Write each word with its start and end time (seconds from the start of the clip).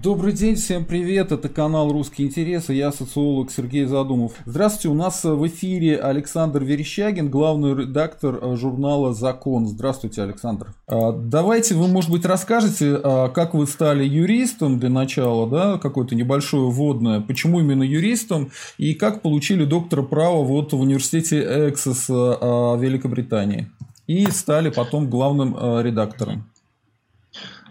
Добрый 0.00 0.32
день, 0.32 0.54
всем 0.54 0.84
привет, 0.84 1.32
это 1.32 1.48
канал 1.48 1.90
«Русские 1.90 2.28
интересы», 2.28 2.72
я 2.72 2.92
социолог 2.92 3.50
Сергей 3.50 3.84
Задумов. 3.84 4.34
Здравствуйте, 4.46 4.90
у 4.90 4.94
нас 4.94 5.24
в 5.24 5.44
эфире 5.48 5.98
Александр 5.98 6.62
Верещагин, 6.62 7.28
главный 7.28 7.74
редактор 7.74 8.56
журнала 8.56 9.12
«Закон». 9.12 9.66
Здравствуйте, 9.66 10.22
Александр. 10.22 10.68
А, 10.86 11.10
давайте 11.10 11.74
вы, 11.74 11.88
может 11.88 12.12
быть, 12.12 12.24
расскажете, 12.24 13.00
а, 13.02 13.28
как 13.28 13.54
вы 13.54 13.66
стали 13.66 14.04
юристом 14.04 14.78
для 14.78 14.88
начала, 14.88 15.50
да, 15.50 15.78
какое-то 15.78 16.14
небольшое 16.14 16.70
вводное, 16.70 17.20
почему 17.20 17.58
именно 17.58 17.82
юристом, 17.82 18.52
и 18.76 18.94
как 18.94 19.20
получили 19.20 19.64
доктора 19.64 20.02
права 20.02 20.44
вот 20.44 20.72
в 20.72 20.80
университете 20.80 21.40
Эксес 21.70 22.06
а, 22.08 22.76
Великобритании, 22.76 23.68
и 24.06 24.30
стали 24.30 24.70
потом 24.70 25.10
главным 25.10 25.56
редактором. 25.82 26.44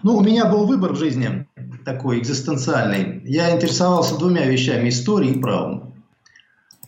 Ну, 0.07 0.15
у 0.15 0.21
меня 0.21 0.45
был 0.45 0.65
выбор 0.65 0.93
в 0.93 0.97
жизни 0.97 1.45
такой 1.83 2.19
экзистенциальный. 2.19 3.21
Я 3.25 3.53
интересовался 3.53 4.17
двумя 4.17 4.45
вещами– 4.45 4.87
историей 4.89 5.33
и 5.33 5.41
правом. 5.41 5.95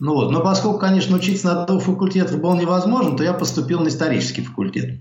Ну 0.00 0.14
вот. 0.14 0.30
Но 0.30 0.40
поскольку, 0.40 0.78
конечно, 0.78 1.18
учиться 1.18 1.52
на 1.52 1.66
двух 1.66 1.82
факультетах 1.82 2.40
было 2.40 2.54
невозможно, 2.54 3.18
то 3.18 3.22
я 3.22 3.34
поступил 3.34 3.80
на 3.80 3.88
исторический 3.88 4.40
факультет. 4.40 5.00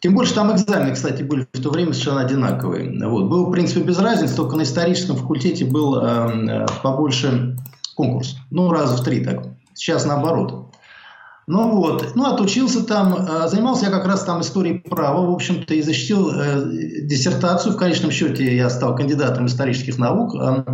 Тем 0.00 0.16
больше 0.16 0.34
там 0.34 0.52
экзамены, 0.52 0.94
кстати, 0.94 1.22
были 1.22 1.46
в 1.52 1.62
то 1.62 1.70
время 1.70 1.92
совершенно 1.92 2.22
одинаковые. 2.22 2.90
Вот. 3.08 3.28
Был, 3.28 3.46
в 3.46 3.52
принципе, 3.52 3.82
без 3.82 4.00
разницы, 4.00 4.34
только 4.34 4.56
на 4.56 4.62
историческом 4.62 5.14
факультете 5.14 5.64
был 5.64 5.98
э, 5.98 6.04
э 6.04 6.66
побольше 6.82 7.56
конкурс. 7.94 8.36
Ну, 8.50 8.68
раза 8.72 8.96
в 8.96 9.04
три 9.04 9.24
так. 9.24 9.46
Сейчас 9.74 10.04
наоборот. 10.04 10.71
Ну 11.48 11.76
вот, 11.76 12.12
ну 12.14 12.24
отучился 12.26 12.84
там, 12.84 13.14
э, 13.14 13.48
занимался 13.48 13.86
я 13.86 13.90
как 13.90 14.06
раз 14.06 14.22
там 14.22 14.42
историей 14.42 14.78
права, 14.78 15.26
в 15.26 15.32
общем-то, 15.32 15.74
и 15.74 15.82
защитил 15.82 16.30
э, 16.30 16.62
диссертацию. 17.02 17.74
В 17.74 17.76
конечном 17.76 18.12
счете 18.12 18.56
я 18.56 18.70
стал 18.70 18.94
кандидатом 18.94 19.46
исторических 19.46 19.98
наук 19.98 20.34
э, 20.36 20.64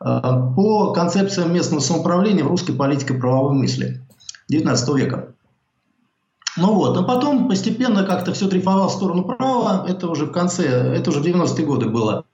э, 0.00 0.20
по 0.54 0.92
концепциям 0.92 1.52
местного 1.52 1.80
самоуправления 1.80 2.44
в 2.44 2.48
русской 2.48 2.72
политике 2.72 3.14
правовой 3.14 3.54
мысли 3.54 4.00
19 4.48 4.88
века. 4.94 5.34
Ну 6.56 6.72
вот, 6.72 6.94
но 6.94 7.04
потом 7.04 7.48
постепенно 7.48 8.04
как-то 8.04 8.32
все 8.32 8.48
дрейфовало 8.48 8.88
в 8.88 8.92
сторону 8.92 9.24
права, 9.24 9.84
это 9.86 10.08
уже 10.08 10.26
в 10.26 10.32
конце, 10.32 10.66
это 10.66 11.10
уже 11.10 11.20
в 11.20 11.24
90-е 11.24 11.66
годы 11.66 11.88
было. 11.88 12.24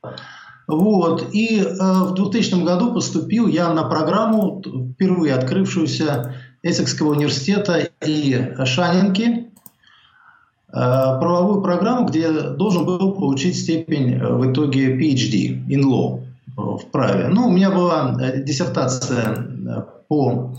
Вот, 0.68 1.28
и 1.32 1.58
э, 1.58 1.64
в 1.70 2.14
2000 2.14 2.62
году 2.64 2.92
поступил 2.92 3.46
я 3.46 3.72
на 3.72 3.84
программу, 3.84 4.62
впервые 4.94 5.34
открывшуюся 5.34 6.36
Эссекского 6.62 7.10
университета 7.10 7.88
и 8.04 8.54
Шанинки 8.64 9.24
э, 9.26 10.72
правовую 10.72 11.60
программу, 11.60 12.06
где 12.06 12.30
должен 12.30 12.84
был 12.84 13.12
получить 13.12 13.58
степень 13.58 14.14
э, 14.14 14.32
в 14.32 14.50
итоге 14.50 14.96
PhD 14.96 15.66
in 15.66 15.82
law 15.82 16.20
э, 16.20 16.60
в 16.60 16.90
праве. 16.90 17.28
Ну, 17.28 17.48
у 17.48 17.50
меня 17.50 17.70
была 17.70 18.16
диссертация 18.36 19.88
по 20.08 20.54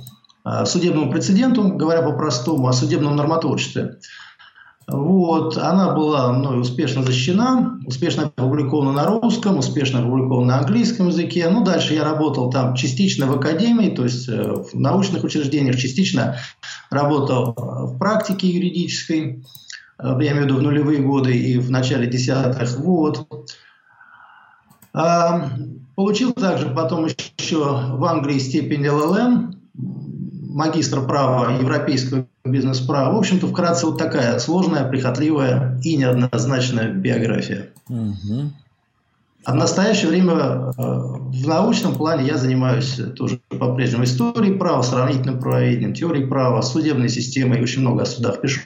судебному 0.65 1.09
прецеденту, 1.09 1.69
говоря 1.69 2.01
по-простому, 2.01 2.67
о 2.67 2.73
судебном 2.73 3.15
нормотворчестве. 3.15 3.97
Вот, 4.87 5.57
она 5.57 5.93
была 5.93 6.33
мной 6.33 6.59
успешно 6.59 7.03
защищена, 7.03 7.79
успешно 7.85 8.31
опубликована 8.35 8.91
на 8.91 9.05
русском, 9.05 9.57
успешно 9.57 9.99
опубликована 9.99 10.47
на 10.47 10.59
английском 10.59 11.07
языке. 11.07 11.49
Ну, 11.49 11.63
дальше 11.63 11.93
я 11.93 12.03
работал 12.03 12.49
там 12.49 12.75
частично 12.75 13.27
в 13.27 13.37
академии, 13.37 13.89
то 13.89 14.03
есть 14.03 14.27
э, 14.27 14.53
в 14.53 14.77
научных 14.77 15.23
учреждениях, 15.23 15.77
частично 15.77 16.37
работал 16.89 17.53
в 17.55 17.97
практике 17.97 18.47
юридической, 18.47 19.43
э, 19.99 20.17
я 20.19 20.31
имею 20.31 20.43
в 20.43 20.45
виду 20.45 20.57
в 20.57 20.61
нулевые 20.61 21.01
годы 21.01 21.37
и 21.37 21.57
в 21.57 21.71
начале 21.71 22.07
десятых. 22.07 22.77
Вот. 22.77 23.27
Получил 25.95 26.33
также 26.33 26.69
потом 26.69 27.05
еще 27.05 27.57
в 27.57 28.03
Англии 28.05 28.37
степень 28.37 28.87
ЛЛМ, 28.87 29.55
магистра 30.53 31.01
права 31.01 31.57
европейского 31.59 32.27
бизнес-права. 32.45 33.13
В 33.13 33.17
общем-то, 33.17 33.47
вкратце 33.47 33.87
вот 33.87 33.97
такая 33.97 34.37
сложная, 34.39 34.87
прихотливая 34.87 35.79
и 35.83 35.97
неоднозначная 35.97 36.93
биография. 36.93 37.69
Угу. 37.89 38.51
А 39.45 39.51
в 39.51 39.55
настоящее 39.55 40.09
время 40.09 40.33
э, 40.33 40.71
в 40.77 41.47
научном 41.47 41.95
плане 41.95 42.25
я 42.25 42.37
занимаюсь 42.37 42.99
тоже 43.17 43.41
по-прежнему 43.49 44.05
историей 44.05 44.53
права, 44.53 44.83
сравнительным 44.83 45.39
правоведением, 45.39 45.93
теорией 45.93 46.27
права, 46.27 46.61
судебной 46.61 47.09
системой, 47.09 47.61
очень 47.61 47.81
много 47.81 48.03
о 48.03 48.05
судах 48.05 48.39
пишу. 48.39 48.61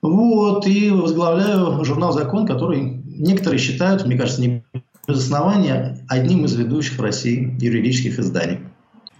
Вот, 0.00 0.66
и 0.66 0.90
возглавляю 0.90 1.84
журнал 1.84 2.12
«Закон», 2.12 2.46
который 2.46 3.02
некоторые 3.04 3.58
считают, 3.58 4.06
мне 4.06 4.16
кажется, 4.16 4.40
не 4.40 4.64
без 5.06 5.18
основания, 5.18 6.04
одним 6.08 6.44
из 6.44 6.54
ведущих 6.54 6.98
в 6.98 7.02
России 7.02 7.56
юридических 7.60 8.18
изданий. 8.18 8.60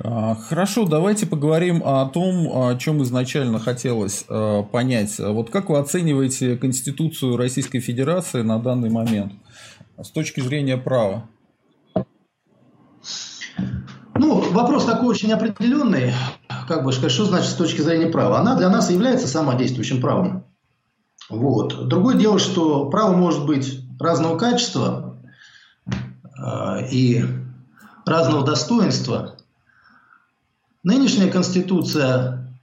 А, 0.05 0.35
хорошо, 0.35 0.85
давайте 0.85 1.27
поговорим 1.27 1.81
о 1.85 2.05
том, 2.07 2.49
о 2.53 2.75
чем 2.77 3.03
изначально 3.05 3.61
хотелось 3.61 4.25
э, 4.29 4.63
понять. 4.73 5.17
Вот 5.21 5.51
как 5.51 5.71
вы 5.71 5.79
оцениваете 5.79 6.57
Конституцию 6.57 7.37
Российской 7.37 7.79
Федерации 7.79 8.43
на 8.43 8.59
данный 8.59 8.91
момент 8.91 9.33
с 10.03 10.11
точки 10.11 10.41
зрения 10.41 10.77
права? 10.77 11.29
Ну, 14.17 14.41
вопрос 14.51 14.87
такой 14.87 15.09
очень 15.09 15.33
определенный. 15.33 16.13
Как 16.67 16.85
бы 16.85 16.93
сказать, 16.93 17.13
что 17.13 17.27
значит 17.27 17.51
с 17.51 17.55
точки 17.55 17.81
зрения 17.81 18.09
права? 18.09 18.41
Она 18.41 18.57
для 18.57 18.71
нас 18.71 18.91
является 18.91 19.29
самодействующим 19.29 20.01
правом. 20.01 20.45
Вот. 21.31 21.87
Другое 21.87 22.17
дело, 22.17 22.41
что 22.41 22.91
право 22.91 23.15
может 23.15 23.47
быть 23.47 23.81
разного 24.01 24.37
качества 24.37 25.17
э, 25.87 26.89
и 26.91 27.25
разного 28.05 28.45
достоинства– 28.45 29.37
Нынешняя 30.83 31.31
Конституция 31.31 32.55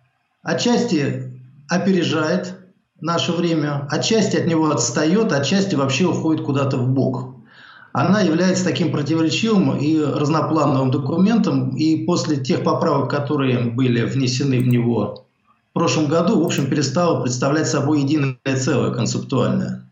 отчасти 0.41 1.33
опережает 1.67 2.55
наше 2.99 3.31
время, 3.31 3.87
отчасти 3.89 4.37
от 4.37 4.45
него 4.45 4.69
отстает, 4.69 5.31
отчасти 5.31 5.75
вообще 5.75 6.05
уходит 6.05 6.45
куда-то 6.45 6.77
в 6.77 6.89
бок. 6.89 7.35
Она 7.93 8.21
является 8.21 8.65
таким 8.65 8.91
противоречивым 8.91 9.77
и 9.77 9.99
разноплановым 9.99 10.91
документом, 10.91 11.75
и 11.75 12.05
после 12.05 12.37
тех 12.37 12.63
поправок, 12.63 13.09
которые 13.09 13.71
были 13.71 14.03
внесены 14.03 14.59
в 14.59 14.67
него 14.67 15.25
в 15.69 15.73
прошлом 15.73 16.07
году, 16.07 16.41
в 16.41 16.45
общем, 16.45 16.67
перестала 16.67 17.21
представлять 17.21 17.67
собой 17.67 18.01
единое 18.01 18.37
целое 18.57 18.91
концептуальное. 18.91 19.87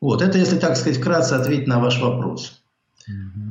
Вот, 0.00 0.22
это, 0.22 0.38
если 0.38 0.58
так 0.58 0.76
сказать, 0.76 0.98
вкратце 0.98 1.34
ответить 1.34 1.66
на 1.66 1.78
ваш 1.78 2.00
вопрос. 2.00 2.62
Mm-hmm. 3.08 3.45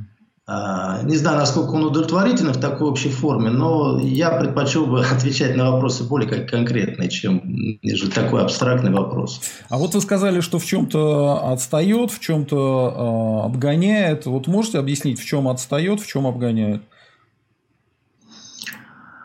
А, 0.48 1.02
не 1.02 1.16
знаю, 1.16 1.40
насколько 1.40 1.72
он 1.72 1.86
удовлетворительный 1.86 2.54
в 2.54 2.60
такой 2.60 2.88
общей 2.88 3.10
форме, 3.10 3.50
но 3.50 4.00
я 4.00 4.30
предпочел 4.30 4.86
бы 4.86 5.04
отвечать 5.12 5.56
на 5.56 5.72
вопросы 5.72 6.04
более 6.04 6.30
как 6.30 6.48
конкретные, 6.48 7.10
чем 7.10 7.42
нежели 7.82 8.12
такой 8.12 8.44
абстрактный 8.44 8.92
вопрос. 8.92 9.42
А 9.70 9.78
вот 9.80 9.96
вы 9.96 10.02
сказали, 10.02 10.42
что 10.42 10.60
в 10.60 10.66
чем-то 10.66 11.52
отстает, 11.52 12.12
в 12.12 12.20
чем-то 12.20 13.42
э, 13.44 13.46
обгоняет. 13.46 14.28
Вот 14.28 14.46
можете 14.46 14.78
объяснить, 14.78 15.20
в 15.20 15.26
чем 15.26 15.48
отстает, 15.48 16.00
в 16.00 16.06
чем 16.06 16.28
обгоняет? 16.28 16.84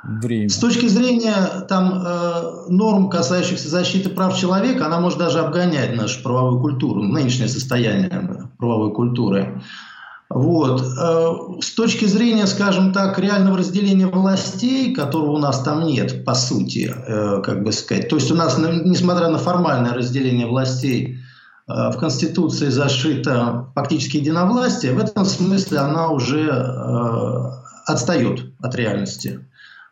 Время. 0.03 0.49
С 0.49 0.57
точки 0.57 0.87
зрения 0.87 1.67
там, 1.69 2.03
э, 2.03 2.71
норм, 2.71 3.11
касающихся 3.11 3.69
защиты 3.69 4.09
прав 4.09 4.35
человека, 4.39 4.87
она 4.87 4.99
может 4.99 5.19
даже 5.19 5.41
обгонять 5.41 5.95
нашу 5.95 6.23
правовую 6.23 6.63
культуру, 6.63 7.03
нынешнее 7.03 7.49
состояние 7.49 8.49
правовой 8.57 8.95
культуры. 8.95 9.61
Вот. 10.31 10.81
Э, 10.81 11.61
с 11.61 11.73
точки 11.73 12.05
зрения, 12.05 12.47
скажем 12.47 12.93
так, 12.93 13.19
реального 13.19 13.59
разделения 13.59 14.07
властей, 14.07 14.95
которого 14.95 15.33
у 15.33 15.39
нас 15.39 15.61
там 15.63 15.85
нет, 15.85 16.25
по 16.25 16.35
сути, 16.35 16.95
э, 16.97 17.43
как 17.43 17.65
бы 17.65 17.73
сказать. 17.73 18.09
То 18.09 18.17
есть 18.17 18.31
у 18.31 18.37
нас, 18.37 18.57
несмотря 18.57 19.29
на 19.29 19.39
формальное 19.39 19.93
разделение 19.93 20.47
властей, 20.47 21.19
э, 21.67 21.73
в 21.73 21.99
Конституции 21.99 22.69
зашито 22.69 23.73
фактически 23.75 24.19
единовластие, 24.19 24.93
в 24.93 25.01
этом 25.01 25.25
смысле 25.25 25.79
она 25.79 26.09
уже 26.11 26.49
отстает 27.87 28.53
от 28.61 28.75
реальности. 28.77 29.45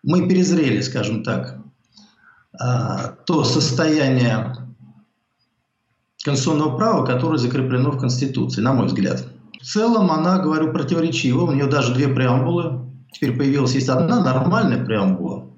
Мы 0.05 0.29
перезрели, 0.29 0.81
скажем 0.83 1.25
так, 1.25 1.57
то 3.27 3.45
состояние 3.45 4.57
конституционного 6.25 6.77
права, 6.77 7.05
которое 7.05 7.39
закреплено 7.39 7.91
в 7.91 7.99
Конституции, 7.99 8.61
на 8.61 8.73
мой 8.73 8.87
взгляд. 8.87 9.25
Целом 9.69 10.11
она, 10.11 10.39
говорю, 10.39 10.73
противоречива. 10.73 11.43
У 11.43 11.53
нее 11.53 11.67
даже 11.67 11.93
две 11.93 12.09
преамбулы. 12.09 12.87
Теперь 13.13 13.37
появилась 13.37 13.75
есть 13.75 13.91
одна 13.91 14.25
нормальная 14.25 14.83
преамбула, 14.83 15.51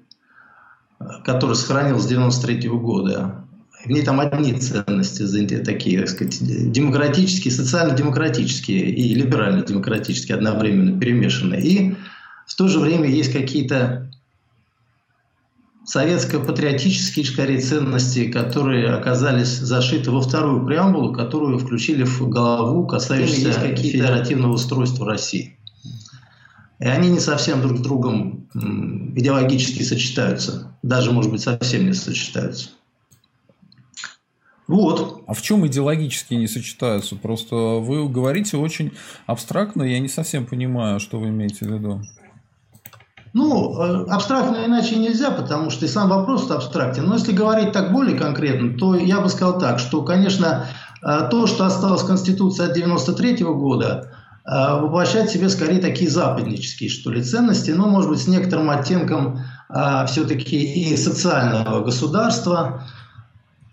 которая 1.23 1.55
сохранилась 1.55 2.03
с 2.03 2.07
93 2.07 2.67
года. 2.67 3.45
В 3.85 3.87
ней 3.87 4.03
там 4.03 4.19
одни 4.19 4.51
ценности 4.51 5.23
такие, 5.63 5.99
так 5.99 6.09
сказать, 6.09 6.39
демократические, 6.73 7.53
социально-демократические 7.53 8.89
и 8.91 9.13
либерально-демократические 9.13 10.35
одновременно 10.35 10.99
перемешаны. 10.99 11.55
И 11.55 11.95
в 12.47 12.55
то 12.55 12.67
же 12.67 12.79
время 12.79 13.09
есть 13.09 13.31
какие-то 13.31 14.10
советско-патриотические, 15.83 17.25
скорее, 17.25 17.59
ценности, 17.59 18.29
которые 18.29 18.93
оказались 18.93 19.49
зашиты 19.49 20.11
во 20.11 20.21
вторую 20.21 20.65
преамбулу, 20.65 21.13
которую 21.13 21.57
включили 21.57 22.03
в 22.03 22.21
голову, 22.29 22.85
касающуюся 22.85 23.75
федеративного 23.75 24.53
устройства 24.53 25.05
России. 25.05 25.57
И 26.79 26.85
они 26.85 27.09
не 27.09 27.19
совсем 27.19 27.61
друг 27.61 27.77
с 27.77 27.81
другом 27.81 28.47
идеологически 28.53 29.83
сочетаются. 29.83 30.75
Даже, 30.81 31.11
может 31.11 31.31
быть, 31.31 31.41
совсем 31.41 31.85
не 31.85 31.93
сочетаются. 31.93 32.69
Вот. 34.67 35.23
А 35.27 35.33
в 35.33 35.41
чем 35.41 35.67
идеологически 35.67 36.33
не 36.33 36.47
сочетаются? 36.47 37.15
Просто 37.15 37.55
вы 37.55 38.07
говорите 38.07 38.57
очень 38.57 38.93
абстрактно, 39.25 39.83
я 39.83 39.99
не 39.99 40.07
совсем 40.07 40.45
понимаю, 40.45 40.99
что 40.99 41.19
вы 41.19 41.27
имеете 41.27 41.65
в 41.65 41.73
виду. 41.73 42.01
Ну, 43.33 43.81
э, 43.81 44.05
абстрактно 44.09 44.65
иначе 44.65 44.97
нельзя, 44.97 45.31
потому 45.31 45.69
что 45.69 45.85
и 45.85 45.87
сам 45.87 46.09
вопрос 46.09 46.51
абстрактен. 46.51 47.05
Но 47.05 47.15
если 47.15 47.31
говорить 47.31 47.71
так 47.71 47.93
более 47.93 48.17
конкретно, 48.17 48.77
то 48.77 48.95
я 48.95 49.21
бы 49.21 49.29
сказал 49.29 49.57
так, 49.57 49.79
что, 49.79 50.01
конечно, 50.01 50.67
э, 51.01 51.27
то, 51.31 51.47
что 51.47 51.65
осталось 51.65 52.01
в 52.01 52.07
Конституции 52.07 52.65
от 52.65 52.73
93 52.73 53.43
года, 53.43 54.11
э, 54.45 54.81
воплощает 54.81 55.29
в 55.29 55.33
себе 55.33 55.47
скорее 55.47 55.79
такие 55.79 56.09
западнические, 56.09 56.89
что 56.89 57.09
ли, 57.09 57.23
ценности, 57.23 57.71
но, 57.71 57.87
может 57.87 58.09
быть, 58.09 58.21
с 58.21 58.27
некоторым 58.27 58.69
оттенком 58.69 59.39
все-таки 60.07 60.57
и 60.57 60.97
социального 60.97 61.81
государства, 61.81 62.83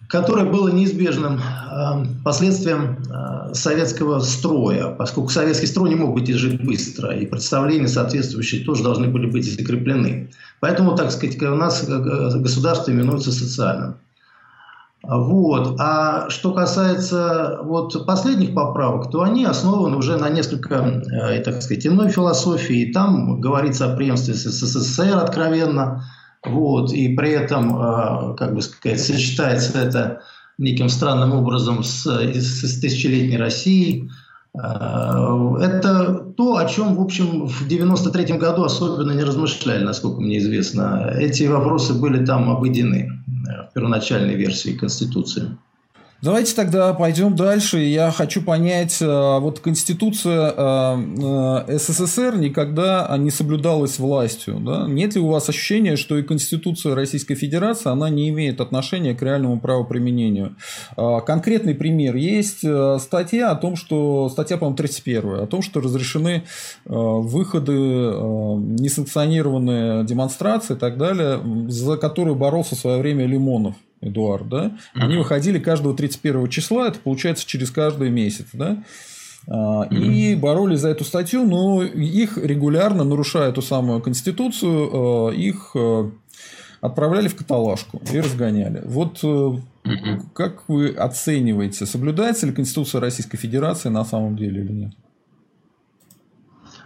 которое 0.09 0.47
было 0.47 0.69
неизбежным 0.69 1.39
э, 1.39 2.07
последствием 2.25 2.97
э, 3.11 3.55
советского 3.55 4.21
строя, 4.21 4.89
поскольку 4.89 5.29
советский 5.29 5.67
строй 5.67 5.91
не 5.91 5.97
мог 5.97 6.15
быть 6.15 6.31
изжит 6.31 6.65
быстро, 6.65 7.15
и 7.15 7.27
представления 7.27 7.89
соответствующие 7.89 8.65
тоже 8.65 8.83
должны 8.83 9.09
были 9.09 9.31
быть 9.31 9.45
закреплены. 9.45 10.31
Поэтому, 10.61 10.97
так 10.97 11.13
сказать, 11.13 11.41
у 11.43 11.55
нас 11.55 11.85
э, 11.87 12.39
государство 12.39 12.91
именуется 12.91 13.33
социальным. 13.33 13.97
Вот. 15.03 15.77
А 15.79 16.29
что 16.29 16.53
касается 16.53 17.61
вот 17.63 18.05
последних 18.07 18.55
поправок, 18.55 19.11
то 19.11 19.23
они 19.23 19.45
основаны 19.45 19.97
уже 19.97 20.17
на 20.17 20.29
несколько, 20.31 20.75
э, 20.75 21.41
так 21.43 21.63
сказать, 21.63 21.87
иной 21.87 22.09
философии. 22.09 22.91
Там 22.93 23.41
говорится 23.41 23.93
о 23.93 23.97
преемственности 23.97 24.49
СССР 24.49 25.19
откровенно, 25.19 26.05
вот, 26.51 26.93
и 26.93 27.15
при 27.15 27.31
этом, 27.31 27.77
а, 27.77 28.35
как 28.35 28.55
бы 28.55 28.63
сказать, 28.63 29.01
сочетается 29.01 29.79
это 29.79 30.23
неким 30.59 30.89
странным 30.89 31.33
образом 31.33 31.83
с, 31.83 32.07
с 32.07 32.81
тысячелетней 32.81 33.37
Россией. 33.37 34.11
А, 34.55 35.57
это 35.61 36.15
то, 36.37 36.57
о 36.57 36.67
чем, 36.67 36.97
в 36.97 37.01
общем, 37.01 37.47
в 37.47 37.69
93 37.69 38.39
году 38.39 38.65
особенно 38.65 39.13
не 39.13 39.25
размышляли, 39.25 39.85
насколько 39.85 40.21
мне 40.21 40.39
известно. 40.39 41.13
Эти 41.17 41.45
вопросы 41.45 41.95
были 41.95 42.25
там 42.25 42.51
обойдены 42.51 43.13
в 43.71 43.75
первоначальной 43.75 44.35
версии 44.35 44.77
Конституции. 44.77 45.57
Давайте 46.21 46.57
тогда 46.57 46.93
пойдем 46.95 47.37
дальше. 47.37 47.79
Я 47.79 48.11
хочу 48.11 48.43
понять, 48.43 49.01
э, 49.01 49.39
вот 49.39 49.61
Конституция 49.61 50.53
э, 50.57 50.97
э, 51.69 51.79
СССР 51.79 52.39
никогда 52.39 53.17
не 53.17 53.31
соблюдалась 53.31 54.01
властью. 54.01 54.59
Да? 54.59 54.87
Нет 54.89 55.15
ли 55.15 55.21
у 55.21 55.29
вас 55.29 55.49
ощущения, 55.49 55.95
что 55.95 56.19
и 56.19 56.25
Конституция 56.25 56.97
Российской 56.97 57.37
Федерации, 57.37 57.91
она 57.91 58.11
не 58.11 58.31
имеет 58.31 58.61
отношения 58.61 59.15
к 59.15 59.23
реальному 59.23 59.61
правоприменению? 59.61 60.57
Конкретный 60.97 61.77
пример. 61.77 62.17
Есть 62.17 62.65
статья 63.01 63.53
о 63.53 63.55
том, 63.55 63.77
что, 63.77 64.29
статья, 64.29 64.57
по-моему, 64.57 64.77
31, 64.77 65.35
о 65.35 65.47
том, 65.47 65.63
что 65.63 65.81
разрешены 65.81 66.43
выходы, 66.85 67.73
несанкционированные 67.73 70.05
демонстрации 70.05 70.75
и 70.75 70.79
так 70.79 70.99
далее, 70.99 71.41
за 71.69 71.97
которую 71.97 72.35
боролся 72.35 72.75
в 72.75 72.79
свое 72.79 72.99
время 72.99 73.25
Лимонов. 73.27 73.77
Эдуард, 74.01 74.49
да, 74.49 74.77
они 74.95 75.17
выходили 75.17 75.59
каждого 75.59 75.97
31 75.97 76.49
числа, 76.49 76.89
это 76.89 76.99
получается 76.99 77.47
через 77.47 77.71
каждый 77.71 78.11
месяц, 78.11 78.47
да, 78.53 78.83
а, 79.49 79.85
и 79.91 80.35
боролись 80.35 80.81
за 80.81 80.91
эту 80.91 81.05
статью, 81.05 81.45
но 81.45 81.83
их 81.83 82.37
регулярно, 82.37 83.05
нарушая 83.05 83.49
эту 83.49 83.63
самую 83.63 84.01
конституцию, 84.01 84.91
а, 84.93 85.31
их 85.31 85.71
а, 85.75 86.11
отправляли 86.81 87.29
в 87.29 87.37
каталажку 87.37 88.01
и 88.13 88.21
разгоняли. 88.21 88.83
Вот 88.85 89.25
как 90.35 90.69
вы 90.69 90.91
оцениваете, 90.91 91.87
соблюдается 91.87 92.47
ли 92.47 92.53
Конституция 92.53 93.01
Российской 93.01 93.39
Федерации 93.39 93.89
на 93.89 94.05
самом 94.05 94.37
деле 94.37 94.63
или 94.63 94.73
нет? 94.73 94.93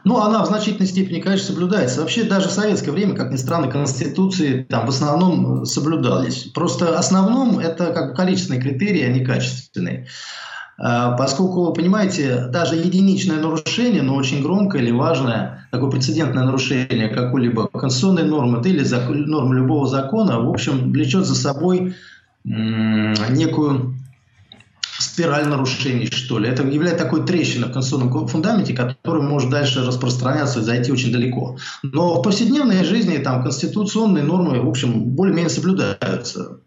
Ну, 0.05 0.19
она 0.19 0.43
в 0.43 0.47
значительной 0.47 0.89
степени, 0.89 1.21
конечно, 1.21 1.47
соблюдается. 1.47 2.01
Вообще, 2.01 2.25
даже 2.25 2.49
в 2.49 2.53
советское 2.53 2.91
время, 2.91 3.15
как 3.15 3.31
ни 3.31 3.37
странно, 3.37 3.69
конституции 3.69 4.67
там 4.69 4.87
в 4.87 4.89
основном 4.89 5.65
соблюдались. 5.65 6.51
Просто 6.53 6.99
основном 6.99 7.59
это 7.59 7.93
как 7.93 8.11
бы 8.11 8.15
количественные 8.15 8.61
критерии, 8.61 9.03
а 9.03 9.09
не 9.09 9.25
качественные. 9.25 10.09
А, 10.79 11.13
поскольку, 11.13 11.73
понимаете, 11.73 12.47
даже 12.49 12.75
единичное 12.75 13.39
нарушение, 13.39 14.03
но 14.03 14.17
очень 14.17 14.43
громкое 14.43 14.83
или 14.83 14.91
важное, 14.91 15.69
такое 15.71 15.91
прецедентное 15.91 16.45
нарушение 16.45 17.09
какой-либо 17.09 17.69
конституционной 17.69 18.25
нормы 18.25 18.61
или 18.67 18.83
нормы 19.25 19.55
любого 19.55 19.87
закона, 19.87 20.41
в 20.41 20.51
общем, 20.51 20.91
влечет 20.91 21.25
за 21.25 21.37
собой 21.37 21.95
некую 22.45 23.95
спираль 25.13 25.47
нарушений, 25.47 26.07
что 26.07 26.39
ли. 26.39 26.49
Это 26.49 26.63
является 26.63 27.05
такой 27.05 27.27
трещиной 27.27 27.69
в 27.69 27.73
конституционном 27.73 28.29
фундаменте, 28.29 28.73
который 28.73 29.23
может 29.23 29.51
дальше 29.51 29.85
распространяться 29.85 30.61
и 30.61 30.63
зайти 30.63 30.91
очень 30.91 31.13
далеко. 31.13 31.59
Но 31.83 32.21
в 32.21 32.23
повседневной 32.23 32.85
жизни 32.85 33.19
там 33.19 33.43
конституционные 33.43 34.25
нормы, 34.25 34.61
в 34.63 34.69
общем, 34.69 35.11
более-менее 35.11 35.51
соблюдаются 35.51 36.61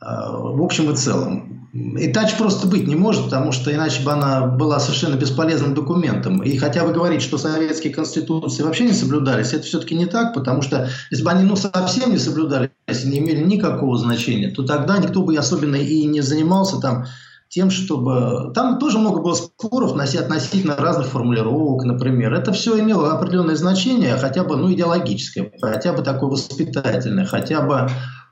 а, 0.00 0.30
в 0.30 0.62
общем 0.62 0.90
и 0.92 0.96
целом. 0.96 1.68
И 1.98 2.12
тач 2.12 2.36
просто 2.36 2.68
быть 2.68 2.86
не 2.86 2.94
может, 2.94 3.24
потому 3.24 3.50
что 3.50 3.74
иначе 3.74 4.04
бы 4.04 4.12
она 4.12 4.46
была 4.46 4.78
совершенно 4.78 5.16
бесполезным 5.16 5.74
документом. 5.74 6.44
И 6.44 6.56
хотя 6.56 6.84
бы 6.84 6.92
говорить, 6.92 7.22
что 7.22 7.36
советские 7.36 7.92
конституции 7.92 8.62
вообще 8.62 8.84
не 8.84 8.92
соблюдались, 8.92 9.52
это 9.52 9.64
все-таки 9.64 9.96
не 9.96 10.06
так, 10.06 10.34
потому 10.34 10.62
что 10.62 10.88
если 11.10 11.24
бы 11.24 11.30
они 11.32 11.42
ну, 11.42 11.56
совсем 11.56 12.12
не 12.12 12.18
соблюдались 12.18 12.70
не 13.04 13.18
имели 13.18 13.42
никакого 13.42 13.98
значения, 13.98 14.50
то 14.50 14.62
тогда 14.62 14.98
никто 14.98 15.22
бы 15.22 15.36
особенно 15.36 15.74
и 15.74 16.04
не 16.04 16.20
занимался 16.20 16.78
там 16.78 17.06
тем, 17.54 17.70
чтобы... 17.70 18.52
Там 18.52 18.80
тоже 18.80 18.98
много 18.98 19.20
было 19.20 19.34
споров 19.34 19.92
относительно 19.94 20.74
разных 20.76 21.06
формулировок, 21.06 21.84
например. 21.84 22.34
Это 22.34 22.52
все 22.52 22.80
имело 22.80 23.12
определенное 23.12 23.54
значение, 23.54 24.16
хотя 24.16 24.42
бы 24.42 24.56
ну, 24.56 24.72
идеологическое, 24.72 25.52
хотя 25.62 25.92
бы 25.92 26.02
такое 26.02 26.30
воспитательное, 26.30 27.24
хотя 27.24 27.62
бы 27.62 27.88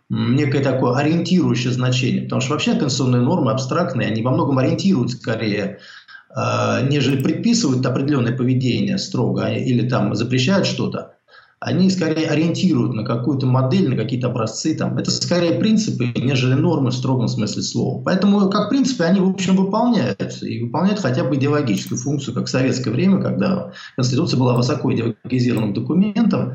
некое 0.09 0.61
такое 0.61 0.97
ориентирующее 0.97 1.73
значение. 1.73 2.23
Потому 2.23 2.41
что 2.41 2.53
вообще 2.53 2.75
конституционные 2.75 3.23
нормы 3.23 3.53
абстрактные, 3.53 4.09
они 4.09 4.23
во 4.23 4.33
многом 4.33 4.59
ориентируют 4.59 5.13
скорее 5.13 5.79
э, 6.37 6.89
нежели 6.91 7.23
предписывают 7.23 7.87
определенное 7.87 8.37
поведение 8.37 8.99
строго 8.99 9.47
или 9.53 9.89
там 9.89 10.17
запрещают 10.17 10.67
что-то 10.67 11.12
они 11.65 11.91
скорее 11.91 12.27
ориентируют 12.27 12.93
на 12.93 13.05
какую-то 13.05 13.47
модель, 13.47 13.89
на 13.89 13.97
какие-то 13.97 14.29
образцы. 14.29 14.75
Там. 14.75 14.99
Это 14.99 15.13
скорее 15.13 15.61
принципы, 15.61 16.07
нежели 16.17 16.55
нормы 16.55 16.91
в 16.91 16.95
строгом 16.95 17.29
смысле 17.29 17.63
слова. 17.63 18.03
Поэтому, 18.03 18.51
как 18.51 18.69
принципы, 18.69 19.05
они, 19.05 19.21
в 19.21 19.29
общем, 19.29 19.55
выполняются. 19.55 20.47
И 20.47 20.65
выполняют 20.65 20.99
хотя 20.99 21.23
бы 21.23 21.37
идеологическую 21.37 21.99
функцию, 21.99 22.35
как 22.35 22.47
в 22.47 22.51
советское 22.51 22.91
время, 22.91 23.23
когда 23.23 23.71
Конституция 23.95 24.41
была 24.41 24.57
высоко 24.57 24.93
идеологизированным 24.93 25.73
документом. 25.73 26.55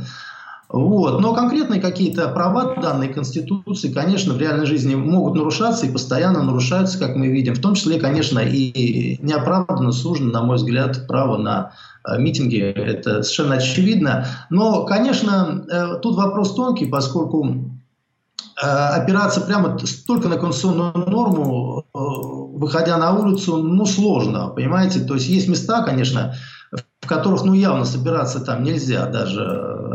Вот. 0.68 1.22
Но 1.22 1.34
конкретные 1.34 1.80
какие-то 1.80 2.28
права 2.28 2.76
данной 2.82 3.08
Конституции, 3.08 3.94
конечно, 3.94 4.34
в 4.34 4.42
реальной 4.42 4.66
жизни 4.66 4.96
могут 4.96 5.36
нарушаться 5.36 5.86
и 5.86 5.92
постоянно 5.92 6.44
нарушаются, 6.44 7.00
как 7.00 7.16
мы 7.16 7.28
видим. 7.28 7.56
В 7.56 7.62
том 7.62 7.76
числе, 7.76 7.98
конечно, 7.98 8.40
и 8.40 9.18
неоправданно 9.24 9.94
сужено, 9.94 10.32
на 10.32 10.44
мой 10.44 10.58
взгляд, 10.58 11.08
право 11.08 11.38
на 11.38 11.72
митинги, 12.18 12.60
это 12.60 13.24
совершенно 13.24 13.56
очевидно. 13.56 14.26
Но, 14.50 14.86
конечно, 14.86 15.66
э, 15.70 16.00
тут 16.02 16.16
вопрос 16.16 16.56
тонкий, 16.56 16.86
поскольку 16.86 17.46
э, 17.48 18.66
опираться 18.66 19.42
прямо 19.42 19.78
только 20.06 20.28
на 20.30 20.38
конституционную 20.38 20.94
норму, 21.10 21.86
выходя 21.94 22.98
на 22.98 23.14
улицу, 23.14 23.58
ну, 23.58 23.86
сложно, 23.86 24.48
понимаете? 24.48 25.02
То 25.02 25.16
есть 25.16 25.28
есть 25.28 25.48
места, 25.48 25.84
конечно, 25.84 26.36
в 26.72 27.08
которых, 27.08 27.44
ну, 27.44 27.54
явно 27.54 27.86
собираться 27.86 28.40
там 28.40 28.64
нельзя, 28.64 29.06
даже 29.08 29.42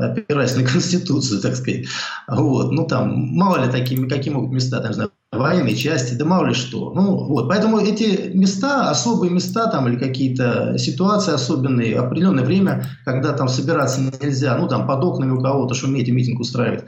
опираясь 0.00 0.56
на 0.56 0.64
Конституцию, 0.64 1.40
так 1.40 1.56
сказать. 1.56 1.86
Вот, 2.28 2.72
ну, 2.72 2.86
там, 2.86 3.14
мало 3.34 3.64
ли 3.64 3.70
такие, 3.70 4.08
какие 4.08 4.32
могут 4.32 4.52
места, 4.52 4.80
там, 4.80 4.92
знаю, 4.92 5.10
военной 5.32 5.74
части, 5.74 6.14
да 6.14 6.24
мало 6.24 6.46
ли 6.46 6.54
что. 6.54 6.92
Ну, 6.94 7.24
вот, 7.24 7.48
поэтому 7.48 7.78
эти 7.78 8.30
места, 8.34 8.90
особые 8.90 9.30
места 9.32 9.66
там 9.66 9.88
или 9.88 9.96
какие-то 9.96 10.76
ситуации 10.76 11.32
особенные, 11.32 11.98
определенное 11.98 12.44
время, 12.44 12.86
когда 13.04 13.32
там 13.32 13.48
собираться 13.48 14.00
нельзя, 14.00 14.56
ну, 14.58 14.68
там, 14.68 14.86
под 14.86 15.02
окнами 15.04 15.32
у 15.32 15.40
кого-то 15.40 15.74
шуметь 15.74 16.08
и 16.08 16.12
митинг 16.12 16.40
устраивать, 16.40 16.84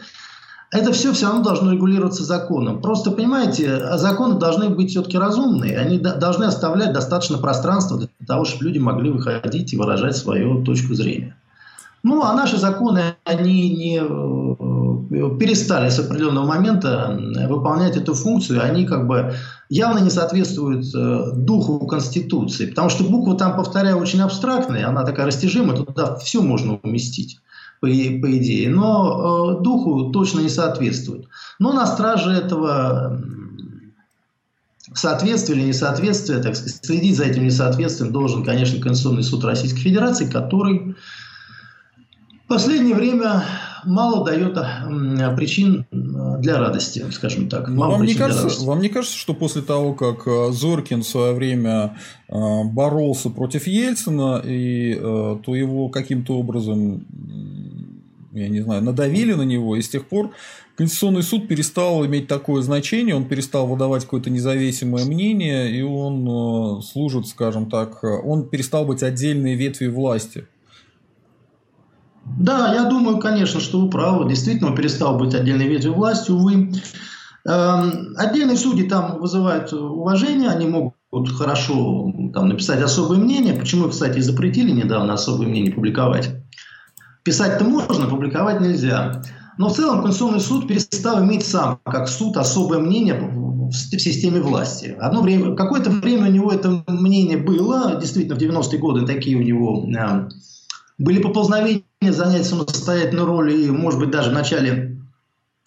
это 0.70 0.92
все 0.92 1.12
все 1.12 1.26
равно 1.26 1.42
должно 1.42 1.72
регулироваться 1.72 2.24
законом. 2.24 2.82
Просто, 2.82 3.12
понимаете, 3.12 3.96
законы 3.96 4.38
должны 4.38 4.70
быть 4.70 4.90
все-таки 4.90 5.16
разумные. 5.16 5.78
Они 5.78 5.98
должны 5.98 6.44
оставлять 6.44 6.92
достаточно 6.92 7.38
пространства 7.38 7.96
для 7.96 8.08
того, 8.26 8.44
чтобы 8.44 8.64
люди 8.64 8.78
могли 8.78 9.10
выходить 9.10 9.72
и 9.72 9.76
выражать 9.76 10.16
свою 10.16 10.64
точку 10.64 10.94
зрения. 10.94 11.36
Ну, 12.02 12.22
а 12.22 12.34
наши 12.34 12.58
законы, 12.58 13.14
они 13.24 13.70
не, 13.70 14.02
перестали 15.08 15.88
с 15.88 15.98
определенного 15.98 16.46
момента 16.46 17.18
выполнять 17.48 17.96
эту 17.96 18.14
функцию. 18.14 18.62
Они 18.62 18.86
как 18.86 19.06
бы 19.06 19.34
явно 19.68 19.98
не 19.98 20.10
соответствуют 20.10 20.86
э, 20.94 21.32
духу 21.34 21.86
Конституции. 21.86 22.66
Потому 22.66 22.88
что 22.90 23.04
буква 23.04 23.36
там, 23.36 23.56
повторяю, 23.56 23.98
очень 23.98 24.20
абстрактная, 24.20 24.88
она 24.88 25.04
такая 25.04 25.26
растяжимая, 25.26 25.76
туда 25.76 26.16
все 26.16 26.42
можно 26.42 26.78
уместить 26.82 27.40
по, 27.80 27.86
по 27.86 27.90
идее, 27.90 28.70
но 28.70 29.56
э, 29.58 29.62
духу 29.62 30.10
точно 30.10 30.40
не 30.40 30.48
соответствует. 30.48 31.26
Но 31.58 31.72
на 31.72 31.86
страже 31.86 32.32
этого 32.32 33.20
соответствие 34.92 35.58
или 35.58 35.68
несоответствие, 35.68 36.40
так 36.40 36.56
сказать, 36.56 36.84
следить 36.84 37.16
за 37.16 37.24
этим 37.24 37.44
несоответствием 37.44 38.12
должен, 38.12 38.44
конечно, 38.44 38.80
Конституционный 38.80 39.22
суд 39.22 39.44
Российской 39.44 39.80
Федерации, 39.80 40.26
который 40.26 40.94
в 42.44 42.48
последнее 42.48 42.94
время 42.94 43.44
мало 43.86 44.24
дает 44.24 44.58
причин 45.36 45.86
для 45.90 46.58
радости, 46.58 47.04
скажем 47.10 47.48
так. 47.48 47.68
Ну, 47.68 47.76
вам, 47.76 48.04
не 48.04 48.14
кажется, 48.14 48.64
вам 48.64 48.80
не 48.80 48.88
кажется, 48.88 49.16
что 49.16 49.34
после 49.34 49.62
того, 49.62 49.94
как 49.94 50.26
э, 50.26 50.52
Зоркин 50.52 51.02
в 51.02 51.06
свое 51.06 51.32
время 51.34 51.96
э, 52.28 52.34
боролся 52.64 53.30
против 53.30 53.66
Ельцина, 53.66 54.42
и 54.44 54.94
э, 54.94 55.38
то 55.44 55.54
его 55.54 55.88
каким-то 55.88 56.38
образом, 56.38 57.04
я 58.32 58.48
не 58.48 58.60
знаю, 58.60 58.82
надавили 58.82 59.32
на 59.32 59.42
него, 59.42 59.76
и 59.76 59.82
с 59.82 59.88
тех 59.88 60.06
пор 60.06 60.30
Конституционный 60.76 61.22
суд 61.22 61.46
перестал 61.46 62.04
иметь 62.04 62.26
такое 62.26 62.62
значение, 62.62 63.14
он 63.14 63.26
перестал 63.26 63.66
выдавать 63.66 64.04
какое-то 64.04 64.30
независимое 64.30 65.04
мнение, 65.04 65.70
и 65.70 65.82
он 65.82 66.82
служит, 66.82 67.28
скажем 67.28 67.70
так, 67.70 68.02
он 68.02 68.48
перестал 68.48 68.84
быть 68.84 69.02
отдельной 69.02 69.54
ветвью 69.54 69.94
власти. 69.94 70.46
Да, 72.38 72.74
я 72.74 72.84
думаю, 72.84 73.18
конечно, 73.18 73.60
что 73.60 73.80
вы 73.80 73.90
правы. 73.90 74.28
Действительно, 74.28 74.70
он 74.70 74.76
перестал 74.76 75.18
быть 75.18 75.34
отдельной 75.34 75.68
ветвью 75.68 75.94
власти, 75.94 76.30
увы. 76.30 76.72
Эм, 77.46 78.14
отдельные 78.16 78.56
судьи 78.56 78.88
там 78.88 79.18
вызывают 79.20 79.72
уважение, 79.72 80.48
они 80.48 80.66
могут 80.66 81.28
хорошо 81.30 82.12
там, 82.32 82.48
написать 82.48 82.82
особое 82.82 83.18
мнение. 83.18 83.54
Почему, 83.54 83.88
кстати, 83.88 84.18
запретили 84.20 84.70
недавно 84.70 85.14
особое 85.14 85.46
мнение 85.46 85.72
публиковать? 85.72 86.30
Писать-то 87.22 87.64
можно, 87.64 88.06
публиковать 88.06 88.60
нельзя. 88.60 89.22
Но 89.58 89.68
в 89.68 89.76
целом 89.76 90.02
Конституционный 90.02 90.40
суд 90.40 90.66
перестал 90.66 91.22
иметь 91.22 91.46
сам, 91.46 91.78
как 91.84 92.08
суд, 92.08 92.36
особое 92.36 92.80
мнение 92.80 93.14
в 93.14 93.72
системе 93.72 94.40
власти. 94.40 94.96
Одно 94.98 95.22
время, 95.22 95.54
какое-то 95.54 95.90
время 95.90 96.28
у 96.28 96.32
него 96.32 96.50
это 96.50 96.84
мнение 96.88 97.36
было, 97.36 97.98
действительно, 98.00 98.36
в 98.36 98.38
90-е 98.38 98.78
годы 98.78 99.06
такие 99.06 99.36
у 99.36 99.42
него 99.42 99.86
э, 99.86 100.28
были 100.98 101.20
поползновения 101.20 101.84
занять 102.10 102.46
самостоятельную 102.46 103.26
роль, 103.26 103.52
и, 103.54 103.70
может 103.70 104.00
быть, 104.00 104.10
даже 104.10 104.30
в 104.30 104.34
начале 104.34 104.98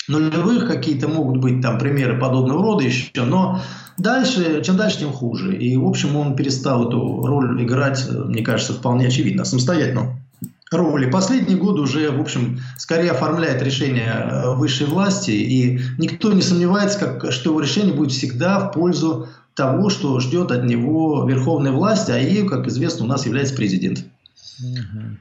нулевых 0.08 0.67
какие-то 0.67 1.08
могут 1.08 1.38
быть 1.38 1.62
там 1.62 1.77
примеры 1.77 2.20
подобного 2.20 2.62
рода 2.62 2.84
еще, 2.84 3.24
но 3.24 3.62
дальше, 3.98 4.62
чем 4.63 4.77
дальше, 4.77 5.00
тем 5.00 5.12
хуже. 5.12 5.58
И, 5.58 5.75
в 5.77 5.86
общем, 5.86 6.15
он 6.15 6.36
перестал 6.36 6.88
эту 6.88 7.25
роль 7.25 7.62
играть, 7.63 8.08
мне 8.10 8.44
кажется, 8.44 8.74
вполне 8.74 9.08
очевидно, 9.08 9.44
самостоятельно 9.44 10.17
роли. 10.72 11.10
Последние 11.10 11.58
годы 11.58 11.82
уже, 11.82 12.12
в 12.12 12.20
общем, 12.20 12.60
скорее 12.77 13.12
оформляет 13.12 13.62
решение 13.62 14.12
э, 14.12 14.56
высшей 14.56 14.88
власти, 14.88 15.32
и 15.32 15.79
никто 15.98 16.34
не 16.34 16.41
сомневается, 16.41 17.00
как, 17.00 17.32
что 17.32 17.51
его 17.51 17.62
решение 17.62 17.94
будет 17.94 18.12
всегда 18.12 18.60
в 18.60 18.74
пользу 18.74 19.27
того, 19.56 19.89
что 19.89 20.20
ждет 20.20 20.51
от 20.51 20.65
него 20.65 21.27
верховная 21.27 21.72
власть, 21.72 22.10
а 22.10 22.17
ею, 22.17 22.48
как 22.48 22.67
известно, 22.67 23.06
у 23.06 23.08
нас 23.08 23.25
является 23.25 23.56
президент. 23.56 24.06
Угу. 24.60 25.17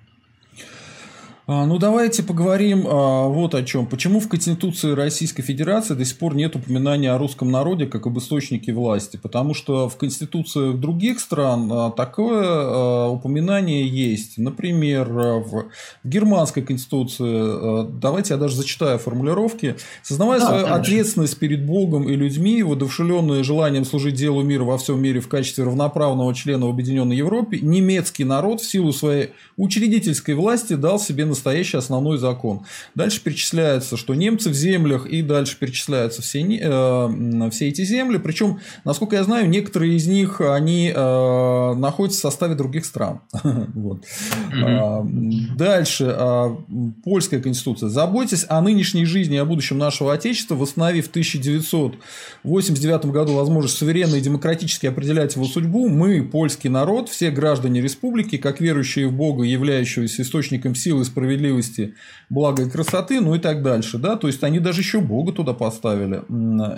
А, 1.48 1.64
ну, 1.64 1.78
давайте 1.78 2.24
поговорим 2.24 2.88
а, 2.88 3.28
вот 3.28 3.54
о 3.54 3.62
чем. 3.62 3.86
Почему 3.86 4.18
в 4.18 4.28
Конституции 4.28 4.90
Российской 4.90 5.44
Федерации 5.44 5.94
до 5.94 6.04
сих 6.04 6.18
пор 6.18 6.34
нет 6.34 6.56
упоминания 6.56 7.12
о 7.12 7.18
русском 7.18 7.52
народе 7.52 7.86
как 7.86 8.06
об 8.08 8.18
источнике 8.18 8.72
власти? 8.72 9.16
Потому 9.16 9.54
что 9.54 9.88
в 9.88 9.96
Конституциях 9.96 10.78
других 10.78 11.20
стран 11.20 11.70
а, 11.72 11.90
такое 11.92 13.06
упоминание 13.06 13.86
есть. 13.86 14.38
Например, 14.38 15.08
в 15.08 15.66
германской 16.02 16.64
Конституции, 16.64 17.86
давайте 18.00 18.34
я 18.34 18.38
даже 18.38 18.56
зачитаю 18.56 18.98
формулировки. 18.98 19.76
Сознавая 20.02 20.40
да, 20.40 20.46
свою 20.46 20.62
конечно. 20.64 20.82
ответственность 20.82 21.38
перед 21.38 21.64
Богом 21.64 22.08
и 22.08 22.16
людьми, 22.16 22.64
воодушевленные 22.64 23.44
желанием 23.44 23.84
служить 23.84 24.16
делу 24.16 24.42
мира 24.42 24.64
во 24.64 24.78
всем 24.78 25.00
мире 25.00 25.20
в 25.20 25.28
качестве 25.28 25.62
равноправного 25.62 26.34
члена 26.34 26.66
в 26.66 26.70
Объединенной 26.70 27.16
Европе, 27.16 27.60
немецкий 27.62 28.24
народ 28.24 28.60
в 28.60 28.68
силу 28.68 28.92
своей 28.92 29.30
учредительской 29.56 30.34
власти 30.34 30.72
дал 30.72 30.98
себе 30.98 31.24
на 31.24 31.35
настоящий 31.36 31.76
основной 31.76 32.18
закон. 32.18 32.62
Дальше 32.94 33.20
перечисляется, 33.22 33.96
что 33.96 34.14
немцы 34.14 34.50
в 34.50 34.54
землях, 34.54 35.06
и 35.06 35.22
дальше 35.22 35.56
перечисляются 35.58 36.22
все, 36.22 36.40
э, 36.40 37.50
все 37.50 37.68
эти 37.68 37.84
земли. 37.84 38.18
Причем, 38.18 38.60
насколько 38.84 39.16
я 39.16 39.24
знаю, 39.24 39.48
некоторые 39.48 39.94
из 39.96 40.06
них 40.06 40.40
они 40.40 40.92
э, 40.94 41.74
находятся 41.74 42.18
в 42.20 42.22
составе 42.22 42.54
других 42.54 42.84
стран. 42.84 43.20
вот. 43.74 44.04
mm-hmm. 44.52 45.56
Дальше. 45.56 46.14
А, 46.18 46.56
польская 47.04 47.40
конституция. 47.40 47.88
Заботьтесь 47.88 48.46
о 48.48 48.60
нынешней 48.60 49.04
жизни 49.04 49.36
и 49.36 49.38
о 49.38 49.44
будущем 49.44 49.78
нашего 49.78 50.12
Отечества, 50.12 50.54
восстановив 50.54 51.06
в 51.06 51.10
1989 51.10 53.06
году 53.06 53.34
возможность 53.34 53.76
суверенно 53.76 54.16
и 54.16 54.20
демократически 54.20 54.86
определять 54.86 55.36
его 55.36 55.44
судьбу, 55.46 55.88
мы, 55.88 56.22
польский 56.22 56.70
народ, 56.70 57.08
все 57.08 57.30
граждане 57.30 57.80
республики, 57.80 58.36
как 58.38 58.60
верующие 58.60 59.08
в 59.08 59.12
Бога, 59.12 59.44
являющегося 59.44 60.22
источником 60.22 60.74
силы 60.74 61.02
и 61.02 61.04
справедливости, 61.04 61.25
справедливости, 61.26 61.94
блага 62.30 62.62
и 62.62 62.70
красоты, 62.70 63.20
ну 63.20 63.34
и 63.34 63.38
так 63.38 63.62
дальше. 63.62 63.98
Да? 63.98 64.16
То 64.16 64.28
есть 64.28 64.42
они 64.44 64.60
даже 64.60 64.80
еще 64.80 65.00
Бога 65.00 65.32
туда 65.32 65.52
поставили. 65.52 66.22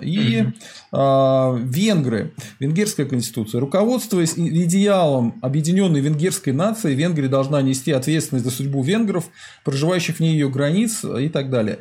И 0.03 0.47
э, 0.93 1.59
венгры, 1.63 2.33
венгерская 2.59 3.07
конституция, 3.07 3.61
руководствуясь 3.61 4.35
идеалом 4.37 5.39
объединенной 5.43 6.01
венгерской 6.01 6.53
нации, 6.53 6.95
Венгрия 6.95 7.29
должна 7.29 7.61
нести 7.63 7.93
ответственность 7.93 8.45
за 8.45 8.51
судьбу 8.51 8.83
венгров, 8.83 9.29
проживающих 9.65 10.19
вне 10.19 10.33
ее 10.33 10.49
границ 10.49 11.05
и 11.05 11.29
так 11.29 11.51
далее. 11.51 11.79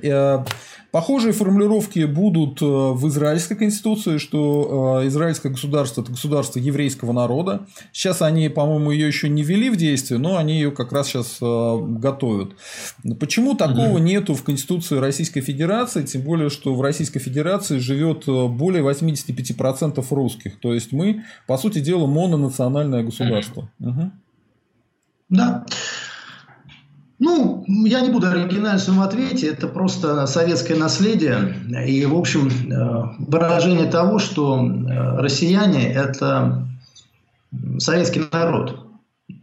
Похожие 0.98 1.32
формулировки 1.32 2.06
будут 2.06 2.60
э, 2.60 2.66
в 2.66 3.08
израильской 3.08 3.56
конституции, 3.56 4.18
что 4.18 5.02
э, 5.04 5.10
израильское 5.10 5.50
государство– 5.50 6.02
это 6.02 6.10
государство 6.10 6.58
еврейского 6.58 7.12
народа. 7.12 7.68
Сейчас 7.92 8.24
они, 8.24 8.50
по-моему, 8.50 8.90
ее 8.90 9.06
еще 9.06 9.30
не 9.30 9.44
ввели 9.44 9.70
в 9.70 9.76
действие, 9.76 10.20
но 10.20 10.38
они 10.38 10.56
ее 10.56 10.72
как 10.72 10.92
раз 10.92 11.10
сейчас 11.10 11.38
э, 11.40 11.78
готовят. 12.00 12.54
Почему 13.20 13.54
такого 13.54 13.90
угу. 13.90 13.98
нету 14.00 14.34
в 14.34 14.42
Конституции 14.42 14.98
Российской 14.98 15.42
Федерации, 15.42 16.02
тем 16.02 16.24
более, 16.24 16.50
что 16.50 16.74
в 16.74 16.82
Российской 16.82 17.20
Федерации 17.20 17.78
живет 17.78 18.26
более 18.26 18.84
85% 18.84 20.04
русских. 20.10 20.60
То 20.60 20.74
есть 20.74 20.92
мы, 20.94 21.26
по 21.46 21.60
сути 21.60 21.78
дела, 21.78 22.08
мононациональное 22.08 23.04
государство. 23.04 23.70
Угу. 23.80 24.12
Да. 25.30 25.64
Ну, 27.20 27.66
я 27.68 28.02
не 28.02 28.10
буду 28.10 28.28
оригинальным 28.28 28.98
в 28.98 29.02
ответе, 29.02 29.48
это 29.48 29.68
просто 29.68 30.28
советское 30.28 30.76
наследие. 30.76 31.56
И, 31.88 32.06
в 32.06 32.16
общем, 32.16 32.48
э, 32.48 33.16
выражение 33.18 33.90
того, 33.90 34.20
что 34.20 34.64
э, 34.64 35.20
россияне– 35.20 35.92
это 35.94 36.68
советский 37.80 38.22
народ. 38.32 38.86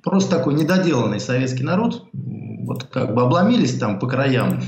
Просто 0.04 0.36
такой 0.36 0.54
недоделанный 0.54 1.18
советский 1.18 1.64
народ, 1.64 2.06
вот 2.12 2.84
как 2.84 3.12
бы 3.14 3.22
обломились 3.22 3.76
там 3.76 3.98
по 3.98 4.06
краям 4.06 4.60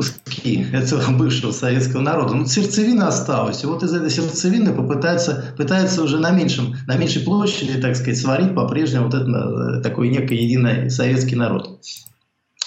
куски 0.00 0.66
этого 0.72 1.12
бывшего 1.12 1.52
советского 1.52 2.00
народа. 2.00 2.34
Но 2.34 2.46
сердцевина 2.46 3.08
осталась. 3.08 3.62
И 3.62 3.66
вот 3.66 3.82
из 3.82 3.92
этой 3.92 4.10
сердцевины 4.10 4.72
попытается, 4.72 5.54
пытается 5.58 6.02
уже 6.02 6.18
на, 6.18 6.30
меньшем, 6.30 6.74
на 6.86 6.96
меньшей 6.96 7.22
площади, 7.22 7.78
так 7.80 7.96
сказать, 7.96 8.18
сварить 8.18 8.54
по-прежнему 8.54 9.06
вот 9.06 9.14
этот 9.14 9.28
э, 9.28 9.82
такой 9.82 10.08
некий 10.08 10.36
единый 10.36 10.90
советский 10.90 11.36
народ. 11.36 11.80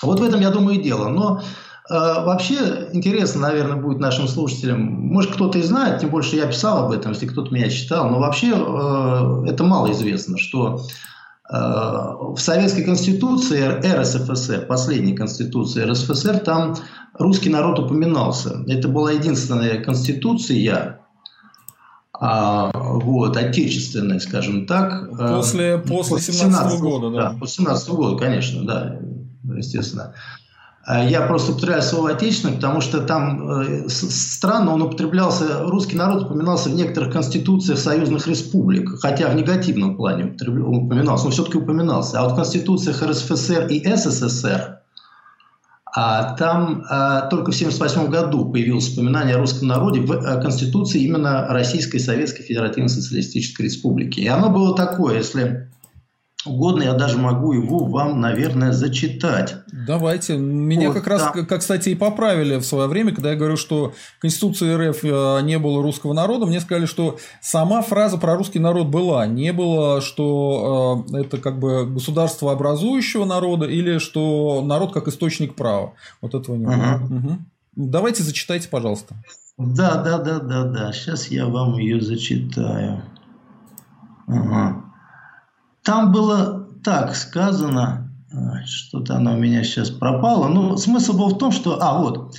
Вот 0.04 0.20
в 0.20 0.24
этом, 0.24 0.42
я 0.42 0.52
думаю, 0.52 0.80
и 0.80 0.84
дело. 0.84 1.10
Но 1.10 1.42
э, 1.90 1.94
вообще 1.94 2.90
интересно, 2.92 3.42
наверное, 3.42 3.82
будет 3.82 4.00
нашим 4.00 4.28
слушателям. 4.28 4.80
Может, 4.84 5.34
кто-то 5.34 5.58
и 5.58 5.64
знает, 5.64 6.02
тем 6.02 6.12
больше 6.12 6.36
я 6.36 6.46
писал 6.46 6.86
об 6.86 6.92
этом, 6.92 7.14
если 7.14 7.26
кто-то 7.26 7.52
меня 7.52 7.70
читал. 7.70 8.12
Но 8.12 8.20
вообще 8.20 8.52
э, 8.52 9.46
это 9.50 9.64
мало 9.64 9.92
известно, 9.92 10.38
что 10.38 10.86
в 11.50 12.38
Советской 12.38 12.84
Конституции 12.84 13.62
РСФСР, 13.62 14.66
последней 14.66 15.14
Конституции 15.14 15.84
РСФСР, 15.84 16.40
там 16.40 16.76
русский 17.20 17.50
народ 17.50 17.80
упоминался. 17.80 18.64
Это 18.68 18.88
была 18.88 19.12
единственная 19.12 19.84
конституция, 19.84 21.00
а, 22.14 22.72
вот, 22.74 23.36
отечественная, 23.36 24.20
скажем 24.20 24.66
так. 24.66 25.10
Э, 25.20 25.36
после, 25.36 25.78
после 25.80 26.20
17 26.20 26.80
года, 26.80 27.10
да. 27.10 27.32
да. 27.32 27.38
После 27.40 27.66
17 27.66 27.90
года, 27.90 28.18
конечно, 28.18 28.64
да, 28.64 29.00
естественно. 29.44 30.14
А 30.86 31.02
я 31.02 31.22
просто 31.22 31.54
употребляю 31.54 31.82
слово 31.82 32.12
отечественное, 32.12 32.56
потому 32.56 32.82
что 32.82 33.00
там 33.00 33.62
э, 33.62 33.88
странно 33.88 34.74
он 34.74 34.82
употреблялся, 34.82 35.64
русский 35.64 35.96
народ 35.96 36.24
упоминался 36.24 36.68
в 36.70 36.74
некоторых 36.74 37.14
конституциях 37.14 37.80
союзных 37.80 38.28
республик, 38.28 39.00
хотя 39.00 39.30
в 39.30 39.36
негативном 39.36 39.96
плане 39.96 40.26
упоминался, 40.26 41.26
но 41.26 41.32
все-таки 41.32 41.58
упоминался. 41.58 42.20
А 42.20 42.24
вот 42.24 42.34
в 42.34 42.36
конституциях 42.36 43.02
РСФСР 43.02 43.68
и 43.68 43.96
СССР 43.96 44.80
А 45.86 46.36
там 46.36 46.84
а, 46.90 47.28
только 47.30 47.54
в 47.54 47.56
1978 47.56 48.12
году 48.12 48.52
появилось 48.52 48.92
упоминание 48.92 49.38
о 49.38 49.40
русском 49.40 49.70
народе 49.70 50.02
в 50.02 50.42
Конституции 50.42 51.02
именно 51.02 51.48
Российской 51.48 52.00
Советской 52.00 52.44
Федеративной 52.44 52.90
Социалистической 52.90 53.68
Республики. 53.68 54.20
И 54.20 54.28
оно 54.28 54.50
было 54.50 54.76
такое, 54.76 55.20
если 55.20 55.70
угодно, 56.46 56.84
я 56.84 56.94
даже 56.94 57.18
могу 57.18 57.54
его 57.54 57.86
вам, 57.86 58.20
наверное, 58.20 58.72
зачитать. 58.72 59.56
Давайте. 59.88 60.38
Меня 60.38 60.88
вот, 60.88 60.96
как 60.96 61.08
раз, 61.08 61.32
как, 61.34 61.60
кстати, 61.60 61.90
и 61.90 61.96
поправили 61.96 62.58
в 62.58 62.64
свое 62.64 62.88
время, 62.88 63.14
когда 63.14 63.32
я 63.32 63.36
говорю, 63.36 63.58
что 63.58 63.94
в 64.18 64.22
Конституции 64.22 64.74
РФ 64.76 65.04
э, 65.04 65.42
не 65.44 65.60
было 65.60 65.82
русского 65.82 66.14
народа, 66.14 66.46
мне 66.46 66.60
сказали, 66.60 66.86
что 66.86 67.18
сама 67.42 67.82
фраза 67.82 68.18
про 68.18 68.36
русский 68.36 68.60
народ 68.60 68.88
была. 68.88 69.26
Не 69.26 69.54
было, 69.54 70.02
что 70.02 71.06
э, 71.14 71.22
это 71.22 71.38
как 71.38 71.60
бы 71.60 71.86
государство 71.86 72.52
образующего 72.52 73.26
народа 73.26 73.66
или 73.66 73.98
что 73.98 74.62
народ 74.64 74.94
как 74.94 75.08
источник 75.08 75.56
права. 75.56 75.94
Вот 76.22 76.36
этого 76.36 76.56
не 76.56 76.66
было. 76.66 77.02
Угу. 77.06 77.16
Угу. 77.16 77.38
Давайте 77.76 78.24
зачитайте, 78.24 78.70
пожалуйста. 78.70 79.16
Да, 79.58 80.02
да, 80.04 80.18
да, 80.18 80.40
да, 80.40 80.64
да. 80.64 80.94
Сейчас 80.94 81.28
я 81.28 81.46
вам 81.46 81.78
ее 81.78 82.02
зачитаю. 82.02 83.04
Ага. 84.28 84.83
Там 85.84 86.12
было 86.12 86.68
так 86.84 87.16
сказано, 87.16 88.10
что-то 88.66 89.16
оно 89.18 89.34
у 89.34 89.38
меня 89.38 89.64
сейчас 89.64 89.90
пропало. 89.90 90.48
Ну, 90.48 90.78
смысл 90.78 91.14
был 91.18 91.30
в 91.30 91.38
том, 91.38 91.52
что... 91.52 91.82
А, 91.82 92.00
вот. 92.00 92.36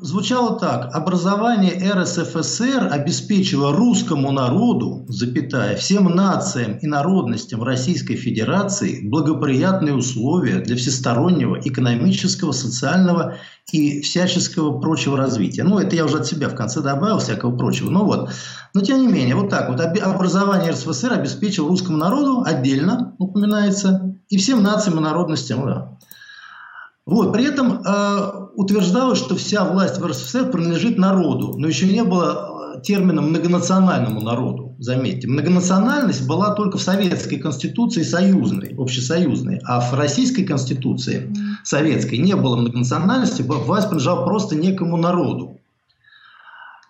Звучало 0.00 0.58
так. 0.58 0.94
Образование 0.94 1.92
РСФСР 1.92 2.88
обеспечило 2.90 3.74
русскому 3.74 4.32
народу, 4.32 5.04
запятая, 5.10 5.76
всем 5.76 6.06
нациям 6.06 6.78
и 6.78 6.86
народностям 6.86 7.62
Российской 7.62 8.14
Федерации 8.16 9.06
благоприятные 9.06 9.94
условия 9.94 10.60
для 10.60 10.76
всестороннего 10.76 11.60
экономического, 11.60 12.52
социального 12.52 13.36
и 13.70 14.00
всяческого 14.00 14.80
прочего 14.80 15.18
развития. 15.18 15.64
Ну, 15.64 15.78
это 15.78 15.94
я 15.94 16.06
уже 16.06 16.20
от 16.20 16.26
себя 16.26 16.48
в 16.48 16.54
конце 16.54 16.80
добавил, 16.80 17.18
всякого 17.18 17.54
прочего. 17.54 17.90
Ну 17.90 18.06
вот. 18.06 18.30
Но 18.72 18.80
тем 18.80 19.02
не 19.02 19.08
менее, 19.08 19.34
вот 19.34 19.50
так 19.50 19.68
вот. 19.68 19.78
Образование 19.78 20.70
РСФСР 20.70 21.12
обеспечило 21.12 21.68
русскому 21.68 21.98
народу 21.98 22.42
отдельно, 22.46 23.14
упоминается, 23.18 24.16
и 24.30 24.38
всем 24.38 24.62
нациям 24.62 25.00
и 25.00 25.02
народностям. 25.02 25.66
Да. 25.66 25.98
Вот, 27.04 27.34
при 27.34 27.44
этом 27.44 27.82
э, 27.82 28.43
утверждалось, 28.56 29.18
что 29.18 29.36
вся 29.36 29.64
власть 29.64 29.98
в 29.98 30.06
РСФСР 30.06 30.50
принадлежит 30.50 30.98
народу, 30.98 31.54
но 31.56 31.66
еще 31.66 31.86
не 31.86 32.04
было 32.04 32.76
э, 32.76 32.80
термина 32.82 33.22
многонациональному 33.22 34.20
народу, 34.20 34.76
заметьте. 34.78 35.28
Многонациональность 35.28 36.26
была 36.26 36.54
только 36.54 36.78
в 36.78 36.82
советской 36.82 37.36
конституции 37.36 38.02
союзной, 38.02 38.74
общесоюзной, 38.76 39.60
а 39.64 39.80
в 39.80 39.94
российской 39.94 40.44
конституции 40.44 41.32
советской 41.64 42.16
не 42.16 42.34
было 42.34 42.56
многонациональности, 42.56 43.42
власть 43.42 43.88
принадлежала 43.88 44.24
просто 44.24 44.56
некому 44.56 44.96
народу. 44.96 45.60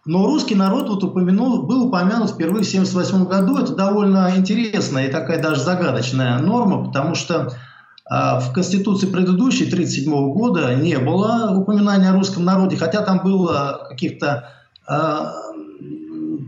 Но 0.06 0.26
русский 0.26 0.54
народ 0.54 0.90
вот 0.90 1.02
упомянул, 1.02 1.62
был 1.62 1.86
упомянут 1.86 2.30
впервые 2.30 2.62
в 2.62 2.68
1978 2.68 3.24
году. 3.24 3.56
Это 3.56 3.74
довольно 3.74 4.30
интересная 4.36 5.08
и 5.08 5.10
такая 5.10 5.42
даже 5.42 5.62
загадочная 5.62 6.38
норма, 6.40 6.84
потому 6.84 7.14
что 7.14 7.54
в 8.08 8.52
Конституции 8.52 9.06
предыдущей, 9.06 9.64
1937 9.64 10.32
года, 10.32 10.74
не 10.74 10.98
было 10.98 11.56
упоминания 11.56 12.10
о 12.10 12.12
русском 12.12 12.44
народе, 12.44 12.76
хотя 12.76 13.02
там 13.02 13.22
было 13.24 13.86
каких-то 13.88 14.50
а, 14.86 15.32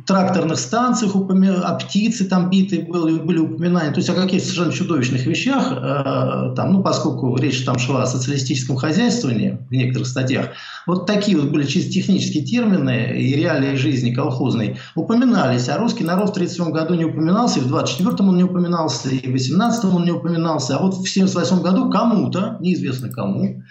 тракторных 0.06 0.58
станциях, 0.58 1.16
о 1.16 1.75
птице 1.75 2.25
там 2.26 2.48
битые 2.48 2.82
были, 2.82 3.18
были 3.18 3.38
упоминания, 3.38 3.90
то 3.90 3.98
есть 3.98 4.08
о 4.08 4.14
каких-то 4.14 4.46
совершенно 4.46 4.72
чудовищных 4.72 5.26
вещах, 5.26 5.72
э, 5.72 6.54
там, 6.54 6.72
ну, 6.72 6.82
поскольку 6.82 7.36
речь 7.36 7.64
там 7.64 7.78
шла 7.78 8.04
о 8.04 8.06
социалистическом 8.06 8.76
хозяйствовании 8.76 9.58
в 9.68 9.72
некоторых 9.72 10.06
статьях, 10.06 10.50
вот 10.87 11.07
такие 11.07 11.37
вот 11.37 11.50
были 11.50 11.66
чисто 11.66 11.90
технические 11.90 12.44
термины 12.44 13.18
и 13.18 13.35
реалии 13.35 13.74
жизни 13.74 14.14
колхозной 14.14 14.78
упоминались, 14.94 15.68
а 15.68 15.76
русский 15.76 16.04
народ 16.04 16.28
в 16.28 16.33
1937 16.33 16.72
году 16.72 16.94
не 16.94 17.04
упоминался, 17.04 17.59
и 17.59 17.62
в 17.62 17.66
1924 17.66 18.28
он 18.28 18.37
не 18.37 18.44
упоминался, 18.44 19.09
и 19.09 19.28
в 19.28 19.33
18 19.33 19.85
он 19.85 20.04
не 20.04 20.12
упоминался, 20.12 20.76
а 20.76 20.83
вот 20.83 20.94
в 20.94 21.00
1978 21.00 21.62
году 21.62 21.90
кому-то, 21.90 22.57
неизвестно 22.61 23.11
кому, 23.11 23.62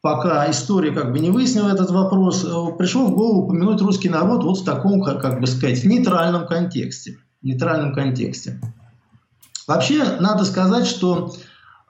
пока 0.00 0.50
история 0.50 0.92
как 0.92 1.12
бы 1.12 1.18
не 1.18 1.30
выяснила 1.30 1.68
этот 1.68 1.90
вопрос, 1.90 2.44
э, 2.44 2.76
пришло 2.76 3.06
в 3.06 3.14
голову 3.14 3.46
упомянуть 3.46 3.80
русский 3.80 4.08
народ 4.08 4.44
вот 4.44 4.58
в 4.58 4.64
таком, 4.64 5.02
как, 5.02 5.40
бы 5.40 5.46
сказать, 5.46 5.84
нейтральном 5.84 6.46
контексте. 6.46 7.18
Нейтральном 7.42 7.94
контексте. 7.94 8.60
Вообще, 9.66 10.04
надо 10.20 10.44
сказать, 10.44 10.86
что 10.86 11.34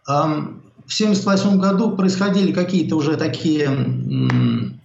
э, 0.09 0.13
в 0.13 0.95
1978 0.95 1.59
году 1.59 1.97
происходили 1.97 2.53
какие-то 2.53 2.97
уже 2.97 3.17
такие 3.17 3.69
э, 3.69 4.29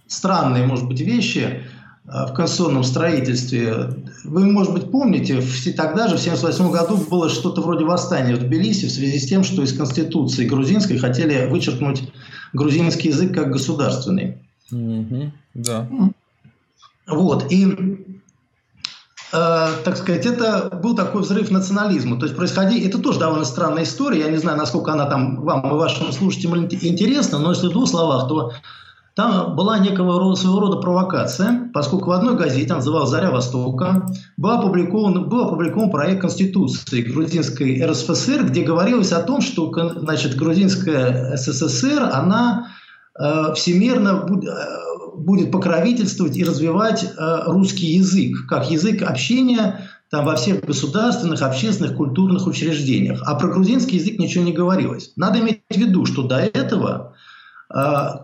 странные, 0.06 0.66
может 0.66 0.86
быть, 0.86 1.00
вещи 1.00 1.64
в 2.04 2.34
конституционном 2.34 2.84
строительстве. 2.84 3.88
Вы, 4.24 4.44
может 4.44 4.72
быть, 4.72 4.90
помните, 4.90 5.40
в, 5.40 5.74
тогда 5.74 6.06
же, 6.08 6.16
в 6.16 6.20
1978 6.20 6.70
году, 6.70 6.96
было 6.96 7.30
что-то 7.30 7.62
вроде 7.62 7.84
восстания 7.84 8.34
в 8.34 8.40
Тбилиси 8.40 8.86
в 8.86 8.90
связи 8.90 9.18
с 9.18 9.26
тем, 9.26 9.42
что 9.42 9.62
из 9.62 9.72
Конституции 9.72 10.46
грузинской 10.46 10.98
хотели 10.98 11.46
вычеркнуть 11.46 12.02
грузинский 12.52 13.08
язык 13.08 13.34
как 13.34 13.50
государственный. 13.50 14.38
Угу, 14.70 15.32
да. 15.54 15.88
Вот, 17.06 17.50
и, 17.50 17.66
э, 19.32 19.68
так 19.84 19.96
сказать, 19.96 20.26
это 20.26 20.78
был 20.82 20.94
такой 20.94 21.22
взрыв 21.22 21.50
национализма. 21.50 22.18
То 22.18 22.26
есть 22.26 22.36
происходило, 22.36 22.86
это 22.86 22.98
тоже 22.98 23.18
довольно 23.18 23.46
странная 23.46 23.84
история, 23.84 24.20
я 24.20 24.30
не 24.30 24.38
знаю, 24.38 24.58
насколько 24.58 24.92
она 24.92 25.06
там 25.06 25.42
вам 25.42 25.66
и 25.70 25.74
вашим 25.74 26.12
слушателям 26.12 26.66
интересна, 26.66 27.38
но 27.38 27.50
если 27.50 27.68
в 27.68 27.72
двух 27.72 27.88
словах, 27.88 28.28
то 28.28 28.52
там 29.14 29.54
была 29.54 29.78
некого 29.78 30.34
своего 30.34 30.60
рода 30.60 30.78
провокация, 30.78 31.70
поскольку 31.72 32.10
в 32.10 32.12
одной 32.12 32.36
газете, 32.36 32.66
она 32.66 32.76
называлась 32.76 33.10
«Заря 33.10 33.30
Востока», 33.30 34.08
был 34.36 34.50
опубликован, 34.50 35.28
был 35.28 35.42
опубликован 35.42 35.90
проект 35.90 36.22
Конституции 36.22 37.02
грузинской 37.02 37.84
РСФСР, 37.84 38.46
где 38.46 38.62
говорилось 38.62 39.12
о 39.12 39.22
том, 39.22 39.40
что 39.40 39.72
значит, 39.96 40.34
грузинская 40.34 41.36
СССР, 41.36 42.10
она 42.12 42.72
э, 43.16 43.54
всемирно 43.54 44.26
э, 44.28 45.16
будет 45.16 45.52
покровительствовать 45.52 46.36
и 46.36 46.42
развивать 46.42 47.04
э, 47.04 47.42
русский 47.46 47.86
язык, 47.94 48.48
как 48.48 48.68
язык 48.68 49.02
общения 49.02 49.88
там, 50.10 50.24
во 50.24 50.34
всех 50.34 50.64
государственных, 50.64 51.40
общественных, 51.40 51.96
культурных 51.96 52.48
учреждениях. 52.48 53.22
А 53.26 53.36
про 53.36 53.46
грузинский 53.46 53.98
язык 53.98 54.18
ничего 54.18 54.42
не 54.42 54.52
говорилось. 54.52 55.12
Надо 55.14 55.38
иметь 55.38 55.62
в 55.70 55.76
виду, 55.76 56.04
что 56.04 56.24
до 56.24 56.38
этого 56.38 57.14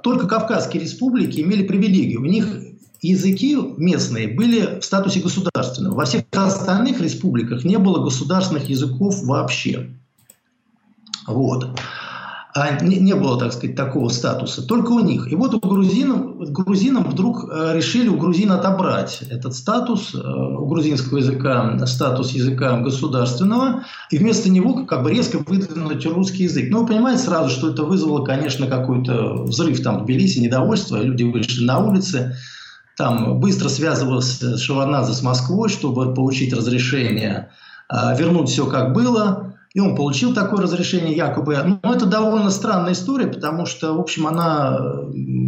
только 0.03 0.29
Кавказские 0.29 0.83
республики 0.83 1.41
имели 1.41 1.67
привилегию. 1.67 2.21
У 2.21 2.25
них 2.25 2.47
языки 3.03 3.57
местные 3.77 4.29
были 4.29 4.79
в 4.79 4.85
статусе 4.85 5.21
государственного. 5.21 5.95
Во 5.95 6.05
всех 6.05 6.25
остальных 6.33 7.01
республиках 7.01 7.65
не 7.65 7.79
было 7.79 8.05
государственных 8.05 8.69
языков 8.69 9.23
вообще. 9.25 9.91
Вот 11.27 11.79
а 12.53 12.83
не, 12.83 12.97
не 12.97 13.15
было, 13.15 13.39
так 13.39 13.53
сказать, 13.53 13.77
такого 13.77 14.09
статуса, 14.09 14.67
только 14.67 14.91
у 14.91 15.01
них. 15.01 15.31
И 15.31 15.37
вот 15.37 15.55
у 15.55 15.61
грузинам, 15.61 16.39
грузинам 16.53 17.05
вдруг 17.05 17.49
э, 17.49 17.73
решили 17.75 18.09
у 18.09 18.17
грузин 18.17 18.51
отобрать 18.51 19.23
этот 19.31 19.55
статус, 19.55 20.15
э, 20.15 20.19
у 20.19 20.67
грузинского 20.67 21.19
языка 21.19 21.79
статус 21.87 22.33
языка 22.33 22.79
государственного, 22.81 23.85
и 24.11 24.19
вместо 24.19 24.51
него 24.51 24.85
как 24.85 25.05
бы 25.05 25.13
резко 25.13 25.39
выдвинуть 25.39 26.05
русский 26.07 26.45
язык. 26.45 26.67
Ну, 26.71 26.81
вы 26.81 26.89
понимаете 26.89 27.23
сразу, 27.23 27.51
что 27.51 27.71
это 27.71 27.85
вызвало, 27.85 28.25
конечно, 28.25 28.67
какой-то 28.67 29.45
взрыв 29.45 29.81
там 29.83 30.01
в 30.01 30.05
Тбилиси, 30.05 30.41
недовольство, 30.41 31.01
люди 31.01 31.23
вышли 31.23 31.65
на 31.65 31.79
улицы, 31.79 32.37
там 32.97 33.39
быстро 33.39 33.69
связывалась 33.69 34.43
Шаварнадзе 34.59 35.13
с 35.13 35.23
Москвой, 35.23 35.69
чтобы 35.69 36.15
получить 36.15 36.53
разрешение 36.53 37.51
э, 37.89 38.17
вернуть 38.19 38.49
все 38.49 38.67
как 38.67 38.93
было– 38.93 39.47
и 39.73 39.81
он 39.81 39.95
получил 39.95 40.35
такое 40.35 40.63
разрешение 40.63 41.15
якобы. 41.15 41.57
Но 41.83 41.95
это 41.95 42.07
довольно 42.07 42.51
странная 42.51 42.93
история, 42.93 43.29
потому 43.29 43.67
что, 43.67 43.95
в 43.95 44.01
общем, 44.01 44.27
она 44.27 44.77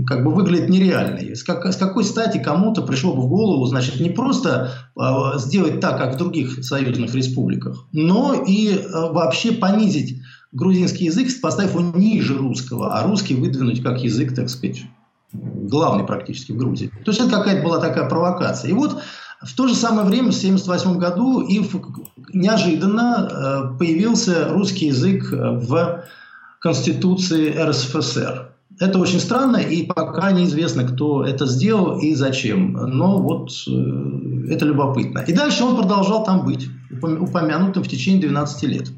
как 0.07 0.25
бы 0.25 0.33
выглядит 0.33 0.69
нереальной. 0.69 1.35
С, 1.35 1.43
как, 1.43 1.67
с 1.67 1.77
какой 1.77 2.05
стати 2.05 2.39
кому-то 2.39 2.83
пришло 2.83 3.15
бы 3.15 3.23
в 3.23 3.29
голову, 3.29 3.67
значит, 3.67 4.01
не 4.01 4.11
просто 4.11 4.71
э, 4.97 5.39
сделать 5.39 5.81
так, 5.81 5.99
как 5.99 6.15
в 6.15 6.19
других 6.19 6.65
союзных 6.65 7.15
республиках, 7.15 7.87
но 7.93 8.35
и 8.47 8.77
э, 8.77 9.13
вообще 9.13 9.53
понизить 9.53 10.21
грузинский 10.53 11.07
язык, 11.07 11.29
поставив 11.41 11.75
его 11.75 11.93
ниже 11.97 12.37
русского, 12.37 12.97
а 12.97 13.03
русский 13.05 13.35
выдвинуть 13.35 13.83
как 13.83 14.05
язык, 14.05 14.35
так 14.35 14.51
сказать, 14.51 14.85
главный 15.33 16.05
практически 16.05 16.53
в 16.53 16.59
Грузии. 16.59 16.93
То 17.05 17.11
есть 17.11 17.21
это 17.21 17.31
какая-то 17.31 17.65
была 17.65 17.79
такая 17.79 18.09
провокация. 18.09 18.71
И 18.71 18.75
вот 18.75 19.03
в 19.44 19.55
то 19.55 19.68
же 19.68 19.74
самое 19.74 20.07
время, 20.07 20.31
в 20.33 20.37
1978 20.37 20.98
году, 20.98 21.40
и 21.40 21.62
неожиданно 22.33 23.28
э, 23.28 23.78
появился 23.78 24.48
русский 24.50 24.87
язык 24.87 25.31
в 25.31 26.05
Конституции 26.61 27.50
РСФСР. 27.50 28.52
Это 28.78 28.98
очень 28.98 29.20
странно, 29.20 29.59
и 29.59 29.85
пока 29.85 30.33
неизвестно, 30.33 30.85
кто 30.85 31.24
это 31.24 31.46
сделал 31.46 31.98
и 31.98 32.14
зачем. 32.14 32.72
Но 32.72 33.20
вот 33.20 33.50
э, 33.68 34.52
это 34.52 34.64
любопытно. 34.64 35.20
И 35.20 35.33
дальше 35.33 35.64
он 35.64 35.76
продолжал 35.76 36.24
там 36.24 36.44
быть, 36.44 36.68
упомянутым 37.00 37.83
в 37.83 37.88
течение 37.88 38.22
12 38.22 38.62
лет. 38.64 38.90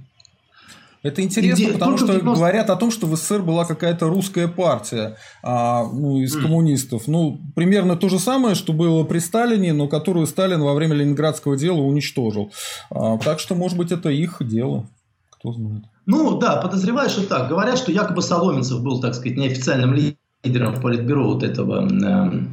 Это 1.05 1.21
интересно, 1.21 1.63
Где, 1.63 1.73
потому 1.75 1.99
что 1.99 2.07
90... 2.07 2.35
говорят 2.35 2.71
о 2.71 2.77
том, 2.77 2.91
что 2.91 3.07
в 3.07 3.15
СССР 3.15 3.43
была 3.43 3.67
какая-то 3.67 4.09
русская 4.09 4.49
партия 4.49 5.19
а, 5.43 5.85
ну, 5.85 6.19
из 6.19 6.35
mm. 6.35 6.41
коммунистов. 6.41 7.07
Ну, 7.07 7.43
примерно 7.55 7.97
то 7.97 8.09
же 8.09 8.19
самое, 8.19 8.55
что 8.55 8.73
было 8.73 9.05
при 9.05 9.19
Сталине, 9.19 9.75
но 9.75 9.87
которую 9.87 10.27
Сталин 10.27 10.63
во 10.63 10.73
время 10.73 10.95
Ленинградского 10.95 11.59
дела 11.59 11.81
уничтожил. 11.81 12.53
А, 12.91 13.19
так 13.19 13.39
что, 13.39 13.55
может 13.55 13.77
быть, 13.77 13.93
это 13.93 14.09
их 14.09 14.39
дело. 14.41 14.89
Кто 15.29 15.53
знает. 15.53 15.85
Ну, 16.07 16.39
да, 16.39 16.57
подозреваю, 16.57 17.11
что 17.11 17.27
так. 17.27 17.51
Говорят, 17.51 17.77
что 17.77 17.93
якобы 17.93 18.23
Соломенцев 18.23 18.83
был, 18.83 18.99
так 18.99 19.15
сказать, 19.15 19.37
неофициальным 19.37 19.95
лидером 20.43 20.81
политбюро 20.81 21.35
вот 21.35 21.43
этого 21.43 21.87
э, 21.87 22.47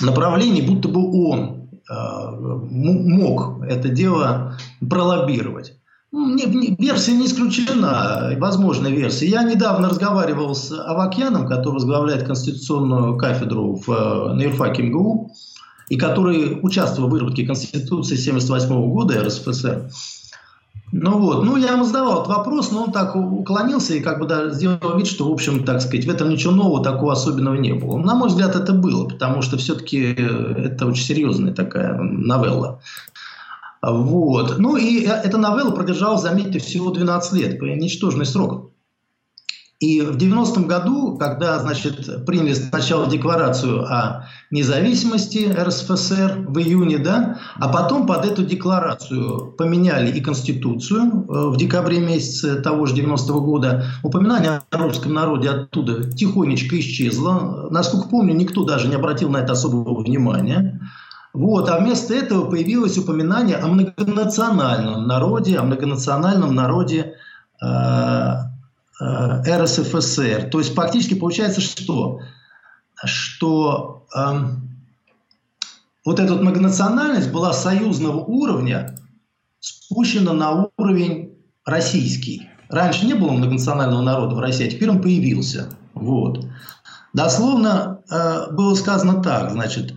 направления, 0.00 0.62
будто 0.62 0.88
бы 0.88 1.28
он 1.28 1.70
э, 1.90 2.28
мог 2.30 3.64
это 3.64 3.88
дело 3.88 4.56
пролоббировать. 4.78 5.74
Ну, 6.16 6.32
не, 6.32 6.44
не, 6.44 6.76
версия 6.78 7.12
не 7.16 7.26
исключена, 7.26 8.36
возможная 8.38 8.92
версия. 8.92 9.26
Я 9.26 9.42
недавно 9.42 9.88
разговаривал 9.88 10.54
с 10.54 10.70
Авакьяном, 10.70 11.48
который 11.48 11.74
возглавляет 11.74 12.22
конституционную 12.22 13.18
кафедру 13.18 13.74
в, 13.74 13.90
э, 13.90 14.32
на 14.32 14.42
юрфаке 14.42 14.84
МГУ, 14.84 15.32
и 15.88 15.96
который 15.96 16.60
участвовал 16.62 17.08
в 17.08 17.10
выработке 17.10 17.44
Конституции 17.44 18.14
1978 18.14 18.92
года 18.92 19.24
РСФСР. 19.24 19.90
Ну 20.92 21.18
вот, 21.18 21.42
ну 21.42 21.56
я 21.56 21.72
ему 21.72 21.84
задавал 21.84 22.22
этот 22.22 22.28
вопрос, 22.28 22.70
но 22.70 22.84
он 22.84 22.92
так 22.92 23.16
уклонился 23.16 23.94
и 23.94 24.00
как 24.00 24.20
бы 24.20 24.26
да, 24.28 24.50
сделал 24.50 24.96
вид, 24.96 25.08
что, 25.08 25.28
в 25.28 25.32
общем, 25.32 25.64
так 25.64 25.80
сказать, 25.80 26.06
в 26.06 26.10
этом 26.10 26.28
ничего 26.28 26.52
нового 26.52 26.84
такого 26.84 27.14
особенного 27.14 27.56
не 27.56 27.72
было. 27.72 27.98
На 27.98 28.14
мой 28.14 28.28
взгляд, 28.28 28.54
это 28.54 28.72
было, 28.72 29.08
потому 29.08 29.42
что 29.42 29.56
все-таки 29.56 29.98
это 29.98 30.86
очень 30.86 31.02
серьезная 31.02 31.52
такая 31.52 31.98
новелла. 32.00 32.80
Вот. 33.86 34.58
Ну 34.58 34.76
и 34.76 35.02
эта 35.02 35.36
новелла 35.36 35.72
продержалась, 35.72 36.22
заметьте, 36.22 36.58
всего 36.58 36.90
12 36.90 37.32
лет, 37.34 37.60
ничтожный 37.60 38.26
срок. 38.26 38.70
И 39.80 40.00
в 40.00 40.16
90-м 40.16 40.66
году, 40.66 41.18
когда, 41.18 41.58
значит, 41.58 42.24
приняли 42.24 42.54
сначала 42.54 43.06
декларацию 43.06 43.84
о 43.84 44.26
независимости 44.50 45.52
РСФСР 45.52 46.46
в 46.48 46.58
июне, 46.58 46.96
да, 46.98 47.38
а 47.56 47.68
потом 47.68 48.06
под 48.06 48.24
эту 48.24 48.44
декларацию 48.44 49.52
поменяли 49.58 50.10
и 50.10 50.20
Конституцию 50.22 51.02
э, 51.02 51.48
в 51.50 51.56
декабре 51.58 51.98
месяце 51.98 52.62
того 52.62 52.86
же 52.86 52.94
90-го 52.94 53.40
года. 53.40 53.84
Упоминание 54.02 54.62
о 54.70 54.78
русском 54.78 55.12
народе 55.12 55.50
оттуда 55.50 56.10
тихонечко 56.10 56.78
исчезло. 56.78 57.68
Насколько 57.70 58.08
помню, 58.08 58.32
никто 58.32 58.64
даже 58.64 58.88
не 58.88 58.94
обратил 58.94 59.28
на 59.28 59.38
это 59.38 59.52
особого 59.52 60.02
внимания. 60.02 60.80
Вот, 61.34 61.68
а 61.68 61.80
вместо 61.80 62.14
этого 62.14 62.48
появилось 62.48 62.96
упоминание 62.96 63.56
о 63.56 63.66
многонациональном 63.66 65.08
народе, 65.08 65.58
о 65.58 65.64
многонациональном 65.64 66.54
народе 66.54 67.16
э, 67.60 67.66
э, 69.00 69.62
РСФСР. 69.62 70.48
То 70.52 70.60
есть 70.60 70.74
фактически 70.74 71.14
получается 71.14 71.60
что? 71.60 72.20
Что 73.04 74.06
э, 74.16 74.20
вот 76.04 76.20
эта 76.20 76.34
многонациональность 76.34 77.32
была 77.32 77.52
союзного 77.52 78.18
уровня 78.20 78.96
спущена 79.58 80.34
на 80.34 80.68
уровень 80.76 81.36
российский. 81.64 82.48
Раньше 82.68 83.06
не 83.06 83.14
было 83.14 83.32
многонационального 83.32 84.02
народа 84.02 84.36
в 84.36 84.38
России, 84.38 84.68
а 84.68 84.70
теперь 84.70 84.90
он 84.90 85.02
появился. 85.02 85.68
Вот. 85.94 86.46
Дословно 87.12 88.02
э, 88.08 88.52
было 88.52 88.76
сказано 88.76 89.20
так, 89.20 89.50
значит, 89.50 89.94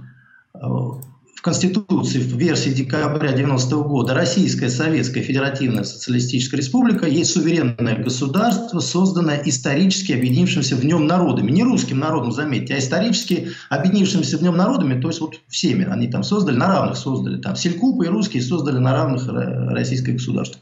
э, 1.38 1.41
Конституции 1.41 2.19
в 2.19 2.38
версии 2.38 2.69
декабря 2.69 3.32
90 3.32 3.76
года 3.78 4.13
Российская 4.13 4.69
Советская 4.69 5.23
Федеративная 5.23 5.84
Социалистическая 5.84 6.58
Республика 6.58 7.08
есть 7.08 7.32
суверенное 7.32 8.02
государство, 8.04 8.80
созданное 8.80 9.41
исторически 9.45 10.13
объединившимся 10.13 10.76
в 10.76 10.86
нем 10.86 11.08
народами. 11.08 11.52
Не 11.52 11.63
русским 11.63 12.00
народом, 12.00 12.32
заметьте, 12.32 12.76
а 12.76 12.80
исторически 12.80 13.50
объединившимся 13.69 14.38
в 14.38 14.41
нем 14.41 14.58
народами, 14.58 15.00
то 15.00 15.08
есть 15.10 15.21
вот 15.21 15.36
всеми. 15.47 15.86
Они 15.86 16.08
там 16.08 16.23
создали, 16.23 16.58
на 16.58 16.67
равных 16.67 16.97
создали. 16.97 17.41
Там 17.41 17.56
Селькупы 17.56 18.06
и 18.06 18.10
русские 18.10 18.41
создали 18.41 18.80
на 18.80 18.93
равных 18.93 19.28
российское 19.28 20.13
государство. 20.13 20.60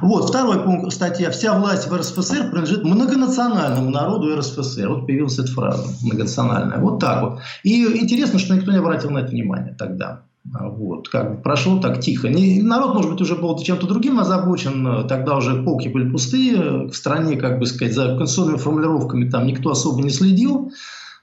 Вот, 0.00 0.28
второй 0.28 0.62
пункт, 0.62 0.92
статья. 0.92 1.30
Вся 1.30 1.58
власть 1.58 1.88
в 1.88 1.94
РСФСР 1.94 2.50
принадлежит 2.50 2.84
многонациональному 2.84 3.90
народу 3.90 4.36
РСФСР. 4.36 4.88
Вот 4.88 5.06
появилась 5.06 5.38
эта 5.38 5.48
фраза, 5.48 5.88
многонациональная. 6.02 6.78
Вот 6.78 7.00
так 7.00 7.22
вот. 7.22 7.40
И 7.64 7.84
интересно, 7.84 8.38
что 8.38 8.54
никто 8.54 8.70
не 8.70 8.78
обратил 8.78 9.10
на 9.10 9.18
это 9.18 9.30
внимание 9.30 9.74
тогда 9.74 9.87
тогда. 9.88 10.22
Вот, 10.44 11.08
как 11.08 11.30
бы 11.36 11.42
прошло 11.42 11.78
так 11.78 12.00
тихо. 12.00 12.28
Не, 12.28 12.62
народ, 12.62 12.94
может 12.94 13.10
быть, 13.10 13.20
уже 13.20 13.34
был 13.36 13.58
чем-то 13.58 13.86
другим 13.86 14.18
озабочен, 14.18 15.06
тогда 15.06 15.36
уже 15.36 15.62
полки 15.62 15.88
были 15.88 16.10
пустые, 16.10 16.86
в 16.86 16.94
стране, 16.94 17.36
как 17.36 17.58
бы 17.58 17.66
сказать, 17.66 17.94
за 17.94 18.16
конституционными 18.16 18.58
формулировками 18.58 19.28
там 19.28 19.46
никто 19.46 19.70
особо 19.70 20.02
не 20.02 20.10
следил. 20.10 20.70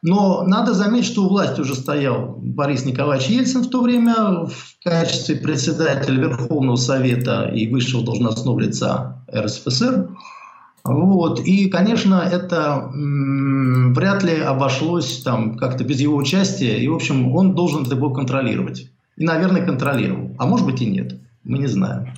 Но 0.03 0.43
надо 0.43 0.73
заметить, 0.75 1.07
что 1.07 1.23
у 1.23 1.29
власти 1.29 1.61
уже 1.61 1.73
стоял 1.73 2.35
Борис 2.37 2.85
Николаевич 2.85 3.27
Ельцин 3.29 3.63
в 3.63 3.69
то 3.71 3.81
время 3.81 4.45
в 4.45 4.83
качестве 4.83 5.37
председателя 5.37 6.19
Верховного 6.21 6.75
Совета 6.75 7.45
и 7.45 7.67
высшего 7.67 8.03
должностного 8.03 8.59
лица 8.59 9.25
РСФСР. 9.35 10.09
Вот. 10.85 11.39
И, 11.39 11.67
конечно, 11.69 12.15
это 12.15 12.91
м- 12.93 13.93
вряд 13.93 14.23
ли 14.23 14.39
обошлось 14.39 15.23
там 15.23 15.57
как-то 15.57 15.83
без 15.83 15.99
его 15.99 16.15
участия. 16.15 16.77
И, 16.77 16.87
в 16.87 16.93
общем, 16.93 17.35
он 17.35 17.55
должен 17.55 17.85
это 17.85 17.95
был 17.95 18.13
контролировать. 18.13 18.87
И, 19.17 19.23
наверное, 19.23 19.65
контролировал. 19.65 20.35
А 20.37 20.45
может 20.45 20.65
быть 20.65 20.81
и 20.81 20.85
нет. 20.85 21.15
Мы 21.43 21.57
не 21.57 21.67
знаем. 21.67 22.09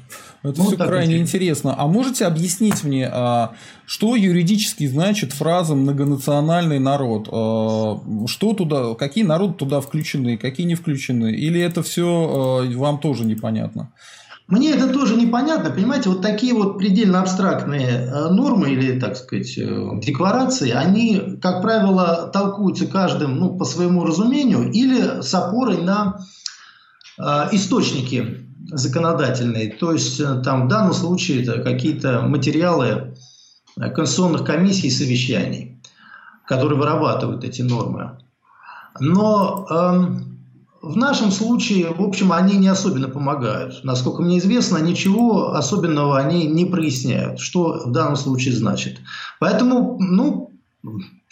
Это 0.43 0.59
ну, 0.59 0.67
все 0.67 0.77
крайне 0.77 1.17
интересно. 1.17 1.37
интересно. 1.37 1.75
А 1.77 1.87
можете 1.87 2.25
объяснить 2.25 2.83
мне, 2.83 3.09
а, 3.11 3.51
что 3.85 4.15
юридически 4.15 4.87
значит 4.87 5.33
фраза 5.33 5.75
многонациональный 5.75 6.79
народ? 6.79 7.27
А, 7.31 7.99
что 8.27 8.53
туда, 8.53 8.95
какие 8.95 9.23
народы 9.23 9.53
туда 9.55 9.81
включены, 9.81 10.37
какие 10.37 10.65
не 10.65 10.75
включены? 10.75 11.31
Или 11.31 11.59
это 11.59 11.83
все 11.83 12.63
а, 12.63 12.77
вам 12.77 12.99
тоже 12.99 13.25
непонятно? 13.25 13.91
Мне 14.47 14.71
это 14.71 14.87
тоже 14.93 15.17
непонятно, 15.17 15.71
понимаете, 15.71 16.09
вот 16.09 16.21
такие 16.21 16.53
вот 16.53 16.77
предельно 16.77 17.19
абстрактные 17.19 17.89
э, 17.89 18.29
нормы 18.29 18.71
или, 18.71 18.97
так 18.97 19.17
сказать, 19.17 19.57
э, 19.57 19.89
декларации, 20.01 20.71
они, 20.71 21.37
как 21.41 21.61
правило, 21.61 22.29
толкуются 22.31 22.87
каждым 22.87 23.35
ну, 23.35 23.57
по 23.57 23.65
своему 23.65 24.05
разумению 24.05 24.71
или 24.71 25.21
с 25.21 25.33
опорой 25.33 25.81
на 25.81 26.21
э, 27.19 27.23
источники 27.51 28.47
законодательные. 28.71 29.73
То 29.73 29.91
есть, 29.91 30.17
там 30.43 30.65
в 30.65 30.67
данном 30.69 30.93
случае 30.93 31.43
это 31.43 31.61
какие-то 31.61 32.21
материалы 32.21 33.17
конституционных 33.75 34.45
комиссий 34.45 34.87
и 34.87 34.91
совещаний, 34.91 35.81
которые 36.45 36.79
вырабатывают 36.79 37.43
эти 37.43 37.63
нормы. 37.63 38.17
Но 39.01 39.67
э, 39.69 40.36
в 40.81 40.95
нашем 40.97 41.31
случае, 41.31 41.93
в 41.93 42.01
общем, 42.01 42.31
они 42.31 42.57
не 42.57 42.67
особенно 42.67 43.07
помогают. 43.07 43.83
Насколько 43.83 44.21
мне 44.21 44.39
известно, 44.39 44.77
ничего 44.77 45.53
особенного 45.53 46.17
они 46.17 46.45
не 46.47 46.65
проясняют, 46.65 47.39
что 47.39 47.83
в 47.85 47.91
данном 47.91 48.15
случае 48.15 48.53
значит. 48.53 48.99
Поэтому, 49.39 49.97
ну, 49.99 50.51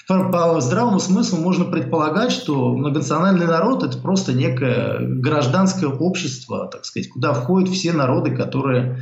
по 0.07 0.61
здравому 0.61 0.99
смыслу 0.99 1.39
можно 1.39 1.65
предполагать, 1.65 2.31
что 2.31 2.75
многонациональный 2.75 3.47
народ– 3.47 3.83
это 3.85 3.97
просто 3.97 4.33
некое 4.33 4.99
гражданское 4.99 5.87
общество, 5.87 6.67
так 6.67 6.85
сказать, 6.85 7.09
куда 7.09 7.33
входят 7.33 7.69
все 7.69 7.91
народы, 7.91 8.35
которые 8.35 9.01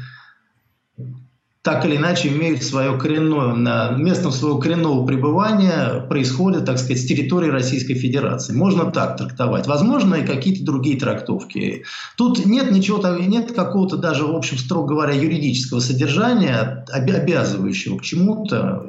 так 1.63 1.85
или 1.85 1.95
иначе 1.95 2.27
имеют 2.27 2.61
свое 2.61 2.97
коренное, 2.97 3.95
местом 3.95 4.33
своего 4.33 4.57
коренного 4.57 5.05
пребывания 5.05 6.05
происходит, 6.09 6.65
так 6.65 6.77
сказать, 6.77 7.01
с 7.01 7.05
территории 7.05 7.49
Российской 7.49 7.93
Федерации. 7.93 8.53
Можно 8.53 8.91
так 8.91 9.15
трактовать. 9.15 9.65
Возможно, 9.65 10.15
и 10.15 10.25
какие-то 10.25 10.65
другие 10.65 10.99
трактовки. 10.99 11.85
Тут 12.17 12.45
нет 12.45 12.69
ничего, 12.71 13.01
нет 13.17 13.53
какого-то 13.53 13.95
даже, 13.95 14.25
в 14.25 14.35
общем, 14.35 14.57
строго 14.57 14.89
говоря, 14.89 15.13
юридического 15.13 15.79
содержания, 15.79 16.85
обязывающего 16.91 17.97
к 17.97 18.01
чему-то. 18.01 18.85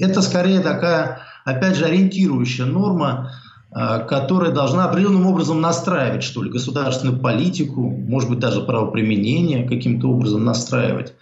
Это 0.00 0.20
скорее 0.20 0.58
такая, 0.58 1.20
опять 1.44 1.76
же, 1.76 1.84
ориентирующая 1.84 2.66
норма, 2.66 3.30
а, 3.70 4.00
которая 4.00 4.50
должна 4.50 4.86
определенным 4.86 5.26
образом 5.26 5.60
настраивать, 5.60 6.24
что 6.24 6.42
ли, 6.42 6.50
государственную 6.50 7.20
политику, 7.20 7.88
может 7.88 8.28
быть, 8.28 8.40
даже 8.40 8.62
правоприменение 8.62 9.68
каким-то 9.68 10.08
образом 10.08 10.44
настраивать. 10.44 11.14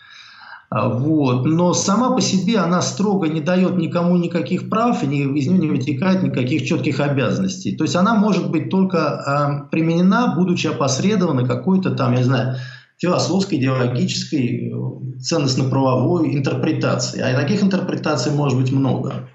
А, 0.69 0.89
вот. 0.89 1.47
Но 1.47 1.75
сама 1.75 2.11
по 2.11 2.21
себе 2.21 2.59
она 2.59 2.83
строго 2.83 3.29
не 3.29 3.41
дает 3.41 3.77
никому 3.77 4.17
никаких 4.17 4.69
прав, 4.69 5.03
и 5.03 5.07
из 5.07 5.47
нее 5.47 5.59
не 5.59 5.69
вытекает 5.69 6.23
никаких 6.23 6.65
четких 6.65 7.01
обязанностей. 7.01 7.77
То 7.77 7.85
есть 7.85 7.97
она 7.97 8.15
может 8.15 8.51
быть 8.51 8.71
только 8.71 9.67
э, 9.67 9.71
применена, 9.71 10.35
будучи 10.37 10.67
опосредована 10.67 11.47
какой-то 11.47 11.91
там, 11.93 12.13
я 12.13 12.19
не 12.19 12.25
знаю, 12.25 12.57
философской, 12.99 13.59
идеологической, 13.59 14.73
ценностно-правовой 15.21 16.35
интерпретацией. 16.35 17.23
А 17.23 17.39
таких 17.39 17.63
интерпретаций 17.63 18.33
может 18.33 18.59
быть 18.59 18.73
много. 18.73 19.29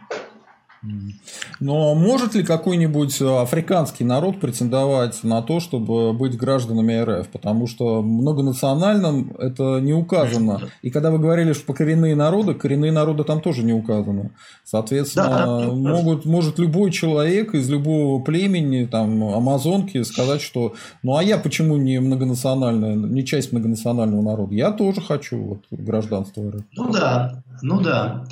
Но 1.59 1.93
может 1.93 2.33
ли 2.33 2.43
какой-нибудь 2.43 3.21
африканский 3.21 4.03
народ 4.03 4.39
претендовать 4.39 5.23
на 5.23 5.41
то, 5.41 5.59
чтобы 5.59 6.13
быть 6.13 6.37
гражданами 6.37 6.99
РФ? 6.99 7.29
Потому 7.29 7.67
что 7.67 8.01
многонациональным 8.01 9.35
это 9.37 9.79
не 9.79 9.93
указано. 9.93 10.61
И 10.81 10.89
когда 10.89 11.11
вы 11.11 11.19
говорили, 11.19 11.53
что 11.53 11.73
коренные 11.73 12.15
народы, 12.15 12.53
коренные 12.55 12.91
народы 12.91 13.23
там 13.23 13.41
тоже 13.41 13.63
не 13.63 13.73
указаны. 13.73 14.31
Соответственно, 14.63 15.29
да, 15.29 15.71
могут, 15.71 16.25
может 16.25 16.57
любой 16.57 16.91
человек 16.91 17.53
из 17.53 17.69
любого 17.69 18.21
племени, 18.21 18.85
там, 18.85 19.23
амазонки, 19.23 20.01
сказать, 20.03 20.41
что 20.41 20.73
ну 21.03 21.15
а 21.15 21.23
я 21.23 21.37
почему 21.37 21.77
не 21.77 21.99
многонациональная, 21.99 22.95
не 22.95 23.25
часть 23.25 23.51
многонационального 23.51 24.21
народа? 24.21 24.55
Я 24.55 24.71
тоже 24.71 25.01
хочу 25.01 25.37
вот, 25.37 25.59
гражданство 25.69 26.49
РФ. 26.51 26.63
Ну 26.75 26.91
да, 26.91 27.43
ну 27.61 27.81
да. 27.81 28.25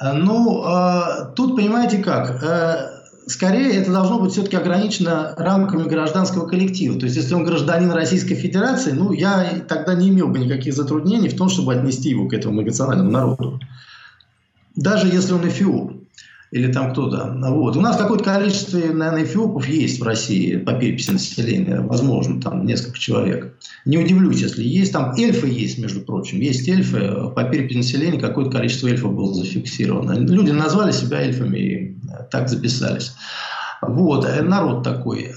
Э, 0.00 0.12
ну, 0.12 0.64
э, 0.64 1.32
тут 1.34 1.56
понимаете 1.56 1.98
как, 1.98 2.42
э, 2.42 3.00
скорее 3.26 3.72
это 3.74 3.92
должно 3.92 4.20
быть 4.20 4.32
все-таки 4.32 4.56
ограничено 4.56 5.34
рамками 5.36 5.88
гражданского 5.88 6.46
коллектива. 6.46 6.98
То 6.98 7.06
есть, 7.06 7.16
если 7.16 7.34
он 7.34 7.44
гражданин 7.44 7.90
Российской 7.90 8.34
Федерации, 8.34 8.92
ну, 8.92 9.12
я 9.12 9.60
тогда 9.68 9.94
не 9.94 10.08
имел 10.08 10.28
бы 10.28 10.38
никаких 10.38 10.74
затруднений 10.74 11.28
в 11.28 11.36
том, 11.36 11.48
чтобы 11.48 11.74
отнести 11.74 12.10
его 12.10 12.28
к 12.28 12.34
этому 12.34 12.54
многонациональному 12.54 13.10
народу. 13.10 13.60
Даже 14.76 15.08
если 15.08 15.32
он 15.32 15.46
эфиоп 15.48 15.97
или 16.50 16.72
там 16.72 16.92
кто-то. 16.92 17.34
Вот. 17.50 17.76
У 17.76 17.80
нас 17.80 17.96
какое-то 17.96 18.24
количество, 18.24 18.78
наверное, 18.78 19.24
эфиопов 19.24 19.68
есть 19.68 20.00
в 20.00 20.02
России 20.02 20.56
по 20.56 20.72
переписи 20.72 21.10
населения. 21.10 21.80
Возможно, 21.80 22.40
там 22.40 22.64
несколько 22.64 22.98
человек. 22.98 23.54
Не 23.84 23.98
удивлюсь, 23.98 24.40
если 24.40 24.64
есть. 24.64 24.92
Там 24.92 25.14
эльфы 25.16 25.48
есть, 25.48 25.78
между 25.78 26.00
прочим. 26.00 26.40
Есть 26.40 26.68
эльфы. 26.68 27.30
По 27.34 27.44
переписи 27.44 27.76
населения 27.76 28.18
какое-то 28.18 28.50
количество 28.50 28.88
эльфов 28.88 29.14
было 29.14 29.34
зафиксировано. 29.34 30.18
Люди 30.18 30.50
назвали 30.50 30.92
себя 30.92 31.20
эльфами 31.20 31.58
и 31.58 31.96
так 32.30 32.48
записались. 32.48 33.12
Вот. 33.82 34.26
Народ 34.42 34.82
такой. 34.82 35.32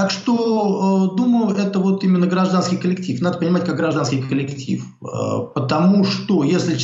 Так 0.00 0.10
что, 0.10 1.10
э, 1.12 1.16
думаю, 1.16 1.54
это 1.54 1.78
вот 1.78 2.02
именно 2.04 2.26
гражданский 2.26 2.78
коллектив. 2.78 3.20
Надо 3.20 3.36
понимать, 3.36 3.66
как 3.66 3.76
гражданский 3.76 4.22
коллектив. 4.22 4.82
Э, 5.02 5.42
потому 5.54 6.04
что, 6.04 6.42
если, 6.42 6.74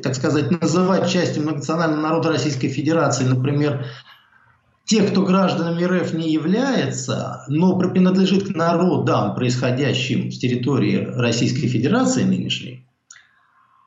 так 0.00 0.14
сказать, 0.14 0.50
называть 0.60 1.08
частью 1.08 1.44
многонационального 1.44 2.02
народа 2.02 2.28
Российской 2.28 2.68
Федерации, 2.68 3.24
например, 3.24 3.86
тех, 4.84 5.10
кто 5.10 5.22
гражданами 5.22 5.82
РФ 5.82 6.12
не 6.12 6.30
является, 6.30 7.46
но 7.48 7.78
принадлежит 7.78 8.52
к 8.52 8.54
народам, 8.54 9.34
происходящим 9.34 10.30
с 10.30 10.38
территории 10.38 11.08
Российской 11.16 11.66
Федерации 11.66 12.24
нынешней, 12.24 12.84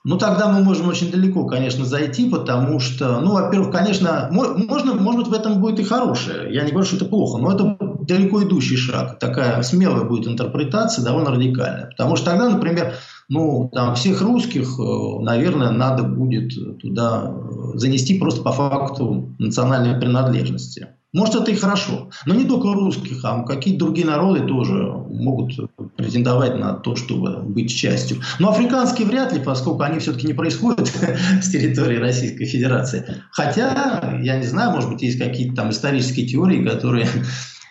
ну, 0.04 0.18
тогда 0.18 0.52
мы 0.52 0.64
можем 0.64 0.88
очень 0.88 1.12
далеко, 1.12 1.46
конечно, 1.46 1.86
зайти, 1.86 2.28
потому 2.28 2.80
что, 2.80 3.20
ну, 3.20 3.34
во-первых, 3.34 3.72
конечно, 3.72 4.30
можно, 4.32 4.96
может 4.96 5.20
быть, 5.20 5.28
в 5.28 5.34
этом 5.34 5.62
будет 5.62 5.80
и 5.80 5.84
хорошее. 5.84 6.52
Я 6.52 6.64
не 6.64 6.72
говорю, 6.72 6.88
что 6.88 6.96
это 6.96 7.06
плохо, 7.06 7.38
но 7.38 7.54
это 7.54 7.78
далеко 8.02 8.44
идущий 8.44 8.78
шаг. 8.78 9.20
Такая 9.20 9.62
смелая 9.64 10.04
будет 10.04 10.28
интерпретация, 10.28 11.04
довольно 11.04 11.32
радикальная. 11.32 11.88
Потому 11.88 12.16
что 12.16 12.32
тогда, 12.32 12.50
например, 12.50 12.96
ну, 13.30 13.70
там 13.74 13.96
всех 13.96 14.22
русских, 14.22 14.68
э, 14.80 15.20
наверное, 15.22 15.72
надо 15.72 16.04
будет 16.04 16.52
туда 16.80 17.32
э, 17.32 17.78
занести 17.78 18.20
просто 18.20 18.42
по 18.42 18.52
факту 18.52 19.34
национальной 19.40 20.00
принадлежности. 20.00 20.88
Может, 21.14 21.36
это 21.36 21.52
и 21.52 21.56
хорошо. 21.56 22.10
Но 22.26 22.34
не 22.34 22.46
только 22.46 22.74
русских, 22.74 23.20
а 23.24 23.44
какие-то 23.44 23.86
другие 23.86 24.08
народы 24.08 24.48
тоже 24.48 24.74
могут 24.74 25.54
претендовать 25.98 26.58
на 26.58 26.74
то, 26.76 26.96
чтобы 26.96 27.42
быть 27.42 27.76
частью. 27.76 28.18
Но 28.40 28.50
африканские 28.50 29.08
вряд 29.08 29.34
ли, 29.34 29.42
поскольку 29.42 29.82
они 29.82 30.00
все-таки 30.00 30.28
не 30.28 30.34
происходят 30.34 30.88
с 31.42 31.50
территории 31.50 31.98
Российской 31.98 32.46
Федерации. 32.46 33.24
Хотя, 33.32 34.20
я 34.22 34.38
не 34.38 34.46
знаю, 34.46 34.72
может 34.72 34.90
быть, 34.90 35.02
есть 35.02 35.20
какие-то 35.20 35.56
там 35.56 35.72
исторические 35.72 36.28
теории, 36.28 36.66
которые 36.66 37.08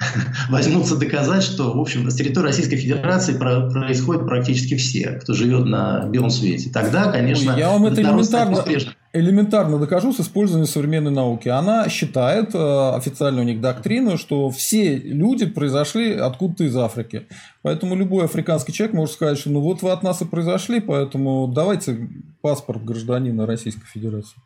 возьмутся 0.48 0.96
доказать, 0.96 1.42
что, 1.42 1.72
в 1.72 1.80
общем, 1.80 2.10
с 2.10 2.14
территории 2.14 2.46
Российской 2.46 2.76
Федерации 2.76 3.36
про 3.36 3.70
происходят 3.70 4.26
практически 4.26 4.76
все, 4.76 5.18
кто 5.22 5.34
живет 5.34 5.66
на 5.66 6.06
белом 6.06 6.30
свете. 6.30 6.70
Тогда, 6.70 7.10
конечно, 7.10 7.54
я 7.56 7.70
вам 7.70 7.86
это 7.86 8.00
элементарно, 8.00 8.64
элементарно 9.12 9.78
докажу 9.78 10.12
с 10.12 10.20
использованием 10.20 10.66
современной 10.66 11.10
науки. 11.10 11.48
Она 11.48 11.88
считает, 11.88 12.54
э, 12.54 12.94
официально 12.96 13.40
у 13.40 13.44
них 13.44 13.60
доктрину, 13.60 14.16
что 14.16 14.50
все 14.50 14.96
люди 14.96 15.46
произошли 15.46 16.12
откуда-то 16.12 16.64
из 16.64 16.76
Африки. 16.76 17.26
Поэтому 17.62 17.94
любой 17.94 18.24
африканский 18.24 18.72
человек 18.72 18.94
может 18.94 19.14
сказать, 19.14 19.38
что 19.38 19.50
ну 19.50 19.60
вот 19.60 19.82
вы 19.82 19.90
от 19.90 20.02
нас 20.02 20.22
и 20.22 20.24
произошли, 20.24 20.80
поэтому 20.80 21.46
давайте 21.48 22.08
паспорт 22.40 22.84
гражданина 22.84 23.46
Российской 23.46 23.86
Федерации 23.86 24.36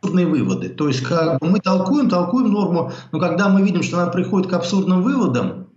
абсурдные 0.00 0.26
выводы. 0.26 0.68
То 0.68 0.88
есть 0.88 1.02
как 1.02 1.40
мы 1.42 1.60
толкуем, 1.60 2.08
толкуем 2.08 2.52
норму, 2.52 2.92
но 3.12 3.18
когда 3.18 3.48
мы 3.48 3.62
видим, 3.62 3.82
что 3.82 4.00
она 4.00 4.10
приходит 4.10 4.48
к 4.48 4.52
абсурдным 4.54 5.02
выводам, 5.02 5.68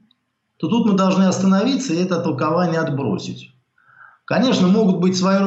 то 0.57 0.67
тут 0.67 0.85
мы 0.85 0.93
должны 0.93 1.23
остановиться 1.23 1.93
и 1.93 1.97
это 1.97 2.19
толкование 2.19 2.79
отбросить. 2.79 3.51
Конечно, 4.25 4.67
могут 4.67 4.99
быть 5.01 5.17
свои... 5.17 5.39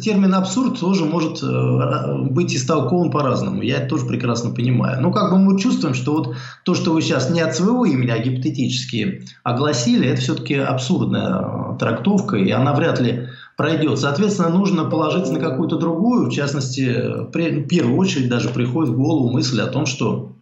Термин 0.00 0.34
абсурд 0.34 0.78
тоже 0.78 1.04
может 1.04 1.42
э, 1.42 2.28
быть 2.30 2.54
истолкован 2.54 3.10
по-разному. 3.10 3.62
Я 3.62 3.78
это 3.78 3.88
тоже 3.88 4.06
прекрасно 4.06 4.50
понимаю. 4.54 5.02
Но 5.02 5.10
как 5.10 5.32
бы 5.32 5.38
мы 5.38 5.58
чувствуем, 5.58 5.94
что 5.94 6.12
вот 6.12 6.36
то, 6.64 6.74
что 6.76 6.92
вы 6.92 7.02
сейчас 7.02 7.30
не 7.30 7.40
от 7.40 7.56
своего 7.56 7.84
имени, 7.86 8.10
а 8.10 8.18
гипотетически 8.18 9.26
огласили, 9.42 10.06
это 10.06 10.20
все-таки 10.20 10.54
абсурдная 10.54 11.76
трактовка, 11.78 12.36
и 12.36 12.50
она 12.52 12.72
вряд 12.72 13.00
ли 13.00 13.30
пройдет. 13.56 13.98
Соответственно, 13.98 14.48
нужно 14.48 14.84
положиться 14.84 15.32
на 15.32 15.40
какую-то 15.40 15.76
другую. 15.76 16.30
В 16.30 16.32
частности, 16.32 17.28
в 17.30 17.30
первую 17.66 17.96
очередь 17.96 18.28
даже 18.28 18.48
приходит 18.48 18.92
в 18.92 18.96
голову 18.96 19.30
мысль 19.30 19.60
о 19.60 19.66
том, 19.66 19.86
что 19.86 20.32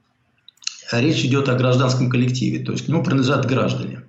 речь 0.92 1.24
идет 1.24 1.48
о 1.48 1.54
гражданском 1.54 2.10
коллективе, 2.10 2.64
то 2.64 2.72
есть 2.72 2.86
к 2.86 2.88
нему 2.88 3.02
принадлежат 3.02 3.46
граждане. 3.46 4.02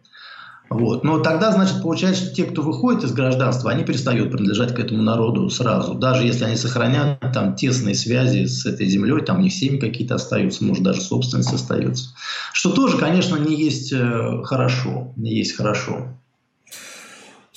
Вот. 0.70 1.04
Но 1.04 1.20
тогда, 1.20 1.52
значит, 1.52 1.82
получается, 1.82 2.26
что 2.26 2.36
те, 2.36 2.44
кто 2.44 2.62
выходит 2.62 3.04
из 3.04 3.12
гражданства, 3.12 3.72
они 3.72 3.84
перестают 3.84 4.32
принадлежать 4.32 4.76
к 4.76 4.80
этому 4.80 5.02
народу 5.02 5.50
сразу. 5.50 5.96
Даже 5.96 6.24
если 6.26 6.46
они 6.46 6.56
сохраняют 6.56 7.20
там 7.34 7.56
тесные 7.56 7.96
связи 7.96 8.46
с 8.46 8.68
этой 8.68 8.88
землей, 8.88 9.22
там 9.24 9.42
не 9.42 9.50
всеми 9.50 9.78
какие-то 9.78 10.16
остаются, 10.16 10.64
может, 10.64 10.84
даже 10.84 11.02
собственность 11.02 11.52
остается. 11.52 12.12
Что 12.54 12.70
тоже, 12.70 12.98
конечно, 12.98 13.36
не 13.38 13.56
есть 13.56 13.92
э, 13.92 14.44
хорошо. 14.44 15.12
Не 15.16 15.36
есть 15.36 15.56
хорошо. 15.56 16.19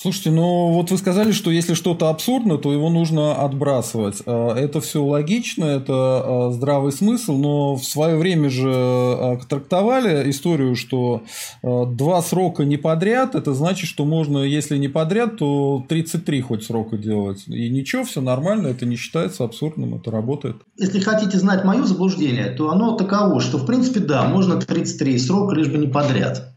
Слушайте, 0.02 0.32
ну 0.32 0.72
вот 0.72 0.90
вы 0.90 0.98
сказали, 0.98 1.30
что 1.30 1.52
если 1.52 1.74
что-то 1.74 2.08
абсурдно, 2.08 2.58
то 2.58 2.72
его 2.72 2.90
нужно 2.90 3.36
отбрасывать. 3.36 4.16
А, 4.26 4.52
это 4.52 4.80
все 4.80 5.04
логично, 5.04 5.64
это 5.64 5.92
а, 5.94 6.50
здравый 6.52 6.90
смысл, 6.90 7.36
но 7.36 7.76
в 7.76 7.84
свое 7.84 8.16
время 8.16 8.50
же 8.50 8.68
а, 8.68 9.38
трактовали 9.48 10.28
историю, 10.28 10.74
что 10.74 11.22
два 11.62 12.20
срока 12.20 12.64
не 12.64 12.78
подряд, 12.78 13.36
это 13.36 13.54
значит, 13.54 13.88
что 13.88 14.04
можно, 14.04 14.38
если 14.38 14.76
не 14.76 14.88
подряд, 14.88 15.36
то 15.36 15.86
33 15.88 16.40
хоть 16.40 16.64
срока 16.64 16.96
делать. 16.96 17.44
И 17.46 17.70
ничего, 17.70 18.02
все 18.02 18.20
нормально, 18.20 18.66
это 18.66 18.84
не 18.84 18.96
считается 18.96 19.44
абсурдным, 19.44 19.94
это 19.94 20.10
работает. 20.10 20.56
Если 20.76 20.98
хотите 20.98 21.38
знать 21.38 21.62
мое 21.62 21.84
заблуждение, 21.84 22.46
то 22.46 22.72
оно 22.72 22.96
таково, 22.96 23.40
что 23.40 23.56
в 23.56 23.66
принципе 23.66 24.00
да, 24.00 24.24
можно 24.24 24.60
33 24.60 25.16
срока, 25.20 25.54
лишь 25.54 25.68
бы 25.68 25.78
не 25.78 25.86
подряд. 25.86 26.51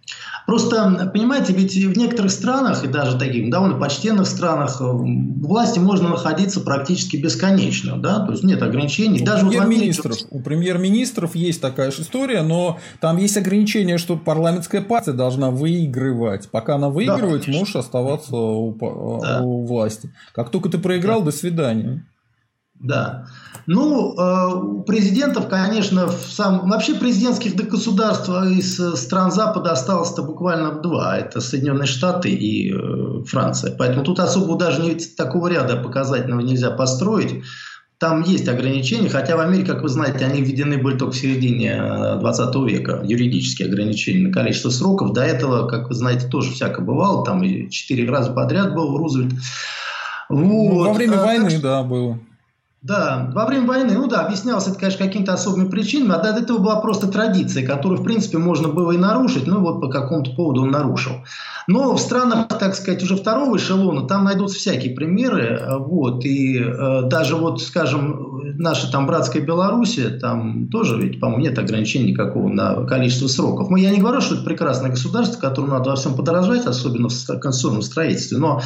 Просто, 0.45 1.09
понимаете, 1.11 1.53
ведь 1.53 1.73
в 1.73 1.97
некоторых 1.97 2.31
странах, 2.31 2.83
и 2.83 2.87
даже 2.87 3.17
таких 3.17 3.49
довольно 3.49 3.79
почтенных 3.79 4.27
странах, 4.27 4.79
э, 4.79 4.83
в 4.83 5.41
власти 5.41 5.79
можно 5.79 6.09
находиться 6.09 6.61
практически 6.61 7.17
бесконечно, 7.17 7.97
да, 7.97 8.23
то 8.23 8.31
есть 8.31 8.43
нет 8.43 8.61
ограничений. 8.61 9.23
У 9.23 9.25
даже 9.25 9.45
премьер-министров, 9.47 10.17
у 10.29 10.39
премьер-министров 10.41 11.35
есть 11.35 11.61
такая 11.61 11.91
же 11.91 12.03
история, 12.03 12.43
но 12.43 12.79
там 12.99 13.17
есть 13.17 13.37
ограничение, 13.37 13.97
что 13.97 14.17
парламентская 14.17 14.81
партия 14.81 15.13
должна 15.13 15.49
выигрывать. 15.49 16.49
Пока 16.51 16.75
она 16.75 16.89
выигрывает, 16.89 17.45
да, 17.47 17.51
можешь 17.51 17.75
оставаться 17.75 18.35
у, 18.35 19.19
да. 19.21 19.41
у 19.41 19.65
власти. 19.65 20.13
Как 20.33 20.51
только 20.51 20.69
ты 20.69 20.77
проиграл, 20.77 21.19
да. 21.19 21.25
до 21.25 21.31
свидания. 21.31 22.05
Да. 22.79 23.25
Ну, 23.67 24.13
э, 24.15 24.53
у 24.53 24.83
президентов, 24.83 25.47
конечно, 25.47 26.07
в 26.07 26.31
сам... 26.31 26.69
вообще 26.69 26.93
президентских 26.95 27.55
государств 27.55 28.29
из 28.29 28.79
э, 28.79 28.95
стран 28.95 29.31
Запада 29.31 29.71
осталось-то 29.71 30.21
буквально 30.21 30.73
два. 30.81 31.17
Это 31.17 31.41
Соединенные 31.41 31.87
Штаты 31.87 32.29
и 32.29 32.71
э, 32.71 33.23
Франция. 33.25 33.75
Поэтому 33.75 34.03
тут 34.03 34.19
особо 34.19 34.55
даже 34.57 34.81
не, 34.81 34.93
такого 34.93 35.47
ряда 35.47 35.77
показательного 35.77 36.41
нельзя 36.41 36.69
построить. 36.69 37.43
Там 37.97 38.21
есть 38.23 38.47
ограничения, 38.47 39.09
хотя 39.09 39.35
в 39.35 39.39
Америке, 39.39 39.71
как 39.71 39.81
вы 39.81 39.89
знаете, 39.89 40.25
они 40.25 40.41
введены 40.41 40.77
были 40.77 40.97
только 40.97 41.13
в 41.13 41.17
середине 41.17 42.17
20 42.19 42.55
века, 42.67 43.01
юридические 43.03 43.69
ограничения 43.69 44.27
на 44.27 44.33
количество 44.33 44.69
сроков. 44.69 45.13
До 45.13 45.21
этого, 45.21 45.65
как 45.67 45.87
вы 45.87 45.95
знаете, 45.95 46.27
тоже 46.27 46.51
всяко 46.51 46.81
бывало, 46.81 47.25
там 47.25 47.41
четыре 47.69 48.07
раза 48.07 48.31
подряд 48.31 48.75
был 48.75 48.97
Рузвельт. 48.97 49.33
Вот. 50.27 50.39
Ну, 50.39 50.75
во 50.83 50.93
время 50.93 51.21
а, 51.21 51.25
войны, 51.25 51.57
да, 51.59 51.83
было. 51.83 52.19
Да, 52.85 53.31
во 53.33 53.47
время 53.47 53.65
войны, 53.65 53.95
ну 53.95 54.05
да, 54.05 54.21
объяснялось 54.21 54.67
это, 54.67 54.77
конечно, 54.77 55.07
какими-то 55.07 55.33
особыми 55.33 55.67
причинами, 55.67 56.13
а 56.13 56.19
до 56.19 56.39
этого 56.39 56.59
была 56.59 56.75
просто 56.81 57.07
традиция, 57.07 57.65
которую, 57.65 57.99
в 57.99 58.03
принципе, 58.03 58.37
можно 58.37 58.67
было 58.67 58.91
и 58.91 58.97
нарушить, 58.97 59.47
ну 59.47 59.59
вот 59.61 59.81
по 59.81 59.87
какому-то 59.87 60.35
поводу 60.35 60.61
он 60.61 60.69
нарушил. 60.69 61.13
Но 61.65 61.95
в 61.95 61.99
странах, 61.99 62.47
так 62.47 62.75
сказать, 62.75 63.01
уже 63.01 63.15
второго 63.15 63.57
эшелона, 63.57 64.07
там 64.07 64.25
найдутся 64.25 64.59
всякие 64.59 64.93
примеры, 64.93 65.63
вот, 65.79 66.25
и 66.25 66.59
э, 66.59 67.01
даже 67.05 67.35
вот, 67.35 67.59
скажем, 67.59 68.24
наша 68.57 68.91
там 68.91 69.07
братская 69.07 69.41
Белоруссия, 69.41 70.09
там 70.09 70.67
тоже 70.69 71.01
ведь, 71.01 71.19
по-моему, 71.19 71.43
нет 71.43 71.57
ограничений 71.57 72.11
никакого 72.11 72.47
на 72.49 72.85
количество 72.85 73.27
сроков. 73.27 73.69
Мы, 73.69 73.79
я 73.79 73.89
не 73.89 73.99
говорю, 73.99 74.21
что 74.21 74.35
это 74.35 74.43
прекрасное 74.43 74.89
государство, 74.89 75.39
которому 75.39 75.73
надо 75.73 75.89
во 75.89 75.95
всем 75.95 76.15
подорожать, 76.15 76.65
особенно 76.65 77.09
в 77.09 77.25
конституционном 77.25 77.81
строительстве, 77.81 78.37
но 78.37 78.61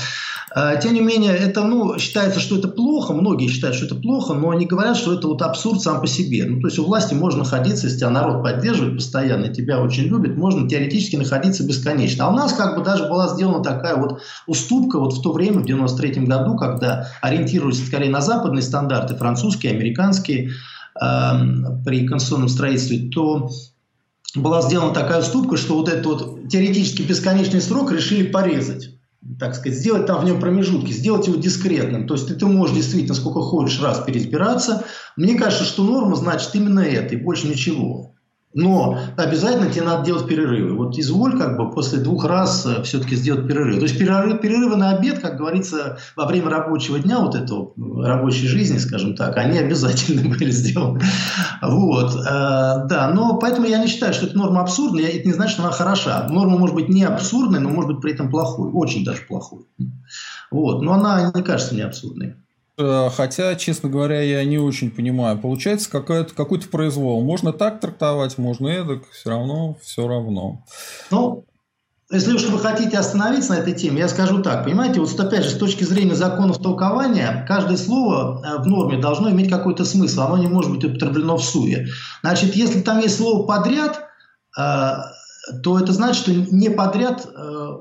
э, 0.55 0.79
тем 0.81 0.93
не 0.93 1.01
менее, 1.01 1.33
это, 1.33 1.63
ну, 1.63 1.97
считается, 1.97 2.39
что 2.39 2.57
это 2.57 2.67
плохо, 2.67 3.13
многие 3.13 3.47
считают, 3.47 3.75
что 3.75 3.85
это 3.85 3.95
плохо, 3.95 4.33
но 4.33 4.49
они 4.49 4.65
говорят, 4.65 4.97
что 4.97 5.13
это 5.13 5.27
вот 5.27 5.41
абсурд 5.41 5.81
сам 5.81 6.01
по 6.01 6.07
себе. 6.07 6.45
Ну, 6.45 6.61
то 6.61 6.67
есть 6.67 6.79
у 6.79 6.85
власти 6.85 7.13
можно 7.13 7.39
находиться, 7.39 7.87
если 7.87 7.99
тебя 7.99 8.09
народ 8.09 8.43
поддерживает 8.43 8.95
постоянно, 8.95 9.47
тебя 9.49 9.81
очень 9.81 10.03
любит, 10.03 10.37
можно 10.37 10.67
теоретически 10.67 11.15
находиться 11.15 11.65
бесконечно. 11.65 12.25
А 12.25 12.29
у 12.29 12.33
нас 12.33 12.53
как 12.53 12.77
бы 12.77 12.83
даже 12.83 13.07
была 13.07 13.27
сделана 13.29 13.63
такая 13.63 13.95
вот 13.95 14.21
уступка 14.47 14.99
вот 14.99 15.13
в 15.13 15.21
то 15.21 15.31
время, 15.31 15.59
в 15.59 15.65
93 15.65 16.25
году, 16.25 16.55
когда 16.57 17.07
ориентировались 17.21 17.85
скорее 17.85 18.09
на 18.09 18.21
западные 18.21 18.61
стандарты, 18.61 19.15
французские, 19.15 19.68
американские, 19.71 20.49
э, 20.49 21.31
при 21.85 22.07
конституционном 22.07 22.49
строительстве, 22.49 23.09
то 23.09 23.49
была 24.35 24.61
сделана 24.61 24.93
такая 24.93 25.21
уступка, 25.21 25.57
что 25.57 25.75
вот 25.75 25.89
этот 25.89 26.05
вот 26.05 26.49
теоретически 26.49 27.01
бесконечный 27.01 27.61
срок 27.61 27.91
решили 27.91 28.27
порезать 28.27 28.91
так 29.37 29.55
сказать, 29.55 29.77
сделать 29.77 30.05
там 30.05 30.21
в 30.21 30.25
нем 30.25 30.39
промежутки, 30.39 30.91
сделать 30.91 31.27
его 31.27 31.37
дискретным. 31.37 32.07
То 32.07 32.13
есть 32.13 32.27
ты, 32.27 32.35
ты 32.35 32.45
можешь 32.45 32.75
действительно 32.75 33.13
сколько 33.13 33.41
хочешь 33.41 33.81
раз 33.81 33.99
переизбираться. 33.99 34.85
Мне 35.17 35.35
кажется, 35.35 35.65
что 35.65 35.83
норма 35.83 36.15
значит 36.15 36.55
именно 36.55 36.79
это 36.79 37.15
и 37.15 37.21
больше 37.21 37.47
ничего. 37.47 38.15
Но 38.53 38.97
обязательно 39.15 39.69
тебе 39.69 39.83
надо 39.83 40.03
делать 40.03 40.27
перерывы. 40.27 40.75
Вот 40.75 40.97
изволь 40.97 41.37
как 41.37 41.55
бы 41.55 41.69
после 41.69 41.99
двух 41.99 42.25
раз 42.25 42.65
э, 42.65 42.81
все-таки 42.81 43.15
сделать 43.15 43.47
перерыв. 43.47 43.75
То 43.75 43.83
есть 43.83 43.99
перерывы, 43.99 44.39
перерывы 44.39 44.75
на 44.75 44.89
обед, 44.89 45.19
как 45.19 45.37
говорится, 45.37 45.99
во 46.15 46.25
время 46.25 46.49
рабочего 46.49 46.97
дня, 46.97 47.19
вот 47.19 47.35
этого 47.35 47.73
рабочей 48.03 48.47
жизни, 48.47 48.79
скажем 48.79 49.15
так, 49.15 49.37
они 49.37 49.59
обязательно 49.59 50.27
были 50.35 50.49
сделаны. 50.49 50.99
Вот. 51.61 52.15
Э, 52.15 52.87
да, 52.89 53.11
но 53.13 53.37
поэтому 53.37 53.67
я 53.67 53.77
не 53.77 53.87
считаю, 53.87 54.13
что 54.15 54.25
это 54.25 54.35
норма 54.35 54.61
абсурдная. 54.61 55.09
Это 55.09 55.27
не 55.27 55.33
значит, 55.33 55.53
что 55.53 55.63
она 55.63 55.71
хороша. 55.71 56.27
Норма 56.27 56.57
может 56.57 56.75
быть 56.75 56.89
не 56.89 57.03
абсурдной, 57.03 57.59
но 57.59 57.69
может 57.69 57.91
быть 57.91 58.01
при 58.01 58.13
этом 58.13 58.31
плохой. 58.31 58.71
Очень 58.73 59.05
даже 59.05 59.21
плохой. 59.27 59.67
Вот. 60.49 60.81
Но 60.81 60.93
она 60.93 61.31
не 61.35 61.43
кажется 61.43 61.75
мне 61.75 61.85
абсурдной. 61.85 62.35
Э, 62.79 63.09
хотя, 63.13 63.55
честно 63.55 63.89
говоря, 63.89 64.21
я 64.21 64.43
не 64.45 64.57
очень 64.57 64.89
понимаю. 64.89 65.37
Получается 65.37 65.91
какой-то 65.91 66.33
какой 66.33 66.59
произвол. 66.61 67.21
Можно 67.23 67.51
так 67.51 67.81
трактовать, 67.81 68.37
можно 68.37 68.67
эдак, 68.69 69.03
все 69.11 69.31
равно, 69.31 69.77
все 69.83 70.07
равно. 70.07 70.63
Ну, 71.11 71.45
если 72.09 72.33
уж 72.33 72.43
вы 72.45 72.57
хотите 72.57 72.97
остановиться 72.97 73.53
на 73.53 73.57
этой 73.57 73.73
теме, 73.73 73.99
я 73.99 74.07
скажу 74.07 74.41
так. 74.41 74.63
Понимаете, 74.63 75.01
вот 75.01 75.19
опять 75.19 75.43
же, 75.43 75.49
с 75.49 75.57
точки 75.57 75.83
зрения 75.83 76.15
законов 76.15 76.59
толкования, 76.59 77.45
каждое 77.47 77.75
слово 77.75 78.41
э, 78.43 78.61
в 78.61 78.65
норме 78.65 78.97
должно 78.97 79.29
иметь 79.29 79.49
какой-то 79.49 79.83
смысл. 79.83 80.21
Оно 80.21 80.37
не 80.37 80.47
может 80.47 80.71
быть 80.71 80.85
употреблено 80.85 81.35
в 81.35 81.43
суе. 81.43 81.87
Значит, 82.21 82.55
если 82.55 82.79
там 82.79 82.99
есть 82.99 83.17
слово 83.17 83.45
«подряд», 83.45 84.07
э, 84.57 84.93
то 85.63 85.79
это 85.79 85.91
значит, 85.91 86.21
что 86.21 86.31
не 86.31 86.69
подряд 86.69 87.27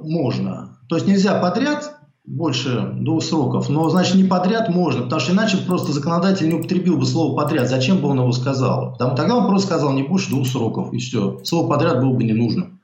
можно. 0.03 0.79
То 0.89 0.95
есть 0.95 1.07
нельзя 1.07 1.39
подряд 1.39 1.98
больше 2.29 2.93
двух 2.95 3.25
сроков. 3.25 3.71
Но, 3.71 3.89
значит, 3.89 4.15
не 4.15 4.25
подряд 4.25 4.69
можно, 4.69 5.03
потому 5.03 5.21
что 5.21 5.33
иначе 5.33 5.57
просто 5.57 5.93
законодатель 5.93 6.49
не 6.49 6.55
употребил 6.55 6.99
бы 6.99 7.07
слово 7.07 7.35
подряд. 7.35 7.69
Зачем 7.69 7.99
бы 7.99 8.09
он 8.09 8.19
его 8.19 8.33
сказал? 8.33 8.93
Потому, 8.93 9.17
тогда 9.17 9.37
он 9.37 9.47
просто 9.47 9.69
сказал 9.69 9.93
не 9.93 10.03
больше 10.03 10.29
двух 10.29 10.47
сроков, 10.47 10.93
и 10.93 10.99
все. 10.99 11.41
Слово 11.45 11.69
подряд 11.69 12.01
было 12.03 12.13
бы 12.13 12.23
не 12.25 12.35
нужно. 12.35 12.79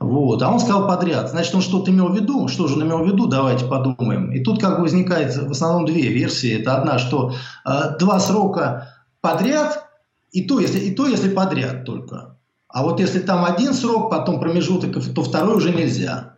Вот. 0.00 0.42
А 0.42 0.50
он 0.50 0.58
сказал 0.58 0.88
подряд. 0.88 1.30
Значит, 1.30 1.54
он 1.54 1.62
что-то 1.62 1.92
имел 1.92 2.08
в 2.08 2.16
виду. 2.16 2.48
Что 2.48 2.66
же 2.66 2.74
он 2.74 2.82
имел 2.82 2.98
в 2.98 3.06
виду? 3.06 3.26
Давайте 3.26 3.64
подумаем. 3.64 4.32
И 4.32 4.42
тут 4.42 4.60
как 4.60 4.76
бы 4.76 4.82
возникает 4.82 5.34
в 5.36 5.52
основном 5.52 5.86
две 5.86 6.08
версии. 6.08 6.60
Это 6.60 6.76
одна, 6.76 6.98
что 6.98 7.32
э, 7.64 7.96
два 8.00 8.18
срока 8.18 8.88
подряд, 9.20 9.88
и 10.32 10.42
то, 10.42 10.58
если, 10.58 10.80
и 10.80 10.92
то, 10.92 11.06
если 11.06 11.30
подряд 11.30 11.84
только. 11.84 12.36
А 12.68 12.82
вот 12.82 12.98
если 12.98 13.20
там 13.20 13.44
один 13.44 13.72
срок, 13.72 14.10
потом 14.10 14.40
промежуток, 14.40 15.14
то 15.14 15.22
второй 15.22 15.56
уже 15.56 15.72
нельзя. 15.72 16.33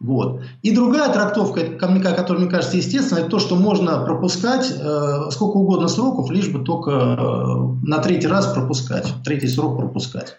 Вот. 0.00 0.42
И 0.62 0.74
другая 0.74 1.12
трактовка, 1.12 1.64
которая, 1.70 2.42
мне 2.42 2.50
кажется, 2.50 2.76
естественная, 2.76 3.22
это 3.22 3.30
то, 3.32 3.38
что 3.40 3.56
можно 3.56 3.98
пропускать 4.04 4.70
э, 4.70 5.30
сколько 5.32 5.56
угодно 5.56 5.88
сроков, 5.88 6.30
лишь 6.30 6.48
бы 6.48 6.60
только 6.60 6.90
э, 6.90 7.86
на 7.86 7.98
третий 7.98 8.28
раз 8.28 8.46
пропускать, 8.46 9.12
третий 9.24 9.48
срок 9.48 9.76
пропускать. 9.76 10.36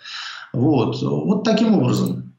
Вот, 0.54 1.02
вот 1.02 1.44
таким 1.44 1.78
образом. 1.78 2.34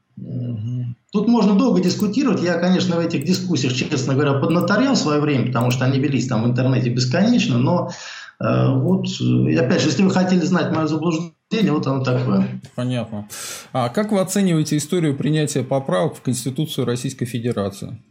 Тут 1.11 1.27
можно 1.27 1.55
долго 1.55 1.81
дискутировать. 1.81 2.41
Я, 2.41 2.53
конечно, 2.53 2.95
в 2.95 2.99
этих 2.99 3.25
дискуссиях, 3.25 3.73
честно 3.73 4.13
говоря, 4.13 4.33
поднаторел 4.39 4.93
в 4.93 4.97
свое 4.97 5.19
время, 5.19 5.47
потому 5.47 5.69
что 5.69 5.85
они 5.85 5.99
велись 5.99 6.27
там 6.27 6.43
в 6.43 6.47
интернете 6.47 6.89
бесконечно. 6.89 7.57
Но 7.57 7.89
э, 7.89 7.93
вот, 8.43 9.05
опять 9.05 9.81
же, 9.81 9.87
если 9.87 10.03
вы 10.03 10.09
хотели 10.11 10.41
знать 10.41 10.75
мое 10.75 10.87
заблуждение, 10.87 11.71
вот 11.71 11.85
оно 11.85 12.03
такое. 12.03 12.61
Понятно. 12.75 13.27
А 13.73 13.89
как 13.89 14.11
вы 14.11 14.19
оцениваете 14.19 14.77
историю 14.77 15.15
принятия 15.15 15.63
поправок 15.63 16.15
в 16.15 16.21
Конституцию 16.21 16.85
Российской 16.85 17.25
Федерации? 17.25 18.01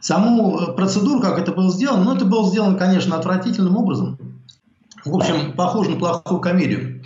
Саму 0.00 0.58
э, 0.60 0.72
процедуру, 0.74 1.20
как 1.20 1.38
это 1.38 1.52
было 1.52 1.72
сделано, 1.72 2.04
ну, 2.04 2.14
это 2.14 2.24
было 2.24 2.48
сделано, 2.48 2.76
конечно, 2.76 3.16
отвратительным 3.16 3.76
образом. 3.76 4.18
В 5.04 5.14
общем, 5.16 5.52
похоже 5.54 5.90
на 5.90 5.96
плохую 5.96 6.40
комедию. 6.40 7.02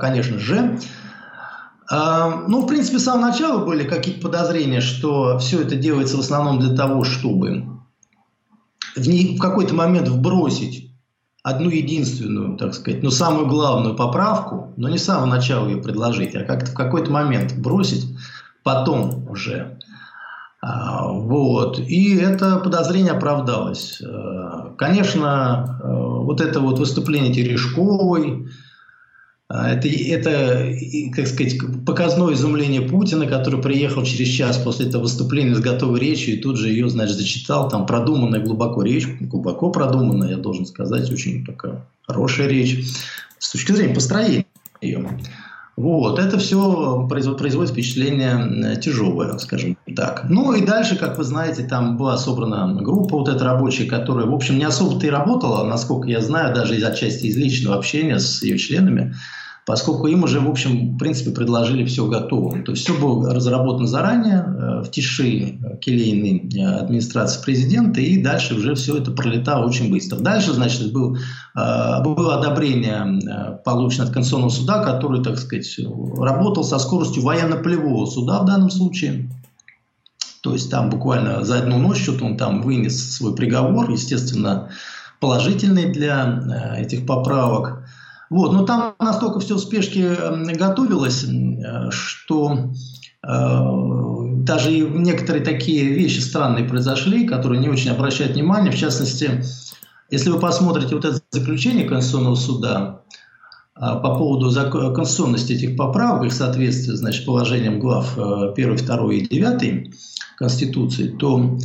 Конечно 0.00 0.38
же. 0.38 0.78
Ну, 1.90 2.62
в 2.62 2.66
принципе, 2.66 2.98
с 2.98 3.04
самого 3.04 3.26
начала 3.26 3.64
были 3.64 3.84
какие-то 3.84 4.22
подозрения, 4.22 4.80
что 4.80 5.38
все 5.38 5.60
это 5.62 5.76
делается 5.76 6.16
в 6.16 6.20
основном 6.20 6.60
для 6.60 6.74
того, 6.74 7.04
чтобы 7.04 7.66
в, 8.96 9.06
в 9.06 9.38
какой-то 9.38 9.74
момент 9.74 10.08
вбросить 10.08 10.90
одну 11.42 11.70
единственную, 11.70 12.56
так 12.56 12.74
сказать, 12.74 13.02
но 13.02 13.10
самую 13.10 13.46
главную 13.46 13.96
поправку, 13.96 14.72
но 14.76 14.88
не 14.88 14.98
с 14.98 15.04
самого 15.04 15.26
начала 15.26 15.68
ее 15.68 15.78
предложить, 15.78 16.34
а 16.34 16.44
как-то 16.44 16.70
в 16.70 16.74
какой-то 16.74 17.10
момент 17.10 17.54
бросить, 17.56 18.06
потом 18.62 19.28
уже. 19.28 19.78
А, 20.62 21.08
вот. 21.08 21.78
И 21.78 22.16
это 22.16 22.56
подозрение 22.56 23.12
оправдалось. 23.12 24.02
А, 24.02 24.74
конечно, 24.76 25.78
а, 25.82 26.18
вот 26.20 26.40
это 26.40 26.60
вот 26.60 26.78
выступление 26.78 27.32
Терешковой, 27.32 28.48
это, 29.52 29.88
это, 29.88 30.74
как 31.12 31.26
сказать, 31.26 31.56
показное 31.84 32.34
изумление 32.34 32.82
Путина, 32.82 33.26
который 33.26 33.60
приехал 33.60 34.04
через 34.04 34.28
час 34.28 34.58
после 34.58 34.86
этого 34.86 35.02
выступления 35.02 35.56
с 35.56 35.60
готовой 35.60 35.98
речью 35.98 36.36
и 36.36 36.38
тут 36.38 36.56
же 36.56 36.68
ее, 36.68 36.88
значит, 36.88 37.16
зачитал. 37.16 37.68
Там 37.68 37.84
продуманная 37.84 38.40
глубоко 38.40 38.82
речь, 38.82 39.08
глубоко 39.20 39.70
продуманная, 39.70 40.30
я 40.30 40.36
должен 40.36 40.66
сказать, 40.66 41.10
очень 41.10 41.44
такая 41.44 41.84
хорошая 42.06 42.46
речь 42.46 42.78
с 43.40 43.50
точки 43.50 43.72
зрения 43.72 43.94
построения 43.94 44.46
ее. 44.80 45.18
Вот, 45.76 46.18
это 46.18 46.38
все 46.38 47.08
производит 47.08 47.70
впечатление 47.70 48.76
тяжелое, 48.76 49.36
скажем 49.38 49.76
так. 49.96 50.26
Ну 50.28 50.52
и 50.52 50.64
дальше, 50.64 50.96
как 50.96 51.16
вы 51.18 51.24
знаете, 51.24 51.64
там 51.64 51.96
была 51.96 52.18
собрана 52.18 52.72
группа 52.80 53.16
вот 53.16 53.28
эта 53.28 53.44
рабочая, 53.44 53.86
которая, 53.86 54.26
в 54.26 54.34
общем, 54.34 54.58
не 54.58 54.64
особо-то 54.64 55.06
и 55.06 55.10
работала, 55.10 55.64
насколько 55.64 56.06
я 56.08 56.20
знаю, 56.20 56.54
даже 56.54 56.76
из 56.76 56.84
отчасти 56.84 57.26
из 57.26 57.36
личного 57.36 57.76
общения 57.76 58.18
с 58.18 58.42
ее 58.42 58.58
членами 58.58 59.14
поскольку 59.70 60.08
им 60.08 60.24
уже, 60.24 60.40
в 60.40 60.50
общем, 60.50 60.96
в 60.96 60.98
принципе, 60.98 61.30
предложили 61.30 61.84
все 61.84 62.04
готово. 62.08 62.60
То 62.62 62.72
есть 62.72 62.82
все 62.82 62.92
было 62.92 63.32
разработано 63.32 63.86
заранее, 63.86 64.38
э, 64.44 64.82
в 64.82 64.90
тиши 64.90 65.60
келейной 65.80 66.50
э, 66.52 66.80
администрации 66.80 67.40
президента, 67.40 68.00
и 68.00 68.20
дальше 68.20 68.56
уже 68.56 68.74
все 68.74 68.96
это 68.96 69.12
пролетало 69.12 69.68
очень 69.68 69.88
быстро. 69.88 70.18
Дальше, 70.18 70.54
значит, 70.54 70.92
был, 70.92 71.14
э, 71.14 72.02
было 72.02 72.40
одобрение, 72.40 73.60
получено 73.64 74.06
от 74.06 74.10
Конституционного 74.10 74.50
суда, 74.50 74.82
который, 74.82 75.22
так 75.22 75.38
сказать, 75.38 75.78
работал 76.18 76.64
со 76.64 76.80
скоростью 76.80 77.22
военно-полевого 77.22 78.06
суда 78.06 78.40
в 78.40 78.46
данном 78.46 78.70
случае. 78.70 79.30
То 80.40 80.52
есть 80.52 80.68
там 80.68 80.90
буквально 80.90 81.44
за 81.44 81.60
одну 81.60 81.78
ночь 81.78 82.02
что-то 82.02 82.24
он 82.24 82.36
там 82.36 82.62
вынес 82.62 83.14
свой 83.14 83.36
приговор, 83.36 83.88
естественно, 83.88 84.70
положительный 85.20 85.92
для 85.92 86.74
этих 86.76 87.06
поправок. 87.06 87.79
Вот, 88.30 88.52
но 88.52 88.64
там 88.64 88.94
настолько 89.00 89.40
все 89.40 89.56
в 89.56 89.58
спешке 89.58 90.16
готовилось, 90.54 91.24
э, 91.24 91.90
что 91.90 92.70
э, 93.26 93.60
даже 94.44 94.70
некоторые 94.70 95.44
такие 95.44 95.92
вещи 95.92 96.20
странные 96.20 96.64
произошли, 96.64 97.26
которые 97.26 97.60
не 97.60 97.68
очень 97.68 97.90
обращают 97.90 98.34
внимание. 98.34 98.70
В 98.70 98.78
частности, 98.78 99.42
если 100.10 100.30
вы 100.30 100.38
посмотрите 100.38 100.94
вот 100.94 101.04
это 101.04 101.20
заключение 101.32 101.88
Конституционного 101.88 102.36
суда 102.36 103.00
э, 103.74 103.80
по 103.80 104.16
поводу 104.16 104.54
конституционности 104.94 105.54
этих 105.54 105.76
поправок, 105.76 106.26
их 106.26 106.32
соответствия, 106.32 106.94
значит, 106.94 107.26
положениям 107.26 107.80
глав 107.80 108.16
1, 108.16 108.76
2 108.76 109.12
и 109.12 109.26
9 109.26 109.94
Конституции, 110.36 111.08
то 111.08 111.58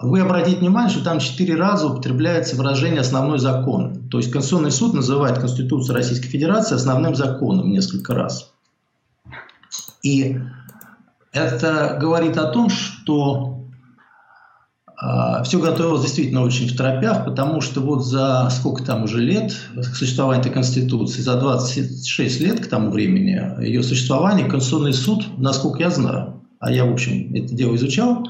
вы 0.00 0.20
обратите 0.20 0.58
внимание, 0.58 0.90
что 0.90 1.04
там 1.04 1.18
четыре 1.18 1.56
раза 1.56 1.86
употребляется 1.86 2.56
выражение 2.56 3.00
«основной 3.00 3.38
закон». 3.38 4.08
То 4.10 4.18
есть 4.18 4.30
Конституционный 4.30 4.70
суд 4.70 4.94
называет 4.94 5.38
Конституцию 5.38 5.94
Российской 5.94 6.28
Федерации 6.28 6.74
основным 6.74 7.14
законом 7.14 7.70
несколько 7.70 8.14
раз. 8.14 8.52
И 10.02 10.38
это 11.32 11.98
говорит 12.00 12.38
о 12.38 12.46
том, 12.46 12.70
что 12.70 13.60
А, 15.02 15.42
Все 15.44 15.58
готовилось 15.58 16.02
действительно 16.02 16.42
очень 16.42 16.68
в 16.68 16.76
торопях, 16.76 17.24
потому 17.24 17.62
что 17.62 17.80
вот 17.80 18.04
за 18.04 18.50
сколько 18.50 18.84
там 18.84 19.04
уже 19.04 19.18
лет 19.18 19.52
существования 19.94 20.40
этой 20.40 20.52
Конституции, 20.52 21.22
за 21.22 21.40
26 21.40 22.40
лет 22.40 22.60
к 22.60 22.68
тому 22.68 22.90
времени 22.90 23.62
ее 23.64 23.82
существования, 23.82 24.44
Конституционный 24.44 24.92
суд, 24.92 25.38
насколько 25.38 25.78
я 25.78 25.90
знаю, 25.90 26.42
а 26.58 26.70
я, 26.70 26.84
в 26.84 26.92
общем, 26.92 27.34
это 27.34 27.54
дело 27.54 27.76
изучал, 27.76 28.28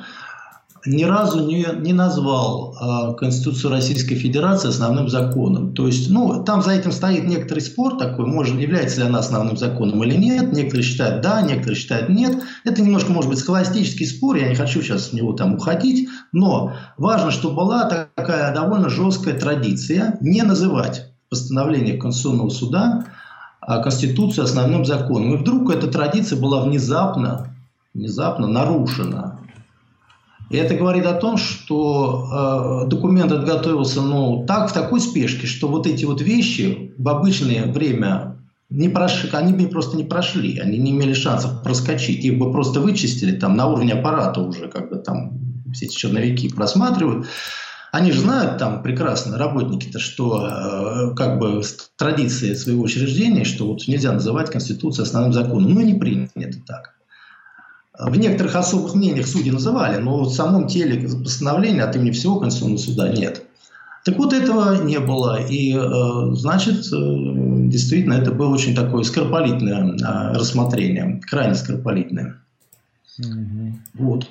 ни 0.86 1.04
разу 1.04 1.46
не, 1.46 1.66
не 1.80 1.92
назвал 1.92 2.74
э, 2.74 3.14
Конституцию 3.16 3.70
Российской 3.70 4.14
Федерации 4.14 4.68
основным 4.68 5.08
законом. 5.08 5.74
То 5.74 5.86
есть, 5.86 6.10
ну, 6.10 6.42
там 6.44 6.62
за 6.62 6.72
этим 6.72 6.92
стоит 6.92 7.26
некоторый 7.26 7.60
спор 7.60 7.98
такой, 7.98 8.26
может, 8.26 8.58
является 8.58 9.00
ли 9.00 9.06
она 9.06 9.18
основным 9.18 9.56
законом 9.56 10.02
или 10.04 10.14
нет. 10.14 10.52
Некоторые 10.52 10.84
считают 10.84 11.22
да, 11.22 11.42
некоторые 11.42 11.76
считают 11.76 12.08
нет. 12.08 12.42
Это 12.64 12.82
немножко, 12.82 13.12
может 13.12 13.30
быть, 13.30 13.38
схоластический 13.38 14.06
спор, 14.06 14.36
я 14.36 14.48
не 14.48 14.54
хочу 14.54 14.82
сейчас 14.82 15.08
в 15.08 15.12
него 15.12 15.32
там 15.32 15.54
уходить, 15.54 16.08
но 16.32 16.72
важно, 16.96 17.30
что 17.30 17.50
была 17.50 18.08
такая 18.14 18.54
довольно 18.54 18.88
жесткая 18.88 19.38
традиция 19.38 20.16
не 20.20 20.42
называть 20.42 21.12
постановление 21.28 21.96
Конституционного 21.96 22.50
суда 22.50 23.04
а 23.60 23.82
Конституцию 23.82 24.44
основным 24.44 24.84
законом. 24.84 25.34
И 25.34 25.36
вдруг 25.36 25.70
эта 25.70 25.86
традиция 25.86 26.40
была 26.40 26.62
внезапно, 26.62 27.54
внезапно 27.94 28.46
нарушена. 28.46 29.29
И 30.50 30.56
это 30.56 30.74
говорит 30.74 31.06
о 31.06 31.14
том, 31.14 31.36
что 31.36 32.84
э, 32.84 32.88
документ 32.88 33.30
отготовился 33.30 34.02
ну, 34.02 34.44
так, 34.46 34.68
в 34.68 34.72
такой 34.72 35.00
спешке, 35.00 35.46
что 35.46 35.68
вот 35.68 35.86
эти 35.86 36.04
вот 36.04 36.20
вещи 36.20 36.92
в 36.98 37.08
обычное 37.08 37.66
время 37.72 38.36
не 38.68 38.88
прошли, 38.88 39.30
они 39.32 39.52
бы 39.52 39.68
просто 39.68 39.96
не 39.96 40.02
прошли, 40.02 40.58
они 40.58 40.78
не 40.78 40.90
имели 40.90 41.12
шансов 41.12 41.62
проскочить. 41.62 42.24
Их 42.24 42.36
бы 42.36 42.50
просто 42.50 42.80
вычистили 42.80 43.32
там 43.32 43.56
на 43.56 43.68
уровне 43.68 43.92
аппарата 43.92 44.40
уже, 44.40 44.66
когда 44.66 44.98
там 44.98 45.38
все 45.72 45.86
эти 45.86 45.94
черновики 45.94 46.48
просматривают. 46.48 47.28
Они 47.92 48.10
же 48.10 48.20
знают 48.20 48.58
там 48.58 48.82
прекрасно, 48.82 49.38
работники-то, 49.38 50.00
что 50.00 50.48
э, 50.48 51.14
как 51.14 51.38
бы 51.38 51.62
традиции 51.96 52.54
своего 52.54 52.82
учреждения, 52.82 53.44
что 53.44 53.66
вот 53.66 53.86
нельзя 53.86 54.12
называть 54.12 54.50
Конституцию 54.50 55.04
основным 55.04 55.32
законом. 55.32 55.74
Ну, 55.74 55.80
не 55.80 55.94
принято 55.94 56.58
так. 56.66 56.99
В 57.98 58.16
некоторых 58.16 58.54
особых 58.54 58.94
мнениях 58.94 59.26
судьи 59.26 59.50
называли, 59.50 60.00
но 60.00 60.22
в 60.22 60.32
самом 60.32 60.68
теле 60.68 61.08
постановления 61.08 61.82
от 61.82 61.96
имени 61.96 62.12
всего 62.12 62.38
Конституционного 62.38 62.78
суда 62.78 63.08
нет. 63.08 63.42
Так 64.04 64.16
вот, 64.16 64.32
этого 64.32 64.82
не 64.82 64.98
было. 64.98 65.42
И, 65.42 65.76
э, 65.76 66.34
значит, 66.34 66.86
э, 66.86 66.96
действительно, 67.68 68.14
это 68.14 68.30
было 68.30 68.54
очень 68.54 68.74
такое 68.74 69.02
скоропалитное 69.02 69.92
э, 69.92 70.32
рассмотрение, 70.38 71.20
крайне 71.28 71.54
скоропалитное. 71.54 72.36
Угу. 73.18 73.72
Вот. 73.94 74.30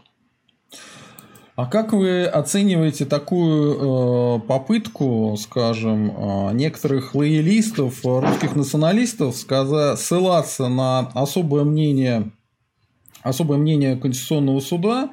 А 1.56 1.66
как 1.66 1.92
вы 1.92 2.24
оцениваете 2.24 3.06
такую 3.06 4.38
э, 4.38 4.40
попытку, 4.48 5.36
скажем, 5.38 6.10
э, 6.10 6.54
некоторых 6.54 7.14
лоялистов, 7.14 8.00
русских 8.06 8.56
националистов 8.56 9.36
сказа- 9.36 9.98
ссылаться 9.98 10.70
на 10.70 11.12
особое 11.14 11.66
мнение 11.66 12.32
особое 13.30 13.58
мнение 13.58 13.96
Конституционного 13.96 14.60
суда 14.60 15.10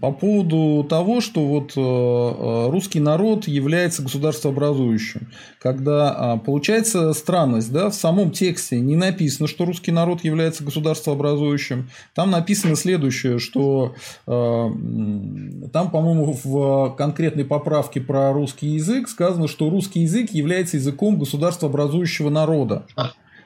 по 0.00 0.12
поводу 0.12 0.84
того, 0.88 1.20
что 1.20 1.44
вот 1.44 1.72
э, 1.76 1.80
э, 1.80 2.70
русский 2.70 3.00
народ 3.00 3.46
является 3.46 4.02
государствообразующим. 4.02 5.28
Когда 5.60 6.36
э, 6.36 6.44
получается 6.44 7.12
странность, 7.12 7.72
да, 7.72 7.90
в 7.90 7.94
самом 7.94 8.30
тексте 8.30 8.80
не 8.80 8.96
написано, 8.96 9.46
что 9.48 9.64
русский 9.64 9.92
народ 9.92 10.24
является 10.24 10.64
государствообразующим. 10.64 11.90
Там 12.14 12.30
написано 12.30 12.76
следующее, 12.76 13.38
что 13.38 13.94
там, 14.26 15.90
по-моему, 15.90 16.38
в 16.42 16.94
конкретной 16.96 17.44
поправке 17.44 18.00
про 18.00 18.32
русский 18.32 18.68
язык 18.68 19.08
сказано, 19.08 19.48
что 19.48 19.70
русский 19.70 20.00
язык 20.00 20.30
является 20.30 20.76
языком 20.76 21.18
государствообразующего 21.18 22.30
народа. 22.30 22.86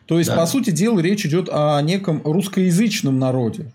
То 0.07 0.19
есть, 0.19 0.31
да. 0.31 0.37
по 0.37 0.47
сути 0.47 0.71
дела, 0.71 1.01
речь 1.01 1.27
идет 1.27 1.49
о 1.53 1.81
неком 1.83 2.23
русскоязычном 2.25 3.19
народе 3.19 3.73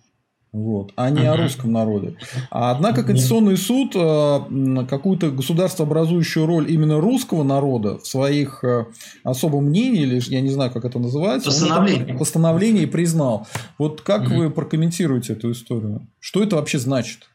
вот, 0.53 0.91
а 0.95 1.09
не 1.09 1.25
о 1.25 1.35
русском 1.35 1.71
народе. 1.71 2.15
А 2.51 2.69
однако 2.69 3.03
Конституционный 3.03 3.57
суд 3.57 3.95
э, 3.95 4.85
какую-то 4.87 5.31
государствообразующую 5.31 6.45
роль 6.45 6.71
именно 6.71 7.01
русского 7.01 7.43
народа 7.43 7.97
в 7.97 8.05
своих 8.05 8.63
э, 8.63 8.85
особом 9.23 9.65
мнении, 9.65 10.03
или 10.03 10.21
я 10.29 10.41
не 10.41 10.49
знаю, 10.49 10.69
как 10.69 10.85
это 10.85 10.99
называется, 10.99 11.49
постановлении, 11.49 12.13
постановлении 12.15 12.85
признал. 12.85 13.47
Вот 13.79 14.01
как 14.01 14.27
угу. 14.27 14.35
вы 14.35 14.51
прокомментируете 14.51 15.33
эту 15.33 15.51
историю? 15.51 16.07
Что 16.19 16.43
это 16.43 16.57
вообще 16.57 16.77
значит? 16.77 17.29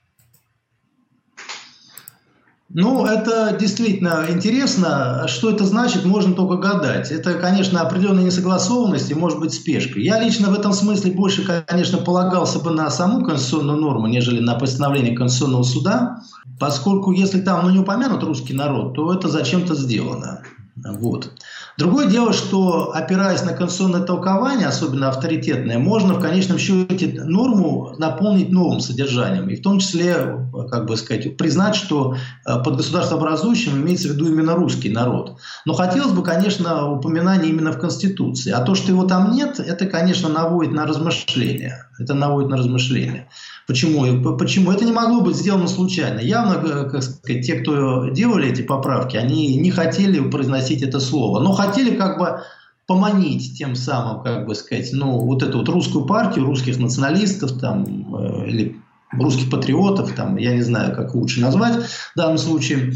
Ну, 2.71 3.07
это 3.07 3.57
действительно 3.59 4.27
интересно. 4.29 5.25
Что 5.27 5.51
это 5.51 5.65
значит, 5.65 6.05
можно 6.05 6.35
только 6.35 6.57
гадать. 6.57 7.11
Это, 7.11 7.35
конечно, 7.35 7.81
определенная 7.81 8.25
несогласованность 8.25 9.11
и, 9.11 9.15
может 9.15 9.41
быть, 9.41 9.55
спешка. 9.55 9.99
Я 9.99 10.21
лично 10.21 10.51
в 10.51 10.55
этом 10.55 10.75
смысле 10.75 11.13
больше, 11.13 11.45
конечно, 11.67 11.99
полагался 11.99 12.59
бы 12.59 12.71
на 12.71 12.91
саму 12.91 13.25
конституционную 13.25 13.79
норму, 13.79 14.07
нежели 14.07 14.41
на 14.41 14.55
постановление 14.55 15.17
Конституционного 15.17 15.63
суда, 15.63 16.23
поскольку 16.61 17.13
если 17.13 17.41
там 17.41 17.65
ну, 17.65 17.71
не 17.71 17.79
упомянут 17.79 18.23
русский 18.23 18.53
народ, 18.53 18.95
то 18.95 19.15
это 19.15 19.29
зачем-то 19.29 19.75
сделано. 19.75 20.43
Вот. 20.77 21.33
Другое 21.79 22.09
дело, 22.09 22.33
что 22.33 22.91
опираясь 22.93 23.45
на 23.45 23.53
конституционное 23.53 24.01
толкование, 24.01 24.67
особенно 24.67 25.11
авторитетное, 25.11 25.79
можно 25.79 26.15
в 26.15 26.21
конечном 26.21 26.59
счете 26.59 27.23
норму 27.23 27.95
наполнить 27.99 28.51
новым 28.51 28.81
содержанием. 28.81 29.49
И 29.49 29.55
в 29.55 29.63
том 29.63 29.79
числе, 29.79 30.45
как 30.73 30.87
бы 30.87 30.97
сказать, 30.97 31.37
признать, 31.37 31.77
что 31.77 32.17
э, 32.45 32.63
под 32.65 32.79
государствообразующим 32.79 33.81
имеется 33.81 34.09
в 34.09 34.15
виду 34.15 34.27
именно 34.27 34.57
русский 34.57 34.91
народ. 34.91 35.39
Но 35.67 35.73
хотелось 35.73 36.11
бы, 36.11 36.25
конечно, 36.25 36.91
упоминания 36.91 37.49
именно 37.49 37.71
в 37.71 37.79
Конституции. 37.79 38.51
А 38.51 38.61
то, 38.63 38.75
что 38.75 38.91
его 38.91 39.05
там 39.05 39.31
нет, 39.31 39.61
это, 39.61 39.87
конечно, 39.87 40.29
наводит 40.29 40.73
на 40.73 40.85
размышления. 40.85 41.89
Это 42.01 42.13
наводит 42.13 42.51
на 42.51 42.57
размышления. 42.57 43.29
Почему? 43.69 44.37
Почему? 44.39 44.73
Это 44.73 44.87
не 44.87 44.93
могло 44.93 45.21
быть 45.21 45.37
сделано 45.37 45.69
случайно. 45.69 46.21
Явно, 46.21 46.55
э, 46.55 46.89
как 46.89 47.03
сказать, 47.03 47.47
те, 47.47 47.57
кто 47.57 48.09
делали 48.09 48.49
эти 48.49 48.63
поправки, 48.63 49.19
они 49.19 49.57
не 49.57 49.71
хотели 49.71 50.19
произносить 50.31 50.83
это 50.83 51.01
слово, 51.01 51.41
но 51.41 51.53
хотели 51.53 51.95
как 51.95 52.19
бы 52.19 52.41
поманить 52.87 53.59
тем 53.59 53.77
самым, 53.77 54.23
как 54.23 54.47
бы 54.47 54.55
сказать, 54.55 54.89
ну, 54.93 55.19
вот 55.19 55.43
эту 55.43 55.59
вот 55.59 55.69
русскую 55.69 56.07
партию, 56.07 56.47
русских 56.47 56.79
националистов 56.79 57.61
там, 57.61 57.85
э, 58.17 58.49
или 58.49 58.77
русских 59.13 59.51
патриотов, 59.51 60.13
там, 60.13 60.39
я 60.39 60.55
не 60.55 60.63
знаю, 60.63 60.97
как 60.97 61.15
лучше 61.15 61.43
назвать 61.43 61.85
в 61.85 62.17
данном 62.17 62.39
случае, 62.39 62.95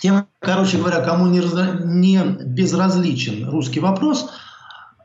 тем, 0.00 0.24
короче 0.38 0.78
говоря, 0.78 1.02
кому 1.02 1.26
не, 1.26 1.42
не 1.84 2.22
безразличен 2.46 3.46
русский 3.50 3.80
вопрос– 3.80 4.30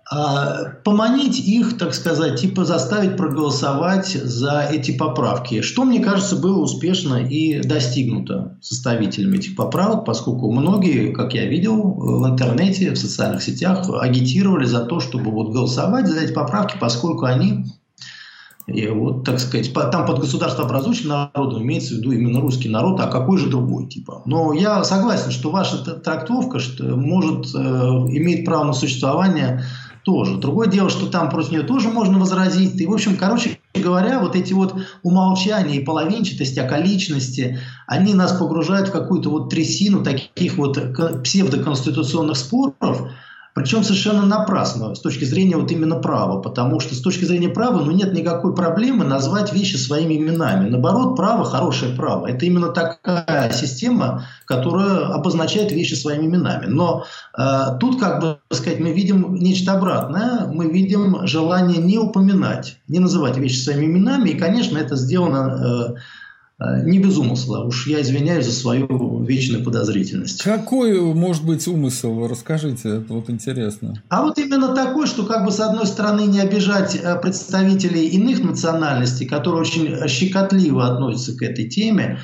поманить 0.09 1.37
их, 1.37 1.77
так 1.77 1.93
сказать, 1.93 2.39
типа 2.39 2.63
заставить 2.63 3.17
проголосовать 3.17 4.07
за 4.07 4.61
эти 4.61 4.95
поправки, 4.95 5.61
что, 5.61 5.83
мне 5.83 5.99
кажется, 5.99 6.37
было 6.37 6.59
успешно 6.59 7.15
и 7.15 7.61
достигнуто 7.61 8.57
составителями 8.61 9.37
этих 9.37 9.55
поправок, 9.55 10.05
поскольку 10.05 10.51
многие, 10.51 11.11
как 11.11 11.33
я 11.33 11.45
видел 11.45 11.81
в 11.81 12.25
интернете, 12.25 12.91
в 12.91 12.97
социальных 12.97 13.43
сетях, 13.43 13.89
агитировали 14.01 14.65
за 14.65 14.85
то, 14.85 15.01
чтобы 15.01 15.31
вот 15.31 15.51
голосовать 15.51 16.07
за 16.07 16.21
эти 16.21 16.31
поправки, 16.31 16.77
поскольку 16.79 17.25
они 17.25 17.65
и 18.67 18.85
вот, 18.89 19.23
так 19.23 19.39
сказать, 19.39 19.71
там 19.73 20.05
под 20.05 20.19
государство 20.19 20.65
образующим 20.65 21.07
народом 21.07 21.63
имеется 21.63 21.95
в 21.95 21.97
виду 21.99 22.11
именно 22.11 22.41
русский 22.41 22.67
народ, 22.67 22.99
а 22.99 23.07
какой 23.07 23.37
же 23.37 23.49
другой 23.49 23.87
типа. 23.87 24.23
Но 24.25 24.51
я 24.51 24.83
согласен, 24.83 25.31
что 25.31 25.51
ваша 25.51 25.77
трактовка 25.77 26.59
что 26.59 26.83
может 26.97 27.45
э, 27.55 27.57
иметь 27.57 28.43
право 28.43 28.65
на 28.65 28.73
существование 28.73 29.63
тоже. 30.07 30.37
Другое 30.37 30.69
дело, 30.69 30.89
что 30.89 31.07
там 31.07 31.29
против 31.29 31.51
нее 31.51 31.63
тоже 31.63 31.89
можно 31.89 32.17
возразить. 32.17 32.79
И, 32.79 32.87
в 32.87 32.93
общем, 32.93 33.17
короче 33.17 33.59
говоря, 33.75 34.21
вот 34.21 34.37
эти 34.37 34.53
вот 34.53 34.73
умолчания 35.03 35.81
и 35.81 35.83
половинчатости, 35.83 36.59
околичности, 36.59 37.59
они 37.87 38.13
нас 38.13 38.31
погружают 38.31 38.87
в 38.87 38.93
какую-то 38.93 39.29
вот 39.29 39.49
трясину 39.49 40.05
таких 40.05 40.55
вот 40.57 40.79
псевдоконституционных 41.25 42.37
споров, 42.37 43.09
причем 43.57 43.83
совершенно 43.83 44.23
напрасно 44.23 44.93
с 44.93 44.99
точки 44.99 45.25
зрения 45.25 45.57
вот 45.57 45.71
именно 45.71 45.95
права, 45.95 46.39
потому 46.39 46.79
что 46.79 46.93
с 46.93 47.01
точки 47.01 47.25
зрения 47.25 47.49
права 47.49 47.83
ну, 47.83 47.89
нет 47.89 48.13
никакой 48.13 48.53
проблемы 48.53 49.03
назвать 49.03 49.51
вещи 49.51 49.77
своими 49.77 50.15
именами. 50.15 50.69
Наоборот, 50.69 51.15
право– 51.15 51.43
хорошее 51.45 51.95
право. 51.95 52.27
Это 52.27 52.45
именно 52.45 52.67
такая 52.67 53.51
система, 53.51 54.27
которая 54.45 55.07
обозначает 55.07 55.71
вещи 55.71 55.95
своими 55.95 56.27
именами. 56.27 56.67
Но 56.67 57.05
э, 57.35 57.79
тут, 57.79 57.99
как 57.99 58.21
бы 58.21 58.37
сказать, 58.51 58.79
мы 58.79 58.91
видим 58.91 59.33
нечто 59.33 59.73
обратное. 59.73 60.45
Мы 60.45 60.71
видим 60.71 61.25
желание 61.25 61.79
не 61.79 61.97
упоминать, 61.97 62.77
не 62.87 62.99
называть 62.99 63.37
вещи 63.37 63.57
своими 63.57 63.87
именами. 63.87 64.29
И, 64.29 64.37
конечно, 64.37 64.77
это 64.77 64.95
сделано 64.95 65.95
э, 65.95 65.95
не 66.59 66.99
без 66.99 67.17
умысла. 67.17 67.63
Уж 67.63 67.87
я 67.87 68.01
извиняюсь 68.01 68.45
за 68.45 68.51
свою 68.51 69.23
вечную 69.23 69.63
подозрительность. 69.63 70.41
Какой 70.41 70.99
может 71.13 71.45
быть 71.45 71.67
умысел? 71.67 72.27
Расскажите, 72.27 72.97
это 72.97 73.13
вот 73.13 73.29
интересно. 73.29 74.01
А 74.09 74.23
вот 74.23 74.39
именно 74.39 74.73
такой, 74.73 75.05
что 75.05 75.25
как 75.25 75.45
бы 75.45 75.51
с 75.51 75.59
одной 75.59 75.85
стороны 75.85 76.21
не 76.21 76.39
обижать 76.39 76.95
э, 76.95 77.19
представителей 77.21 78.07
иных 78.07 78.43
национальностей, 78.43 79.27
которые 79.27 79.61
очень 79.61 80.07
щекотливо 80.07 80.87
относятся 80.87 81.37
к 81.37 81.43
этой 81.43 81.69
теме, 81.69 82.19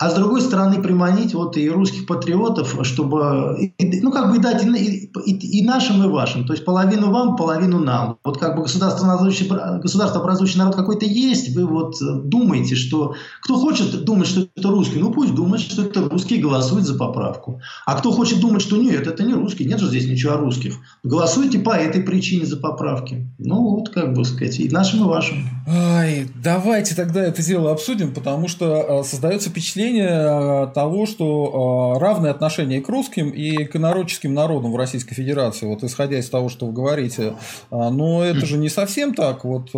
а 0.00 0.08
с 0.08 0.14
другой 0.14 0.40
стороны 0.40 0.80
приманить 0.80 1.34
вот 1.34 1.58
и 1.58 1.68
русских 1.68 2.06
патриотов, 2.06 2.74
чтобы, 2.84 3.70
ну, 3.78 4.10
как 4.10 4.32
бы 4.32 4.38
дать 4.38 4.64
и, 4.64 5.10
и, 5.26 5.60
и 5.60 5.66
нашим, 5.66 6.02
и 6.02 6.08
вашим, 6.08 6.46
то 6.46 6.54
есть 6.54 6.64
половину 6.64 7.10
вам, 7.10 7.36
половину 7.36 7.78
нам. 7.78 8.16
Вот 8.24 8.38
как 8.38 8.56
бы 8.56 8.62
государство 8.62 9.12
образующий 9.12 10.58
народ 10.58 10.74
какой-то 10.74 11.04
есть, 11.04 11.54
вы 11.54 11.66
вот 11.66 11.96
думаете, 12.00 12.76
что 12.76 13.14
кто 13.42 13.56
хочет 13.56 14.04
думать, 14.04 14.26
что 14.26 14.48
это 14.56 14.68
русский, 14.70 14.98
ну 15.00 15.10
пусть 15.12 15.34
думает, 15.34 15.60
что 15.60 15.82
это 15.82 16.08
русский, 16.08 16.38
голосует 16.38 16.86
за 16.86 16.94
поправку. 16.94 17.60
А 17.84 17.98
кто 17.98 18.10
хочет 18.10 18.40
думать, 18.40 18.62
что 18.62 18.78
нет, 18.78 19.06
это 19.06 19.22
не 19.22 19.34
русский, 19.34 19.66
нет 19.66 19.80
же 19.80 19.88
здесь 19.88 20.06
ничего 20.06 20.32
о 20.32 20.38
русских, 20.38 20.76
голосуйте 21.02 21.58
по 21.58 21.76
этой 21.76 22.00
причине 22.00 22.46
за 22.46 22.56
поправки. 22.56 23.28
Ну 23.38 23.76
вот, 23.76 23.90
как 23.90 24.14
бы 24.14 24.24
сказать, 24.24 24.60
и 24.60 24.70
нашим, 24.70 25.04
и 25.04 25.08
вашим. 25.08 25.44
Ай, 25.68 26.26
давайте 26.42 26.94
тогда 26.94 27.22
это 27.22 27.42
дело 27.42 27.70
обсудим, 27.70 28.14
потому 28.14 28.48
что 28.48 29.02
э, 29.02 29.04
создается 29.04 29.50
впечатление 29.50 29.89
э, 29.98 30.68
того, 30.74 31.06
что 31.06 31.94
э, 31.96 32.00
равное 32.00 32.30
отношение 32.30 32.80
к 32.80 32.88
русским 32.88 33.30
и 33.30 33.64
к 33.64 33.76
инородческим 33.76 34.34
народам 34.34 34.72
в 34.72 34.76
Российской 34.76 35.14
Федерации, 35.14 35.66
вот 35.66 35.82
исходя 35.82 36.18
из 36.18 36.28
того, 36.28 36.48
что 36.48 36.66
вы 36.66 36.72
говорите. 36.72 37.34
Но 37.70 38.24
это 38.24 38.46
же 38.46 38.58
не 38.58 38.68
совсем 38.68 39.14
так. 39.14 39.44
Вот 39.44 39.70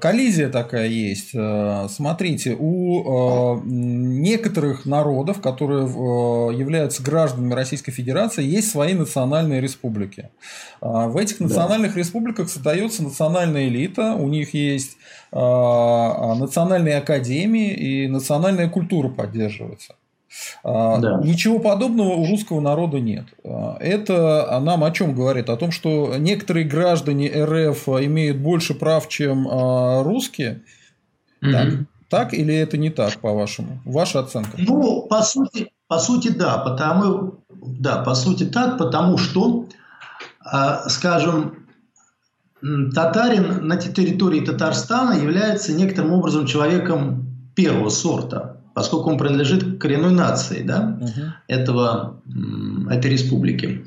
коллизия 0.00 0.48
такая 0.48 0.88
есть. 0.88 1.30
Смотрите, 1.90 2.56
у 2.58 3.60
некоторых 3.64 4.86
народов, 4.86 5.40
которые 5.40 5.84
являются 6.56 7.02
гражданами 7.02 7.54
Российской 7.54 7.92
Федерации, 7.92 8.44
есть 8.44 8.70
свои 8.70 8.94
национальные 8.94 9.60
республики. 9.60 10.30
В 10.80 11.16
этих 11.16 11.40
национальных 11.40 11.94
да. 11.94 11.98
республиках 11.98 12.48
создается 12.48 13.02
национальная 13.02 13.68
элита, 13.68 14.14
у 14.14 14.28
них 14.28 14.54
есть 14.54 14.96
а, 15.27 15.27
а, 15.27 15.27
национальные 15.32 16.98
академии 16.98 17.72
и 17.72 18.08
национальная 18.08 18.68
культура 18.68 19.08
поддерживается. 19.08 19.94
А, 20.62 20.98
да. 20.98 21.20
Ничего 21.24 21.58
подобного 21.58 22.10
у 22.10 22.26
русского 22.26 22.60
народа 22.60 23.00
нет. 23.00 23.24
Это 23.42 24.60
нам 24.60 24.84
о 24.84 24.90
чем 24.90 25.14
говорит? 25.14 25.48
О 25.48 25.56
том, 25.56 25.70
что 25.70 26.16
некоторые 26.18 26.66
граждане 26.66 27.28
РФ 27.28 27.88
имеют 27.88 28.38
больше 28.38 28.74
прав, 28.74 29.08
чем 29.08 29.48
русские. 30.02 30.62
Угу. 31.42 31.52
Так, 31.52 31.68
так 32.08 32.34
или 32.34 32.54
это 32.54 32.76
не 32.76 32.90
так, 32.90 33.18
по-вашему? 33.20 33.80
Ваша 33.84 34.20
оценка? 34.20 34.52
Ну, 34.58 35.06
по 35.08 35.22
сути, 35.22 35.70
по 35.88 35.98
сути, 35.98 36.28
да. 36.28 36.58
Потому, 36.58 37.38
да, 37.50 38.02
по 38.02 38.14
сути 38.14 38.44
так, 38.44 38.76
потому 38.78 39.18
что, 39.18 39.66
скажем, 40.88 41.66
татарин 42.60 43.66
на 43.66 43.76
территории 43.76 44.40
Татарстана 44.40 45.12
является 45.12 45.72
некоторым 45.72 46.12
образом 46.12 46.46
человеком 46.46 47.26
первого 47.54 47.88
сорта, 47.88 48.60
поскольку 48.74 49.10
он 49.10 49.18
принадлежит 49.18 49.76
к 49.76 49.80
коренной 49.80 50.12
нации 50.12 50.62
да, 50.62 50.98
угу. 51.00 51.20
этого, 51.46 52.22
этой 52.90 53.10
республики. 53.10 53.84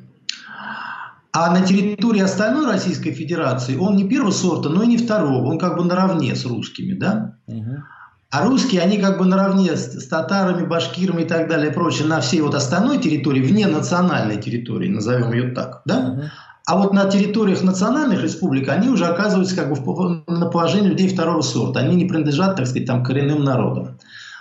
А 1.34 1.49
на 1.51 1.65
территории 1.65 2.22
остальной 2.22 2.65
Российской 2.65 3.11
Федерации 3.11 3.78
он 3.78 3.95
не 3.95 4.07
первого 4.07 4.32
сорта, 4.32 4.67
но 4.67 4.84
и 4.84 4.88
не 4.88 4.97
второго. 4.97 5.47
Он 5.47 5.59
как 5.59 5.78
бы 5.78 5.86
наравне 5.86 6.36
с 6.36 6.45
русскими. 6.45 6.93
Да? 6.93 7.36
Угу. 7.47 7.78
А 8.32 8.45
русские, 8.45 8.82
они 8.82 8.97
как 8.97 9.17
бы 9.17 9.26
наравне 9.26 9.76
с, 9.76 9.93
с 9.93 10.07
татарами, 10.07 10.65
башкирами 10.65 11.22
и 11.22 11.26
так 11.26 11.47
далее 11.47 11.72
и 11.72 11.74
прочее 11.74 12.07
на 12.07 12.19
всей 12.19 12.41
вот 12.41 12.55
остальной 12.55 12.97
территории, 12.97 13.41
вне 13.41 13.67
национальной 13.67 14.41
территории, 14.41 14.89
назовем 14.89 15.32
ее 15.32 15.51
так. 15.51 15.82
Да? 15.86 15.99
Угу. 15.99 16.22
А 16.68 16.78
вот 16.78 16.93
на 16.93 17.05
территориях 17.05 17.64
национальных 17.64 18.22
республик 18.22 18.70
они 18.70 18.89
уже 18.89 19.05
оказываются 19.05 19.55
как 19.55 19.72
бы 19.72 20.24
на 20.28 20.45
положении 20.45 20.89
людей 20.89 21.07
второго 21.07 21.41
сорта. 21.41 21.80
Они 21.80 21.95
не 21.95 22.05
принадлежат, 22.05 22.55
так 22.55 22.68
сказать, 22.68 22.86
там, 22.86 23.03
коренным 23.03 23.43
народам. 23.43 23.97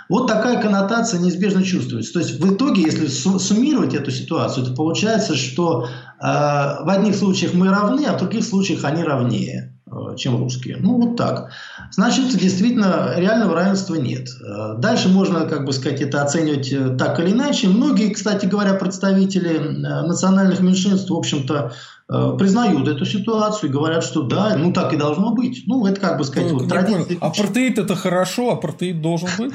Вот 0.09 0.27
такая 0.27 0.61
коннотация 0.61 1.21
неизбежно 1.21 1.63
чувствуется. 1.63 2.13
То 2.13 2.19
есть 2.19 2.41
в 2.41 2.55
итоге, 2.55 2.83
если 2.83 3.07
суммировать 3.07 3.95
эту 3.95 4.11
ситуацию, 4.11 4.67
то 4.67 4.75
получается, 4.75 5.37
что 5.37 5.85
э, 5.85 5.89
в 6.21 6.89
одних 6.89 7.15
случаях 7.15 7.55
мы 7.55 7.69
равны, 7.69 8.05
а 8.07 8.17
в 8.17 8.19
других 8.19 8.45
случаях 8.45 8.85
они 8.85 9.05
равнее 9.05 9.80
чем 10.17 10.39
русские. 10.39 10.77
Ну, 10.79 11.01
вот 11.01 11.17
так. 11.17 11.51
Значит, 11.91 12.37
действительно, 12.37 13.15
реального 13.17 13.55
равенства 13.55 13.95
нет. 13.95 14.29
Э, 14.41 14.75
дальше 14.79 15.09
можно, 15.09 15.47
как 15.47 15.65
бы 15.65 15.73
сказать, 15.73 16.01
это 16.01 16.23
оценивать 16.23 16.73
э, 16.73 16.97
так 16.97 17.19
или 17.21 17.33
иначе. 17.33 17.69
Многие, 17.69 18.11
кстати 18.11 18.47
говоря, 18.47 18.75
представители 18.75 19.59
национальных 19.59 20.61
меньшинств, 20.61 21.11
в 21.11 21.17
общем-то, 21.17 21.73
Э, 22.13 22.35
признают 22.37 22.89
эту 22.89 23.05
ситуацию 23.05 23.71
и 23.71 23.73
говорят, 23.73 24.03
что 24.03 24.23
да, 24.23 24.57
ну 24.57 24.73
так 24.73 24.93
и 24.93 24.97
должно 24.97 25.33
быть. 25.33 25.63
Ну, 25.67 25.87
это 25.87 26.01
как 26.01 26.19
бы 26.19 26.25
сказать, 26.25 26.51
вот, 26.51 26.69
традиция. 26.69 27.17
Апартеид 27.21 27.79
это 27.79 27.95
хорошо, 27.95 28.51
апартеид 28.51 29.01
должен 29.01 29.29
быть. 29.39 29.55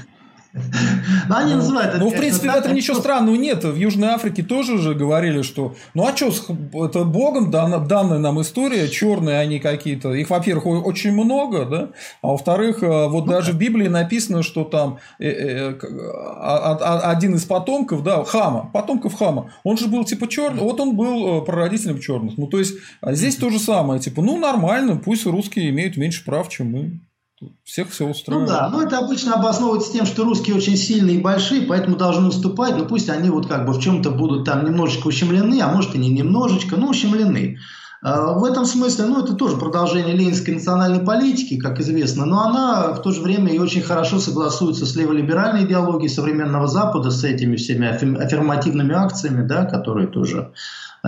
Ну, 1.28 1.36
они 1.36 1.56
называют 1.56 1.96
это. 1.96 2.00
Ну, 2.00 2.10
в 2.10 2.16
принципе, 2.16 2.50
в 2.50 2.56
этом 2.56 2.74
ничего 2.74 2.98
странного 2.98 3.36
нет. 3.36 3.64
В 3.64 3.76
Южной 3.76 4.10
Африке 4.10 4.44
тоже 4.44 4.78
же 4.78 4.94
говорили, 4.94 5.42
что 5.42 5.76
ну 5.94 6.08
а 6.08 6.16
что, 6.16 6.32
это 6.86 7.04
Богом 7.04 7.52
данная 7.52 8.20
нам 8.20 8.42
история, 8.42 8.88
черные 8.88 9.40
они 9.40 9.60
какие-то. 9.60 10.14
Их, 10.14 10.30
во-первых, 10.30 10.66
очень 10.86 11.12
много, 11.12 11.66
да, 11.66 11.90
а 12.22 12.28
во-вторых, 12.28 12.84
э, 12.84 13.08
вот 13.08 13.26
ну 13.26 13.32
даже 13.32 13.52
в 13.52 13.58
Библии 13.58 13.88
написано, 13.88 14.44
что 14.44 14.64
там 14.64 15.00
э, 15.20 15.28
э, 15.28 15.80
а, 16.38 16.78
а, 16.82 17.12
один 17.12 17.36
из 17.36 17.44
потомков, 17.46 18.04
да, 18.04 18.24
Хама, 18.24 18.70
потомков 18.74 19.14
Хама, 19.16 19.52
он 19.64 19.78
же 19.78 19.88
был 19.88 20.06
типа 20.06 20.28
черный, 20.28 20.62
вот 20.62 20.80
он 20.80 20.96
был 20.96 21.42
прародителем 21.42 22.00
черных. 22.00 22.38
Ну, 22.38 22.48
то 22.48 22.60
есть, 22.60 22.76
а 23.02 23.14
здесь 23.14 23.36
то 23.36 23.50
же 23.50 23.60
самое, 23.60 24.00
типа, 24.00 24.22
ну, 24.22 24.38
нормально, 24.38 24.96
пусть 24.98 25.26
русские 25.26 25.70
имеют 25.70 25.98
меньше 25.98 26.24
прав, 26.24 26.50
чем 26.50 26.72
мы. 26.72 27.00
Всех 27.64 27.90
все 27.90 28.08
устраивает. 28.08 28.50
Ну 28.50 28.54
да, 28.54 28.70
но 28.70 28.82
это 28.82 28.98
обычно 28.98 29.34
обосновывается 29.34 29.92
тем, 29.92 30.06
что 30.06 30.24
русские 30.24 30.56
очень 30.56 30.78
сильные 30.78 31.18
и 31.18 31.22
большие, 31.22 31.64
поэтому 31.64 31.98
должны 31.98 32.28
уступать, 32.28 32.78
но 32.78 32.86
пусть 32.86 33.10
они 33.10 33.30
вот 33.30 33.48
как 33.48 33.66
бы 33.66 33.74
в 33.74 33.80
чем-то 33.80 34.12
будут 34.12 34.46
там 34.46 34.66
немножечко 34.66 35.08
ущемлены, 35.08 35.60
а 35.62 35.68
может 35.68 35.96
и 35.96 35.98
не 35.98 36.10
немножечко, 36.10 36.78
но 36.78 36.88
ущемлены. 36.88 37.58
А, 38.02 38.34
в 38.34 38.44
этом 38.46 38.66
смысле, 38.66 39.06
ну, 39.06 39.24
это 39.24 39.34
тоже 39.34 39.58
продолжение 39.58 40.16
ленинской 40.16 40.54
национальной 40.54 41.04
политики, 41.04 41.58
как 41.58 41.80
известно, 41.80 42.26
но 42.26 42.42
она 42.42 42.94
в 42.94 43.02
то 43.02 43.12
же 43.12 43.22
время 43.22 43.52
и 43.52 43.58
очень 43.58 43.82
хорошо 43.82 44.20
согласуется 44.20 44.86
с 44.86 44.96
леволиберальной 44.96 45.66
идеологией 45.66 46.10
современного 46.10 46.68
Запада, 46.68 47.10
с 47.10 47.24
этими 47.24 47.56
всеми 47.56 47.88
аффирмативными 47.88 48.94
акциями, 48.94 49.46
да, 49.46 49.66
которые 49.66 50.08
тоже 50.08 50.54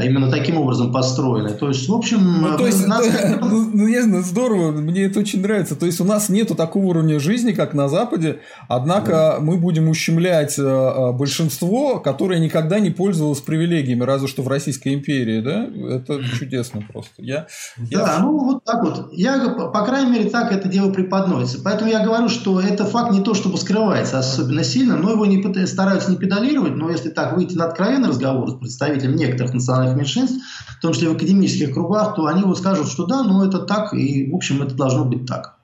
именно 0.04 0.30
таким 0.30 0.58
образом 0.58 0.92
построены. 0.92 1.52
То 1.52 1.70
есть, 1.70 1.88
в 1.88 1.94
общем, 1.94 2.42
ну, 2.42 2.58
то 2.58 2.66
есть, 2.66 2.86
нас... 2.88 3.06
ну, 3.42 3.70
ну, 3.74 3.88
я 3.88 4.04
знаю, 4.04 4.24
здорово, 4.24 4.72
мне 4.72 5.04
это 5.04 5.20
очень 5.20 5.42
нравится. 5.42 5.76
То 5.76 5.86
есть, 5.86 6.00
у 6.00 6.04
нас 6.04 6.30
нету 6.30 6.56
такого 6.56 6.86
уровня 6.86 7.20
жизни, 7.20 7.52
как 7.52 7.74
на 7.74 7.88
Западе, 7.90 8.40
однако 8.68 9.12
да. 9.12 9.38
мы 9.40 9.58
будем 9.58 9.90
ущемлять 9.90 10.58
э, 10.60 10.62
э, 10.62 11.12
большинство, 11.14 12.00
которое 12.00 12.40
никогда 12.40 12.80
не 12.80 12.90
пользовалось 12.90 13.42
привилегиями, 13.42 14.04
разве 14.04 14.28
что 14.28 14.42
в 14.42 14.48
Российской 14.48 14.94
империи, 14.94 15.42
да? 15.42 15.68
Это 15.96 16.24
чудесно 16.24 16.82
просто. 16.82 17.14
Я, 17.18 17.48
я... 17.78 18.00
Да, 18.00 18.20
ну 18.22 18.38
вот 18.38 18.64
так 18.64 18.84
вот. 18.84 19.10
Я, 19.14 19.50
по 19.50 19.86
крайней 19.86 20.12
мере, 20.12 20.30
так 20.30 20.52
это 20.52 20.68
дело 20.68 20.92
преподносится. 20.92 21.62
Поэтому 21.64 21.90
я 21.90 22.04
говорю, 22.04 22.30
что 22.30 22.60
это 22.60 22.86
факт 22.86 23.12
не 23.12 23.22
то, 23.22 23.34
чтобы 23.34 23.58
скрывается 23.58 24.20
особенно 24.20 24.64
сильно, 24.64 24.98
но 24.98 25.12
его 25.12 25.26
не, 25.26 25.66
стараются 25.66 26.12
не 26.12 26.18
педалировать, 26.18 26.76
но 26.76 26.90
если 26.90 27.10
так 27.10 27.36
выйти 27.36 27.56
на 27.56 27.66
откровенный 27.66 28.10
разговор 28.10 28.50
с 28.50 28.54
представителем 28.56 29.16
некоторых 29.16 29.54
национальных 29.54 29.87
национальных 29.88 29.98
меньшинств, 29.98 30.46
в 30.78 30.82
том 30.82 30.94
числе 30.94 31.10
в 31.10 31.16
академических 31.16 31.74
кругах, 31.74 32.16
то 32.16 32.26
они 32.28 32.44
вот 32.44 32.58
скажут, 32.58 32.90
что 32.90 33.06
да, 33.06 33.24
ну 33.24 33.44
это 33.44 33.60
так, 33.60 33.94
и 33.94 34.30
в 34.30 34.36
общем 34.36 34.62
это 34.62 34.76
должно 34.76 35.06
быть 35.06 35.26
так. 35.26 35.58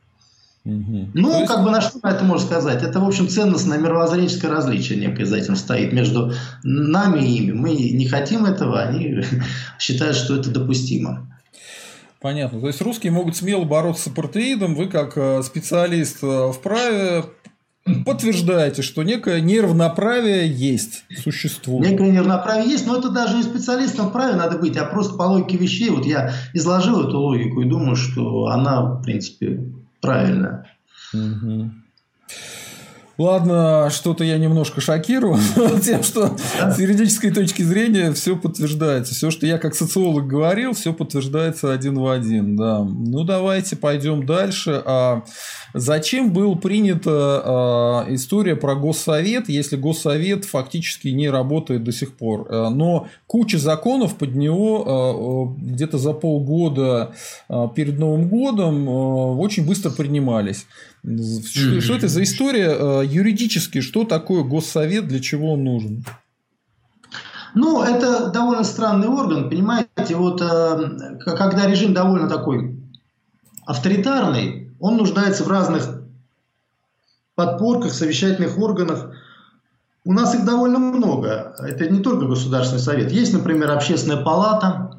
Угу. 0.65 1.09
Ну, 1.13 1.39
есть... 1.39 1.51
как 1.51 1.63
бы 1.63 1.71
на 1.71 1.81
что 1.81 1.99
это 2.03 2.23
можно 2.23 2.47
сказать? 2.47 2.83
Это, 2.83 3.01
в 3.01 3.07
общем, 3.07 3.27
ценностное 3.27 3.77
мировоззренческое 3.77 4.49
различие 4.49 4.97
некое 4.97 5.25
за 5.25 5.37
этим 5.37 5.57
стоит 5.57 5.91
между 5.91 6.31
нами 6.63 7.19
и 7.19 7.37
ими. 7.39 7.51
Мы 7.51 7.71
не 7.71 8.07
хотим 8.07 8.45
этого, 8.45 8.81
они 8.81 9.23
считают, 9.79 10.15
что 10.15 10.37
это 10.37 10.51
допустимо. 10.51 11.27
Понятно. 12.21 12.61
То 12.61 12.67
есть 12.67 12.81
русские 12.81 13.11
могут 13.11 13.35
смело 13.35 13.65
бороться 13.65 14.03
с 14.03 14.07
апартеидом, 14.07 14.75
вы 14.75 14.87
как 14.87 15.17
э, 15.17 15.43
специалист 15.43 16.23
э, 16.23 16.53
вправе 16.53 17.25
подтверждаете, 18.05 18.81
что 18.81 19.03
некое 19.03 19.41
неравноправие 19.41 20.47
есть, 20.47 21.03
существует. 21.21 21.89
Некое 21.89 22.11
неравноправие 22.11 22.69
есть, 22.69 22.87
но 22.87 22.97
это 22.97 23.09
даже 23.09 23.35
не 23.35 23.43
специалистом 23.43 24.07
в 24.07 24.11
праве 24.11 24.35
надо 24.35 24.57
быть, 24.57 24.77
а 24.77 24.85
просто 24.85 25.15
по 25.15 25.23
логике 25.23 25.57
вещей. 25.57 25.89
Вот 25.89 26.05
я 26.05 26.33
изложил 26.53 27.07
эту 27.07 27.19
логику 27.19 27.61
и 27.61 27.65
думаю, 27.65 27.95
что 27.95 28.47
она, 28.47 28.81
в 28.81 29.03
принципе, 29.03 29.59
правильная. 30.01 30.67
Угу. 31.13 31.71
Ладно, 33.19 33.89
что-то 33.91 34.23
я 34.23 34.39
немножко 34.39 34.81
шокирован 34.81 35.39
тем, 35.83 36.01
что 36.01 36.35
с 36.35 36.79
юридической 36.79 37.29
точки 37.29 37.61
зрения 37.61 38.11
все 38.11 38.35
подтверждается. 38.35 39.13
Все, 39.13 39.29
что 39.29 39.45
я 39.45 39.59
как 39.59 39.75
социолог 39.75 40.25
говорил, 40.25 40.73
все 40.73 40.93
подтверждается 40.93 41.71
один 41.71 41.99
в 41.99 42.07
один. 42.07 42.55
Да. 42.55 42.83
Ну, 42.83 43.23
давайте 43.23 43.75
пойдем 43.75 44.25
дальше. 44.25 44.81
А 44.83 45.23
зачем 45.75 46.33
был 46.33 46.55
принята 46.55 47.11
а, 47.11 48.05
история 48.09 48.55
про 48.55 48.73
Госсовет, 48.73 49.47
если 49.47 49.75
Госсовет 49.75 50.45
фактически 50.45 51.09
не 51.09 51.29
работает 51.29 51.83
до 51.83 51.91
сих 51.91 52.17
пор? 52.17 52.47
А, 52.49 52.69
но 52.71 53.07
куча 53.27 53.59
законов 53.59 54.15
под 54.15 54.33
него 54.33 54.83
а, 54.87 55.61
где-то 55.61 55.99
за 55.99 56.13
полгода 56.13 57.13
перед 57.75 57.99
Новым 57.99 58.27
годом 58.27 58.87
очень 58.87 59.67
быстро 59.67 59.91
принимались. 59.91 60.65
Что, 61.03 61.81
что 61.81 61.95
это 61.95 62.07
за 62.07 62.23
история? 62.23 63.01
Юридически, 63.03 63.81
что 63.81 64.05
такое 64.05 64.43
госсовет, 64.43 65.07
для 65.07 65.19
чего 65.19 65.53
он 65.53 65.63
нужен? 65.63 66.05
Ну, 67.55 67.83
это 67.83 68.29
довольно 68.29 68.63
странный 68.63 69.07
орган, 69.07 69.49
понимаете, 69.49 70.15
вот 70.15 70.39
когда 70.39 71.67
режим 71.67 71.93
довольно 71.93 72.27
такой 72.27 72.79
авторитарный, 73.65 74.71
он 74.79 74.97
нуждается 74.97 75.43
в 75.43 75.47
разных 75.49 76.01
подпорках, 77.35 77.93
совещательных 77.93 78.57
органах. 78.57 79.11
У 80.05 80.13
нас 80.13 80.35
их 80.35 80.45
довольно 80.45 80.79
много. 80.79 81.55
Это 81.59 81.89
не 81.89 81.99
только 82.01 82.25
Государственный 82.25 82.81
совет. 82.81 83.11
Есть, 83.11 83.33
например, 83.33 83.71
Общественная 83.71 84.23
палата, 84.23 84.97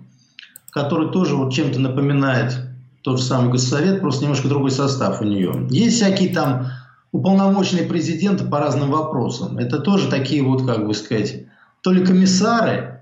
которая 0.71 1.09
тоже 1.09 1.37
вот 1.37 1.53
чем-то 1.53 1.79
напоминает 1.79 2.57
тот 3.05 3.19
же 3.19 3.25
самый 3.25 3.51
Госсовет, 3.53 4.01
просто 4.01 4.23
немножко 4.23 4.49
другой 4.49 4.71
состав 4.71 5.21
у 5.21 5.25
нее. 5.25 5.69
Есть 5.71 5.97
всякие 5.97 6.33
там 6.33 6.69
уполномоченные 7.13 7.85
президенты 7.85 8.47
по 8.47 8.59
разным 8.59 8.91
вопросам. 8.91 9.59
Это 9.59 9.79
тоже 9.79 10.09
такие 10.09 10.43
вот, 10.43 10.67
как 10.67 10.87
бы 10.87 10.95
сказать, 10.95 11.45
то 11.83 11.93
ли 11.93 12.05
комиссары, 12.05 12.94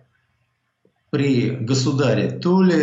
при 1.12 1.50
государе, 1.50 2.30
то 2.30 2.62
ли 2.62 2.74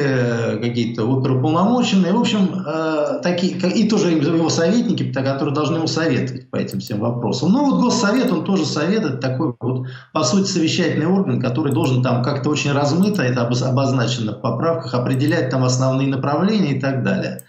какие-то 0.62 1.04
оперуполномоченные, 1.04 2.14
в 2.14 2.20
общем, 2.20 2.64
э, 2.64 3.22
такие, 3.24 3.58
и 3.58 3.90
тоже 3.90 4.12
его 4.12 4.50
советники, 4.50 5.12
которые 5.12 5.56
должны 5.56 5.78
ему 5.78 5.88
советовать 5.88 6.48
по 6.52 6.58
этим 6.58 6.80
всем 6.80 7.00
вопросам. 7.00 7.52
Но 7.52 7.66
вот 7.66 7.82
Госсовет, 7.82 8.32
он 8.32 8.44
тоже 8.46 8.68
совет, 8.68 9.04
это 9.04 9.18
такой 9.18 9.56
вот, 9.60 9.88
по 10.14 10.24
сути, 10.24 10.48
совещательный 10.48 11.08
орган, 11.08 11.42
который 11.42 11.74
должен 11.74 12.04
там 12.04 12.22
как-то 12.22 12.52
очень 12.52 12.72
размыто, 12.72 13.24
это 13.24 13.48
обозначено 13.48 14.34
в 14.34 14.42
поправках, 14.42 14.94
определять 14.94 15.50
там 15.50 15.64
основные 15.64 16.08
направления 16.08 16.78
и 16.78 16.80
так 16.80 17.02
далее. 17.02 17.42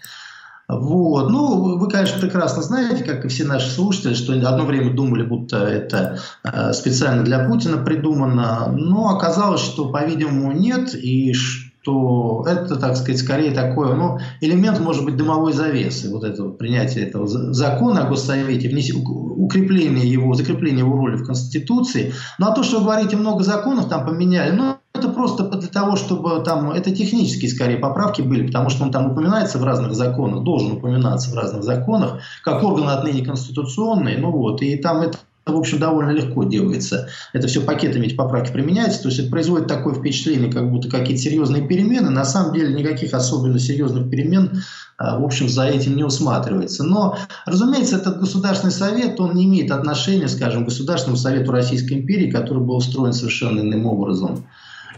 Вот. 0.79 1.29
Ну, 1.29 1.77
вы, 1.77 1.89
конечно, 1.89 2.19
прекрасно 2.19 2.61
знаете, 2.61 3.03
как 3.03 3.25
и 3.25 3.27
все 3.27 3.43
наши 3.43 3.69
слушатели, 3.69 4.13
что 4.13 4.33
одно 4.33 4.65
время 4.65 4.93
думали, 4.93 5.23
будто 5.23 5.57
это 5.57 6.19
э, 6.43 6.73
специально 6.73 7.23
для 7.23 7.47
Путина 7.47 7.77
придумано, 7.77 8.73
но 8.75 9.09
оказалось, 9.09 9.61
что, 9.61 9.89
по-видимому, 9.89 10.51
нет, 10.51 10.93
и 10.95 11.33
что 11.33 12.45
это, 12.47 12.75
так 12.75 12.95
сказать, 12.95 13.19
скорее 13.19 13.51
такой 13.51 13.95
ну, 13.95 14.19
элемент, 14.39 14.79
может 14.79 15.03
быть, 15.03 15.17
дымовой 15.17 15.53
завесы, 15.53 16.11
вот 16.11 16.23
этого 16.23 16.51
принятия 16.51 17.01
этого 17.01 17.27
закона 17.27 18.05
о 18.05 18.07
Госсовете, 18.07 18.69
укрепление 18.93 20.09
его, 20.09 20.33
закрепление 20.35 20.85
его 20.85 20.95
роли 20.95 21.15
в 21.15 21.25
Конституции. 21.25 22.13
Ну, 22.37 22.47
а 22.47 22.55
то, 22.55 22.63
что 22.63 22.79
вы 22.79 22.85
говорите, 22.85 23.17
много 23.17 23.43
законов 23.43 23.89
там 23.89 24.05
поменяли, 24.05 24.51
ну, 24.51 24.75
это 24.93 25.09
просто 25.09 25.43
для 25.43 25.69
того, 25.69 25.95
чтобы 25.95 26.43
там, 26.43 26.71
это 26.71 26.91
технические 26.91 27.49
скорее 27.49 27.77
поправки 27.77 28.21
были, 28.21 28.45
потому 28.45 28.69
что 28.69 28.83
он 28.83 28.91
там 28.91 29.11
упоминается 29.11 29.57
в 29.57 29.63
разных 29.63 29.93
законах, 29.93 30.43
должен 30.43 30.73
упоминаться 30.73 31.31
в 31.31 31.35
разных 31.35 31.63
законах, 31.63 32.19
как 32.43 32.63
орган 32.63 32.89
отныне 32.89 33.25
конституционный, 33.25 34.17
ну 34.17 34.31
вот, 34.31 34.61
и 34.61 34.75
там 34.75 35.01
это 35.01 35.17
в 35.47 35.57
общем, 35.57 35.79
довольно 35.79 36.11
легко 36.11 36.43
делается. 36.43 37.09
Это 37.33 37.47
все 37.47 37.61
пакетами 37.61 38.05
эти 38.05 38.13
поправки 38.13 38.51
применяются. 38.51 39.01
То 39.01 39.07
есть 39.09 39.19
это 39.19 39.31
производит 39.31 39.67
такое 39.67 39.95
впечатление, 39.95 40.51
как 40.51 40.69
будто 40.69 40.87
какие-то 40.87 41.21
серьезные 41.21 41.67
перемены. 41.67 42.11
На 42.11 42.25
самом 42.25 42.53
деле 42.53 42.73
никаких 42.75 43.15
особенно 43.15 43.57
серьезных 43.57 44.07
перемен, 44.09 44.61
а, 44.99 45.19
в 45.19 45.25
общем, 45.25 45.49
за 45.49 45.65
этим 45.65 45.95
не 45.95 46.03
усматривается. 46.03 46.83
Но, 46.83 47.17
разумеется, 47.47 47.97
этот 47.97 48.19
Государственный 48.19 48.71
совет, 48.71 49.19
он 49.19 49.33
не 49.33 49.45
имеет 49.45 49.71
отношения, 49.71 50.27
скажем, 50.27 50.63
к 50.63 50.67
Государственному 50.67 51.17
совету 51.17 51.51
Российской 51.51 51.93
империи, 51.93 52.29
который 52.29 52.63
был 52.63 52.75
устроен 52.75 53.11
совершенно 53.11 53.61
иным 53.61 53.87
образом 53.87 54.45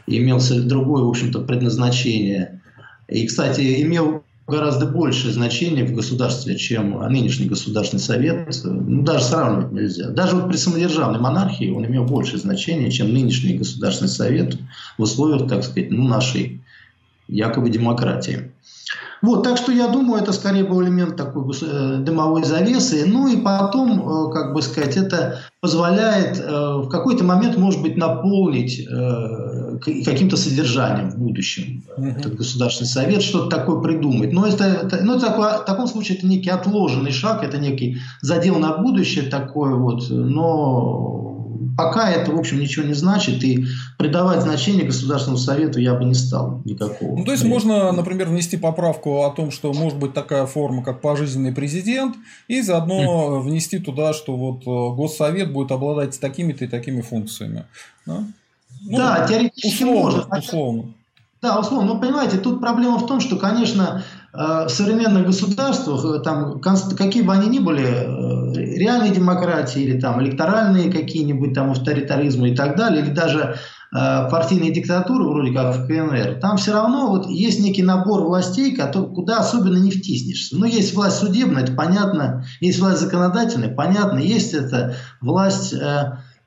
имелся 0.07 0.61
другое, 0.61 1.03
в 1.03 1.09
общем-то, 1.09 1.41
предназначение. 1.41 2.61
И, 3.07 3.25
кстати, 3.27 3.81
имел 3.81 4.23
гораздо 4.47 4.85
большее 4.85 5.33
значение 5.33 5.85
в 5.85 5.93
государстве, 5.93 6.57
чем 6.57 6.99
нынешний 7.11 7.47
Государственный 7.47 8.01
Совет. 8.01 8.47
Ну, 8.63 9.03
даже 9.03 9.23
сравнивать 9.23 9.71
нельзя. 9.71 10.09
Даже 10.09 10.35
вот 10.35 10.49
при 10.49 10.57
самодержавной 10.57 11.19
монархии 11.19 11.71
он 11.71 11.85
имел 11.85 12.03
большее 12.03 12.39
значение, 12.39 12.91
чем 12.91 13.13
нынешний 13.13 13.57
Государственный 13.57 14.09
Совет 14.09 14.57
в 14.97 15.01
условиях, 15.01 15.47
так 15.47 15.63
сказать, 15.63 15.91
ну, 15.91 16.07
нашей 16.07 16.62
якобы 17.33 17.69
демократии. 17.69 18.51
Вот, 19.23 19.43
так 19.43 19.57
что 19.57 19.71
я 19.71 19.87
думаю, 19.87 20.21
это 20.21 20.33
скорее 20.33 20.65
был 20.65 20.83
элемент 20.83 21.15
такой 21.15 21.45
э, 21.61 21.97
дымовой 21.99 22.43
завесы. 22.43 23.05
Ну 23.07 23.29
и 23.29 23.37
потом, 23.37 24.01
э, 24.01 24.33
как 24.33 24.53
бы 24.53 24.61
сказать, 24.61 24.97
это 24.97 25.39
позволяет 25.61 26.37
э, 26.41 26.81
в 26.83 26.89
какой-то 26.89 27.23
момент, 27.23 27.57
может 27.57 27.81
быть, 27.81 27.95
наполнить 27.95 28.85
каким-то 30.05 30.35
содержанием 30.35 31.09
в 31.09 31.17
будущем 31.17 31.83
этот 31.97 32.35
Государственный 32.35 32.87
Совет, 32.87 33.21
что-то 33.21 33.49
такое 33.49 33.81
придумать. 33.81 34.33
Но 34.33 34.45
это, 34.45 34.65
это, 34.65 34.99
ну, 35.01 35.15
это 35.15 35.27
такой, 35.27 35.45
в 35.45 35.65
таком 35.65 35.87
случае 35.87 36.17
это 36.17 36.27
некий 36.27 36.49
отложенный 36.49 37.11
шаг, 37.11 37.43
это 37.43 37.57
некий 37.57 37.99
задел 38.21 38.59
на 38.59 38.77
будущее 38.77 39.29
такое 39.29 39.75
вот, 39.75 40.09
но 40.09 41.22
пока 41.77 42.09
это, 42.11 42.31
в 42.31 42.39
общем, 42.39 42.59
ничего 42.59 42.85
не 42.85 42.93
значит, 42.93 43.43
и 43.43 43.65
придавать 43.97 44.41
значение 44.41 44.85
Государственному 44.85 45.37
Совету 45.37 45.79
я 45.79 45.93
бы 45.93 46.05
не 46.05 46.13
стал 46.13 46.61
никакого. 46.65 47.17
Ну, 47.17 47.25
то 47.25 47.31
есть, 47.31 47.43
можно, 47.43 47.91
например, 47.91 48.29
внести 48.29 48.57
поправку 48.57 49.23
о 49.23 49.31
том, 49.31 49.51
что 49.51 49.73
может 49.73 49.97
быть 49.97 50.13
такая 50.13 50.45
форма, 50.45 50.83
как 50.83 51.01
пожизненный 51.01 51.51
президент, 51.51 52.15
и 52.47 52.61
заодно 52.61 53.39
внести 53.39 53.79
туда, 53.79 54.13
что 54.13 54.35
вот 54.35 54.61
э, 54.61 54.95
Госсовет 54.95 55.51
будет 55.51 55.71
обладать 55.71 56.19
такими-то 56.19 56.65
и 56.65 56.67
такими 56.67 57.01
функциями. 57.01 57.65
Да, 58.05 58.23
ну, 58.81 58.97
да 58.97 59.27
теоретически 59.27 59.83
условно, 59.83 60.17
можно. 60.17 60.39
Условно. 60.39 60.83
Да, 61.41 61.59
условно. 61.59 61.93
Но 61.93 61.99
понимаете, 61.99 62.37
тут 62.37 62.61
проблема 62.61 62.97
в 62.97 63.05
том, 63.05 63.19
что, 63.19 63.37
конечно, 63.37 64.03
в 64.33 64.69
современных 64.69 65.27
государствах, 65.27 66.03
э, 66.05 66.19
там, 66.21 66.59
какие 66.59 67.21
бы 67.21 67.33
они 67.33 67.47
ни 67.49 67.59
были, 67.59 67.85
э, 67.85 68.77
реальные 68.77 69.11
демократии 69.11 69.83
или 69.83 69.99
там 69.99 70.21
электоральные 70.23 70.91
какие-нибудь 70.91 71.53
там 71.53 71.69
авторитаризмы 71.71 72.49
и 72.49 72.55
так 72.55 72.75
далее, 72.75 73.03
или 73.03 73.11
даже 73.11 73.55
партийные 73.91 74.73
диктатуры, 74.73 75.23
вроде 75.23 75.53
как 75.53 75.75
в 75.75 75.85
КНР, 75.85 76.39
там 76.41 76.57
все 76.57 76.73
равно 76.73 77.09
вот 77.09 77.29
есть 77.29 77.59
некий 77.59 77.83
набор 77.83 78.23
властей, 78.23 78.75
который, 78.75 79.13
куда 79.13 79.37
особенно 79.37 79.77
не 79.77 79.91
втиснешься. 79.91 80.57
Ну, 80.57 80.65
есть 80.65 80.95
власть 80.95 81.19
судебная, 81.19 81.61
это 81.61 81.73
понятно, 81.73 82.43
есть 82.59 82.79
власть 82.79 83.01
законодательная, 83.01 83.69
понятно, 83.69 84.17
есть 84.17 84.55
это 84.55 84.95
власть 85.21 85.75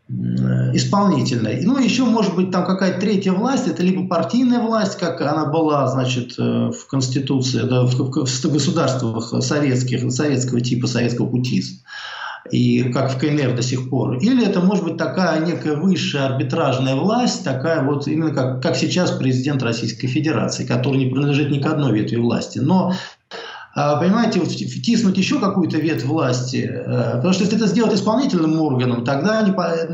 исполнительной. 0.08 1.62
Ну, 1.64 1.78
еще 1.78 2.04
может 2.04 2.36
быть 2.36 2.52
там 2.52 2.64
какая-то 2.64 3.00
третья 3.00 3.32
власть, 3.32 3.66
это 3.66 3.82
либо 3.82 4.06
партийная 4.06 4.60
власть, 4.60 4.98
как 4.98 5.20
она 5.20 5.46
была, 5.46 5.88
значит, 5.88 6.34
э, 6.38 6.70
в 6.70 6.86
Конституции, 6.88 7.62
да, 7.62 7.84
в, 7.84 7.92
в, 7.92 8.10
государствах 8.52 9.42
советских, 9.42 10.10
советского 10.12 10.60
типа, 10.60 10.86
советского 10.86 11.26
пути, 11.26 11.62
и 12.52 12.84
как 12.92 13.12
в 13.12 13.18
КНР 13.18 13.56
до 13.56 13.62
сих 13.62 13.90
пор. 13.90 14.18
Или 14.18 14.46
это 14.46 14.60
может 14.60 14.84
быть 14.84 14.96
такая 14.96 15.44
некая 15.44 15.74
высшая 15.74 16.26
арбитражная 16.26 16.94
власть, 16.94 17.42
такая 17.42 17.82
вот 17.82 18.06
именно 18.06 18.30
как, 18.30 18.62
как 18.62 18.76
сейчас 18.76 19.10
президент 19.10 19.64
Российской 19.64 20.06
Федерации, 20.06 20.64
который 20.64 20.98
не 20.98 21.10
принадлежит 21.10 21.50
ни 21.50 21.58
к 21.58 21.66
одной 21.66 21.92
ветви 21.92 22.16
власти. 22.16 22.60
Но 22.60 22.94
понимаете, 23.76 24.40
вот 24.40 24.50
втиснуть 24.50 25.18
еще 25.18 25.38
какую-то 25.38 25.76
ветвь 25.76 26.04
власти, 26.04 26.66
э, 26.66 27.16
потому 27.16 27.34
что 27.34 27.44
если 27.44 27.58
это 27.58 27.66
сделать 27.66 27.92
исполнительным 27.92 28.58
органом, 28.58 29.04
тогда 29.04 29.42
не, 29.42 29.52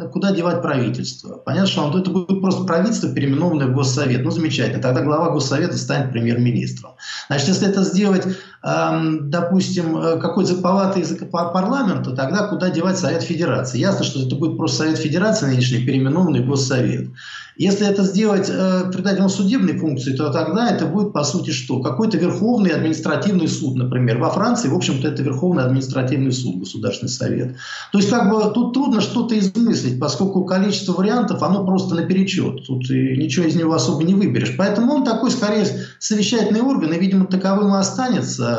куда 0.08 0.30
девать 0.30 0.62
правительство? 0.62 1.38
Понятно, 1.38 1.66
что 1.66 1.98
это 1.98 2.08
будет 2.08 2.40
просто 2.40 2.62
правительство, 2.62 3.08
переименованное 3.08 3.66
в 3.66 3.74
Госсовет. 3.74 4.22
Ну, 4.22 4.30
замечательно, 4.30 4.80
тогда 4.80 5.02
глава 5.02 5.30
Госсовета 5.30 5.76
станет 5.76 6.12
премьер-министром. 6.12 6.92
Значит, 7.26 7.48
если 7.48 7.68
это 7.68 7.82
сделать, 7.82 8.24
допустим, 8.62 9.96
э, 9.96 10.18
какой-то 10.18 10.54
палаты 10.56 11.00
языка 11.00 11.26
парламента, 11.26 12.12
тогда 12.12 12.46
куда 12.46 12.70
девать 12.70 12.98
Совет 12.98 13.22
Федерации? 13.22 13.78
Ясно, 13.78 14.04
что 14.04 14.24
это 14.24 14.36
будет 14.36 14.56
просто 14.56 14.84
Совет 14.84 14.98
Федерации 14.98 15.46
нынешний, 15.46 15.84
переименованный 15.84 16.44
Госсовет. 16.44 17.08
Если 17.56 17.86
это 17.86 18.02
сделать, 18.02 18.48
э, 18.48 19.28
судебные 19.28 19.76
функции, 19.76 20.14
то 20.14 20.32
тогда 20.32 20.70
это 20.70 20.86
будет, 20.86 21.12
по 21.12 21.22
сути, 21.22 21.50
что? 21.50 21.80
Какой-то 21.80 22.16
Верховный 22.16 22.70
административный 22.70 23.46
суд, 23.46 23.76
например. 23.76 24.18
Во 24.18 24.30
Франции, 24.30 24.68
в 24.68 24.74
общем-то, 24.74 25.08
это 25.08 25.22
Верховный 25.22 25.64
административный 25.64 26.32
суд, 26.32 26.60
Государственный 26.60 27.10
совет. 27.10 27.56
То 27.92 27.98
есть, 27.98 28.10
как 28.10 28.30
бы, 28.30 28.50
тут 28.54 28.72
трудно 28.72 29.00
что-то 29.00 29.38
измыслить, 29.38 30.00
поскольку 30.00 30.44
количество 30.44 30.92
вариантов, 30.92 31.42
оно 31.42 31.64
просто 31.66 31.94
наперечет. 31.94 32.66
Тут 32.66 32.88
и 32.90 33.16
ничего 33.16 33.44
из 33.46 33.54
него 33.54 33.74
особо 33.74 34.02
не 34.02 34.14
выберешь. 34.14 34.54
Поэтому 34.56 34.92
он 34.94 35.04
такой, 35.04 35.30
скорее, 35.30 35.66
совещательный 35.98 36.62
орган, 36.62 36.92
и, 36.92 36.98
видимо, 36.98 37.26
таковым 37.26 37.74
и 37.74 37.78
останется. 37.78 38.51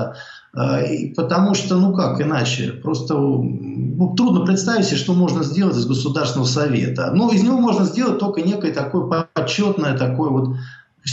Э, 0.55 1.13
потому 1.15 1.55
что, 1.55 1.77
ну 1.77 1.93
как 1.93 2.21
иначе, 2.21 2.73
просто 2.73 3.15
ну, 3.15 4.13
трудно 4.15 4.45
представить 4.45 4.85
себе, 4.85 4.97
что 4.97 5.13
можно 5.13 5.43
сделать 5.43 5.75
из 5.75 5.85
Государственного 5.85 6.47
Совета. 6.47 7.11
Ну, 7.13 7.31
из 7.31 7.43
него 7.43 7.57
можно 7.57 7.85
сделать 7.85 8.19
только 8.19 8.41
некое 8.41 8.71
такое 8.71 9.25
почетное, 9.33 9.97
такое 9.97 10.29
вот 10.29 10.55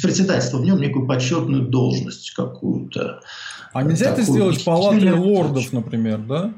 председательство 0.02 0.58
в 0.58 0.64
нем, 0.64 0.78
некую 0.78 1.06
почетную 1.06 1.62
должность 1.62 2.32
какую-то. 2.32 3.20
А 3.72 3.82
нельзя 3.82 4.10
это 4.10 4.22
сделать 4.22 4.60
в 4.60 4.64
палате 4.64 5.12
лордов, 5.12 5.72
например, 5.72 6.18
да? 6.18 6.52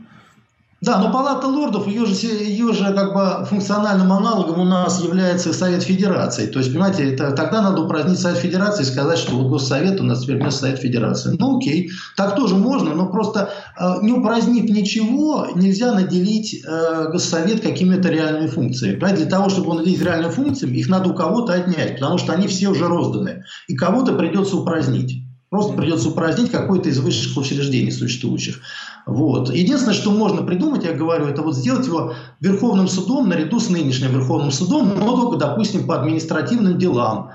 Да, 0.82 0.98
но 0.98 1.12
Палата 1.12 1.46
лордов, 1.46 1.86
ее 1.86 2.04
же, 2.06 2.26
ее 2.26 2.72
же 2.72 2.92
как 2.92 3.14
бы 3.14 3.46
функциональным 3.46 4.12
аналогом 4.12 4.62
у 4.62 4.64
нас 4.64 5.00
является 5.00 5.52
Совет 5.52 5.84
Федерации. 5.84 6.46
То 6.46 6.58
есть, 6.58 6.72
понимаете, 6.72 7.08
это, 7.14 7.30
тогда 7.30 7.62
надо 7.62 7.82
упразднить 7.82 8.18
Совет 8.18 8.38
Федерации 8.38 8.82
и 8.82 8.86
сказать, 8.86 9.16
что 9.16 9.36
вот 9.36 9.48
Госсовет 9.48 10.00
у 10.00 10.02
нас 10.02 10.22
теперь 10.22 10.38
вместо 10.38 10.62
Совет 10.62 10.80
Федерации. 10.80 11.36
Ну 11.38 11.58
окей, 11.58 11.90
так 12.16 12.34
тоже 12.34 12.56
можно, 12.56 12.94
но 12.94 13.06
просто 13.06 13.50
э, 13.78 14.02
не 14.02 14.12
упразднив 14.12 14.64
ничего, 14.64 15.46
нельзя 15.54 15.94
наделить 15.94 16.64
э, 16.66 17.10
Госсовет 17.12 17.60
какими-то 17.60 18.08
реальными 18.08 18.48
функциями. 18.48 18.96
Понимаете, 18.96 19.22
для 19.22 19.30
того, 19.30 19.50
чтобы 19.50 19.70
он 19.70 19.76
наделить 19.78 20.02
реальными 20.02 20.32
функциями, 20.32 20.78
их 20.78 20.88
надо 20.88 21.10
у 21.10 21.14
кого-то 21.14 21.52
отнять, 21.52 22.00
потому 22.00 22.18
что 22.18 22.32
они 22.32 22.48
все 22.48 22.66
уже 22.66 22.88
розданы. 22.88 23.44
И 23.68 23.76
кого-то 23.76 24.14
придется 24.14 24.56
упразднить. 24.56 25.22
Просто 25.52 25.74
придется 25.74 26.08
упразднить 26.08 26.50
какое-то 26.50 26.88
из 26.88 26.98
высших 26.98 27.36
учреждений 27.36 27.90
существующих. 27.90 28.60
Вот. 29.04 29.52
Единственное, 29.52 29.92
что 29.92 30.10
можно 30.10 30.40
придумать, 30.40 30.82
я 30.82 30.94
говорю, 30.94 31.26
это 31.26 31.42
вот 31.42 31.54
сделать 31.54 31.86
его 31.86 32.14
Верховным 32.40 32.88
судом 32.88 33.28
наряду 33.28 33.60
с 33.60 33.68
нынешним 33.68 34.12
Верховным 34.12 34.50
судом, 34.50 34.98
но 34.98 35.14
только, 35.14 35.36
допустим, 35.36 35.86
по 35.86 36.00
административным 36.00 36.78
делам. 36.78 37.32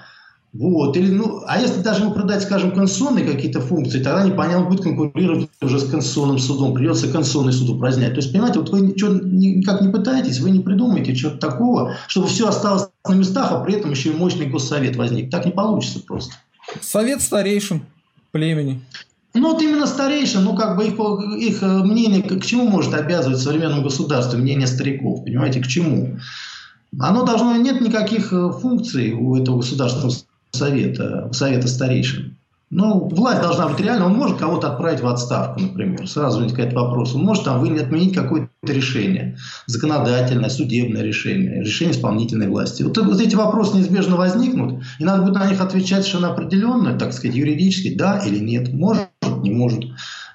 Вот. 0.52 0.98
Или, 0.98 1.12
ну, 1.12 1.44
а 1.46 1.62
если 1.62 1.82
даже 1.82 2.02
ему 2.02 2.12
продать, 2.12 2.42
скажем, 2.42 2.72
конституционные 2.72 3.24
какие-то 3.24 3.62
функции, 3.62 4.02
тогда 4.02 4.24
непонятно 4.24 4.66
будет 4.66 4.82
конкурировать 4.82 5.48
уже 5.62 5.80
с 5.80 5.88
Конституционным 5.88 6.40
судом. 6.40 6.74
Придется 6.74 7.12
Конституционный 7.12 7.54
суд 7.54 7.70
упразднять. 7.70 8.16
То 8.16 8.22
есть, 8.22 8.32
понимаете, 8.32 8.62
вот 8.62 8.70
вы 8.70 8.82
ничего 8.82 9.14
никак 9.14 9.82
не 9.82 9.90
пытаетесь, 9.90 10.40
вы 10.40 10.50
не 10.50 10.62
придумаете 10.62 11.16
чего-то 11.16 11.38
такого, 11.38 11.94
чтобы 12.08 12.26
все 12.26 12.48
осталось 12.48 12.88
на 13.08 13.14
местах, 13.14 13.52
а 13.52 13.60
при 13.60 13.76
этом 13.76 13.92
еще 13.92 14.10
и 14.10 14.18
мощный 14.18 14.48
госсовет 14.48 14.96
возник. 14.96 15.30
Так 15.30 15.46
не 15.46 15.52
получится 15.52 16.00
просто. 16.00 16.34
Совет 16.82 17.22
старейшин 17.22 17.84
племени. 18.38 18.82
Ну, 19.34 19.54
вот 19.54 19.62
именно 19.62 19.86
старейшин, 19.86 20.44
ну, 20.44 20.56
как 20.56 20.78
бы 20.78 20.86
их, 20.86 20.94
их 20.94 21.62
э, 21.62 21.84
мнение, 21.84 22.24
к 22.24 22.44
чему 22.44 22.68
может 22.68 22.94
обязывать 22.94 23.38
в 23.38 23.44
современном 23.44 23.84
государстве 23.84 24.40
мнение 24.40 24.68
стариков, 24.68 25.24
понимаете, 25.24 25.62
к 25.62 25.68
чему? 25.68 26.18
Оно 27.00 27.24
должно, 27.24 27.56
нет 27.58 27.82
никаких 27.82 28.34
э, 28.34 28.52
функций 28.52 29.14
у 29.14 29.36
этого 29.36 29.58
государственного 29.58 30.14
совета, 30.52 31.30
совета 31.34 31.68
старейшин. 31.68 32.38
Ну, 32.70 33.08
власть 33.08 33.42
должна 33.42 33.70
быть 33.70 33.80
реально. 33.80 34.08
Он 34.08 34.14
может 34.14 34.38
кого-то 34.38 34.74
отправить 34.74 35.00
в 35.00 35.08
отставку, 35.08 35.62
например. 35.62 36.06
Сразу 36.08 36.40
возникает 36.40 36.74
вопрос. 36.74 37.16
Он 37.16 37.24
может 37.24 37.46
там 37.46 37.64
отменить 37.64 38.14
какое-то 38.14 38.50
решение. 38.64 39.38
Законодательное, 39.68 40.50
судебное 40.50 41.02
решение. 41.02 41.62
Решение 41.62 41.96
исполнительной 41.96 42.50
власти. 42.50 42.84
Вот, 42.84 42.98
вот 42.98 43.22
эти 43.22 43.36
вопросы 43.36 43.78
неизбежно 43.78 44.18
возникнут. 44.18 44.84
И 45.00 45.06
надо 45.06 45.24
будет 45.24 45.36
на 45.36 45.50
них 45.50 45.62
отвечать 45.62 46.04
совершенно 46.04 46.34
определенно, 46.34 47.00
так 47.00 47.14
сказать, 47.14 47.38
юридически, 47.38 47.96
да 47.96 48.20
или 48.20 48.40
нет. 48.40 48.74
Может, 48.74 49.08
не 49.42 49.52
может. 49.52 49.86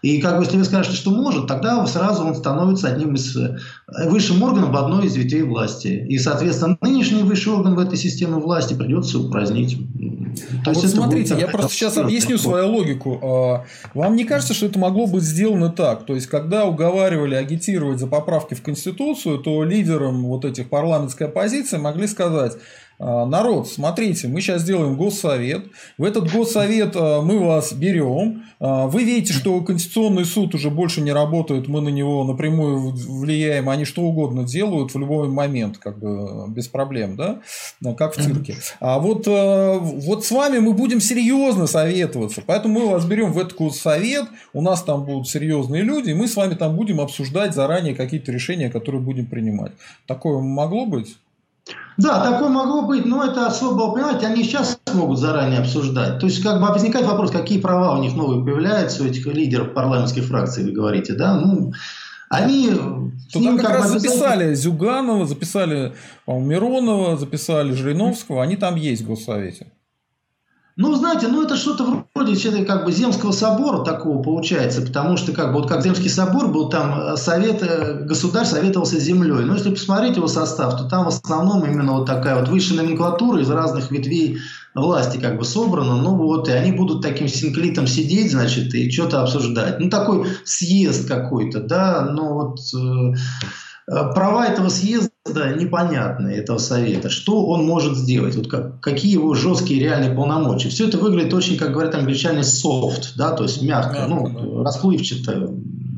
И 0.03 0.20
как 0.20 0.37
бы, 0.37 0.45
если 0.45 0.57
вы 0.57 0.64
скажете, 0.64 0.97
что 0.97 1.11
может, 1.11 1.47
тогда 1.47 1.87
сразу 1.87 2.24
он 2.24 2.35
становится 2.35 2.89
одним 2.89 3.14
из 3.14 3.37
э, 3.37 3.57
высшим 4.09 4.43
органом 4.43 4.72
в 4.72 4.76
одной 4.76 5.07
из 5.07 5.14
ветвей 5.14 5.43
власти. 5.43 6.05
И, 6.09 6.18
соответственно, 6.18 6.76
высший 7.33 7.53
орган 7.55 7.74
в 7.74 7.78
этой 7.78 7.97
системе 7.97 8.37
власти 8.37 8.74
придется 8.74 9.18
упразднить. 9.18 9.78
То 10.64 10.72
вот 10.72 10.85
смотрите, 10.85 11.37
я 11.39 11.49
просто 11.49 11.72
сейчас 11.72 11.97
объясню 11.97 12.39
свою 12.39 12.68
логику. 12.68 13.18
А, 13.22 13.64
вам 13.95 14.16
не 14.16 14.24
кажется, 14.24 14.55
что 14.55 14.66
это 14.66 14.78
могло 14.78 15.07
быть 15.07 15.22
сделано 15.22 15.70
так? 15.70 16.05
То 16.05 16.14
есть, 16.14 16.26
когда 16.26 16.66
уговаривали 16.66 17.35
агитировать 17.35 17.99
за 17.99 18.07
поправки 18.07 18.55
в 18.55 18.62
Конституцию, 18.62 19.39
то 19.39 19.64
лидерам 19.64 20.24
вот 20.24 20.45
этих 20.45 20.68
парламентской 20.68 21.24
оппозиции 21.24 21.78
могли 21.78 22.07
сказать, 22.07 22.53
народ, 23.03 23.69
смотрите, 23.69 24.29
мы 24.29 24.41
сейчас 24.41 24.63
сделаем 24.63 24.97
госсовет. 24.97 25.67
В 25.99 26.05
этот 26.05 26.31
госсовет 26.33 26.95
а, 26.95 27.21
мы 27.21 27.39
вас 27.39 27.73
берем. 27.73 28.45
А, 28.61 28.87
вы 28.87 29.03
видите, 29.03 29.33
что 29.33 29.61
Конституционный 29.61 30.25
суд 30.25 30.55
уже 30.55 30.71
больше 30.71 31.01
не 31.01 31.13
работает, 31.13 31.67
мы 31.69 31.81
на 31.81 31.89
него 31.89 32.25
напрямую 32.25 32.93
влияем, 32.93 33.69
они 33.69 33.85
что 33.85 34.03
угодно 34.03 34.45
делают 34.45 34.95
в 34.95 34.99
любой 34.99 35.29
момент, 35.29 35.79
как 35.79 35.99
бы 35.99 36.49
без 36.49 36.69
проблем, 36.69 37.17
да, 37.17 37.41
как 37.95 38.17
в 38.17 38.23
цирке. 38.23 38.57
А 38.81 38.99
вот, 38.99 39.27
вот 39.27 40.25
с 40.25 40.31
вами 40.31 40.59
мы 40.59 40.73
будем 40.73 41.01
серьезно 41.01 41.67
советоваться, 41.67 42.43
поэтому 42.47 42.81
мы 42.81 42.89
вас 42.89 43.05
берем 43.05 43.33
в 43.33 43.39
этот 43.39 43.57
госсовет, 43.57 44.27
у 44.53 44.63
нас 44.63 44.83
там 44.83 45.05
будут 45.05 45.29
серьезные 45.29 45.83
люди, 45.83 46.11
и 46.11 46.15
мы 46.15 46.29
с 46.29 46.37
вами 46.37 46.55
там 46.55 46.77
будем 46.77 47.01
обсуждать 47.01 47.55
заранее 47.55 47.95
какие-то 47.95 48.31
решения, 48.31 48.71
которые 48.71 49.01
будем 49.01 49.27
принимать. 49.27 49.73
Такое 50.07 50.39
могло 50.39 50.87
быть? 50.87 51.17
Да, 51.99 52.25
такое 52.25 52.49
могло 52.49 52.83
быть, 52.83 53.05
но 53.05 53.23
это 53.23 53.47
особо, 53.47 53.93
понимаете, 53.93 54.27
они 54.27 54.43
сейчас 54.43 54.79
могут 54.95 55.19
заранее 55.19 55.61
обсуждать. 55.61 56.19
То 56.19 56.27
есть, 56.27 56.43
как 56.43 56.61
бы 56.61 56.67
возникает 56.67 57.07
вопрос, 57.07 57.31
какие 57.31 57.61
права 57.61 57.97
у 57.97 58.03
них 58.03 58.15
новые 58.15 58.45
появляются, 58.45 59.03
у 59.03 59.07
этих 59.07 59.27
лидеров 59.27 59.75
парламентских 59.75 60.25
фракций, 60.25 60.65
вы 60.65 60.73
говорите, 60.73 61.13
да? 61.15 61.37
Ну, 61.37 61.73
они... 62.29 62.71
Туда 63.33 63.53
как, 63.53 63.61
как 63.61 63.71
раз 63.71 63.91
записали 63.91 64.55
Зюганова, 64.55 65.27
записали 65.27 65.95
Миронова, 66.27 67.17
записали 67.17 67.73
Жириновского, 67.73 68.43
они 68.43 68.57
там 68.57 68.77
есть 68.77 69.03
в 69.03 69.07
Госсовете. 69.07 69.71
Ну, 70.77 70.95
знаете, 70.95 71.29
ну 71.29 71.43
это 71.43 71.57
что-то 71.57 72.07
вроде 72.14 72.64
как 72.64 72.87
бы 72.87 72.93
Земского 72.93 73.33
собора 73.33 73.85
такого 73.85 74.23
получается, 74.23 74.81
потому 74.81 75.18
что 75.18 75.33
как 75.33 75.49
бы 75.49 75.61
вот 75.61 75.68
как 75.68 75.83
Земский 75.83 76.09
собор 76.09 76.49
был, 76.49 76.70
там 76.70 76.99
э, 76.99 77.16
совет, 77.16 77.62
э, 77.62 78.05
государь 78.05 78.47
советовался 78.47 78.99
землей. 78.99 79.45
Но 79.45 79.55
если 79.55 79.70
посмотреть 79.70 80.16
его 80.16 80.29
состав, 80.29 80.79
то 80.79 80.89
там 80.89 81.05
в 81.05 81.09
основном 81.09 81.64
именно 81.64 81.93
вот 81.93 82.07
такая 82.07 82.41
вот 82.41 82.49
высшая 82.49 82.77
номенклатура 82.77 83.41
из 83.41 83.51
разных 83.51 83.91
ветвей 83.91 84.39
власти 84.75 85.18
как 85.18 85.37
бы 85.37 85.45
собрана. 85.45 85.97
Ну 85.97 86.16
вот, 86.16 86.49
и 86.49 86.53
они 86.53 86.73
будут 86.73 87.03
таким 87.03 87.29
синклитом 87.29 87.87
сидеть, 87.87 88.31
значит, 88.31 88.73
и 88.75 88.91
что-то 88.91 89.23
обсуждать. 89.23 89.79
Ну, 89.79 89.91
такой 89.91 90.27
съезд 90.45 91.07
какой-то, 91.07 91.61
да, 91.61 92.09
ну 92.11 92.33
вот... 92.33 92.59
Э, 92.75 93.14
права 94.14 94.47
этого 94.47 94.68
съезда 94.68 95.11
непонятны, 95.59 96.28
этого 96.28 96.59
совета. 96.59 97.11
Что 97.11 97.47
он 97.47 97.64
может 97.64 97.97
сделать? 97.97 98.36
Вот 98.36 98.49
как, 98.49 98.80
какие 98.80 99.12
его 99.12 99.34
жесткие 99.34 99.80
реальные 99.80 100.12
полномочия? 100.14 100.68
Все 100.68 100.88
это 100.88 100.99
выглядит 100.99 101.34
очень, 101.34 101.57
как 101.59 101.72
говорят 101.72 101.95
англичане, 101.95 102.40
soft, 102.40 103.12
да, 103.16 103.32
то 103.32 103.45
есть 103.45 103.62
мягко, 103.62 104.07
ну, 104.09 104.62
расплывчато, 104.62 105.55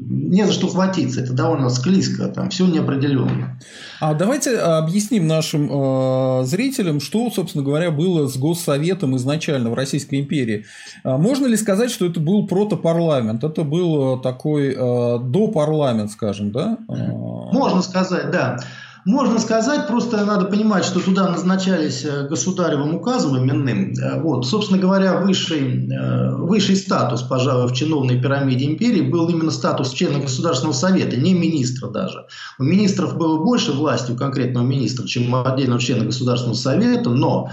не 0.08 0.44
за 0.46 0.52
что 0.52 0.68
хватиться, 0.68 1.20
это 1.20 1.32
довольно 1.32 1.70
склизко, 1.70 2.28
там 2.28 2.50
все 2.50 2.66
неопределенно. 2.66 3.58
А 4.00 4.14
давайте 4.14 4.58
объясним 4.58 5.26
нашим 5.26 5.70
э, 5.70 6.44
зрителям, 6.44 7.00
что, 7.00 7.30
собственно 7.30 7.64
говоря, 7.64 7.90
было 7.90 8.26
с 8.26 8.36
Госсоветом 8.36 9.16
изначально 9.16 9.70
в 9.70 9.74
Российской 9.74 10.20
империи. 10.20 10.64
А 11.04 11.16
можно 11.16 11.46
ли 11.46 11.56
сказать, 11.56 11.90
что 11.90 12.06
это 12.06 12.20
был 12.20 12.46
протопарламент? 12.46 13.44
Это 13.44 13.62
был 13.62 14.20
такой 14.20 14.74
э, 14.76 15.18
допарламент, 15.22 16.10
скажем, 16.10 16.52
да? 16.52 16.78
Можно 16.88 17.82
сказать, 17.82 18.30
да. 18.30 18.58
Можно 19.04 19.38
сказать, 19.38 19.86
просто 19.86 20.24
надо 20.24 20.46
понимать, 20.46 20.82
что 20.84 20.98
туда 20.98 21.28
назначались 21.28 22.06
э, 22.06 22.26
государевым 22.26 22.94
указом 22.94 23.36
именным. 23.36 23.92
Э, 23.92 24.18
вот, 24.18 24.46
собственно 24.46 24.80
говоря, 24.80 25.20
высший, 25.20 25.90
э, 25.90 26.34
высший 26.36 26.76
статус, 26.76 27.20
пожалуй, 27.20 27.68
в 27.68 27.74
чиновной 27.74 28.18
пирамиде 28.18 28.64
империи 28.64 29.02
был 29.02 29.28
именно 29.28 29.50
статус 29.50 29.92
члена 29.92 30.20
Государственного 30.20 30.74
совета, 30.74 31.18
не 31.18 31.34
министра 31.34 31.88
даже. 31.88 32.24
У 32.58 32.62
министров 32.62 33.18
было 33.18 33.44
больше 33.44 33.72
власти, 33.72 34.12
у 34.12 34.16
конкретного 34.16 34.64
министра, 34.64 35.06
чем 35.06 35.34
у 35.34 35.44
отдельного 35.44 35.80
члена 35.80 36.06
Государственного 36.06 36.56
совета, 36.56 37.10
но 37.10 37.50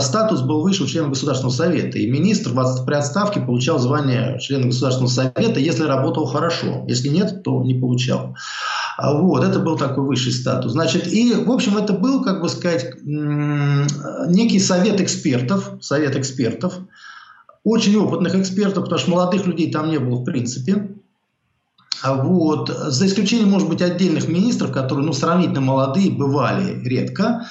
статус 0.00 0.42
был 0.42 0.60
выше 0.60 0.84
у 0.84 0.86
члена 0.86 1.08
Государственного 1.08 1.54
совета. 1.54 1.98
И 1.98 2.08
министр 2.08 2.50
при 2.84 2.94
отставке 2.94 3.40
получал 3.40 3.78
звание 3.78 4.38
члена 4.38 4.66
Государственного 4.66 5.10
совета, 5.10 5.58
если 5.58 5.84
работал 5.84 6.26
хорошо. 6.26 6.84
Если 6.86 7.08
нет, 7.08 7.42
то 7.42 7.62
не 7.64 7.74
получал. 7.74 8.36
А 8.98 9.14
вот, 9.14 9.42
это 9.44 9.58
был 9.58 9.76
такой 9.76 10.04
высший 10.04 10.32
статус. 10.32 10.72
Значит, 10.72 11.06
и, 11.06 11.34
в 11.34 11.50
общем, 11.50 11.76
это 11.76 11.92
был, 11.92 12.22
как 12.22 12.40
бы 12.42 12.48
сказать, 12.48 12.94
некий 13.04 14.58
совет 14.58 15.00
экспертов, 15.00 15.72
совет 15.80 16.16
экспертов, 16.16 16.74
очень 17.64 17.96
опытных 17.96 18.34
экспертов, 18.34 18.84
потому 18.84 18.98
что 18.98 19.10
молодых 19.10 19.46
людей 19.46 19.70
там 19.70 19.90
не 19.90 19.98
было 19.98 20.16
в 20.16 20.24
принципе. 20.24 20.90
А 22.02 22.14
вот. 22.14 22.68
За 22.68 23.06
исключением, 23.06 23.50
может 23.50 23.68
быть, 23.68 23.80
отдельных 23.80 24.28
министров, 24.28 24.72
которые 24.72 25.06
ну, 25.06 25.12
сравнительно 25.12 25.60
молодые, 25.60 26.10
бывали 26.10 26.82
редко. 26.84 27.46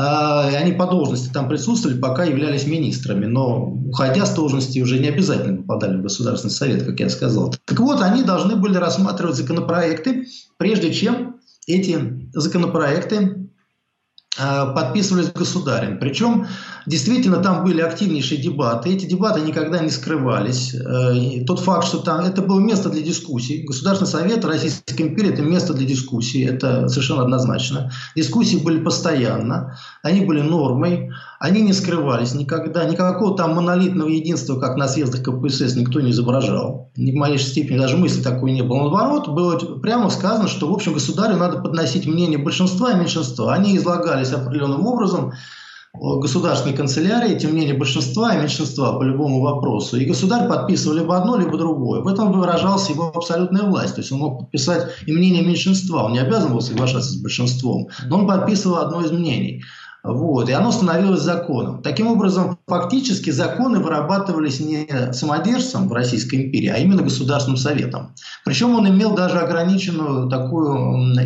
А, 0.00 0.46
они 0.46 0.72
по 0.72 0.86
должности 0.86 1.28
там 1.32 1.48
присутствовали, 1.48 1.98
пока 1.98 2.22
являлись 2.22 2.68
министрами, 2.68 3.26
но 3.26 3.64
уходя 3.88 4.26
с 4.26 4.32
должности 4.32 4.78
уже 4.78 5.00
не 5.00 5.08
обязательно 5.08 5.56
попадали 5.56 5.96
в 5.96 6.02
Государственный 6.02 6.52
совет, 6.52 6.84
как 6.84 7.00
я 7.00 7.08
сказал. 7.08 7.52
Так 7.64 7.80
вот, 7.80 8.00
они 8.00 8.22
должны 8.22 8.54
были 8.54 8.76
рассматривать 8.76 9.34
законопроекты, 9.34 10.28
прежде 10.56 10.92
чем 10.94 11.40
эти 11.66 12.30
законопроекты 12.32 13.47
подписывались 14.38 15.32
государем. 15.32 15.98
Причем 15.98 16.46
действительно 16.86 17.38
там 17.38 17.64
были 17.64 17.80
активнейшие 17.80 18.40
дебаты. 18.40 18.90
Эти 18.90 19.06
дебаты 19.06 19.40
никогда 19.40 19.80
не 19.80 19.90
скрывались. 19.90 20.74
Э, 20.74 21.44
тот 21.44 21.60
факт, 21.60 21.86
что 21.86 21.98
там 21.98 22.24
это 22.24 22.42
было 22.42 22.60
место 22.60 22.88
для 22.88 23.02
дискуссий. 23.02 23.64
Государственный 23.64 24.10
совет 24.10 24.44
Российской 24.44 25.02
империи– 25.02 25.32
это 25.32 25.42
место 25.42 25.74
для 25.74 25.86
дискуссий. 25.86 26.44
Это 26.44 26.88
совершенно 26.88 27.22
однозначно. 27.22 27.92
Дискуссии 28.16 28.56
были 28.56 28.80
постоянно. 28.80 29.78
Они 30.02 30.24
были 30.24 30.40
нормой. 30.40 31.10
Они 31.38 31.62
не 31.62 31.72
скрывались 31.72 32.34
никогда, 32.34 32.84
никакого 32.84 33.36
там 33.36 33.54
монолитного 33.54 34.08
единства, 34.08 34.58
как 34.58 34.76
на 34.76 34.88
съездах 34.88 35.22
КПСС, 35.22 35.76
никто 35.76 36.00
не 36.00 36.10
изображал. 36.10 36.90
Ни 36.96 37.12
в 37.12 37.14
малейшей 37.14 37.46
степени 37.46 37.78
даже 37.78 37.96
мысли 37.96 38.22
такой 38.22 38.52
не 38.52 38.62
было. 38.62 38.78
Наоборот, 38.78 39.28
было 39.28 39.56
прямо 39.78 40.10
сказано, 40.10 40.48
что, 40.48 40.68
в 40.68 40.74
общем, 40.74 40.94
государю 40.94 41.36
надо 41.36 41.60
подносить 41.60 42.06
мнение 42.06 42.38
большинства 42.38 42.92
и 42.92 42.96
меньшинства. 42.96 43.54
Они 43.54 43.76
излагались 43.76 44.32
определенным 44.32 44.84
образом, 44.84 45.32
государственной 45.94 46.76
канцелярии, 46.76 47.38
тем 47.38 47.54
не 47.54 47.72
большинства 47.72 48.34
и 48.34 48.40
меньшинства 48.40 48.98
по 48.98 49.02
любому 49.02 49.40
вопросу. 49.40 49.96
И 49.96 50.04
государь 50.04 50.48
подписывал 50.48 50.96
либо 50.96 51.16
одно, 51.16 51.36
либо 51.36 51.56
другое. 51.56 52.00
В 52.02 52.08
этом 52.08 52.32
выражалась 52.32 52.90
его 52.90 53.12
абсолютная 53.14 53.62
власть. 53.62 53.94
То 53.94 54.00
есть 54.00 54.12
он 54.12 54.18
мог 54.18 54.38
подписать 54.40 54.88
и 55.06 55.12
мнение 55.12 55.44
меньшинства. 55.44 56.04
Он 56.04 56.12
не 56.12 56.18
обязан 56.18 56.52
был 56.52 56.60
соглашаться 56.60 57.10
с 57.10 57.16
большинством. 57.16 57.88
Но 58.06 58.18
он 58.18 58.26
подписывал 58.26 58.78
одно 58.78 59.00
из 59.02 59.10
мнений. 59.10 59.62
Вот, 60.12 60.48
и 60.48 60.52
оно 60.52 60.72
становилось 60.72 61.20
законом. 61.20 61.82
Таким 61.82 62.06
образом, 62.06 62.58
фактически 62.66 63.30
законы 63.30 63.78
вырабатывались 63.78 64.58
не 64.58 64.88
самодержцем 65.12 65.88
в 65.88 65.92
Российской 65.92 66.46
империи, 66.46 66.68
а 66.68 66.78
именно 66.78 67.02
Государственным 67.02 67.58
Советом. 67.58 68.14
Причем 68.44 68.74
он 68.74 68.88
имел 68.88 69.14
даже 69.14 69.38
ограниченную 69.38 70.28
такую 70.30 70.76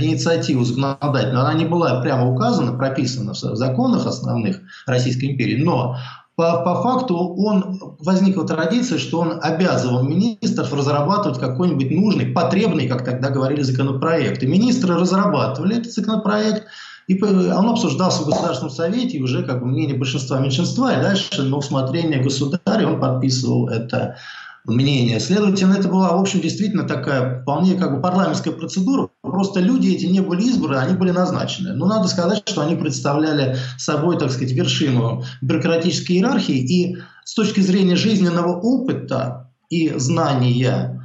инициативу 0.01 0.65
законодательную. 0.65 1.41
Она 1.41 1.55
не 1.55 1.65
была 1.65 2.01
прямо 2.01 2.29
указана, 2.29 2.73
прописана 2.73 3.33
в 3.33 3.57
законах 3.57 4.07
основных 4.07 4.61
Российской 4.87 5.27
империи, 5.27 5.63
но 5.63 5.97
по, 6.35 6.63
по 6.65 6.83
факту 6.83 7.17
он, 7.17 7.97
возникла 8.01 8.47
традиция, 8.47 8.99
что 8.99 9.21
он 9.21 9.39
обязывал 9.43 10.03
министров 10.03 10.73
разрабатывать 10.73 11.39
какой-нибудь 11.39 11.91
нужный, 11.91 12.27
потребный, 12.27 12.89
как 12.89 13.05
тогда 13.05 13.29
говорили, 13.29 13.63
законопроект. 13.63 14.43
И 14.43 14.47
министры 14.47 14.95
разрабатывали 14.95 15.77
этот 15.77 15.93
законопроект, 15.93 16.65
и 17.09 17.23
он 17.23 17.69
обсуждался 17.69 18.23
в 18.23 18.27
Государственном 18.27 18.71
Совете, 18.71 19.19
и 19.19 19.23
уже 19.23 19.43
как 19.43 19.61
бы 19.61 19.67
мнение 19.67 19.97
большинства 19.97 20.39
меньшинства, 20.41 20.93
и 20.93 21.03
дальше 21.03 21.43
на 21.43 21.57
усмотрение 21.57 22.23
государя 22.23 22.87
он 22.87 23.01
подписывал 23.01 23.69
это 23.69 24.17
мнение. 24.65 25.19
Следовательно, 25.19 25.75
это 25.75 25.89
была, 25.89 26.17
в 26.17 26.21
общем, 26.21 26.41
действительно 26.41 26.85
такая 26.85 27.43
вполне 27.43 27.75
как 27.75 27.95
бы 27.95 28.01
парламентская 28.01 28.53
процедура. 28.53 29.09
Просто 29.23 29.61
люди 29.61 29.89
эти 29.89 30.07
не 30.07 30.21
были 30.21 30.43
избраны, 30.43 30.79
они 30.79 30.95
были 30.95 31.11
назначены. 31.11 31.75
Но 31.75 31.87
надо 31.87 32.09
сказать, 32.09 32.49
что 32.49 32.61
они 32.63 32.77
представляли 32.77 33.57
собой, 33.77 34.19
так 34.19 34.31
сказать, 34.31 34.53
вершину 34.53 35.25
бюрократической 35.41 36.13
иерархии. 36.13 36.59
И 36.59 36.97
с 37.25 37.35
точки 37.35 37.61
зрения 37.61 37.97
жизненного 37.97 38.61
опыта 38.61 39.51
и 39.69 39.93
знания 39.97 41.02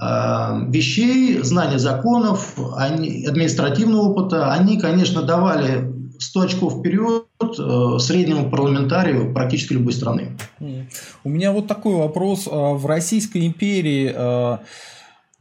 вещей, 0.00 1.38
знания 1.42 1.78
законов, 1.78 2.56
они, 2.76 3.26
административного 3.26 4.08
опыта, 4.08 4.52
они, 4.52 4.78
конечно, 4.80 5.22
давали 5.22 5.94
100 6.18 6.40
очков 6.40 6.78
вперед 6.78 7.26
э, 7.40 7.98
среднему 7.98 8.50
парламентарию 8.50 9.32
практически 9.32 9.74
любой 9.74 9.92
страны. 9.92 10.36
У 11.22 11.28
меня 11.28 11.52
вот 11.52 11.66
такой 11.66 11.96
вопрос. 11.96 12.48
А 12.50 12.74
в 12.74 12.86
Российской 12.86 13.46
империи 13.46 14.12
э, 14.14 14.58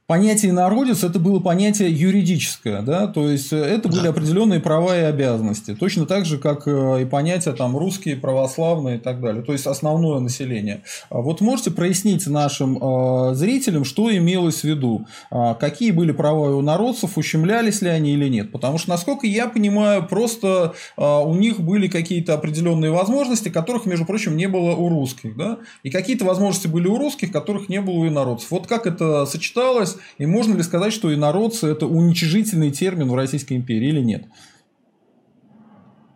понятие 0.08 0.51
народец 0.51 1.04
это 1.04 1.18
было 1.18 1.39
понятие 1.39 1.89
юридическое, 1.91 2.82
да, 2.82 3.08
то 3.08 3.30
есть 3.30 3.54
э, 3.54 3.58
это 3.58 3.88
были 3.88 4.08
определенные 4.08 4.60
права 4.60 4.97
и 4.97 5.01
обязанности, 5.01 5.76
точно 5.76 6.06
так 6.06 6.26
же, 6.26 6.38
как 6.38 6.68
э, 6.68 7.04
и 7.04 7.06
понятие 7.06 7.54
там 7.54 7.78
русские, 7.78 8.18
православные 8.18 8.97
и 8.97 8.99
так 8.99 9.22
далее, 9.22 9.43
то 9.43 9.54
есть 9.54 9.66
основное 9.66 10.20
население. 10.20 10.84
А 11.10 11.20
вот 11.20 11.39
можете 11.39 11.72
прояснить 11.72 12.28
нашим 12.28 12.78
э, 12.78 13.34
зрителям, 13.36 13.86
что 13.86 14.16
имелось 14.16 14.62
в 14.62 14.64
виду, 14.66 15.08
э, 15.32 15.56
какие 15.60 15.91
были 15.91 16.12
права 16.12 16.56
у 16.56 16.62
народцев, 16.62 17.18
ущемлялись 17.18 17.82
ли 17.82 17.89
они 17.89 18.14
или 18.14 18.28
нет, 18.28 18.51
потому 18.51 18.78
что, 18.78 18.89
насколько 18.89 19.26
я 19.26 19.47
понимаю, 19.47 20.06
просто 20.06 20.74
э, 20.97 21.01
у 21.01 21.34
них 21.36 21.62
были 21.62 21.88
какие-то 21.88 22.34
определенные 22.34 22.91
возможности, 22.91 23.47
которых, 23.47 23.86
между 23.86 24.06
прочим, 24.06 24.36
не 24.36 24.49
было 24.49 24.72
у 24.72 24.89
русских, 24.89 25.38
да, 25.38 25.60
и 25.84 25.89
какие-то 25.89 26.26
возможности 26.26 26.68
были 26.68 26.88
у 26.88 26.97
русских, 26.97 27.32
которых 27.32 27.70
не 27.70 27.80
было 27.80 27.93
у 27.93 28.08
инородцев. 28.08 28.51
Вот 28.51 28.68
как 28.68 28.86
это 28.86 29.26
сочеталось 29.26 29.92
И 30.17 30.25
можно 30.25 30.55
ли 30.55 30.63
сказать, 30.63 30.93
что 30.93 31.13
инородцы– 31.13 31.67
это 31.71 31.85
уничижительный 31.87 32.71
термин 32.71 33.09
в 33.09 33.15
Российской 33.15 33.53
империи 33.53 33.89
или 33.89 34.01
нет? 34.01 34.25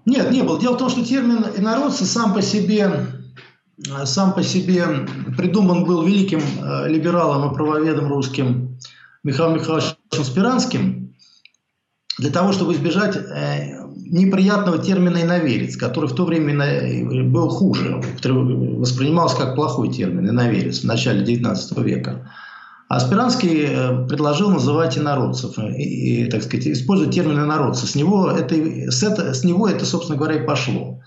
Нет, 0.05 0.31
не 0.31 0.41
было. 0.41 0.59
Дело 0.59 0.75
в 0.75 0.77
том, 0.77 0.89
что 0.89 1.03
термин 1.03 1.45
инородцы 1.57 2.05
сам 2.05 2.33
по 2.33 2.41
себе 2.41 3.07
сам 4.05 4.33
по 4.33 4.41
себе 4.41 4.85
придуман 5.37 5.85
был 5.85 6.03
великим 6.03 6.39
э, 6.39 6.89
либералом 6.89 7.51
и 7.51 7.53
правоведом 7.53 8.07
русским 8.07 8.79
Михаилом 9.23 9.55
Михайловичем 9.55 10.23
Спиранским 10.23 11.15
для 12.17 12.31
того, 12.31 12.53
чтобы 12.53 12.73
избежать 12.73 13.15
э, 13.15 13.77
неприятного 13.95 14.79
термина 14.79 15.21
иноверец, 15.21 15.75
который 15.75 16.09
в 16.09 16.15
то 16.15 16.25
время 16.25 17.23
был 17.25 17.49
хуже, 17.49 18.01
воспринимался 18.23 19.37
как 19.37 19.55
плохой 19.55 19.93
термин 19.93 20.29
иноверец 20.29 20.79
в 20.79 20.85
начале 20.85 21.23
XIX 21.23 21.83
века. 21.83 22.31
А 22.89 22.99
э, 22.99 24.07
предложил 24.07 24.49
называть 24.49 24.97
инородцев, 24.97 25.57
и, 25.59 26.23
и, 26.23 26.29
так 26.29 26.43
сказать, 26.43 26.67
использовать 26.67 27.13
термин 27.13 27.37
инородцы. 27.37 27.85
С 27.85 27.95
него 27.95 28.29
это, 28.31 28.55
с, 28.55 29.03
это, 29.03 29.33
с 29.33 29.43
него 29.43 29.67
это, 29.67 29.85
собственно 29.85 30.17
говоря, 30.17 30.41
и 30.41 30.45
пошло. 30.45 31.01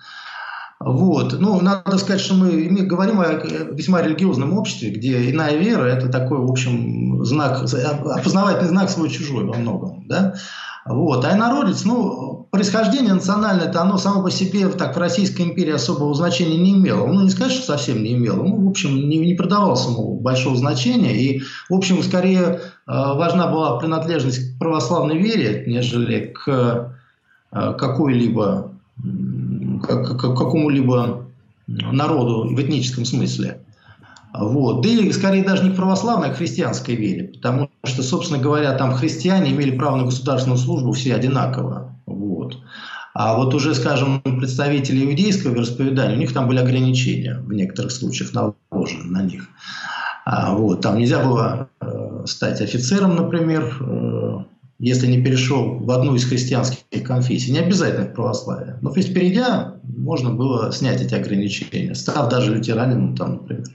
Вот. 0.78 1.38
Ну, 1.38 1.60
надо 1.60 1.98
сказать, 1.98 2.20
что 2.20 2.34
мы 2.34 2.50
говорим 2.82 3.20
о 3.20 3.32
весьма 3.72 4.02
религиозном 4.02 4.56
обществе, 4.56 4.90
где 4.90 5.30
иная 5.30 5.56
вера– 5.56 5.84
это 5.86 6.08
такой, 6.08 6.38
в 6.38 6.50
общем, 6.50 7.24
знак, 7.24 7.62
опознавательный 7.62 8.68
знак 8.68 8.90
свой-чужой 8.90 9.44
во 9.44 9.54
многом. 9.54 10.06
Да? 10.06 10.34
Вот. 10.90 11.24
А 11.24 11.36
инородец, 11.36 11.84
ну, 11.84 12.48
происхождение 12.50 13.14
национальное, 13.14 13.68
это 13.68 13.80
оно 13.80 13.96
само 13.96 14.22
по 14.22 14.30
себе 14.30 14.68
так 14.68 14.96
в 14.96 14.98
Российской 14.98 15.42
империи 15.42 15.72
особого 15.72 16.12
значения 16.14 16.58
не 16.58 16.72
имело. 16.72 17.06
Ну, 17.06 17.22
не 17.22 17.30
сказать, 17.30 17.52
что 17.52 17.64
совсем 17.64 18.02
не 18.02 18.14
имело. 18.14 18.42
Ну, 18.42 18.66
в 18.66 18.68
общем, 18.68 19.08
не, 19.08 19.18
не 19.18 19.34
придавалось 19.34 19.86
ему 19.86 20.18
большого 20.18 20.56
значения. 20.56 21.16
И, 21.16 21.42
в 21.68 21.74
общем, 21.74 22.02
скорее 22.02 22.42
э, 22.42 22.58
важна 22.86 23.46
была 23.46 23.78
принадлежность 23.78 24.56
к 24.56 24.58
православной 24.58 25.16
вере, 25.16 25.64
нежели 25.68 26.34
к 26.34 26.92
э, 27.52 27.74
какой-либо, 27.78 28.72
к, 29.82 29.86
к, 29.86 30.16
к 30.16 30.20
какому-либо 30.20 31.26
народу 31.68 32.52
в 32.52 32.60
этническом 32.60 33.04
смысле. 33.04 33.60
Вот. 34.36 34.82
Да 34.82 34.88
или, 34.88 35.12
скорее, 35.12 35.44
даже 35.44 35.62
не 35.62 35.70
православной, 35.70 36.30
а 36.30 36.34
христианской 36.34 36.96
вере. 36.96 37.28
Потому 37.28 37.69
что, 37.84 38.02
собственно 38.02 38.40
говоря, 38.40 38.72
там 38.72 38.94
христиане 38.94 39.52
имели 39.52 39.76
право 39.76 39.96
на 39.96 40.04
государственную 40.04 40.58
службу 40.58 40.92
все 40.92 41.14
одинаково. 41.14 41.94
Вот. 42.06 42.58
А 43.14 43.36
вот 43.36 43.54
уже, 43.54 43.74
скажем, 43.74 44.20
представители 44.22 45.04
иудейского 45.04 45.52
вероисповедания, 45.52 46.16
у 46.16 46.18
них 46.18 46.32
там 46.32 46.46
были 46.46 46.58
ограничения 46.58 47.38
в 47.38 47.52
некоторых 47.52 47.90
случаях 47.90 48.32
наложены 48.32 49.04
на 49.04 49.22
них. 49.22 49.48
А, 50.24 50.54
вот. 50.54 50.82
Там 50.82 50.98
нельзя 50.98 51.24
было 51.24 51.68
э, 51.80 52.24
стать 52.26 52.60
офицером, 52.60 53.16
например, 53.16 53.74
э, 53.80 54.38
если 54.78 55.06
не 55.06 55.22
перешел 55.22 55.78
в 55.78 55.90
одну 55.90 56.14
из 56.14 56.24
христианских 56.24 57.02
конфессий, 57.02 57.52
не 57.52 57.58
обязательно 57.58 58.06
в 58.06 58.14
православие. 58.14 58.78
Но 58.80 58.90
то 58.90 58.98
есть, 58.98 59.12
перейдя, 59.12 59.74
можно 59.82 60.30
было 60.30 60.72
снять 60.72 61.02
эти 61.02 61.14
ограничения, 61.14 61.94
став 61.94 62.30
даже 62.30 62.54
лютеранином, 62.54 63.16
там, 63.16 63.32
например. 63.32 63.66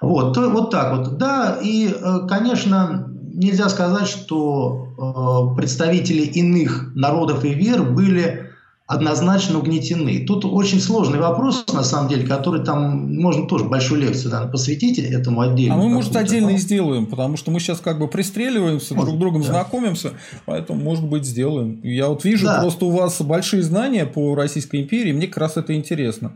Вот, 0.00 0.34
то, 0.34 0.48
вот 0.50 0.70
так 0.70 0.96
вот. 0.96 1.18
Да, 1.18 1.58
и, 1.62 1.88
э, 1.88 2.26
конечно, 2.28 3.10
нельзя 3.32 3.68
сказать, 3.68 4.08
что 4.08 5.52
э, 5.52 5.56
представители 5.56 6.22
иных 6.22 6.92
народов 6.94 7.44
и 7.44 7.54
вер 7.54 7.82
были 7.82 8.50
однозначно 8.90 9.60
угнетены. 9.60 10.24
Тут 10.26 10.44
очень 10.44 10.80
сложный 10.80 11.20
вопрос, 11.20 11.64
на 11.72 11.84
самом 11.84 12.08
деле, 12.08 12.26
который 12.26 12.64
там 12.64 13.14
можно 13.20 13.46
тоже 13.46 13.64
большую 13.64 14.00
лекцию 14.00 14.32
наверное, 14.32 14.50
посвятить 14.50 14.98
этому 14.98 15.42
отдельно. 15.42 15.76
А 15.76 15.78
мы, 15.78 15.88
может, 15.88 16.16
отдельно 16.16 16.50
и 16.50 16.56
сделаем, 16.56 17.06
потому 17.06 17.36
что 17.36 17.52
мы 17.52 17.60
сейчас 17.60 17.78
как 17.78 18.00
бы 18.00 18.08
пристреливаемся, 18.08 18.94
может, 18.94 19.10
друг 19.10 19.20
другом 19.20 19.42
да. 19.42 19.48
знакомимся, 19.48 20.14
поэтому, 20.44 20.80
может 20.80 21.04
быть, 21.04 21.24
сделаем. 21.24 21.80
Я 21.84 22.08
вот 22.08 22.24
вижу, 22.24 22.46
да. 22.46 22.60
просто 22.62 22.84
у 22.84 22.90
вас 22.90 23.22
большие 23.22 23.62
знания 23.62 24.06
по 24.06 24.34
Российской 24.34 24.80
империи, 24.80 25.12
мне 25.12 25.28
как 25.28 25.38
раз 25.38 25.56
это 25.56 25.72
интересно. 25.72 26.32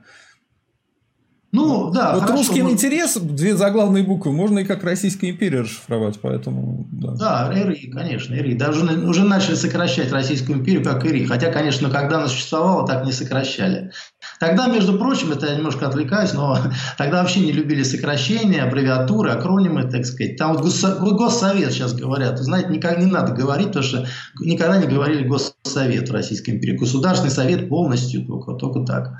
Ну, 1.54 1.92
да. 1.92 2.14
Вот 2.14 2.22
хорошо, 2.22 2.38
русский 2.38 2.62
мы... 2.62 2.72
интерес, 2.72 3.16
две 3.16 3.54
заглавные 3.54 4.02
буквы, 4.02 4.32
можно 4.32 4.58
и 4.58 4.64
как 4.64 4.82
Российская 4.82 5.30
империя 5.30 5.60
расшифровать, 5.60 6.18
поэтому... 6.20 6.88
Да, 6.90 7.14
да 7.14 7.52
РИ, 7.52 7.92
конечно, 7.92 8.34
РИ. 8.34 8.54
Даже 8.54 8.84
уже 8.84 9.22
начали 9.22 9.54
сокращать 9.54 10.10
Российскую 10.10 10.58
империю 10.58 10.82
как 10.82 11.06
ИРИ. 11.06 11.26
Хотя, 11.26 11.52
конечно, 11.52 11.90
когда 11.90 12.16
она 12.16 12.26
существовала, 12.26 12.84
так 12.84 13.04
не 13.04 13.12
сокращали. 13.12 13.92
Тогда, 14.40 14.66
между 14.66 14.98
прочим, 14.98 15.32
это 15.32 15.46
я 15.46 15.56
немножко 15.56 15.86
отвлекаюсь, 15.86 16.32
но 16.32 16.58
тогда 16.98 17.22
вообще 17.22 17.40
не 17.40 17.52
любили 17.52 17.82
сокращения, 17.82 18.62
аббревиатуры, 18.62 19.30
акронимы, 19.30 19.84
так 19.84 20.04
сказать. 20.04 20.36
Там 20.36 20.56
вот 20.56 20.64
Госсовет 20.64 21.72
сейчас 21.72 21.94
говорят. 21.94 22.38
Знаете, 22.38 22.68
никак 22.70 22.98
не 22.98 23.06
надо 23.06 23.32
говорить, 23.32 23.68
потому 23.68 23.84
что 23.84 24.06
никогда 24.40 24.78
не 24.78 24.86
говорили 24.86 25.26
Госсовет 25.26 26.08
в 26.08 26.12
Российской 26.12 26.50
империи. 26.50 26.76
Государственный 26.76 27.30
совет 27.30 27.68
полностью, 27.68 28.26
только, 28.26 28.52
только 28.54 28.80
так. 28.80 29.12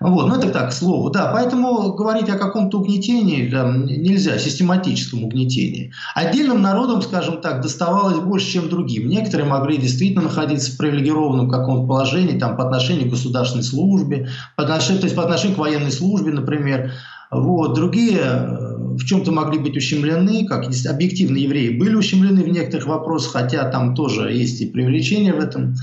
Вот, 0.00 0.28
ну 0.28 0.36
это 0.36 0.48
так, 0.50 0.70
к 0.70 0.72
слову. 0.72 1.10
Да, 1.10 1.30
поэтому 1.32 1.94
говорить 1.94 2.28
о 2.28 2.38
каком-то 2.38 2.78
угнетении 2.78 3.48
там, 3.48 3.86
нельзя, 3.86 4.38
систематическом 4.38 5.24
угнетении. 5.24 5.92
Отдельным 6.14 6.62
народам, 6.62 7.02
скажем 7.02 7.40
так, 7.40 7.60
доставалось 7.62 8.18
больше, 8.18 8.52
чем 8.52 8.68
другим. 8.68 9.08
Некоторые 9.08 9.48
могли 9.48 9.78
действительно 9.78 10.24
находиться 10.24 10.72
в 10.72 10.76
привилегированном 10.76 11.50
каком-то 11.50 11.86
положении 11.86 12.38
там, 12.38 12.56
по 12.56 12.64
отношению 12.64 13.08
к 13.08 13.10
государственной 13.10 13.62
службе, 13.64 14.28
по 14.56 14.64
отношению, 14.64 15.00
то 15.00 15.06
есть 15.06 15.16
по 15.16 15.22
отношению 15.22 15.56
к 15.56 15.60
военной 15.60 15.92
службе, 15.92 16.32
например. 16.32 16.92
Вот. 17.30 17.74
Другие 17.74 18.20
э, 18.20 18.76
в 18.96 19.04
чем-то 19.04 19.32
могли 19.32 19.58
быть 19.58 19.76
ущемлены, 19.76 20.46
как 20.46 20.66
объективно 20.88 21.36
евреи 21.36 21.78
были 21.78 21.94
ущемлены 21.94 22.42
в 22.42 22.48
некоторых 22.48 22.86
вопросах, 22.86 23.32
хотя 23.32 23.68
там 23.70 23.94
тоже 23.94 24.32
есть 24.32 24.60
и 24.60 24.66
привлечение 24.66 25.34
в 25.34 25.38
этом. 25.38 25.76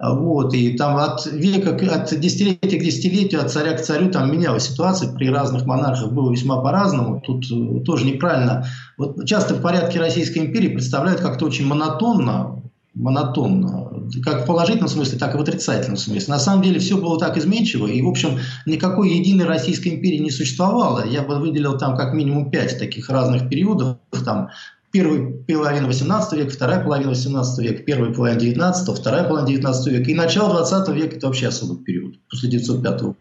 Вот, 0.00 0.54
и 0.54 0.76
там 0.76 0.96
от 0.96 1.26
века, 1.26 1.70
от 1.70 2.20
десятилетия 2.20 2.78
к 2.78 2.84
десятилетию, 2.84 3.40
от 3.40 3.50
царя 3.50 3.72
к 3.72 3.82
царю 3.82 4.12
там 4.12 4.30
менялась 4.30 4.68
ситуация, 4.68 5.12
при 5.12 5.28
разных 5.28 5.66
монархах 5.66 6.12
было 6.12 6.30
весьма 6.30 6.60
по-разному, 6.60 7.20
тут 7.20 7.46
э, 7.50 7.80
тоже 7.84 8.06
неправильно. 8.06 8.64
Вот 8.96 9.26
часто 9.26 9.54
в 9.54 9.60
порядке 9.60 9.98
Российской 9.98 10.38
империи 10.38 10.68
представляют 10.68 11.20
как-то 11.20 11.46
очень 11.46 11.66
монотонно, 11.66 12.57
монотонно, 12.98 14.10
как 14.24 14.42
в 14.42 14.46
положительном 14.46 14.88
смысле, 14.88 15.18
так 15.18 15.34
и 15.34 15.38
в 15.38 15.40
отрицательном 15.40 15.96
смысле. 15.96 16.32
На 16.32 16.38
самом 16.38 16.62
деле 16.62 16.80
все 16.80 16.96
было 16.96 17.18
так 17.18 17.36
изменчиво, 17.36 17.86
и, 17.86 18.02
в 18.02 18.08
общем, 18.08 18.38
никакой 18.66 19.10
единой 19.10 19.46
Российской 19.46 19.88
империи 19.88 20.18
не 20.18 20.30
существовало. 20.30 21.06
Я 21.06 21.22
бы 21.22 21.36
выделил 21.38 21.78
там 21.78 21.96
как 21.96 22.12
минимум 22.12 22.50
пять 22.50 22.78
таких 22.78 23.08
разных 23.08 23.48
периодов, 23.48 23.98
там 24.24 24.50
первая 24.90 25.32
половина 25.46 25.86
18 25.86 26.38
века, 26.38 26.50
вторая 26.50 26.82
половина 26.82 27.10
18 27.10 27.58
века, 27.58 27.82
первая 27.84 28.12
половина 28.12 28.40
19, 28.40 28.98
вторая 28.98 29.24
половина 29.24 29.48
19 29.48 29.92
века 29.92 30.10
и 30.10 30.14
начало 30.14 30.54
20 30.54 30.88
века– 30.88 31.16
это 31.18 31.26
вообще 31.28 31.48
особый 31.48 31.78
период, 31.78 32.16
после 32.28 32.50
905 32.50 33.02
года. 33.02 33.16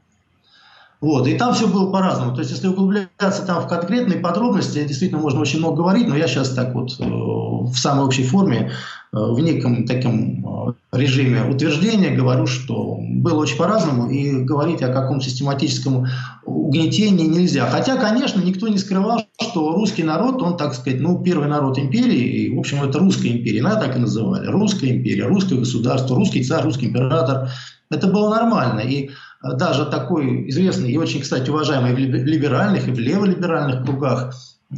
Вот, 0.99 1.27
и 1.27 1.37
там 1.37 1.53
все 1.53 1.67
было 1.67 1.91
по-разному. 1.91 2.33
То 2.33 2.39
есть, 2.39 2.51
если 2.51 2.67
углубляться 2.67 3.45
там 3.45 3.61
в 3.61 3.67
конкретные 3.67 4.17
подробности, 4.17 4.83
действительно 4.83 5.21
можно 5.21 5.41
очень 5.41 5.59
много 5.59 5.77
говорить, 5.77 6.07
но 6.07 6.17
я 6.17 6.27
сейчас 6.27 6.49
так 6.49 6.73
вот 6.73 6.99
э, 6.99 7.03
в 7.05 7.75
самой 7.75 8.05
общей 8.05 8.23
форме, 8.23 8.71
в 9.11 9.39
неком 9.39 9.85
таком 9.85 10.73
э, 10.91 10.97
режиме 10.97 11.43
утверждения 11.43 12.15
говорю, 12.15 12.45
что 12.45 12.97
было 12.99 13.41
очень 13.41 13.57
по-разному, 13.57 14.09
и 14.09 14.43
говорить 14.43 14.81
о 14.81 14.91
каком 14.91 15.21
систематическом 15.21 16.07
угнетении 16.45 17.25
нельзя. 17.25 17.67
Хотя, 17.67 17.95
конечно, 17.95 18.41
никто 18.41 18.67
не 18.67 18.77
скрывал, 18.77 19.21
что 19.41 19.73
русский 19.73 20.03
народ, 20.03 20.41
он, 20.41 20.57
так 20.57 20.73
сказать, 20.73 20.99
ну, 20.99 21.23
первый 21.23 21.47
народ 21.47 21.79
империи, 21.79 22.45
и, 22.45 22.55
в 22.55 22.59
общем, 22.59 22.83
это 22.83 22.99
русская 22.99 23.29
империя, 23.29 23.61
надо 23.61 23.87
так 23.87 23.95
и 23.95 23.99
называли. 23.99 24.47
Русская 24.47 24.91
империя, 24.91 25.25
русское 25.25 25.55
государство, 25.55 26.15
русский 26.15 26.43
царь, 26.43 26.63
русский 26.63 26.87
император. 26.87 27.49
Это 27.89 28.07
было 28.07 28.29
нормально. 28.29 28.81
И 28.81 29.11
даже 29.41 29.85
такой 29.85 30.49
известный 30.49 30.91
и 30.91 30.97
очень, 30.97 31.21
кстати, 31.21 31.49
уважаемый 31.49 31.93
в 31.93 31.97
либеральных 31.97 32.87
и 32.87 32.91
в 32.91 32.99
леволиберальных 32.99 33.85
кругах 33.85 34.33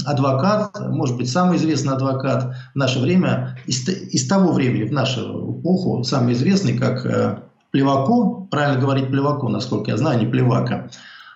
адвокат, 0.05 0.79
может 0.89 1.17
быть, 1.17 1.29
самый 1.29 1.57
известный 1.57 1.93
адвокат 1.93 2.55
в 2.73 2.77
наше 2.77 2.99
время, 2.99 3.57
из, 3.65 3.87
из 3.87 4.27
того 4.27 4.51
времени, 4.51 4.83
в 4.83 4.93
нашу 4.93 5.59
эпоху, 5.59 6.03
самый 6.03 6.33
известный, 6.33 6.77
как 6.77 7.05
э, 7.05 7.39
Плевако, 7.71 8.47
правильно 8.51 8.79
говорить 8.79 9.07
Плевако, 9.07 9.47
насколько 9.47 9.91
я 9.91 9.97
знаю, 9.97 10.19
не 10.19 10.27
Плевака, 10.27 10.89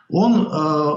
он 0.09 0.45
э, 0.45 0.49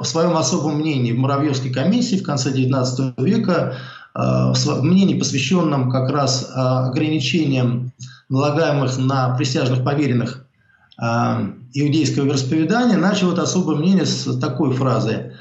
в 0.03 0.05
своем 0.05 0.37
особом 0.37 0.81
мнении 0.81 1.13
в 1.13 1.19
Муравьевской 1.19 1.73
комиссии 1.73 2.17
в 2.17 2.23
конце 2.23 2.51
XIX 2.51 3.15
века, 3.17 3.77
э, 4.15 4.19
в 4.19 4.83
мнении, 4.83 5.19
посвященном 5.19 5.91
как 5.91 6.11
раз 6.11 6.51
э, 6.51 6.59
ограничениям 6.59 7.93
налагаемых 8.29 8.99
на 8.99 9.35
присяжных 9.37 9.83
поверенных 9.83 10.45
э, 11.01 11.05
иудейского 11.73 12.25
вероисповедания, 12.25 12.99
начал 12.99 13.33
это 13.33 13.43
особое 13.43 13.77
мнение 13.77 14.05
с 14.05 14.39
такой 14.39 14.75
фразы 14.75 15.33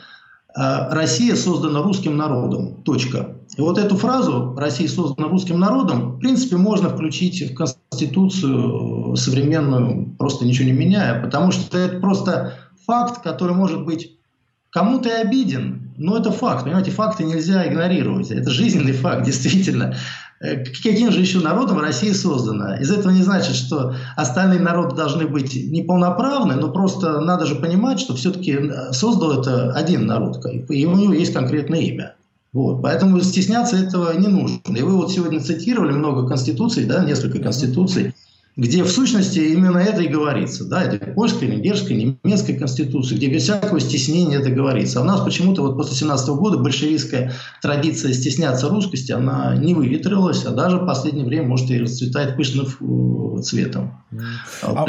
«Россия 0.55 1.35
создана 1.35 1.81
русским 1.81 2.17
народом. 2.17 2.81
Точка». 2.83 3.35
И 3.57 3.61
вот 3.61 3.77
эту 3.77 3.95
фразу 3.95 4.55
«Россия 4.57 4.87
создана 4.87 5.29
русским 5.29 5.59
народом» 5.59 6.13
в 6.13 6.19
принципе 6.19 6.57
можно 6.57 6.89
включить 6.89 7.51
в 7.51 7.55
Конституцию 7.55 9.15
современную, 9.15 10.15
просто 10.17 10.45
ничего 10.45 10.65
не 10.65 10.73
меняя, 10.73 11.21
потому 11.21 11.51
что 11.51 11.77
это 11.77 11.99
просто 11.99 12.53
факт, 12.85 13.21
который 13.21 13.55
может 13.55 13.85
быть 13.85 14.11
кому-то 14.69 15.07
и 15.07 15.13
обиден, 15.13 15.93
но 15.97 16.17
это 16.17 16.31
факт. 16.31 16.65
Понимаете, 16.65 16.91
факты 16.91 17.23
нельзя 17.23 17.65
игнорировать. 17.65 18.29
Это 18.31 18.49
жизненный 18.49 18.91
факт, 18.91 19.23
действительно. 19.25 19.95
Э, 20.41 20.63
каким 20.65 21.11
же 21.11 21.21
еще 21.21 21.39
народом 21.39 21.79
Россия 21.79 22.13
создана? 22.13 22.77
Из 22.77 22.91
этого 22.91 23.11
не 23.11 23.23
значит, 23.23 23.55
что 23.55 23.95
остальные 24.15 24.59
народы 24.59 24.95
должны 24.95 25.27
быть 25.27 25.55
неполноправны, 25.55 26.55
но 26.55 26.71
просто 26.71 27.19
надо 27.21 27.45
же 27.45 27.55
понимать, 27.55 27.99
что 27.99 28.15
все-таки 28.15 28.51
э, 28.51 28.91
создал 28.91 29.41
это 29.41 29.71
один 29.71 30.05
народ, 30.05 30.45
и 30.69 30.85
у 30.85 30.95
него 30.95 31.13
есть 31.13 31.33
конкретное 31.33 31.79
имя. 31.79 32.15
Вот. 32.51 32.81
Поэтому 32.81 33.19
стесняться 33.21 33.75
этого 33.75 34.17
не 34.17 34.27
нужно. 34.27 34.59
И 34.67 34.81
вы 34.81 34.95
вот 34.95 35.11
сегодня 35.11 35.41
цитировали 35.41 35.91
много 35.91 36.27
конституций, 36.27 36.85
да, 36.85 37.03
несколько 37.03 37.39
конституций, 37.39 38.13
где 38.57 38.83
в 38.83 38.89
сущности 38.89 39.39
именно 39.39 39.79
это 39.79 40.01
и 40.01 40.07
говорится. 40.07 40.65
Да, 40.65 40.83
это 40.83 41.05
польская, 41.07 41.47
венгерская, 41.47 41.97
немецкая 41.97 42.53
конституция, 42.53 43.17
где 43.17 43.27
без 43.27 43.43
всякого 43.43 43.79
стеснения 43.81 44.39
это 44.39 44.49
говорится. 44.49 44.99
А 44.99 45.01
у 45.01 45.05
нас 45.05 45.21
почему-то 45.21 45.61
вот 45.61 45.75
после 45.75 45.95
17 45.95 46.29
года 46.29 46.57
большевистская 46.57 47.33
традиция 47.61 48.13
стесняться 48.13 48.69
русскости, 48.69 49.11
она 49.11 49.57
не 49.57 49.73
выветрилась, 49.73 50.45
а 50.45 50.51
даже 50.51 50.77
в 50.77 50.85
последнее 50.85 51.25
время 51.25 51.47
может 51.47 51.69
и 51.69 51.79
расцветает 51.79 52.37
пышным 52.37 52.65
э, 53.37 53.41
цветом. 53.41 54.01
А, 54.61 54.85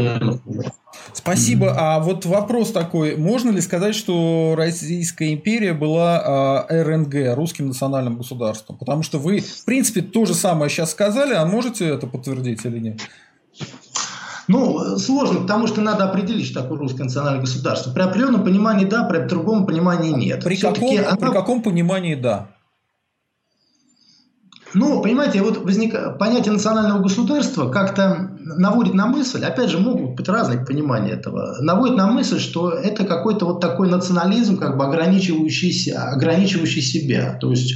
Спасибо. 1.13 1.75
А 1.77 1.99
вот 1.99 2.25
вопрос 2.25 2.71
такой. 2.71 3.17
Можно 3.17 3.51
ли 3.51 3.61
сказать, 3.61 3.97
что 3.97 4.55
Российская 4.57 5.33
империя 5.33 5.73
была 5.73 6.67
э, 6.69 6.83
РНГ, 6.83 7.37
русским 7.37 7.67
национальным 7.67 8.17
государством? 8.17 8.79
Потому 8.79 9.03
что 9.03 9.19
вы, 9.19 9.41
в 9.41 9.65
принципе, 9.65 10.03
то 10.03 10.25
же 10.25 10.35
самое 10.35 10.71
сейчас 10.71 10.93
сказали, 10.93 11.35
а 11.35 11.45
можете 11.45 11.87
это 11.87 12.07
подтвердить 12.07 12.65
или 12.65 12.79
нет? 12.79 13.01
Ну, 14.49 14.97
сложно, 14.99 15.41
потому 15.41 15.67
что 15.67 15.81
надо 15.81 16.05
определить, 16.05 16.47
что 16.47 16.63
такое 16.63 16.79
русское 16.79 17.05
национальное 17.05 17.41
государство. 17.41 17.91
При 17.91 18.03
определенном 18.03 18.45
понимании 18.45 18.85
да, 18.85 19.05
при 19.05 19.19
другом 19.27 19.67
понимании 19.67 20.13
нет. 20.13 20.45
При, 20.45 20.57
каком, 20.57 20.99
она... 20.99 21.17
при 21.17 21.33
каком 21.33 21.63
понимании 21.63 22.15
да? 22.15 22.49
Ну, 24.75 25.01
понимаете, 25.01 25.43
вот 25.43 25.65
возник... 25.65 25.95
понятие 26.19 26.53
национального 26.53 27.03
государства 27.03 27.71
как-то 27.71 28.31
наводит 28.39 28.95
на 28.95 29.07
мысль, 29.07 29.45
опять 29.45 29.71
же, 29.71 29.79
могут 29.79 30.17
быть 30.17 30.29
разные 30.29 30.65
понимания 30.65 31.13
этого, 31.13 31.57
наводит 31.61 31.97
на 31.97 32.07
мысль, 32.07 32.39
что 32.39 32.71
это 32.71 33.05
какой-то 33.05 33.47
вот 33.47 33.61
такой 33.61 33.89
национализм, 33.89 34.59
как 34.59 34.77
бы 34.77 34.85
ограничивающий, 34.85 35.93
ограничивающий 35.93 36.83
себя. 36.83 37.39
То 37.41 37.51
есть 37.51 37.75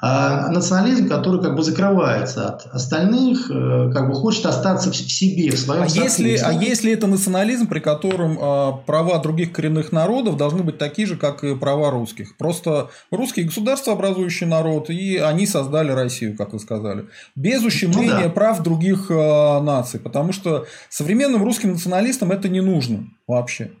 а 0.00 0.48
национализм, 0.50 1.08
который 1.08 1.42
как 1.42 1.56
бы 1.56 1.62
закрывается 1.62 2.48
от 2.48 2.66
остальных, 2.66 3.50
э, 3.50 3.90
как 3.92 4.08
бы 4.08 4.14
хочет 4.14 4.46
остаться 4.46 4.92
в 4.92 4.96
себе, 4.96 5.50
в 5.50 5.58
своем 5.58 5.82
а 5.82 5.86
если, 5.86 6.36
а 6.36 6.52
если 6.52 6.92
это 6.92 7.08
национализм, 7.08 7.66
при 7.66 7.80
котором 7.80 8.38
э, 8.38 8.72
права 8.86 9.18
других 9.18 9.52
коренных 9.52 9.90
народов 9.90 10.36
должны 10.36 10.62
быть 10.62 10.78
такие 10.78 11.06
же, 11.08 11.16
как 11.16 11.42
и 11.42 11.56
права 11.56 11.90
русских? 11.90 12.36
Просто 12.36 12.90
русские 13.10 13.46
государство 13.46 13.92
образующий 13.92 14.46
народ, 14.46 14.88
и 14.88 15.16
они 15.16 15.46
создали 15.46 15.90
Россию, 15.90 16.36
как 16.36 16.52
вы 16.52 16.60
сказали, 16.60 17.06
без 17.34 17.64
ущемления 17.64 18.14
ну, 18.14 18.22
да. 18.22 18.28
прав 18.28 18.62
других 18.62 19.10
э, 19.10 19.60
наций, 19.60 19.98
потому 19.98 20.32
что 20.32 20.66
современным 20.88 21.42
русским 21.42 21.72
националистам 21.72 22.30
это 22.30 22.48
не 22.48 22.60
нужно 22.60 23.08
вообще. 23.26 23.72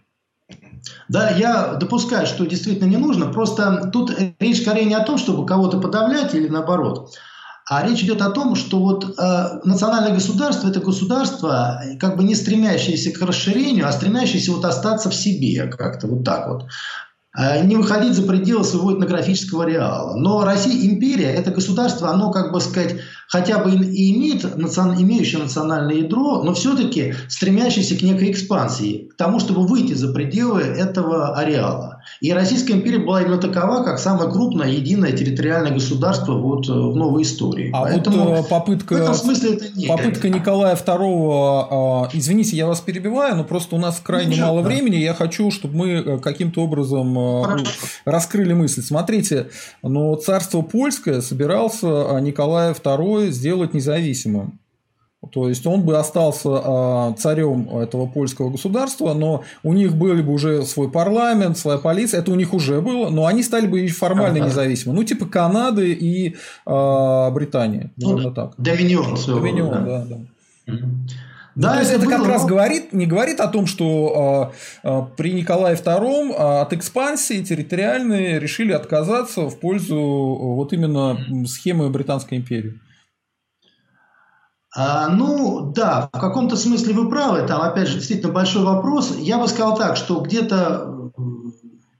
Да, 1.08 1.30
я 1.30 1.74
допускаю, 1.74 2.26
что 2.26 2.46
действительно 2.46 2.88
не 2.88 2.98
нужно. 2.98 3.26
Просто 3.26 3.90
тут 3.92 4.12
речь 4.38 4.62
скорее 4.62 4.84
не 4.84 4.94
о 4.94 5.04
том, 5.04 5.18
чтобы 5.18 5.46
кого-то 5.46 5.78
подавлять 5.80 6.34
или 6.34 6.48
наоборот. 6.48 7.14
А 7.70 7.86
речь 7.86 8.02
идет 8.02 8.22
о 8.22 8.30
том, 8.30 8.54
что 8.54 8.78
вот 8.78 9.18
э, 9.18 9.60
национальное 9.64 10.14
государство– 10.14 10.68
это 10.70 10.80
государство, 10.80 11.82
как 12.00 12.16
бы 12.16 12.24
не 12.24 12.34
стремящееся 12.34 13.12
к 13.12 13.20
расширению, 13.20 13.86
а 13.86 13.92
стремящееся 13.92 14.52
вот 14.52 14.64
остаться 14.64 15.10
в 15.10 15.14
себе 15.14 15.66
как-то 15.66 16.06
вот 16.06 16.24
так 16.24 16.48
вот. 16.48 16.66
Э, 17.36 17.62
не 17.64 17.76
выходить 17.76 18.14
за 18.14 18.22
пределы 18.22 18.64
своего 18.64 18.94
этнографического 18.94 19.64
реала. 19.64 20.16
Но 20.16 20.44
Россия 20.44 20.90
империя, 20.90 21.32
это 21.32 21.50
государство, 21.50 22.08
оно, 22.08 22.30
как 22.30 22.52
бы 22.52 22.60
сказать, 22.60 22.96
хотя 23.28 23.58
бы 23.58 23.70
и 23.70 24.16
имеет 24.16 24.44
имеющее 24.44 25.42
национальное 25.42 25.96
ядро, 25.96 26.42
но 26.42 26.54
все-таки 26.54 27.14
стремящееся 27.28 27.96
к 27.96 28.02
некой 28.02 28.30
экспансии, 28.30 29.08
к 29.12 29.16
тому, 29.16 29.38
чтобы 29.38 29.66
выйти 29.66 29.92
за 29.92 30.12
пределы 30.12 30.62
этого 30.62 31.36
ареала. 31.36 32.02
И 32.20 32.32
Российская 32.32 32.72
империя 32.72 32.98
была 32.98 33.22
именно 33.22 33.38
такова, 33.38 33.84
как 33.84 33.98
самое 33.98 34.30
крупное 34.30 34.68
единое 34.68 35.12
территориальное 35.12 35.72
государство 35.72 36.32
вот 36.32 36.68
э, 36.68 36.72
в 36.72 36.96
новой 36.96 37.22
истории. 37.22 37.70
А 37.72 37.82
Поэтому 37.82 38.30
вот 38.30 38.46
э, 38.46 38.48
попытка, 38.48 38.94
в 38.94 38.96
этом 38.96 39.14
смысле 39.14 39.54
это 39.54 39.78
не 39.78 39.86
попытка 39.86 40.28
Николая 40.28 40.74
II, 40.74 41.66
а, 41.70 42.08
извините, 42.12 42.56
я 42.56 42.66
вас 42.66 42.80
перебиваю, 42.80 43.36
но 43.36 43.44
просто 43.44 43.76
у 43.76 43.78
нас 43.78 44.00
крайне 44.02 44.32
Ничего, 44.32 44.46
мало 44.46 44.62
да. 44.62 44.68
времени, 44.68 44.96
я 44.96 45.12
хочу, 45.12 45.50
чтобы 45.50 45.76
мы 45.76 45.88
э, 45.90 46.18
каким-то 46.18 46.62
образом 46.62 47.42
Хорошо. 47.44 47.66
раскрыли 48.04 48.54
мысль. 48.54 48.82
Смотрите, 48.82 49.50
но 49.82 50.14
царство 50.16 50.62
польское 50.62 51.20
собирался 51.20 52.16
а, 52.16 52.20
Николая 52.20 52.72
II 52.72 53.17
сделать 53.26 53.74
независимым. 53.74 54.58
То 55.32 55.48
есть 55.48 55.66
он 55.66 55.82
бы 55.82 55.98
остался 55.98 56.48
а, 56.48 57.12
царем 57.18 57.68
этого 57.76 58.06
польского 58.06 58.50
государства, 58.50 59.14
но 59.14 59.42
у 59.64 59.72
них 59.72 59.96
были 59.96 60.22
бы 60.22 60.32
уже 60.32 60.62
свой 60.62 60.88
парламент, 60.90 61.58
своя 61.58 61.78
полиция, 61.78 62.20
это 62.20 62.30
у 62.30 62.36
них 62.36 62.54
уже 62.54 62.80
было, 62.80 63.10
но 63.10 63.26
они 63.26 63.42
стали 63.42 63.66
бы 63.66 63.86
формально 63.88 64.38
ага. 64.38 64.46
независимы. 64.46 64.94
Ну, 64.94 65.02
типа 65.02 65.26
Канады 65.26 65.92
и 65.92 66.36
э, 66.66 67.30
Британии. 67.32 67.90
Ну, 67.96 68.32
так. 68.32 68.54
Доминион. 68.58 69.18
Доминион, 69.26 69.70
да, 69.70 70.04
да. 70.06 70.18
да. 70.66 70.76
Да, 71.58 71.74
ну, 71.74 71.80
это, 71.80 71.92
это 71.94 72.06
как 72.06 72.24
раз 72.24 72.46
говорит, 72.46 72.92
не 72.92 73.06
говорит 73.06 73.40
о 73.40 73.48
том, 73.48 73.66
что 73.66 74.52
э, 74.84 74.88
э, 74.88 75.02
при 75.16 75.32
Николае 75.32 75.74
II 75.74 76.30
э, 76.30 76.60
от 76.60 76.72
экспансии 76.72 77.42
территориальные 77.42 78.38
решили 78.38 78.70
отказаться 78.70 79.50
в 79.50 79.58
пользу 79.58 79.96
вот 79.96 80.72
именно 80.72 81.18
схемы 81.48 81.90
Британской 81.90 82.38
империи. 82.38 82.78
А, 84.80 85.08
ну, 85.08 85.72
да, 85.74 86.08
в 86.12 86.20
каком-то 86.20 86.56
смысле 86.56 86.94
вы 86.94 87.10
правы. 87.10 87.44
Там, 87.48 87.62
опять 87.62 87.88
же, 87.88 87.94
действительно 87.94 88.32
большой 88.32 88.62
вопрос. 88.62 89.12
Я 89.18 89.38
бы 89.38 89.48
сказал 89.48 89.76
так, 89.76 89.96
что 89.96 90.20
где-то 90.20 91.10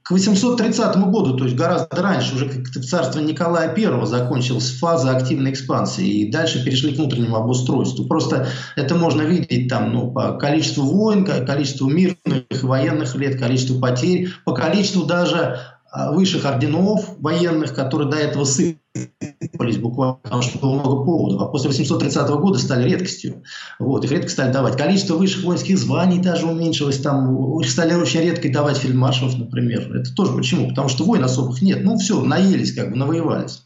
к 0.01 0.11
830 0.11 0.95
году, 1.11 1.35
то 1.35 1.43
есть 1.43 1.57
гораздо 1.57 2.01
раньше, 2.01 2.35
уже 2.35 2.47
как 2.49 2.65
царство 2.85 3.19
Николая 3.19 3.75
I 3.75 4.05
закончилась 4.05 4.71
фаза 4.71 5.11
активной 5.11 5.51
экспансии, 5.51 6.07
и 6.07 6.31
дальше 6.31 6.63
перешли 6.63 6.95
к 6.95 6.97
внутреннему 6.97 7.35
обустройству. 7.35 8.05
Просто 8.05 8.47
это 8.77 8.95
можно 8.95 9.23
видеть 9.23 9.67
там, 9.67 9.91
ну, 9.91 10.11
по 10.11 10.31
количеству 10.37 10.85
войн, 10.85 11.25
количеству 11.25 11.89
мирных 11.89 12.63
военных 12.63 13.13
лет, 13.15 13.37
количеству 13.37 13.77
потерь, 13.77 14.29
по 14.45 14.53
количеству 14.53 15.03
даже 15.03 15.59
а, 15.91 16.11
высших 16.11 16.45
орденов 16.45 17.17
военных, 17.19 17.75
которые 17.75 18.09
до 18.09 18.17
этого 18.17 18.45
сыпались 18.45 18.79
буквально, 19.79 20.15
потому 20.15 20.41
что 20.41 20.59
было 20.59 20.73
много 20.75 21.03
поводов. 21.03 21.41
А 21.41 21.45
после 21.45 21.69
830 21.69 22.29
года 22.29 22.59
стали 22.59 22.89
редкостью. 22.89 23.43
Вот, 23.79 24.03
их 24.05 24.11
редко 24.11 24.29
стали 24.29 24.51
давать. 24.51 24.77
Количество 24.77 25.15
высших 25.15 25.43
воинских 25.43 25.77
званий 25.77 26.19
даже 26.19 26.45
уменьшилось. 26.45 26.99
Там, 26.99 27.59
их 27.59 27.69
стали 27.69 27.93
очень 27.93 28.21
редко 28.21 28.51
давать 28.51 28.77
фельдмаршалов, 28.77 29.37
например. 29.37 29.95
Это 29.95 30.13
тоже 30.13 30.33
почему? 30.33 30.69
Потому 30.69 30.89
что 30.89 31.03
войн 31.03 31.23
особых 31.23 31.61
нет. 31.61 31.83
Ну, 31.83 31.97
все, 31.97 32.21
наелись, 32.21 32.73
как 32.73 32.91
бы, 32.91 32.97
навоевались. 32.97 33.63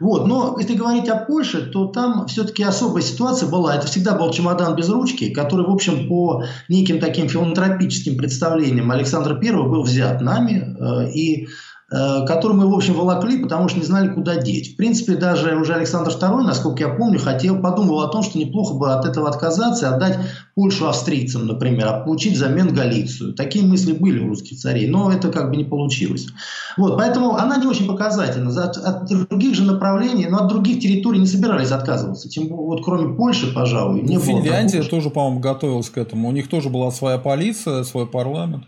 Вот. 0.00 0.26
Но 0.26 0.56
если 0.58 0.74
говорить 0.74 1.08
о 1.08 1.16
Польше, 1.16 1.66
то 1.66 1.86
там 1.86 2.26
все-таки 2.26 2.62
особая 2.62 3.02
ситуация 3.02 3.48
была. 3.48 3.76
Это 3.76 3.86
всегда 3.86 4.14
был 4.14 4.30
чемодан 4.32 4.74
без 4.74 4.88
ручки, 4.88 5.28
который, 5.30 5.66
в 5.66 5.70
общем, 5.70 6.08
по 6.08 6.42
неким 6.68 6.98
таким 6.98 7.28
филантропическим 7.28 8.16
представлениям 8.16 8.90
Александра 8.90 9.38
I 9.40 9.52
был 9.52 9.82
взят 9.82 10.22
нами. 10.22 10.74
Э, 10.80 11.10
и 11.12 11.48
который 11.90 12.52
мы, 12.52 12.70
в 12.70 12.74
общем, 12.74 12.94
волокли, 12.94 13.42
потому 13.42 13.68
что 13.68 13.80
не 13.80 13.84
знали, 13.84 14.08
куда 14.08 14.36
деть. 14.36 14.74
В 14.74 14.76
принципе, 14.76 15.16
даже 15.16 15.56
уже 15.56 15.74
Александр 15.74 16.12
II, 16.12 16.42
насколько 16.42 16.84
я 16.84 16.88
помню, 16.88 17.18
хотел, 17.18 17.60
подумал 17.60 18.00
о 18.02 18.08
том, 18.08 18.22
что 18.22 18.38
неплохо 18.38 18.74
бы 18.74 18.92
от 18.92 19.04
этого 19.04 19.28
отказаться 19.28 19.86
и 19.86 19.88
отдать 19.88 20.18
Польшу 20.54 20.88
австрийцам, 20.88 21.48
например, 21.48 21.88
а 21.88 22.00
получить 22.00 22.34
взамен 22.34 22.72
Галицию. 22.72 23.34
Такие 23.34 23.66
мысли 23.66 23.92
были 23.92 24.24
у 24.24 24.28
русских 24.28 24.58
царей, 24.58 24.86
но 24.86 25.10
это 25.10 25.32
как 25.32 25.50
бы 25.50 25.56
не 25.56 25.64
получилось. 25.64 26.28
Вот, 26.76 26.96
поэтому 26.96 27.34
она 27.34 27.56
не 27.56 27.66
очень 27.66 27.88
показательна. 27.88 28.50
От, 28.50 28.76
от 28.76 29.06
других 29.06 29.56
же 29.56 29.64
направлений, 29.64 30.26
но 30.26 30.38
от 30.38 30.48
других 30.48 30.80
территорий 30.80 31.18
не 31.18 31.26
собирались 31.26 31.72
отказываться. 31.72 32.28
Тем 32.28 32.46
более, 32.46 32.66
вот 32.66 32.84
кроме 32.84 33.16
Польши, 33.16 33.52
пожалуй, 33.52 34.02
не 34.02 34.18
Финляндия 34.18 34.32
было. 34.32 34.42
Финляндия 34.42 34.82
тоже, 34.84 35.10
по-моему, 35.10 35.40
готовилась 35.40 35.90
к 35.90 35.98
этому. 35.98 36.28
У 36.28 36.32
них 36.32 36.48
тоже 36.48 36.68
была 36.68 36.92
своя 36.92 37.18
полиция, 37.18 37.82
свой 37.82 38.06
парламент. 38.06 38.64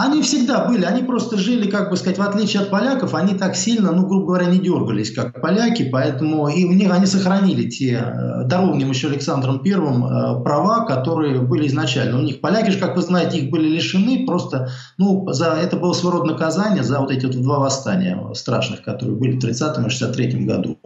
Они 0.00 0.22
всегда 0.22 0.64
были, 0.64 0.86
они 0.86 1.02
просто 1.02 1.36
жили, 1.36 1.68
как 1.68 1.90
бы 1.90 1.96
сказать, 1.98 2.16
в 2.16 2.22
отличие 2.22 2.62
от 2.62 2.70
поляков, 2.70 3.12
они 3.14 3.34
так 3.34 3.54
сильно, 3.54 3.92
ну, 3.92 4.06
грубо 4.06 4.28
говоря, 4.28 4.46
не 4.46 4.58
дергались, 4.58 5.10
как 5.12 5.42
поляки, 5.42 5.90
поэтому 5.92 6.48
и 6.48 6.64
у 6.64 6.72
них 6.72 6.90
они 6.90 7.04
сохранили 7.04 7.68
те, 7.68 7.96
э, 7.96 8.44
дарованным 8.44 8.88
еще 8.88 9.08
Александром 9.08 9.58
Первым, 9.58 10.06
э, 10.06 10.42
права, 10.42 10.86
которые 10.86 11.40
были 11.40 11.66
изначально. 11.66 12.18
У 12.18 12.22
них 12.22 12.40
поляки 12.40 12.70
же, 12.70 12.78
как 12.78 12.96
вы 12.96 13.02
знаете, 13.02 13.40
их 13.40 13.50
были 13.50 13.68
лишены, 13.68 14.24
просто, 14.24 14.70
ну, 14.96 15.30
за, 15.32 15.48
это 15.62 15.76
было 15.76 15.92
своего 15.92 16.20
рода 16.20 16.32
наказание 16.32 16.82
за 16.82 16.98
вот 16.98 17.10
эти 17.10 17.26
вот 17.26 17.36
два 17.36 17.58
восстания 17.58 18.18
страшных, 18.32 18.82
которые 18.82 19.16
были 19.16 19.32
в 19.36 19.40
30 19.40 19.86
и 19.86 19.90
63 19.90 20.46
году. 20.46 20.78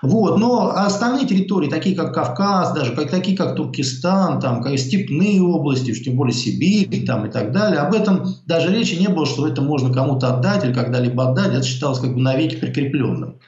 Вот, 0.00 0.38
но 0.38 0.70
остальные 0.76 1.26
территории, 1.26 1.68
такие 1.68 1.96
как 1.96 2.14
Кавказ, 2.14 2.72
даже 2.72 2.92
как, 2.92 3.10
такие 3.10 3.36
как 3.36 3.56
Туркестан, 3.56 4.38
там, 4.38 4.62
как 4.62 4.78
степные 4.78 5.42
области, 5.42 5.90
уж 5.90 6.02
тем 6.02 6.14
более 6.14 6.34
Сибирь 6.34 7.04
там, 7.04 7.26
и 7.26 7.30
так 7.30 7.50
далее, 7.50 7.80
об 7.80 7.94
этом 7.94 8.28
даже 8.46 8.72
речи 8.72 8.94
не 8.94 9.08
было, 9.08 9.26
что 9.26 9.46
это 9.46 9.62
можно 9.62 9.92
кому-то 9.92 10.34
отдать 10.34 10.64
или 10.64 10.72
когда-либо 10.72 11.30
отдать, 11.30 11.54
это 11.54 11.62
считалось 11.62 11.98
как 11.98 12.14
бы 12.14 12.20
навеки 12.20 12.56
прикрепленным. 12.56 13.40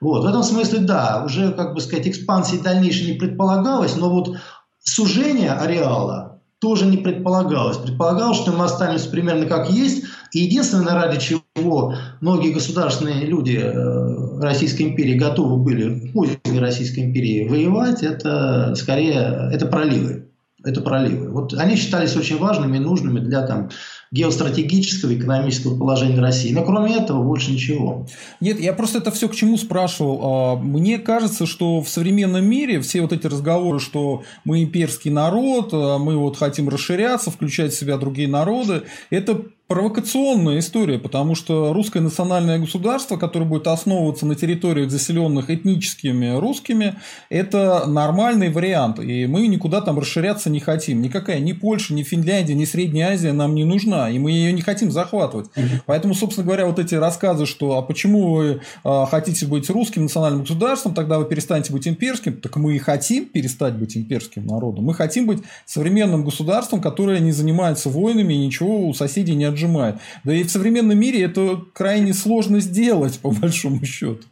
Вот. 0.00 0.24
В 0.24 0.26
этом 0.26 0.42
смысле, 0.42 0.80
да, 0.80 1.22
уже, 1.24 1.52
как 1.52 1.74
бы 1.74 1.80
сказать, 1.80 2.08
экспансии 2.08 2.56
дальнейшей 2.56 3.12
не 3.12 3.18
предполагалось, 3.18 3.96
но 3.96 4.10
вот 4.10 4.36
сужение 4.82 5.52
ареала 5.52 6.40
тоже 6.58 6.86
не 6.86 6.96
предполагалось. 6.96 7.76
Предполагалось, 7.76 8.38
что 8.38 8.52
мы 8.52 8.64
останемся 8.64 9.10
примерно 9.10 9.46
как 9.46 9.70
есть. 9.70 10.04
И 10.32 10.40
единственное, 10.40 10.94
ради 10.94 11.20
чего 11.20 11.94
многие 12.20 12.52
государственные 12.52 13.26
люди 13.26 13.60
э, 13.62 14.40
Российской 14.40 14.82
империи 14.82 15.18
готовы 15.18 15.56
были 15.56 16.12
в 16.14 16.60
Российской 16.60 17.00
империи 17.00 17.48
воевать, 17.48 18.02
это 18.02 18.74
скорее 18.76 19.50
это 19.52 19.66
проливы. 19.66 20.28
Это 20.64 20.80
проливы. 20.80 21.30
Вот 21.30 21.54
они 21.54 21.74
считались 21.74 22.16
очень 22.16 22.38
важными 22.38 22.76
и 22.76 22.80
нужными 22.80 23.18
для 23.18 23.44
там, 23.44 23.70
геостратегического 24.12 25.14
экономического 25.14 25.76
положения 25.76 26.20
России. 26.20 26.52
Но 26.52 26.64
кроме 26.64 26.96
этого 26.96 27.22
больше 27.22 27.50
ничего. 27.50 28.06
Нет, 28.40 28.60
я 28.60 28.74
просто 28.74 28.98
это 28.98 29.10
все 29.10 29.26
к 29.26 29.34
чему 29.34 29.56
спрашивал. 29.56 30.20
А, 30.22 30.56
мне 30.56 30.98
кажется, 30.98 31.46
что 31.46 31.80
в 31.80 31.88
современном 31.88 32.44
мире 32.44 32.80
все 32.82 33.00
вот 33.00 33.14
эти 33.14 33.26
разговоры, 33.26 33.80
что 33.80 34.22
мы 34.44 34.62
имперский 34.62 35.10
народ, 35.10 35.70
а 35.72 35.96
мы 35.96 36.16
вот 36.18 36.36
хотим 36.36 36.68
расширяться, 36.68 37.30
включать 37.30 37.72
в 37.72 37.78
себя 37.78 37.96
другие 37.96 38.28
народы, 38.28 38.82
это 39.08 39.46
провокационная 39.72 40.58
история, 40.58 40.98
потому 40.98 41.34
что 41.34 41.72
русское 41.72 42.00
национальное 42.00 42.58
государство, 42.58 43.16
которое 43.16 43.46
будет 43.46 43.66
основываться 43.66 44.26
на 44.26 44.34
территориях, 44.34 44.90
заселенных 44.90 45.48
этническими 45.48 46.38
русскими, 46.38 46.96
это 47.30 47.86
нормальный 47.86 48.50
вариант. 48.50 49.00
И 49.00 49.26
мы 49.26 49.46
никуда 49.46 49.80
там 49.80 49.98
расширяться 49.98 50.50
не 50.50 50.60
хотим. 50.60 51.00
Никакая 51.00 51.40
ни 51.40 51.52
Польша, 51.52 51.94
ни 51.94 52.02
Финляндия, 52.02 52.52
ни 52.52 52.66
Средняя 52.66 53.14
Азия 53.14 53.32
нам 53.32 53.54
не 53.54 53.64
нужна. 53.64 54.10
И 54.10 54.18
мы 54.18 54.32
ее 54.32 54.52
не 54.52 54.60
хотим 54.60 54.90
захватывать. 54.90 55.48
Поэтому, 55.86 56.12
собственно 56.12 56.44
говоря, 56.44 56.66
вот 56.66 56.78
эти 56.78 56.94
рассказы, 56.94 57.46
что 57.46 57.78
а 57.78 57.82
почему 57.82 58.34
вы 58.34 58.60
а, 58.84 59.06
хотите 59.06 59.46
быть 59.46 59.70
русским 59.70 60.02
национальным 60.02 60.42
государством, 60.42 60.92
тогда 60.92 61.18
вы 61.18 61.24
перестанете 61.24 61.72
быть 61.72 61.88
имперским, 61.88 62.34
так 62.34 62.56
мы 62.56 62.76
и 62.76 62.78
хотим 62.78 63.24
перестать 63.24 63.72
быть 63.76 63.96
имперским 63.96 64.46
народом. 64.46 64.84
Мы 64.84 64.92
хотим 64.92 65.26
быть 65.26 65.42
современным 65.64 66.24
государством, 66.24 66.82
которое 66.82 67.20
не 67.20 67.32
занимается 67.32 67.88
войнами 67.88 68.34
и 68.34 68.38
ничего 68.38 68.86
у 68.86 68.92
соседей 68.92 69.34
не 69.34 69.44
отжимает 69.44 69.61
отжимает. 69.62 69.96
Да 70.24 70.34
и 70.34 70.42
в 70.42 70.50
современном 70.50 70.98
мире 70.98 71.22
это 71.22 71.62
крайне 71.72 72.14
сложно 72.14 72.60
сделать, 72.60 73.18
по 73.20 73.30
большому 73.30 73.84
счету. 73.84 74.24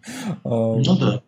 А, 0.45 0.77
ну 0.77 0.97
да. 0.99 1.23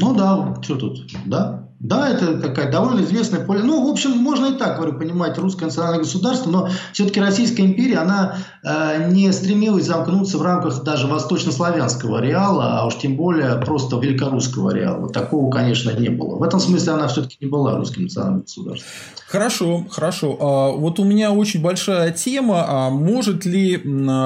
Ну 0.00 0.14
да, 0.14 0.56
что 0.62 0.76
тут, 0.76 1.06
да? 1.26 1.68
Да, 1.80 2.10
это 2.10 2.38
такая 2.38 2.70
довольно 2.70 3.00
известная 3.00 3.40
поле. 3.40 3.62
Ну, 3.62 3.86
в 3.86 3.90
общем, 3.90 4.10
можно 4.10 4.54
и 4.54 4.58
так, 4.58 4.76
говорю, 4.76 4.98
понимать, 4.98 5.38
русское 5.38 5.64
национальное 5.64 6.00
государство, 6.00 6.50
но 6.50 6.68
все-таки 6.92 7.20
Российская 7.20 7.62
империя, 7.62 7.96
она 7.96 8.36
э, 8.62 9.10
не 9.10 9.32
стремилась 9.32 9.86
замкнуться 9.86 10.36
в 10.36 10.42
рамках 10.42 10.82
даже 10.82 11.06
восточнославянского 11.06 12.18
ареала, 12.18 12.80
а 12.80 12.86
уж 12.86 12.98
тем 12.98 13.16
более 13.16 13.56
просто 13.56 13.96
великорусского 13.96 14.72
ареала. 14.72 15.08
Такого, 15.08 15.50
конечно, 15.50 15.90
не 15.90 16.10
было. 16.10 16.36
В 16.36 16.42
этом 16.42 16.60
смысле 16.60 16.92
она 16.92 17.08
все-таки 17.08 17.38
не 17.40 17.46
была 17.46 17.78
русским 17.78 18.02
национальным 18.02 18.42
государством. 18.42 18.86
Хорошо, 19.26 19.86
хорошо. 19.88 20.36
А, 20.38 20.72
вот 20.72 20.98
у 20.98 21.04
меня 21.04 21.32
очень 21.32 21.62
большая 21.62 22.10
тема. 22.10 22.64
А 22.68 22.90
может 22.90 23.46
ли 23.46 23.80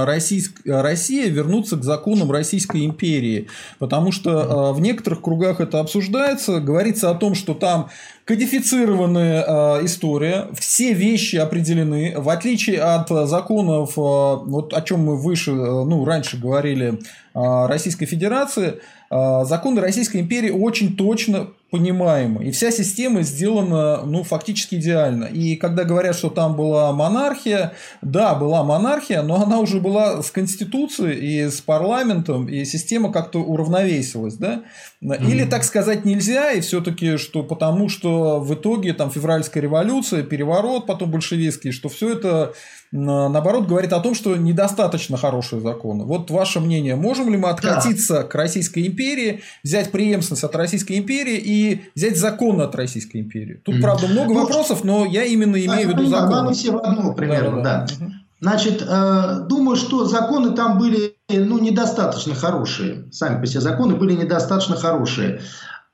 Российская, 0.05 0.81
Россия 0.81 1.29
вернуться 1.29 1.77
к 1.77 1.85
законам 1.85 2.33
Российской 2.33 2.87
империи? 2.87 3.49
Потому 3.79 4.13
что 4.13 4.71
а, 4.71 4.73
в 4.73 4.81
некоторых 4.81 5.21
кругах 5.21 5.61
это 5.61 5.79
обсуждается. 5.79 6.59
Говорится 6.59 7.11
о 7.11 7.15
том, 7.15 7.35
что 7.35 7.44
что 7.45 7.53
там 7.53 7.91
кодифицированная 8.25 9.45
э, 9.47 9.85
история, 9.85 10.49
все 10.59 10.95
вещи 10.95 11.37
определены, 11.37 12.15
в 12.17 12.31
отличие 12.31 12.81
от 12.81 13.11
законов, 13.29 13.99
э, 13.99 14.01
вот 14.01 14.73
о 14.73 14.81
чем 14.81 15.01
мы 15.01 15.17
выше, 15.17 15.51
э, 15.51 15.55
ну, 15.55 16.05
раньше 16.07 16.39
говорили, 16.39 16.95
э, 17.35 17.67
Российской 17.67 18.07
Федерации, 18.07 18.81
э, 19.11 19.45
законы 19.45 19.83
Российской 19.83 20.23
империи 20.23 20.51
очень 20.51 20.97
точно 20.97 21.49
понимаемы. 21.75 22.45
И 22.45 22.53
вся 22.53 22.71
система 22.71 23.23
сделана 23.23 24.03
ну, 24.07 24.23
фактически 24.23 24.77
идеально. 24.77 25.25
И 25.25 25.57
когда 25.57 25.83
говорят, 25.83 26.15
что 26.15 26.31
там 26.31 26.55
была 26.55 26.93
монархия, 26.93 27.73
да, 28.01 28.37
была 28.37 28.63
монархия, 28.63 29.23
но 29.23 29.43
она 29.43 29.59
уже 29.59 29.81
была 29.81 30.23
с 30.23 30.31
конституцией 30.31 31.19
и 31.19 31.51
с 31.51 31.61
парламентом, 31.61 32.47
и 32.49 32.65
система 32.65 33.11
как-то 33.11 33.41
уравновесилась. 33.41 34.35
Да? 34.35 34.63
Или 35.01 35.45
так 35.47 35.65
сказать 35.65 36.05
нельзя, 36.05 36.53
и 36.53 36.61
все-таки, 36.61 37.17
что 37.17 37.43
потому 37.43 37.89
что 37.89 38.39
в 38.39 38.55
итоге 38.55 38.93
там 38.93 39.11
февральская 39.11 39.61
революция, 39.61 40.23
переворот, 40.23 40.87
потом 40.87 41.11
большевистский, 41.11 41.73
что 41.73 41.89
все 41.89 42.13
это 42.13 42.55
наоборот, 42.95 43.67
говорит 43.67 43.93
о 43.93 44.01
том, 44.01 44.15
что 44.15 44.37
недостаточно 44.37 45.17
хорошие 45.17 45.61
законы. 45.61 46.05
Вот 46.05 46.31
ваше 46.31 46.61
мнение, 46.61 46.95
можем 46.95 47.29
ли 47.29 47.37
мы 47.37 47.49
откатиться 47.49 48.19
да. 48.19 48.23
к 48.23 48.35
Российской 48.37 48.87
империи, 48.87 49.43
взять 49.65 49.91
преемственность 49.91 50.45
от 50.45 50.55
Российской 50.55 50.99
империи 50.99 51.37
и 51.37 51.64
взять 51.95 52.19
закон 52.19 52.61
от 52.61 52.75
Российской 52.75 53.19
империи? 53.19 53.61
Тут, 53.65 53.81
правда, 53.81 54.07
много 54.09 54.33
ну, 54.33 54.41
вопросов, 54.41 54.85
но 54.85 55.05
я 55.05 55.25
именно 55.25 55.57
имею 55.57 55.89
да, 55.89 55.95
в 55.95 55.99
виду 55.99 56.07
законы. 56.07 56.43
Мы 56.43 56.53
все 56.55 56.73
в 56.73 56.79
одно 56.79 57.13
примерно, 57.13 57.63
да. 57.63 57.87
да. 57.99 58.07
Значит, 58.41 58.85
э, 58.87 59.41
думаю, 59.49 59.77
что 59.77 60.05
законы 60.05 60.55
там 60.55 60.79
были 60.79 61.17
ну, 61.31 61.59
недостаточно 61.59 62.35
хорошие. 62.35 63.07
Сами 63.11 63.41
по 63.41 63.47
себе 63.47 63.61
законы 63.61 63.95
были 63.95 64.13
недостаточно 64.13 64.77
хорошие, 64.77 65.41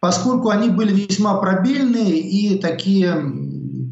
поскольку 0.01 0.49
они 0.49 0.69
были 0.69 0.93
весьма 0.93 1.35
пробельные 1.35 2.19
и 2.19 2.59
такие 2.59 3.15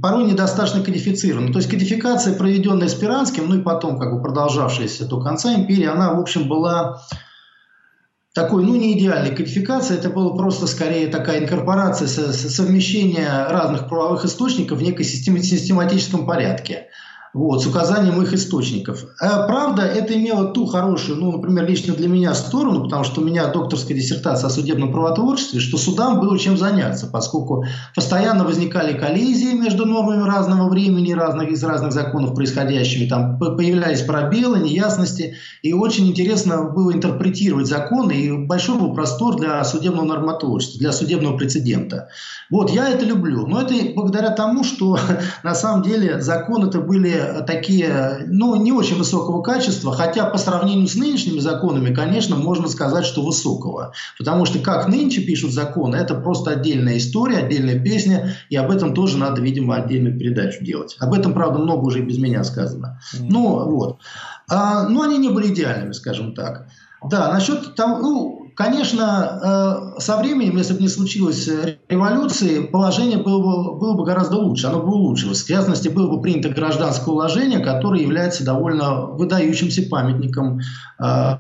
порой 0.03 0.25
недостаточно 0.25 0.83
кодифицированы. 0.83 1.53
То 1.53 1.59
есть 1.59 1.71
кодификация, 1.71 2.35
проведенная 2.35 2.89
Спиранским, 2.89 3.49
ну 3.49 3.59
и 3.59 3.63
потом 3.63 3.99
как 3.99 4.13
бы 4.13 4.23
продолжавшаяся 4.23 5.07
до 5.07 5.21
конца 5.21 5.55
империи, 5.55 5.87
она, 5.87 6.13
в 6.15 6.21
общем, 6.21 6.49
была 6.49 7.03
такой, 8.39 8.65
ну, 8.65 8.77
не 8.77 8.97
идеальной 8.97 9.35
кодификацией, 9.35 9.99
это 9.99 10.11
было 10.11 10.37
просто 10.37 10.69
скорее 10.69 11.09
такая 11.09 11.41
инкорпорация, 11.41 12.07
совмещение 12.07 13.47
разных 13.49 13.89
правовых 13.89 14.25
источников 14.25 14.79
в 14.79 14.83
некой 14.83 15.05
систематическом 15.05 16.25
порядке 16.25 16.88
вот, 17.35 17.63
с 17.63 17.67
указанием 17.67 18.21
их 18.23 18.33
источников. 18.33 19.05
А 19.21 19.43
правда, 19.47 19.83
это 19.83 20.15
имело 20.15 20.47
ту 20.53 20.67
хорошую, 20.67 21.19
ну, 21.19 21.33
например, 21.33 21.67
лично 21.67 21.95
для 21.95 22.09
меня 22.09 22.35
сторону, 22.35 22.85
потому 22.85 23.05
что 23.05 23.21
у 23.21 23.25
меня 23.25 23.47
докторская 23.49 23.97
диссертация 23.97 24.49
о 24.49 24.51
судебном 24.51 24.93
правотворчестве, 24.93 25.61
что 25.61 25.77
судам 25.77 26.21
было 26.21 26.39
чем 26.39 26.57
заняться, 26.57 27.07
поскольку 27.07 27.65
постоянно 27.95 28.45
возникали 28.45 28.99
коллизии 28.99 29.53
между 29.53 29.87
нормами 29.87 30.23
разного 30.27 30.69
времени, 30.69 31.13
разных, 31.13 31.51
из 31.51 31.63
разных 31.63 31.93
законов 31.93 32.35
происходящими, 32.35 33.09
там 33.09 33.39
появлялись 33.39 34.03
пробелы, 34.03 34.61
неясности, 34.61 35.35
и 35.63 35.73
очень 35.73 36.09
интересно 36.09 36.65
было 36.65 36.93
интерпретировать 36.93 37.67
законы, 37.67 38.13
и 38.13 38.33
большой 38.47 38.79
был 38.79 38.95
простор 38.95 39.37
для 39.37 39.63
судебного 39.65 40.07
нормотворчества, 40.07 40.79
для 40.79 40.93
судебного 40.93 41.37
прецедента. 41.37 42.09
Вот, 42.51 42.71
я 42.71 42.89
это 42.89 43.05
люблю, 43.05 43.47
но 43.47 43.61
это 43.61 43.75
благодаря 43.95 44.31
тому, 44.31 44.65
что 44.65 44.99
на 45.43 45.55
самом 45.55 45.83
деле 45.83 46.21
законы 46.21 46.69
это 46.69 46.81
были 46.81 47.18
такие, 47.47 48.25
ну, 48.27 48.57
не 48.57 48.73
очень 48.73 48.97
высокого 48.97 49.43
качества, 49.43 49.93
хотя 49.93 50.25
по 50.27 50.39
сравнению 50.39 50.87
с 50.87 50.95
нынешними 50.95 51.39
законами, 51.39 51.95
конечно, 51.95 52.37
можно 52.37 52.69
сказать, 52.69 53.05
что 53.05 53.23
высокого. 53.23 53.93
Потому 54.19 54.45
что 54.45 54.59
как 54.59 54.89
нынче 54.89 55.23
пишут 55.23 55.53
законы, 55.53 55.97
это 55.97 56.15
просто 56.15 56.51
отдельная 56.51 56.99
история, 56.99 57.39
отдельная 57.39 57.79
песня, 57.79 58.37
и 58.51 58.57
об 58.57 58.71
этом 58.71 58.95
тоже 58.95 59.19
надо, 59.19 59.41
видимо, 59.41 59.77
отдельную 59.77 60.19
передачу 60.19 60.65
делать. 60.65 60.97
Об 60.99 61.15
этом, 61.15 61.35
правда, 61.35 61.59
много 61.59 61.87
уже 61.87 62.01
и 62.01 62.03
без 62.03 62.19
меня 62.19 62.45
сказано. 62.45 63.01
Mm. 63.15 63.27
Ну, 63.31 63.71
вот. 63.71 63.99
А, 64.49 64.89
но 64.89 65.03
они 65.03 65.19
не 65.19 65.31
были 65.31 65.53
идеальными, 65.53 65.93
скажем 65.93 66.35
так. 66.35 66.69
Да, 67.03 67.33
насчет 67.33 67.75
того, 67.75 67.99
ну, 67.99 68.48
Конечно, 68.59 69.95
э, 69.97 70.01
со 70.01 70.17
временем, 70.17 70.57
если 70.57 70.75
бы 70.75 70.81
не 70.81 70.89
случилось 70.89 71.47
э, 71.47 71.79
революции, 71.89 72.59
положение 72.59 73.19
было 73.19 73.39
бы, 73.39 73.79
было 73.79 73.95
бы 73.95 74.05
гораздо 74.05 74.39
лучше, 74.39 74.67
оно 74.67 74.81
бы 74.81 74.89
улучшилось. 74.95 75.45
В 75.45 75.47
частности, 75.47 75.87
было 75.87 76.11
бы 76.11 76.21
принято 76.21 76.49
гражданское 76.49 77.13
уложение, 77.13 77.61
которое 77.61 78.03
является 78.03 78.45
довольно 78.45 79.07
выдающимся 79.07 79.85
памятником 79.89 80.59
э, 80.99 81.39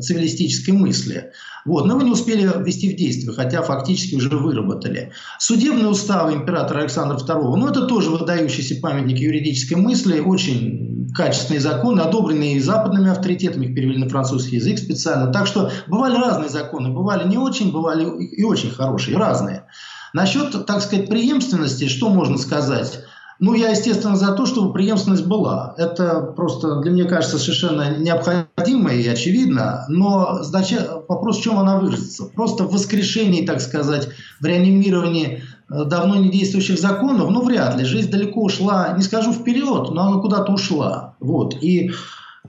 цивилистической 0.00 0.72
мысли. 0.72 1.32
Вот. 1.64 1.86
Но 1.86 1.96
мы 1.96 2.04
не 2.04 2.12
успели 2.12 2.42
ввести 2.42 2.94
в 2.94 2.96
действие, 2.96 3.34
хотя 3.34 3.62
фактически 3.62 4.14
уже 4.14 4.28
выработали. 4.28 5.10
Судебные 5.40 5.88
уставы 5.88 6.34
императора 6.34 6.82
Александра 6.82 7.16
II, 7.16 7.56
ну 7.56 7.66
это 7.66 7.86
тоже 7.86 8.10
выдающийся 8.10 8.76
памятник 8.80 9.18
юридической 9.18 9.74
мысли, 9.74 10.20
очень 10.20 10.89
качественные 11.14 11.60
законы, 11.60 12.00
одобренные 12.00 12.60
западными 12.60 13.10
авторитетами, 13.10 13.66
их 13.66 13.74
перевели 13.74 13.98
на 13.98 14.08
французский 14.08 14.56
язык 14.56 14.78
специально. 14.78 15.32
Так 15.32 15.46
что 15.46 15.70
бывали 15.86 16.16
разные 16.16 16.48
законы, 16.48 16.90
бывали 16.90 17.28
не 17.28 17.38
очень, 17.38 17.72
бывали 17.72 18.04
и 18.24 18.44
очень 18.44 18.70
хорошие, 18.70 19.16
разные. 19.16 19.64
Насчет, 20.12 20.66
так 20.66 20.82
сказать, 20.82 21.08
преемственности, 21.08 21.88
что 21.88 22.08
можно 22.08 22.36
сказать? 22.38 23.04
Ну, 23.40 23.54
я, 23.54 23.70
естественно, 23.70 24.16
за 24.16 24.32
то, 24.32 24.44
чтобы 24.44 24.74
преемственность 24.74 25.24
была. 25.24 25.74
Это 25.78 26.20
просто 26.20 26.80
для 26.80 26.90
меня 26.90 27.04
кажется 27.06 27.38
совершенно 27.38 27.96
необходимо 27.96 28.92
и 28.92 29.08
очевидно. 29.08 29.86
Но 29.88 30.42
значит, 30.42 30.86
вопрос, 31.08 31.38
в 31.38 31.42
чем 31.42 31.58
она 31.58 31.78
выразится? 31.78 32.26
Просто 32.26 32.64
в 32.64 32.72
воскрешении, 32.72 33.46
так 33.46 33.62
сказать, 33.62 34.08
в 34.40 34.44
реанимировании 34.44 35.42
давно 35.70 36.16
не 36.16 36.30
действующих 36.30 36.78
законов, 36.78 37.30
ну, 37.30 37.42
вряд 37.42 37.76
ли. 37.76 37.84
Жизнь 37.84 38.10
далеко 38.10 38.42
ушла, 38.42 38.92
не 38.96 39.02
скажу 39.02 39.32
вперед, 39.32 39.90
но 39.90 40.02
она 40.02 40.20
куда-то 40.20 40.52
ушла. 40.52 41.14
Вот. 41.20 41.56
И 41.62 41.92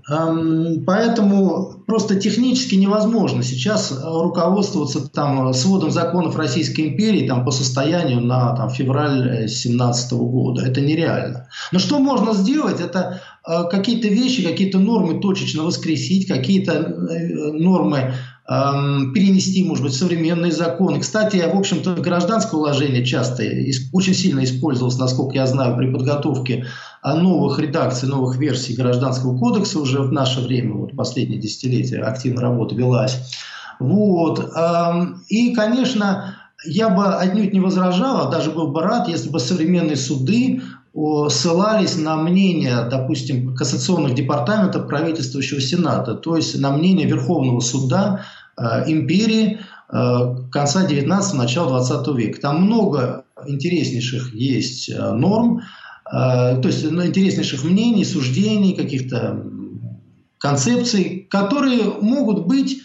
Эм, 0.10 0.84
поэтому 0.86 1.84
просто 1.86 2.16
технически 2.16 2.76
невозможно 2.76 3.44
сейчас 3.44 3.92
э, 3.92 3.96
руководствоваться 4.04 5.08
там, 5.08 5.50
э, 5.50 5.54
сводом 5.54 5.92
законов 5.92 6.36
Российской 6.38 6.90
империи 6.90 7.28
там, 7.28 7.46
по 7.46 7.52
состоянию 7.52 8.20
на 8.22 8.56
там, 8.56 8.70
февраль 8.70 9.22
2017 9.22 10.14
года. 10.14 10.66
Это 10.66 10.82
нереально. 10.82 11.50
Но 11.72 11.80
что 11.80 12.00
можно 12.00 12.34
сделать, 12.34 12.80
это 12.80 13.22
э, 13.48 13.64
какие-то 13.70 14.08
вещи, 14.08 14.44
какие-то 14.44 14.80
нормы 14.80 15.20
точечно 15.20 15.64
воскресить, 15.64 16.28
какие-то 16.28 16.74
э, 16.74 17.52
нормы 17.52 18.14
перенести, 18.52 19.64
может 19.64 19.84
быть, 19.84 19.94
современные 19.94 20.52
законы. 20.52 21.00
Кстати, 21.00 21.38
в 21.38 21.58
общем-то, 21.58 21.96
гражданское 21.96 22.58
уложение 22.58 23.06
часто 23.06 23.44
очень 23.94 24.14
сильно 24.14 24.44
использовалось, 24.44 24.98
насколько 24.98 25.36
я 25.36 25.48
знаю, 25.48 25.78
при 25.78 25.90
подготовке 25.90 26.66
новых 27.02 27.60
редакций, 27.60 28.10
новых 28.10 28.38
версий 28.38 28.74
Гражданского 28.74 29.38
кодекса 29.38 29.80
уже 29.80 30.02
в 30.02 30.12
наше 30.12 30.42
время, 30.42 30.74
вот 30.74 30.98
последние 30.98 31.40
десятилетия, 31.40 32.02
активная 32.02 32.42
работа 32.42 32.76
велась. 32.76 33.18
Вот. 33.80 34.52
И, 35.30 35.54
конечно, 35.54 36.36
я 36.66 36.90
бы 36.90 37.08
отнюдь 37.08 37.54
не 37.54 37.62
возражал, 37.62 38.28
а 38.28 38.32
даже 38.32 38.52
был 38.52 38.68
бы 38.68 38.82
рад, 38.82 39.08
если 39.08 39.30
бы 39.30 39.40
современные 39.40 39.96
суды 39.96 40.62
ссылались 41.30 41.98
на 41.98 42.18
мнение, 42.18 42.86
допустим, 42.92 43.56
кассационных 43.56 44.14
департаментов 44.14 44.88
правительствующего 44.88 45.62
Сената, 45.62 46.16
то 46.16 46.36
есть 46.36 46.60
на 46.60 46.72
мнение 46.72 47.08
Верховного 47.08 47.62
суда 47.62 48.20
э, 48.20 48.26
империи 48.88 49.60
э, 49.90 50.36
конца 50.52 50.86
19 50.86 51.34
начала 51.36 51.70
20 51.70 52.08
века. 52.16 52.42
Там 52.42 52.64
много 52.64 53.26
интереснейших 53.46 54.34
есть 54.34 54.90
э, 54.90 55.12
норм, 55.14 55.62
Э, 56.12 56.60
то 56.62 56.68
есть 56.68 56.90
ну, 56.90 57.06
интереснейших 57.06 57.64
мнений, 57.64 58.06
суждений, 58.06 58.74
каких-то 58.74 59.44
концепций, 60.38 61.28
которые 61.30 61.84
могут 62.02 62.48
быть 62.48 62.82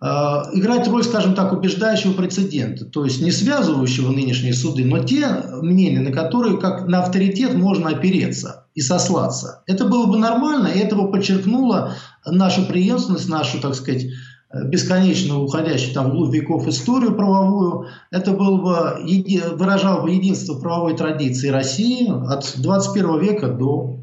э, 0.00 0.06
играть 0.06 0.88
роль, 0.88 1.04
скажем 1.04 1.34
так, 1.34 1.52
убеждающего 1.52 2.12
прецедента, 2.14 2.86
то 2.86 3.04
есть 3.04 3.20
не 3.20 3.32
связывающего 3.32 4.12
нынешние 4.12 4.54
суды, 4.54 4.84
но 4.84 5.00
те 5.00 5.28
мнения, 5.60 6.00
на 6.00 6.12
которые 6.12 6.58
как 6.58 6.86
на 6.88 7.02
авторитет 7.02 7.54
можно 7.54 7.90
опереться 7.90 8.66
и 8.74 8.80
сослаться. 8.80 9.62
Это 9.66 9.84
было 9.84 10.06
бы 10.06 10.16
нормально, 10.18 10.68
и 10.68 10.78
это 10.78 10.96
бы 10.96 11.10
подчеркнуло 11.10 11.94
нашу 12.24 12.64
преемственность, 12.64 13.28
нашу, 13.28 13.60
так 13.60 13.74
сказать, 13.74 14.06
бесконечно 14.64 15.40
уходящую 15.40 15.94
там 15.94 16.10
в 16.10 16.32
веков 16.32 16.66
историю 16.68 17.14
правовую, 17.14 17.88
это 18.10 18.32
был 18.32 18.58
бы, 18.58 18.98
выражал 19.54 20.02
бы 20.02 20.10
единство 20.10 20.54
правовой 20.54 20.96
традиции 20.96 21.48
России 21.48 22.08
от 22.08 22.54
21 22.56 23.20
века 23.20 23.48
до 23.48 23.96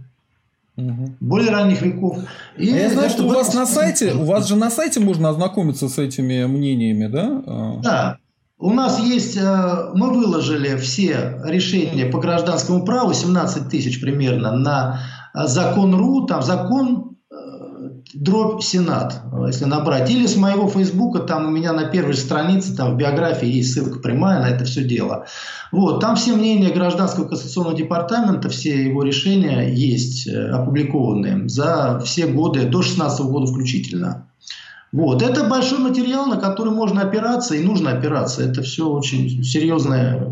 угу. 0.77 1.11
более 1.19 1.51
ранних 1.51 1.81
веков. 1.81 2.17
И 2.57 2.69
а 2.71 2.77
я 2.77 2.89
знаю, 2.89 3.09
что 3.09 3.23
у 3.23 3.29
вас 3.29 3.53
на 3.53 3.65
сайте, 3.65 4.13
у 4.13 4.25
вас 4.25 4.47
же 4.47 4.55
на 4.55 4.69
сайте 4.69 4.99
можно 4.99 5.29
ознакомиться 5.29 5.87
с 5.87 5.97
этими 5.97 6.45
мнениями, 6.45 7.07
да? 7.07 7.43
А. 7.45 7.77
Да. 7.81 8.17
У 8.59 8.71
нас 8.71 8.99
есть, 8.99 9.37
э, 9.37 9.91
мы 9.95 10.11
выложили 10.11 10.75
все 10.77 11.41
решения 11.45 12.05
по 12.05 12.19
гражданскому 12.19 12.85
праву, 12.85 13.11
17 13.11 13.69
тысяч 13.69 13.99
примерно, 13.99 14.51
на 14.51 14.99
закон 15.33 15.95
РУ, 15.95 16.27
там 16.27 16.43
закон 16.43 17.10
дробь 18.13 18.61
Сенат, 18.61 19.21
если 19.47 19.65
набрать. 19.65 20.09
Или 20.09 20.25
с 20.25 20.35
моего 20.35 20.67
Фейсбука, 20.67 21.19
там 21.19 21.47
у 21.47 21.49
меня 21.49 21.73
на 21.73 21.85
первой 21.85 22.15
странице, 22.15 22.75
там 22.75 22.93
в 22.93 22.97
биографии 22.97 23.47
есть 23.47 23.73
ссылка 23.73 23.99
прямая 23.99 24.41
на 24.41 24.49
это 24.49 24.65
все 24.65 24.83
дело. 24.83 25.25
Вот, 25.71 25.99
там 25.99 26.15
все 26.15 26.33
мнения 26.33 26.69
Гражданского 26.69 27.27
кассационного 27.27 27.77
департамента, 27.77 28.49
все 28.49 28.83
его 28.83 29.03
решения 29.03 29.73
есть 29.73 30.27
э, 30.27 30.49
опубликованные 30.49 31.47
за 31.47 32.01
все 32.03 32.27
годы, 32.27 32.65
до 32.65 32.81
16 32.81 33.21
года 33.25 33.45
включительно. 33.47 34.27
Вот. 34.91 35.21
Это 35.21 35.45
большой 35.45 35.79
материал, 35.79 36.25
на 36.25 36.37
который 36.37 36.73
можно 36.73 37.01
опираться 37.01 37.55
и 37.55 37.63
нужно 37.63 37.91
опираться. 37.91 38.43
Это 38.43 38.61
все 38.61 38.89
очень 38.89 39.43
серьезная 39.43 40.29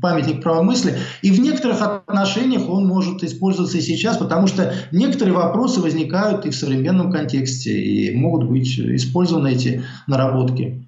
памятник 0.00 0.42
правомыслия. 0.42 0.96
И 1.22 1.30
в 1.30 1.40
некоторых 1.40 1.82
отношениях 1.82 2.68
он 2.68 2.86
может 2.86 3.22
использоваться 3.22 3.78
и 3.78 3.82
сейчас, 3.82 4.16
потому 4.16 4.46
что 4.46 4.72
некоторые 4.92 5.34
вопросы 5.34 5.80
возникают 5.80 6.46
и 6.46 6.50
в 6.50 6.54
современном 6.54 7.10
контексте, 7.10 7.78
и 7.78 8.16
могут 8.16 8.48
быть 8.48 8.78
использованы 8.78 9.52
эти 9.52 9.82
наработки. 10.06 10.87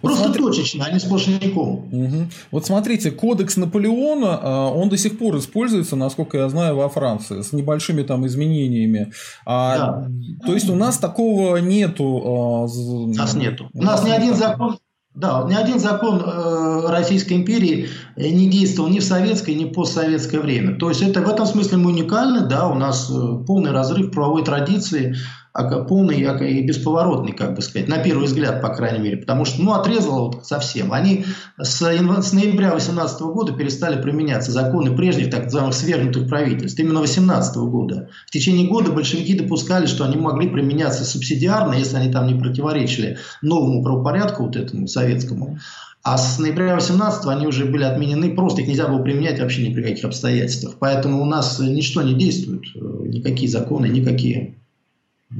Просто 0.00 0.24
смотри... 0.24 0.42
точечно, 0.42 0.84
а 0.86 0.92
не 0.92 0.98
сплошняком. 0.98 1.88
Угу. 1.92 2.26
Вот 2.52 2.66
смотрите, 2.66 3.10
кодекс 3.10 3.56
Наполеона, 3.56 4.38
а, 4.42 4.68
он 4.70 4.88
до 4.88 4.96
сих 4.96 5.18
пор 5.18 5.36
используется, 5.36 5.96
насколько 5.96 6.38
я 6.38 6.48
знаю, 6.48 6.76
во 6.76 6.88
Франции, 6.88 7.42
с 7.42 7.52
небольшими 7.52 8.02
там 8.02 8.26
изменениями. 8.26 9.12
А, 9.44 9.76
да. 9.76 10.08
То 10.46 10.54
есть 10.54 10.70
у 10.70 10.74
нас 10.74 10.98
такого 10.98 11.58
нету. 11.58 12.04
А, 12.04 12.64
у 12.64 13.12
нас 13.14 13.34
нету. 13.34 13.68
У 13.74 13.82
нас 13.82 14.04
ни 14.04 14.10
один 14.10 14.34
закон 14.34 14.78
да, 15.14 15.44
ни 15.46 15.54
один 15.54 15.78
закон 15.78 16.22
э, 16.24 16.86
Российской 16.88 17.34
империи 17.34 17.88
э, 18.16 18.30
не 18.30 18.48
действовал 18.48 18.88
ни 18.88 18.98
в 18.98 19.04
советское, 19.04 19.54
ни 19.54 19.66
в 19.66 19.72
постсоветское 19.72 20.40
время. 20.40 20.76
То 20.76 20.88
есть 20.88 21.02
это 21.02 21.20
в 21.20 21.28
этом 21.28 21.44
смысле 21.44 21.76
мы 21.78 21.90
уникальны, 21.90 22.46
да, 22.46 22.66
у 22.66 22.74
нас 22.74 23.10
э, 23.10 23.44
полный 23.46 23.72
разрыв 23.72 24.10
правовой 24.10 24.42
традиции 24.42 25.14
полный 25.52 26.16
и 26.16 26.62
бесповоротный, 26.62 27.32
как 27.32 27.54
бы 27.54 27.62
сказать, 27.62 27.88
на 27.88 27.98
первый 27.98 28.26
взгляд, 28.26 28.62
по 28.62 28.70
крайней 28.70 29.00
мере, 29.00 29.18
потому 29.18 29.44
что, 29.44 29.62
ну, 29.62 29.72
отрезало 29.74 30.30
вот 30.30 30.46
совсем. 30.46 30.92
Они 30.92 31.26
с, 31.58 31.80
с 31.80 32.32
ноября 32.32 32.70
2018 32.70 33.20
года 33.20 33.52
перестали 33.52 34.00
применяться 34.00 34.50
законы 34.50 34.96
прежних 34.96 35.30
так 35.30 35.44
называемых 35.44 35.74
свергнутых 35.74 36.28
правительств, 36.28 36.78
именно 36.78 37.00
2018 37.00 37.56
года. 37.56 38.08
В 38.26 38.30
течение 38.30 38.66
года 38.66 38.92
большевики 38.92 39.34
допускали, 39.34 39.86
что 39.86 40.04
они 40.04 40.16
могли 40.16 40.48
применяться 40.48 41.04
субсидиарно, 41.04 41.74
если 41.74 41.96
они 41.96 42.10
там 42.10 42.26
не 42.26 42.34
противоречили 42.34 43.18
новому 43.42 43.82
правопорядку, 43.82 44.44
вот 44.44 44.56
этому 44.56 44.86
советскому. 44.86 45.58
А 46.02 46.18
с 46.18 46.38
ноября 46.38 46.74
18 46.74 47.26
они 47.26 47.46
уже 47.46 47.66
были 47.66 47.84
отменены, 47.84 48.34
просто 48.34 48.62
их 48.62 48.68
нельзя 48.68 48.88
было 48.88 49.02
применять 49.02 49.38
вообще 49.38 49.68
ни 49.68 49.72
при 49.72 49.82
каких 49.82 50.04
обстоятельствах. 50.04 50.76
Поэтому 50.80 51.22
у 51.22 51.26
нас 51.26 51.60
ничто 51.60 52.02
не 52.02 52.14
действует, 52.14 52.64
никакие 52.74 53.48
законы, 53.48 53.86
никакие 53.86 54.61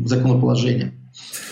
законоположения 0.04 0.92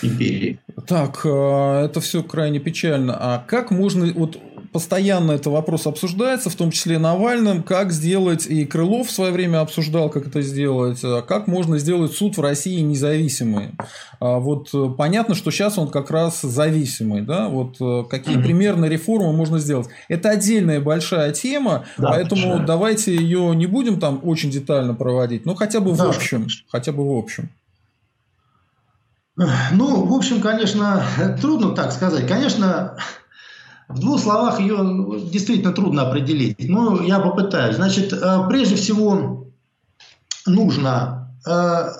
империи. 0.01 0.59
Так, 0.87 1.21
э, 1.23 1.85
это 1.85 1.99
все 2.01 2.23
крайне 2.23 2.59
печально. 2.59 3.15
А 3.19 3.43
как 3.45 3.71
можно, 3.71 4.11
вот 4.13 4.37
постоянно 4.71 5.33
этот 5.33 5.47
вопрос 5.47 5.85
обсуждается, 5.85 6.49
в 6.49 6.55
том 6.55 6.71
числе 6.71 6.97
Навальным, 6.97 7.61
как 7.61 7.91
сделать, 7.91 8.47
и 8.47 8.65
Крылов 8.65 9.07
в 9.07 9.11
свое 9.11 9.31
время 9.31 9.59
обсуждал, 9.61 10.09
как 10.09 10.27
это 10.27 10.41
сделать, 10.41 11.01
а 11.03 11.21
как 11.21 11.47
можно 11.47 11.77
сделать 11.77 12.13
суд 12.13 12.37
в 12.37 12.41
России 12.41 12.79
независимый. 12.79 13.71
А 14.19 14.39
вот 14.39 14.69
э, 14.73 14.89
понятно, 14.97 15.35
что 15.35 15.51
сейчас 15.51 15.77
он 15.77 15.89
как 15.89 16.09
раз 16.09 16.41
зависимый, 16.41 17.21
да, 17.21 17.49
вот 17.49 17.75
э, 17.81 18.03
какие 18.09 18.37
mm-hmm. 18.37 18.43
примерно 18.43 18.85
реформы 18.85 19.33
можно 19.33 19.59
сделать. 19.59 19.87
Это 20.07 20.29
отдельная 20.29 20.79
большая 20.79 21.31
тема, 21.33 21.85
да, 21.97 22.09
поэтому 22.09 22.47
большая. 22.47 22.65
давайте 22.65 23.15
ее 23.15 23.53
не 23.55 23.65
будем 23.65 23.99
там 23.99 24.21
очень 24.23 24.49
детально 24.49 24.93
проводить, 24.93 25.45
но 25.45 25.55
хотя 25.55 25.79
бы 25.79 25.95
да. 25.95 26.05
в 26.05 26.09
общем, 26.09 26.47
хотя 26.69 26.91
бы 26.91 27.07
в 27.07 27.17
общем. 27.17 27.49
Ну, 29.35 30.05
в 30.05 30.13
общем, 30.13 30.41
конечно, 30.41 31.03
трудно 31.41 31.73
так 31.73 31.91
сказать. 31.91 32.27
Конечно, 32.27 32.97
в 33.87 33.99
двух 33.99 34.19
словах 34.19 34.59
ее 34.59 34.77
действительно 35.31 35.73
трудно 35.73 36.03
определить. 36.03 36.57
Но 36.59 37.01
я 37.01 37.19
попытаюсь. 37.19 37.75
Значит, 37.75 38.13
э, 38.13 38.47
прежде 38.49 38.75
всего 38.75 39.47
нужно 40.45 41.35
э, 41.47 41.91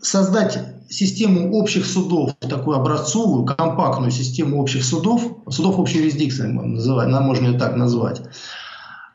создать 0.00 0.58
систему 0.88 1.52
общих 1.52 1.86
судов, 1.86 2.34
такую 2.40 2.76
образцовую, 2.76 3.44
компактную 3.44 4.10
систему 4.10 4.60
общих 4.60 4.84
судов, 4.84 5.22
судов 5.48 5.78
общей 5.78 5.98
юрисдикции, 5.98 6.48
можно 6.48 7.46
ее 7.46 7.58
так 7.58 7.76
назвать, 7.76 8.22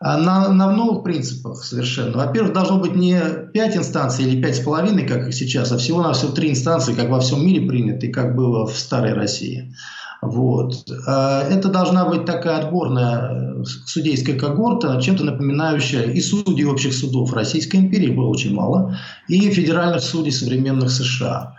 на, 0.01 0.49
на 0.49 0.71
новых 0.71 1.03
принципах 1.03 1.63
совершенно. 1.63 2.17
Во-первых, 2.17 2.53
должно 2.53 2.79
быть 2.79 2.95
не 2.95 3.19
5 3.53 3.77
инстанций 3.77 4.25
или 4.25 4.41
пять 4.41 4.57
с 4.57 4.59
половиной, 4.59 5.07
как 5.07 5.33
сейчас, 5.33 5.71
а 5.71 5.77
всего 5.77 6.01
на 6.01 6.13
все 6.13 6.27
три 6.27 6.51
инстанции, 6.51 6.93
как 6.93 7.09
во 7.09 7.19
всем 7.19 7.45
мире 7.45 7.67
принято 7.67 8.05
и 8.05 8.11
как 8.11 8.35
было 8.35 8.67
в 8.67 8.77
старой 8.77 9.13
России. 9.13 9.73
Вот. 10.21 10.85
А 11.07 11.43
это 11.43 11.69
должна 11.69 12.05
быть 12.05 12.25
такая 12.25 12.59
отборная 12.59 13.63
судейская 13.63 14.37
когорта, 14.37 14.99
чем-то 15.01 15.23
напоминающая 15.23 16.03
и 16.03 16.21
судей 16.21 16.65
общих 16.65 16.93
судов 16.93 17.33
Российской 17.33 17.77
империи, 17.77 18.11
было 18.11 18.27
очень 18.27 18.53
мало, 18.53 18.97
и 19.27 19.49
федеральных 19.51 20.01
судей 20.01 20.31
современных 20.31 20.91
США. 20.91 21.55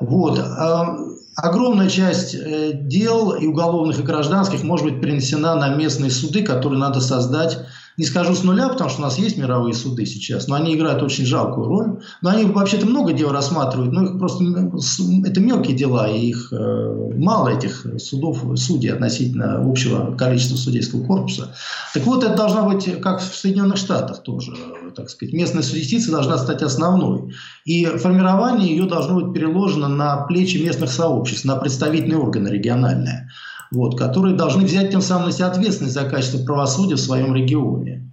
Вот. 0.00 0.38
Огромная 1.34 1.88
часть 1.88 2.34
э, 2.34 2.72
дел 2.74 3.32
и 3.32 3.46
уголовных, 3.46 3.98
и 3.98 4.02
гражданских 4.02 4.62
может 4.62 4.86
быть 4.86 5.00
перенесена 5.00 5.54
на 5.54 5.74
местные 5.74 6.10
суды, 6.10 6.42
которые 6.42 6.78
надо 6.78 7.00
создать 7.00 7.58
не 7.96 8.04
скажу 8.04 8.34
с 8.34 8.42
нуля, 8.42 8.68
потому 8.68 8.90
что 8.90 9.00
у 9.00 9.04
нас 9.04 9.18
есть 9.18 9.36
мировые 9.36 9.74
суды 9.74 10.06
сейчас, 10.06 10.48
но 10.48 10.54
они 10.54 10.74
играют 10.74 11.02
очень 11.02 11.26
жалкую 11.26 11.66
роль. 11.66 12.00
Но 12.22 12.30
они 12.30 12.44
вообще-то 12.44 12.86
много 12.86 13.12
дел 13.12 13.30
рассматривают, 13.30 13.92
но 13.92 14.04
их 14.04 14.18
просто 14.18 14.44
это 15.24 15.40
мелкие 15.40 15.76
дела, 15.76 16.08
и 16.08 16.26
их 16.26 16.52
э, 16.52 17.12
мало 17.16 17.48
этих 17.48 17.86
судов, 17.98 18.44
судей 18.56 18.92
относительно 18.92 19.62
общего 19.62 20.16
количества 20.16 20.56
судейского 20.56 21.04
корпуса. 21.04 21.54
Так 21.92 22.04
вот, 22.04 22.24
это 22.24 22.34
должна 22.34 22.62
быть, 22.62 23.00
как 23.00 23.20
в 23.20 23.34
Соединенных 23.34 23.76
Штатах 23.76 24.22
тоже, 24.22 24.54
так 24.96 25.10
сказать, 25.10 25.34
местная 25.34 25.62
юстиция 25.62 26.12
должна 26.12 26.38
стать 26.38 26.62
основной. 26.62 27.34
И 27.64 27.84
формирование 27.84 28.70
ее 28.70 28.86
должно 28.86 29.20
быть 29.20 29.34
переложено 29.34 29.88
на 29.88 30.16
плечи 30.24 30.56
местных 30.56 30.90
сообществ, 30.90 31.44
на 31.44 31.56
представительные 31.56 32.18
органы 32.18 32.48
региональные 32.48 33.28
вот, 33.72 33.98
которые 33.98 34.36
должны 34.36 34.64
взять 34.64 34.90
тем 34.90 35.00
самым 35.00 35.26
на 35.26 35.32
себя 35.32 35.46
ответственность 35.46 35.94
за 35.94 36.04
качество 36.04 36.44
правосудия 36.44 36.96
в 36.96 37.00
своем 37.00 37.34
регионе. 37.34 38.08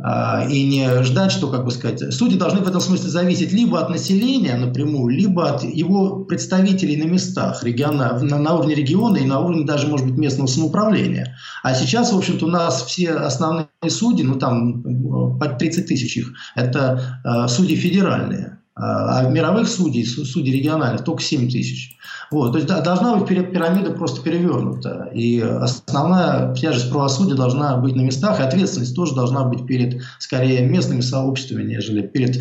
А, 0.00 0.46
и 0.48 0.64
не 0.64 1.02
ждать, 1.02 1.32
что, 1.32 1.48
как 1.48 1.64
бы 1.64 1.72
сказать, 1.72 2.14
судьи 2.14 2.38
должны 2.38 2.60
в 2.60 2.68
этом 2.68 2.80
смысле 2.80 3.10
зависеть 3.10 3.52
либо 3.52 3.80
от 3.80 3.90
населения 3.90 4.54
напрямую, 4.54 5.08
либо 5.08 5.50
от 5.50 5.64
его 5.64 6.24
представителей 6.24 6.96
на 6.96 7.08
местах, 7.08 7.64
региона, 7.64 8.16
на, 8.22 8.38
на 8.38 8.54
уровне 8.54 8.76
региона 8.76 9.16
и 9.16 9.26
на 9.26 9.40
уровне 9.40 9.66
даже, 9.66 9.88
может 9.88 10.06
быть, 10.06 10.16
местного 10.16 10.46
самоуправления. 10.46 11.36
А 11.64 11.74
сейчас, 11.74 12.12
в 12.12 12.16
общем-то, 12.16 12.46
у 12.46 12.48
нас 12.48 12.84
все 12.84 13.10
основные 13.10 13.66
судьи, 13.88 14.24
ну 14.24 14.36
там 14.36 14.84
э, 14.84 15.38
под 15.40 15.58
30 15.58 15.86
тысяч 15.86 16.16
их, 16.16 16.32
это 16.54 17.20
э, 17.24 17.48
судьи 17.48 17.74
федеральные. 17.74 18.57
А, 18.78 19.18
а 19.18 19.28
мировых 19.28 19.68
судей, 19.68 20.04
судей 20.04 20.52
региональных, 20.52 21.04
только 21.04 21.22
7 21.22 21.50
тысяч. 21.50 21.96
Вот, 22.30 22.52
то 22.52 22.58
есть 22.58 22.68
должна 22.68 23.16
быть 23.16 23.26
пирамида 23.28 23.90
просто 23.90 24.22
перевернута. 24.22 25.10
И 25.14 25.40
основная 25.40 26.54
тяжесть 26.54 26.90
правосудия 26.90 27.34
должна 27.34 27.76
быть 27.76 27.96
на 27.96 28.02
местах, 28.02 28.38
и 28.38 28.42
ответственность 28.42 28.94
тоже 28.94 29.14
должна 29.14 29.44
быть 29.44 29.66
перед, 29.66 30.02
скорее, 30.18 30.64
местными 30.66 31.00
сообществами, 31.00 31.64
нежели 31.64 32.02
перед 32.02 32.40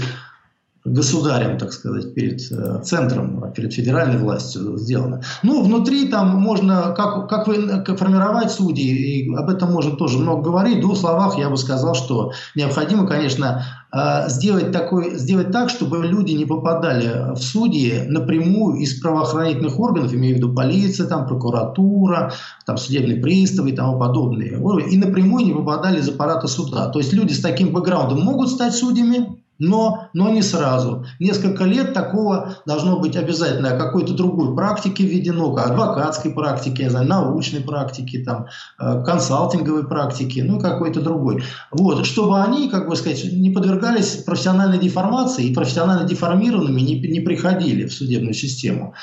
государем, 0.87 1.57
так 1.57 1.73
сказать, 1.73 2.13
перед 2.13 2.41
э, 2.51 2.81
центром, 2.83 3.51
перед 3.53 3.73
федеральной 3.73 4.17
властью 4.17 4.77
сделано. 4.77 5.21
Ну, 5.43 5.61
внутри 5.63 6.07
там 6.07 6.29
можно, 6.37 6.93
как, 6.95 7.29
как, 7.29 7.47
вы, 7.47 7.83
как 7.83 7.97
формировать 7.97 8.51
судьи, 8.51 9.23
и 9.23 9.35
об 9.35 9.49
этом 9.49 9.71
можно 9.71 9.95
тоже 9.95 10.17
много 10.17 10.43
говорить. 10.43 10.77
В 10.77 10.81
двух 10.81 10.97
словах 10.97 11.37
я 11.37 11.49
бы 11.49 11.57
сказал, 11.57 11.93
что 11.93 12.31
необходимо, 12.55 13.05
конечно, 13.05 13.65
э, 13.91 14.29
сделать, 14.29 14.71
такой, 14.71 15.17
сделать 15.17 15.51
так, 15.51 15.69
чтобы 15.69 16.05
люди 16.05 16.31
не 16.31 16.45
попадали 16.45 17.33
в 17.33 17.37
судьи 17.37 18.03
напрямую 18.07 18.77
из 18.77 18.99
правоохранительных 19.01 19.79
органов, 19.79 20.13
имею 20.13 20.35
в 20.35 20.37
виду 20.37 20.53
полиция, 20.53 21.07
там, 21.07 21.27
прокуратура, 21.27 22.31
там, 22.65 22.77
судебные 22.77 23.17
приставы 23.17 23.71
и 23.71 23.75
тому 23.75 23.99
подобные, 23.99 24.61
и 24.89 24.97
напрямую 24.97 25.45
не 25.45 25.53
попадали 25.53 25.99
из 25.99 26.07
аппарата 26.07 26.47
суда. 26.47 26.87
То 26.87 26.99
есть 26.99 27.11
люди 27.11 27.33
с 27.33 27.41
таким 27.41 27.73
бэкграундом 27.73 28.21
могут 28.21 28.49
стать 28.49 28.73
судьями, 28.73 29.37
но, 29.59 30.09
но 30.13 30.29
не 30.29 30.41
сразу. 30.41 31.05
Несколько 31.19 31.63
лет 31.63 31.93
такого 31.93 32.55
должно 32.65 32.99
быть 32.99 33.15
обязательно 33.15 33.71
какой-то 33.71 34.13
другой 34.13 34.55
практики 34.55 35.01
введено, 35.01 35.55
адвокатской 35.55 36.31
практики, 36.31 36.81
я 36.81 36.89
знаю, 36.89 37.07
научной 37.07 37.61
практики, 37.61 38.23
там, 38.23 38.47
э, 38.79 39.03
консалтинговой 39.03 39.87
практики, 39.87 40.39
ну 40.39 40.59
какой-то 40.59 41.01
другой. 41.01 41.43
Вот, 41.71 42.05
чтобы 42.05 42.41
они, 42.41 42.69
как 42.69 42.87
бы 42.87 42.95
сказать, 42.95 43.23
не 43.31 43.49
подвергались 43.49 44.23
профессиональной 44.25 44.79
деформации 44.79 45.45
и 45.45 45.53
профессионально 45.53 46.07
деформированными 46.07 46.81
не, 46.81 46.99
не 46.99 47.19
приходили 47.19 47.85
в 47.85 47.93
судебную 47.93 48.33
систему. 48.33 48.93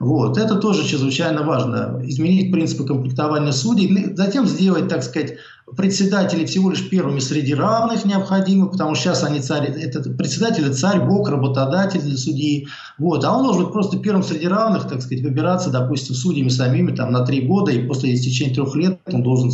Вот, 0.00 0.38
это 0.38 0.56
тоже 0.56 0.84
чрезвычайно 0.84 1.42
важно. 1.42 2.00
Изменить 2.04 2.52
принципы 2.52 2.84
комплектования 2.84 3.52
судей, 3.52 4.14
затем 4.14 4.46
сделать, 4.46 4.88
так 4.88 5.02
сказать, 5.02 5.34
председатели 5.76 6.44
всего 6.44 6.70
лишь 6.70 6.88
первыми 6.88 7.20
среди 7.20 7.54
равных 7.54 8.04
необходимы, 8.04 8.70
потому 8.70 8.94
что 8.94 9.04
сейчас 9.04 9.24
они 9.24 9.40
царь, 9.40 9.66
это 9.66 10.08
председатель 10.10 10.72
царь, 10.72 11.00
бог, 11.00 11.28
работодатель 11.28 12.00
для 12.00 12.16
судьи. 12.16 12.68
Вот. 12.98 13.24
А 13.24 13.36
он 13.36 13.44
должен 13.44 13.64
быть 13.64 13.72
просто 13.72 13.98
первым 13.98 14.22
среди 14.22 14.46
равных, 14.46 14.86
так 14.86 15.00
сказать, 15.00 15.24
выбираться, 15.24 15.70
допустим, 15.70 16.14
судьями 16.14 16.48
самими 16.48 16.94
там, 16.94 17.12
на 17.12 17.24
три 17.24 17.40
года, 17.40 17.72
и 17.72 17.86
после 17.86 18.14
истечения 18.14 18.54
трех 18.54 18.74
лет 18.76 19.00
он 19.10 19.22
должен 19.22 19.48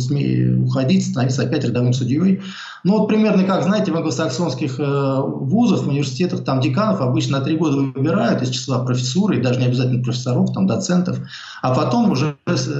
уходить, 0.63 1.07
становиться 1.07 1.43
опять 1.43 1.63
рядовым 1.63 1.93
судьей. 1.93 2.41
Ну 2.83 2.97
вот 2.97 3.07
примерно 3.07 3.43
как, 3.43 3.63
знаете, 3.63 3.91
в 3.91 3.95
англосаксонских 3.95 4.79
э, 4.79 5.21
вузах, 5.23 5.83
в 5.83 5.87
университетах, 5.87 6.43
там 6.43 6.61
деканов 6.61 6.99
обычно 7.01 7.37
на 7.37 7.43
три 7.43 7.55
года 7.55 7.77
выбирают 7.77 8.41
из 8.41 8.49
числа 8.49 8.79
профессуры, 8.79 9.37
и 9.37 9.41
даже 9.41 9.59
не 9.59 9.67
обязательно 9.67 10.03
профессоров, 10.03 10.51
там 10.51 10.65
доцентов, 10.65 11.19
а 11.61 11.75
потом 11.75 12.11
уже 12.11 12.35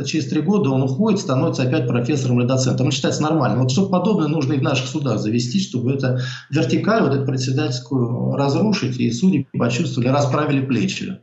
через 0.05 0.27
три 0.27 0.41
года 0.41 0.71
он 0.71 0.81
уходит, 0.81 1.19
становится 1.19 1.63
опять 1.63 1.87
профессором 1.87 2.39
или 2.39 2.47
доцентом. 2.47 2.87
Он 2.87 2.91
считается 2.91 3.20
нормальным. 3.21 3.61
Вот 3.61 3.71
что 3.71 3.87
подобное 3.87 4.27
нужно 4.27 4.53
и 4.53 4.59
в 4.59 4.63
наших 4.63 4.87
судах 4.87 5.19
завести, 5.19 5.59
чтобы 5.59 5.93
это 5.93 6.19
вертикаль, 6.49 7.03
вот 7.03 7.13
эту 7.13 7.25
председательскую 7.25 8.35
разрушить, 8.35 8.99
и 8.99 9.11
судьи 9.11 9.47
почувствовали, 9.53 10.09
расправили 10.09 10.65
плечи. 10.65 11.19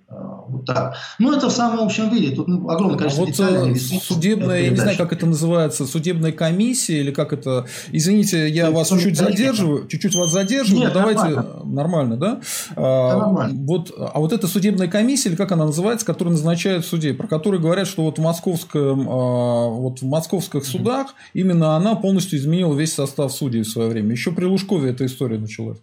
Вот 0.49 0.65
так. 0.65 0.97
Ну, 1.19 1.33
это 1.37 1.49
в 1.49 1.53
самом 1.53 1.85
общем 1.85 2.11
виде. 2.11 2.35
Тут 2.35 2.49
ну, 2.49 2.69
огромное 2.69 2.97
а 2.97 2.99
количество 2.99 3.25
а 3.25 3.27
вот 3.27 3.35
деталей. 3.35 4.01
Судебная, 4.01 4.63
я 4.63 4.71
не 4.71 4.77
знаю, 4.77 4.97
как 4.97 5.13
это 5.13 5.27
называется, 5.27 5.87
судебная 5.87 6.33
комиссия 6.33 7.01
или 7.01 7.11
как 7.11 7.33
это... 7.33 7.67
Извините, 7.93 8.49
я 8.49 8.71
вас 8.71 8.89
чуть-чуть 8.89 9.17
задерживаю, 9.17 9.87
чуть-чуть 9.87 10.15
вас 10.15 10.31
задерживаю, 10.31 10.85
Нет, 10.85 10.93
давайте... 10.93 11.23
Нормально, 11.23 11.65
нормально 11.65 12.17
да? 12.17 12.41
А, 12.77 13.19
нормально. 13.19 13.65
Вот, 13.65 13.93
а 13.97 14.19
вот 14.19 14.33
эта 14.33 14.47
судебная 14.47 14.89
комиссия, 14.89 15.29
или 15.29 15.37
как 15.37 15.53
она 15.53 15.67
называется, 15.67 16.07
которая 16.07 16.33
назначает 16.33 16.85
судей, 16.85 17.13
про 17.13 17.27
которую 17.27 17.61
говорят, 17.61 17.87
что 17.87 18.05
вот 18.05 18.19
в, 18.19 18.23
московском, 18.23 19.05
вот 19.05 20.01
в 20.01 20.07
московских 20.07 20.65
судах 20.65 21.15
именно 21.35 21.77
она 21.77 21.95
полностью 21.95 22.39
изменила 22.39 22.75
весь 22.75 22.95
состав 22.95 23.33
судей 23.33 23.63
в 23.63 23.69
свое 23.69 23.89
время. 23.89 24.13
Еще 24.13 24.33
при 24.33 24.45
Лужкове 24.45 24.91
эта 24.91 25.05
история 25.07 25.39
началась. 25.39 25.79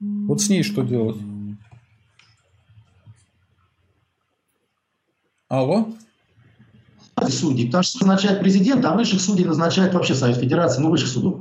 Вот 0.00 0.40
с 0.40 0.48
ней 0.48 0.62
что 0.62 0.82
делать? 0.82 1.16
Алло? 5.48 5.88
судей, 7.28 7.66
потому 7.66 7.82
что 7.82 8.06
назначает 8.06 8.40
президент, 8.40 8.84
а 8.84 8.94
высших 8.94 9.20
судей 9.20 9.44
назначает 9.44 9.94
вообще 9.94 10.14
Совет 10.14 10.36
Федерации, 10.36 10.82
ну, 10.82 10.90
высших 10.90 11.08
судов. 11.08 11.40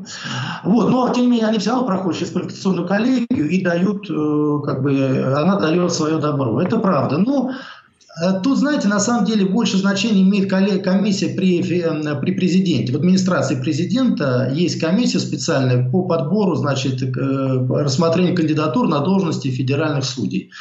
Вот, 0.63 0.89
но, 0.89 1.09
тем 1.09 1.25
не 1.25 1.31
менее, 1.31 1.47
они 1.47 1.59
все 1.59 1.71
равно 1.71 1.85
проходят 1.85 2.17
через 2.17 2.31
квалификационную 2.31 2.87
коллегию 2.87 3.49
и 3.49 3.61
дают, 3.61 4.09
э, 4.09 4.59
как 4.65 4.81
бы, 4.81 5.33
она 5.35 5.59
дает 5.59 5.91
свое 5.91 6.17
добро. 6.17 6.61
Это 6.61 6.79
правда. 6.79 7.17
Но 7.17 7.51
э, 7.51 8.39
Тут, 8.41 8.57
знаете, 8.57 8.87
на 8.87 8.99
самом 8.99 9.25
деле 9.25 9.45
больше 9.45 9.77
значения 9.77 10.21
имеет 10.21 10.49
комиссия 10.49 11.35
при, 11.35 11.59
э, 11.61 12.15
при 12.21 12.31
президенте. 12.31 12.93
В 12.93 12.95
администрации 12.95 13.59
президента 13.59 14.49
есть 14.55 14.79
комиссия 14.79 15.19
специальная 15.19 15.89
по 15.91 16.03
подбору, 16.03 16.55
значит, 16.55 17.01
рассмотрению 17.03 18.35
кандидатур 18.35 18.87
на 18.87 18.99
должности 18.99 19.49
федеральных 19.49 20.05
судей. 20.05 20.51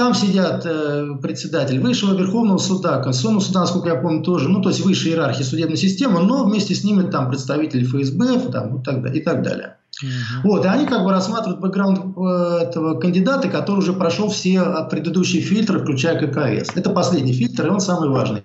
Там 0.00 0.14
сидят 0.14 0.64
э, 0.64 1.14
председатель 1.20 1.78
Высшего 1.78 2.14
Верховного 2.14 2.56
Суда, 2.56 3.02
Конституционного 3.02 3.42
суда, 3.44 3.60
насколько 3.60 3.90
я 3.90 3.96
помню, 3.96 4.22
тоже, 4.22 4.48
ну, 4.48 4.62
то 4.62 4.70
есть 4.70 4.80
высшая 4.80 5.10
иерархия 5.10 5.44
судебной 5.44 5.76
системы, 5.76 6.20
но 6.20 6.46
вместе 6.46 6.74
с 6.74 6.82
ними 6.84 7.02
там 7.10 7.28
представители 7.28 7.84
ФСБ 7.84 8.50
там, 8.50 8.78
и, 8.78 8.82
так, 8.82 9.14
и 9.14 9.20
так 9.20 9.42
далее. 9.42 9.76
Угу. 10.02 10.48
Вот, 10.48 10.64
и 10.64 10.68
они 10.68 10.86
как 10.86 11.04
бы 11.04 11.10
рассматривают 11.10 11.60
бэкграунд 11.60 11.98
э, 12.16 12.68
этого 12.68 12.98
кандидата, 12.98 13.48
который 13.48 13.78
уже 13.78 13.92
прошел 13.92 14.28
все 14.28 14.86
предыдущие 14.90 15.42
фильтры, 15.42 15.80
включая 15.80 16.18
ККС. 16.18 16.74
Это 16.74 16.90
последний 16.90 17.32
фильтр, 17.32 17.66
и 17.66 17.70
он 17.70 17.80
самый 17.80 18.08
важный. 18.08 18.44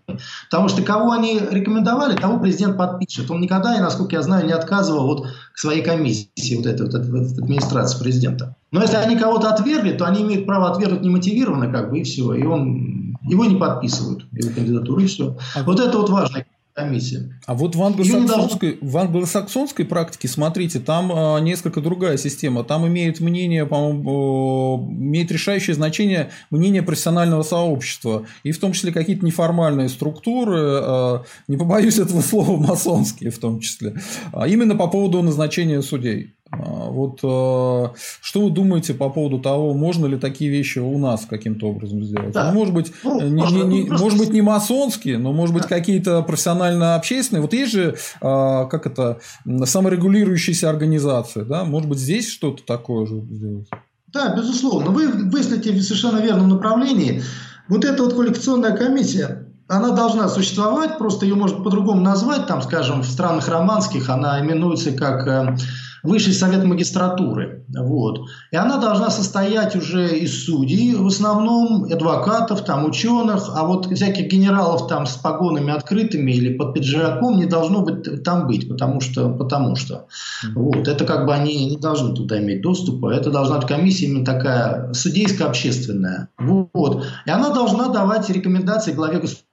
Потому 0.50 0.70
что 0.70 0.82
кого 0.82 1.12
они 1.12 1.40
рекомендовали, 1.52 2.16
того 2.16 2.40
президент 2.40 2.78
подпишет. 2.78 3.30
Он 3.32 3.42
никогда, 3.42 3.76
и, 3.76 3.82
насколько 3.82 4.16
я 4.16 4.22
знаю, 4.22 4.46
не 4.46 4.54
отказывал 4.54 5.08
вот 5.08 5.28
к 5.54 5.58
своей 5.58 5.82
комиссии, 5.82 6.56
вот 6.56 6.66
этой 6.66 6.86
вот, 6.86 7.06
вот, 7.06 7.38
администрации 7.38 8.00
президента. 8.00 8.56
Но 8.72 8.82
если 8.82 8.98
они 8.98 9.16
кого-то 9.18 9.50
отвергли, 9.50 9.94
то 9.94 10.06
они 10.06 10.24
имеют 10.24 10.46
право 10.46 10.70
отвергнуть 10.70 11.02
немотивированно, 11.02 11.72
как 11.72 11.90
бы, 11.90 12.00
и 12.00 12.04
все. 12.04 12.34
И 12.34 12.44
он, 12.44 13.18
его 13.24 13.46
не 13.46 13.56
подписывают, 13.56 14.26
его 14.34 14.54
кандидатуру, 14.54 15.02
и 15.02 15.08
все. 15.08 15.38
А 15.56 15.64
вот 15.64 15.80
это 15.80 15.98
вот 15.98 16.10
важно 16.10 16.44
комиссия. 16.76 17.40
А 17.46 17.54
вот 17.54 17.76
в 17.76 17.82
англосаксонской, 17.82 18.72
должно... 18.74 18.90
в 18.90 18.98
англосаксонской 18.98 19.86
практике, 19.86 20.28
смотрите, 20.28 20.80
там 20.80 21.12
а, 21.12 21.40
несколько 21.40 21.82
другая 21.82 22.18
система. 22.18 22.64
Там 22.64 22.86
имеет 22.88 23.22
мнение, 23.22 23.66
по-моему, 23.66 24.88
имеет 24.92 25.32
решающее 25.32 25.74
значение 25.74 26.32
мнение 26.52 26.84
профессионального 26.84 27.44
сообщества. 27.44 28.26
И 28.44 28.52
в 28.52 28.60
том 28.60 28.74
числе 28.74 28.92
какие-то 28.92 29.26
неформальные 29.26 29.90
структуры, 29.90 30.60
а, 30.60 31.24
не 31.48 31.58
побоюсь 31.58 31.98
этого 31.98 32.22
слова, 32.26 32.58
масонские 32.58 33.32
в 33.32 33.40
том 33.40 33.62
числе. 33.62 33.96
А 34.34 34.48
именно 34.48 34.76
по 34.76 34.88
поводу 34.88 35.22
назначения 35.22 35.82
судей. 35.82 36.36
А, 36.60 36.90
вот 36.90 37.20
а, 37.24 37.94
что 38.22 38.42
вы 38.42 38.50
думаете 38.50 38.94
по 38.94 39.10
поводу 39.10 39.40
того, 39.40 39.74
можно 39.74 40.06
ли 40.06 40.18
такие 40.18 40.50
вещи 40.50 40.80
у 40.80 40.98
нас 40.98 41.26
каким-то 41.30 41.70
образом 41.70 42.04
сделать? 42.04 42.32
Да. 42.32 42.52
Ну, 42.52 42.60
может 42.60 42.74
быть, 42.74 42.94
ну, 43.04 43.22
не, 43.22 43.44
не, 43.52 43.64
не, 43.64 43.90
может 43.90 44.20
быть, 44.20 44.32
не 44.32 44.42
масонские, 44.42 45.18
но 45.18 45.34
может 45.34 45.54
быть 45.54 45.64
да. 45.64 45.70
какие-то 45.70 46.22
профессионально-общественные. 46.22 47.42
Вот 47.42 47.54
есть 47.54 47.72
же, 47.72 47.96
а, 48.22 48.66
как 48.66 48.86
это, 48.86 49.20
саморегулирующиеся 49.66 50.70
организации, 50.70 51.42
да? 51.42 51.64
Может 51.64 51.90
быть, 51.90 52.00
здесь 52.00 52.30
что-то 52.30 52.64
такое 52.64 53.06
же 53.06 53.22
сделать? 53.22 53.68
Да, 54.08 54.34
безусловно. 54.36 54.92
Вы 54.92 55.10
мыслите 55.10 55.72
в 55.72 55.82
совершенно 55.82 56.20
верном 56.20 56.50
направлении. 56.50 57.22
Вот 57.68 57.84
эта 57.84 58.04
вот 58.04 58.14
коллекционная 58.14 58.76
комиссия, 58.76 59.48
она 59.68 59.92
должна 59.92 60.30
существовать, 60.30 60.98
просто 60.98 61.26
ее 61.26 61.36
можно 61.36 61.62
по-другому 61.62 62.02
назвать, 62.02 62.46
там, 62.48 62.62
скажем, 62.62 63.02
в 63.02 63.08
странах 63.08 63.48
романских 63.48 64.10
она 64.10 64.40
именуется 64.40 64.92
как 64.92 65.28
э, 65.28 65.58
Высший 66.06 66.34
совет 66.34 66.64
магистратуры. 66.64 67.66
Вот. 67.68 68.28
И 68.52 68.56
она 68.56 68.78
должна 68.78 69.10
состоять 69.10 69.76
уже 69.76 70.18
из 70.20 70.46
судей, 70.46 70.96
в 70.96 71.08
основном 71.08 71.86
адвокатов, 71.86 72.64
там, 72.64 72.86
ученых, 72.86 73.50
а 73.54 73.66
вот 73.66 73.88
всяких 73.92 74.28
генералов 74.28 74.88
там 74.88 75.06
с 75.06 75.14
погонами 75.18 75.74
открытыми 75.74 76.32
или 76.32 76.54
под 76.56 76.74
пиджаком 76.74 77.38
не 77.38 77.46
должно 77.46 77.82
быть 77.82 78.24
там 78.24 78.48
быть, 78.48 78.70
потому 78.70 79.02
что, 79.02 79.30
потому 79.30 79.76
что. 79.76 80.08
Вот. 80.54 80.88
Это 80.88 81.06
как 81.06 81.26
бы 81.26 81.34
они 81.34 81.70
не 81.70 81.78
должны 81.78 82.16
туда 82.16 82.40
иметь 82.40 82.62
доступа. 82.62 83.12
Это 83.12 83.32
должна 83.32 83.58
быть 83.58 83.68
комиссия 83.68 84.06
именно 84.06 84.26
такая 84.26 84.94
судейско-общественная. 84.94 86.30
Вот. 86.38 87.06
И 87.26 87.30
она 87.30 87.50
должна 87.50 87.90
давать 87.90 88.30
рекомендации 88.30 88.92
главе 88.92 89.20
государства 89.20 89.46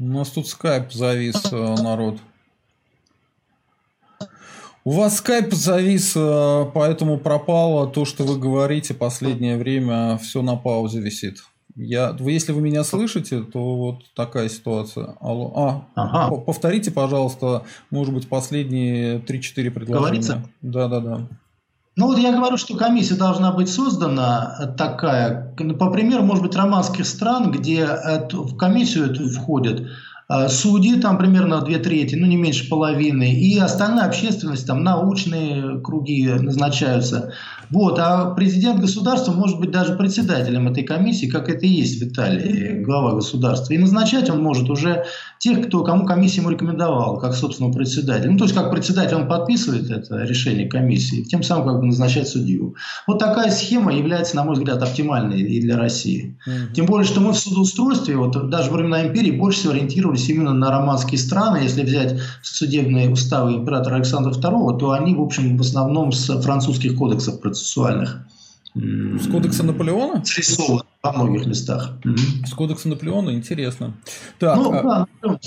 У 0.00 0.04
нас 0.04 0.30
тут 0.30 0.46
скайп 0.46 0.92
завис, 0.92 1.52
э, 1.52 1.74
народ. 1.82 2.18
У 4.84 4.92
вас 4.92 5.16
скайп 5.16 5.52
завис, 5.52 6.12
э, 6.16 6.70
поэтому 6.72 7.18
пропало 7.18 7.88
то, 7.88 8.04
что 8.04 8.24
вы 8.24 8.38
говорите 8.38 8.94
последнее 8.94 9.56
время, 9.56 10.16
все 10.18 10.40
на 10.40 10.54
паузе 10.54 11.00
висит. 11.00 11.42
Я, 11.74 12.12
вы, 12.12 12.32
если 12.32 12.52
вы 12.52 12.60
меня 12.60 12.84
слышите, 12.84 13.42
то 13.42 13.76
вот 13.76 14.02
такая 14.14 14.48
ситуация. 14.48 15.16
Алло. 15.20 15.52
А, 15.54 15.84
ага. 15.94 16.36
повторите, 16.36 16.90
пожалуйста, 16.90 17.64
может 17.90 18.14
быть, 18.14 18.28
последние 18.28 19.18
3-4 19.18 19.70
предложения. 19.70 19.98
Говорится? 19.98 20.48
Да, 20.62 20.88
да, 20.88 21.00
да. 21.00 21.28
Ну 21.98 22.06
вот 22.06 22.18
я 22.18 22.30
говорю, 22.32 22.56
что 22.56 22.76
комиссия 22.76 23.16
должна 23.16 23.50
быть 23.50 23.68
создана 23.68 24.72
такая, 24.78 25.52
по 25.80 25.90
примеру, 25.90 26.22
может 26.22 26.44
быть, 26.44 26.54
романских 26.54 27.04
стран, 27.04 27.50
где 27.50 27.84
в 28.30 28.56
комиссию 28.56 29.12
входят 29.32 29.82
а, 30.28 30.48
судьи, 30.48 31.00
там 31.00 31.18
примерно 31.18 31.60
две 31.60 31.78
трети, 31.78 32.14
ну 32.14 32.26
не 32.26 32.36
меньше 32.36 32.68
половины, 32.68 33.32
и 33.34 33.58
остальная 33.58 34.04
общественность, 34.06 34.64
там 34.64 34.84
научные 34.84 35.80
круги 35.80 36.28
назначаются. 36.28 37.32
Вот, 37.70 37.98
а 37.98 38.34
президент 38.34 38.80
государства 38.80 39.32
может 39.32 39.60
быть 39.60 39.70
даже 39.70 39.94
председателем 39.94 40.68
этой 40.68 40.84
комиссии, 40.84 41.26
как 41.26 41.48
это 41.48 41.66
и 41.66 41.68
есть 41.68 42.00
в 42.00 42.06
Италии, 42.06 42.82
глава 42.82 43.12
государства. 43.14 43.72
И 43.74 43.78
назначать 43.78 44.30
он 44.30 44.42
может 44.42 44.70
уже 44.70 45.04
тех, 45.38 45.66
кто, 45.66 45.84
кому 45.84 46.04
комиссия 46.06 46.40
ему 46.40 46.50
рекомендовала, 46.50 47.18
как 47.20 47.34
собственного 47.34 47.72
председателя. 47.72 48.30
Ну, 48.30 48.38
то 48.38 48.44
есть, 48.44 48.54
как 48.54 48.70
председатель 48.70 49.16
он 49.16 49.28
подписывает 49.28 49.90
это 49.90 50.22
решение 50.22 50.68
комиссии, 50.68 51.22
тем 51.22 51.42
самым 51.42 51.66
как 51.66 51.80
бы 51.80 51.86
назначать 51.86 52.28
судью. 52.28 52.74
Вот 53.06 53.18
такая 53.18 53.50
схема 53.50 53.92
является, 53.94 54.36
на 54.36 54.44
мой 54.44 54.54
взгляд, 54.54 54.82
оптимальной 54.82 55.40
и 55.40 55.60
для 55.60 55.76
России. 55.76 56.38
Mm-hmm. 56.46 56.74
Тем 56.74 56.86
более, 56.86 57.06
что 57.06 57.20
мы 57.20 57.32
в 57.32 57.38
судоустройстве, 57.38 58.16
вот 58.16 58.50
даже 58.50 58.70
во 58.70 58.78
времена 58.78 59.06
империи, 59.06 59.30
больше 59.30 59.60
всего 59.60 59.72
ориентировались 59.72 60.28
именно 60.28 60.52
на 60.52 60.70
романские 60.70 61.18
страны. 61.18 61.58
Если 61.62 61.82
взять 61.82 62.18
судебные 62.42 63.10
уставы 63.10 63.54
императора 63.54 63.96
Александра 63.96 64.32
II, 64.32 64.78
то 64.78 64.92
они, 64.92 65.14
в 65.14 65.20
общем, 65.20 65.56
в 65.56 65.60
основном 65.60 66.12
с 66.12 66.40
французских 66.42 66.96
кодексов 66.96 67.40
процессуальных. 67.58 68.24
С 68.74 69.26
кодекса 69.28 69.64
Наполеона? 69.64 70.24
Срисован 70.24 70.82
во 71.02 71.12
многих 71.12 71.46
местах. 71.46 71.94
С 72.46 72.52
кодекса 72.52 72.88
Наполеона, 72.88 73.30
интересно. 73.30 73.94
Так, 74.38 74.56
ну, 74.56 74.72
а... 74.72 75.06
да, 75.22 75.38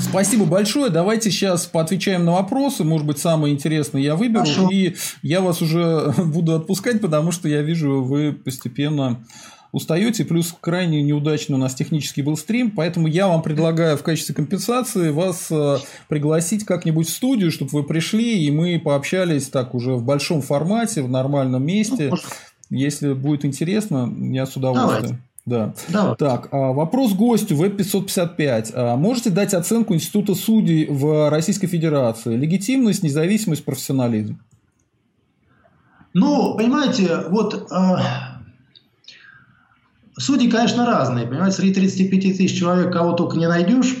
спасибо 0.00 0.46
большое. 0.46 0.90
Давайте 0.90 1.30
сейчас 1.30 1.66
поотвечаем 1.66 2.24
на 2.24 2.32
вопросы. 2.32 2.84
Может 2.84 3.06
быть, 3.06 3.18
самые 3.18 3.52
интересные 3.52 4.04
я 4.04 4.16
выберу. 4.16 4.44
Хорошо. 4.44 4.70
И 4.70 4.94
я 5.22 5.42
вас 5.42 5.60
уже 5.60 6.14
буду 6.24 6.54
отпускать, 6.54 7.02
потому 7.02 7.32
что 7.32 7.48
я 7.48 7.60
вижу, 7.60 8.02
вы 8.02 8.32
постепенно 8.32 9.24
устаете, 9.74 10.24
плюс 10.24 10.54
крайне 10.60 11.02
неудачный 11.02 11.56
у 11.56 11.58
нас 11.58 11.74
технический 11.74 12.22
был 12.22 12.36
стрим, 12.36 12.70
поэтому 12.70 13.08
я 13.08 13.26
вам 13.26 13.42
предлагаю 13.42 13.96
в 13.96 14.02
качестве 14.02 14.34
компенсации 14.34 15.10
вас 15.10 15.48
э, 15.50 15.78
пригласить 16.08 16.64
как-нибудь 16.64 17.08
в 17.08 17.10
студию, 17.10 17.50
чтобы 17.50 17.72
вы 17.72 17.82
пришли, 17.82 18.44
и 18.44 18.50
мы 18.52 18.80
пообщались 18.82 19.48
так 19.48 19.74
уже 19.74 19.94
в 19.94 20.04
большом 20.04 20.42
формате, 20.42 21.02
в 21.02 21.10
нормальном 21.10 21.66
месте. 21.66 22.10
Ну, 22.10 22.16
Если 22.70 23.12
будет 23.12 23.44
интересно, 23.44 24.12
я 24.32 24.46
с 24.46 24.56
удовольствием. 24.56 25.20
Да. 25.44 25.74
Давай. 25.88 26.16
Так, 26.16 26.48
а, 26.52 26.72
вопрос 26.72 27.12
гостю 27.12 27.56
Веб 27.56 27.76
555. 27.76 28.72
А, 28.74 28.96
можете 28.96 29.30
дать 29.30 29.54
оценку 29.54 29.92
Института 29.94 30.34
судей 30.34 30.86
в 30.86 31.28
Российской 31.30 31.66
Федерации? 31.66 32.36
Легитимность, 32.36 33.02
независимость, 33.02 33.64
профессионализм? 33.64 34.38
Ну, 36.14 36.54
понимаете, 36.56 37.24
вот 37.28 37.54
э, 37.54 37.76
Судьи, 40.16 40.48
конечно, 40.48 40.86
разные. 40.86 41.26
Понимаете, 41.26 41.56
среди 41.56 41.74
35 41.74 42.36
тысяч 42.36 42.58
человек 42.58 42.92
кого 42.92 43.12
только 43.12 43.36
не 43.36 43.48
найдешь, 43.48 43.96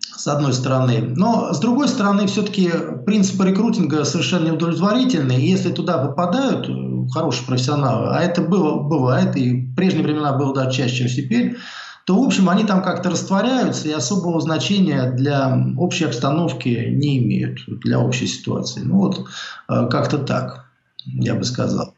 с 0.00 0.26
одной 0.26 0.52
стороны. 0.52 1.00
Но 1.16 1.54
с 1.54 1.60
другой 1.60 1.88
стороны, 1.88 2.26
все-таки 2.26 2.70
принципы 3.06 3.46
рекрутинга 3.46 4.04
совершенно 4.04 4.48
неудовлетворительные. 4.48 5.40
И 5.40 5.48
если 5.48 5.70
туда 5.70 5.98
попадают 5.98 6.68
э, 6.68 7.08
хорошие 7.12 7.46
профессионалы, 7.46 8.08
а 8.16 8.20
это 8.20 8.42
было, 8.42 8.82
бывает, 8.82 9.36
и 9.36 9.66
в 9.66 9.76
прежние 9.76 10.02
времена 10.02 10.32
было 10.32 10.52
даже 10.52 10.72
чаще, 10.72 10.96
чем 10.96 11.08
теперь, 11.08 11.56
то, 12.04 12.20
в 12.20 12.26
общем, 12.26 12.48
они 12.48 12.64
там 12.64 12.82
как-то 12.82 13.10
растворяются 13.10 13.86
и 13.86 13.92
особого 13.92 14.40
значения 14.40 15.12
для 15.12 15.56
общей 15.76 16.06
обстановки 16.06 16.88
не 16.90 17.18
имеют, 17.18 17.60
для 17.66 18.00
общей 18.00 18.26
ситуации. 18.26 18.80
Ну 18.80 18.96
вот, 18.96 19.26
э, 19.68 19.88
как-то 19.88 20.18
так, 20.18 20.64
я 21.04 21.36
бы 21.36 21.44
сказал. 21.44 21.94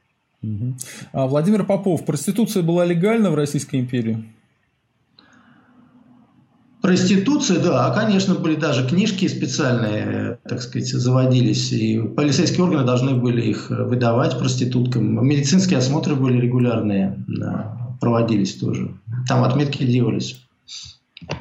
А 1.13 1.27
Владимир 1.27 1.65
Попов, 1.65 2.05
проституция 2.05 2.63
была 2.63 2.85
легальна 2.85 3.31
в 3.31 3.35
Российской 3.35 3.81
империи? 3.81 4.25
Проституция, 6.81 7.61
да, 7.61 7.91
конечно, 7.91 8.35
были 8.35 8.57
даже 8.57 8.89
книжки 8.89 9.29
специальные, 9.29 10.39
так 10.49 10.63
сказать, 10.63 10.89
заводились, 10.89 11.73
и 11.73 12.01
полицейские 12.01 12.65
органы 12.65 12.85
должны 12.85 13.15
были 13.15 13.43
их 13.43 13.69
выдавать 13.69 14.39
проституткам. 14.39 15.27
Медицинские 15.27 15.79
осмотры 15.79 16.15
были 16.15 16.41
регулярные, 16.41 17.23
да, 17.29 17.97
проводились 18.01 18.55
тоже. 18.55 18.95
Там 19.29 19.45
отметки 19.45 19.85
делались. 19.85 20.41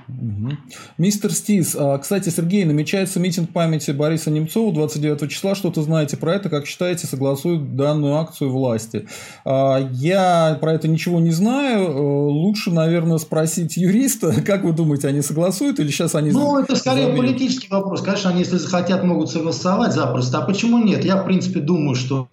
Угу. 0.10 0.52
Мистер 0.98 1.32
Стис, 1.32 1.76
а, 1.78 1.98
кстати, 1.98 2.30
Сергей, 2.30 2.66
намечается 2.66 3.20
митинг 3.20 3.52
памяти 3.52 3.92
Бориса 3.92 4.32
Немцова 4.32 4.74
29 4.74 5.30
числа. 5.30 5.56
Что-то 5.56 5.82
знаете 5.82 6.18
про 6.18 6.36
это? 6.36 6.50
Как 6.50 6.66
считаете, 6.66 7.08
согласуют 7.08 7.76
данную 7.76 8.16
акцию 8.16 8.52
власти? 8.52 9.08
А, 9.46 9.78
я 9.92 10.58
про 10.60 10.74
это 10.74 10.88
ничего 10.88 11.20
не 11.20 11.32
знаю. 11.32 11.88
Э, 11.88 12.28
лучше, 12.30 12.72
наверное, 12.72 13.18
спросить 13.18 13.78
юриста. 13.78 14.34
Как 14.46 14.64
вы 14.64 14.74
думаете, 14.74 15.08
они 15.08 15.22
согласуют 15.22 15.80
или 15.80 15.90
сейчас 15.90 16.16
они... 16.16 16.32
Ну, 16.32 16.58
это 16.58 16.76
скорее 16.76 17.08
забьют? 17.08 17.20
политический 17.20 17.70
вопрос. 17.70 18.02
Конечно, 18.02 18.32
они, 18.32 18.40
если 18.40 18.58
захотят, 18.58 19.04
могут 19.04 19.30
согласовать 19.30 19.94
запросто. 19.94 20.40
А 20.40 20.42
почему 20.42 20.78
нет? 20.84 21.06
Я, 21.06 21.18
в 21.18 21.26
принципе, 21.26 21.60
думаю, 21.60 21.96
что 21.96 22.28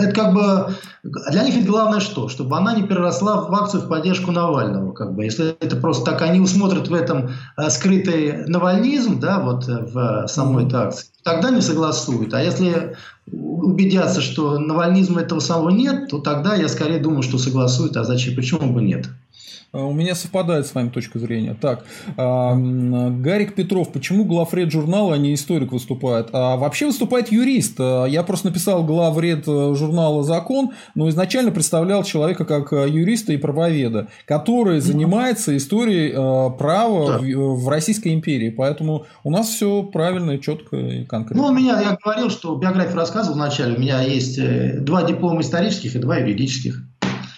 это 0.00 0.12
как 0.12 0.34
бы... 0.34 0.74
Для 1.30 1.44
них 1.44 1.54
ведь 1.54 1.66
главное 1.66 2.00
что? 2.00 2.28
Чтобы 2.28 2.56
она 2.56 2.74
не 2.74 2.82
переросла 2.82 3.42
в 3.42 3.54
акцию 3.54 3.82
в 3.82 3.88
поддержку 3.88 4.32
Навального. 4.32 4.92
Как 4.92 5.14
бы. 5.14 5.24
Если 5.24 5.56
это 5.60 5.76
просто 5.76 6.10
так 6.10 6.22
они 6.22 6.40
усмотрят 6.64 6.88
в 6.88 6.94
этом 6.94 7.30
э, 7.56 7.70
скрытый 7.70 8.46
навальнизм, 8.46 9.20
да, 9.20 9.40
вот 9.40 9.68
э, 9.68 9.82
в 9.82 10.26
самой 10.28 10.66
этой 10.66 10.80
акции, 10.80 11.06
тогда 11.22 11.50
не 11.50 11.60
согласуют. 11.60 12.34
А 12.34 12.42
если 12.42 12.96
убедятся, 13.30 14.20
что 14.20 14.58
навальнизма 14.58 15.22
этого 15.22 15.40
самого 15.40 15.70
нет, 15.70 16.08
то 16.10 16.18
тогда 16.18 16.54
я 16.54 16.68
скорее 16.68 16.98
думаю, 16.98 17.22
что 17.22 17.38
согласуют, 17.38 17.96
а 17.96 18.04
зачем, 18.04 18.34
почему 18.34 18.72
бы 18.72 18.82
нет. 18.82 19.08
А, 19.74 19.84
у 19.84 19.92
меня 19.92 20.14
совпадает 20.14 20.66
с 20.66 20.74
вами 20.74 20.88
точка 20.88 21.18
зрения. 21.18 21.56
Так, 21.60 21.84
а, 22.16 22.54
Гарик 22.54 23.54
Петров, 23.54 23.92
почему 23.92 24.24
главред 24.24 24.70
журнала, 24.70 25.14
а 25.14 25.18
не 25.18 25.34
историк 25.34 25.72
выступает? 25.72 26.28
А 26.32 26.56
вообще 26.56 26.86
выступает 26.86 27.32
юрист. 27.32 27.76
А, 27.78 28.04
я 28.04 28.22
просто 28.22 28.48
написал 28.48 28.84
главред 28.84 29.44
э, 29.48 29.74
журнала 29.74 30.22
«Закон», 30.22 30.70
но 30.94 31.08
изначально 31.08 31.50
представлял 31.50 32.04
человека 32.04 32.44
как 32.44 32.72
э, 32.72 32.88
юриста 32.88 33.32
и 33.32 33.36
правоведа, 33.36 34.08
который 34.26 34.80
занимается 34.80 35.56
историей 35.56 36.12
э, 36.12 36.56
права 36.56 37.18
да. 37.18 37.18
в 37.18 37.68
Российской 37.68 38.14
империи. 38.14 38.50
Поэтому 38.50 39.06
у 39.24 39.30
нас 39.30 39.48
все 39.48 39.82
правильно, 39.82 40.38
четко 40.38 40.76
и 40.76 41.04
конкретно. 41.04 41.42
Ну, 41.42 41.48
у 41.48 41.54
меня, 41.54 41.80
я 41.80 41.98
говорил, 42.02 42.30
что 42.30 42.54
биографию 42.54 42.96
рассказывал 42.96 43.36
вначале, 43.36 43.76
у 43.76 43.80
меня 43.80 44.02
есть 44.02 44.38
два 44.84 45.02
диплома 45.02 45.40
исторических 45.40 45.96
и 45.96 45.98
два 45.98 46.18
юридических. 46.18 46.82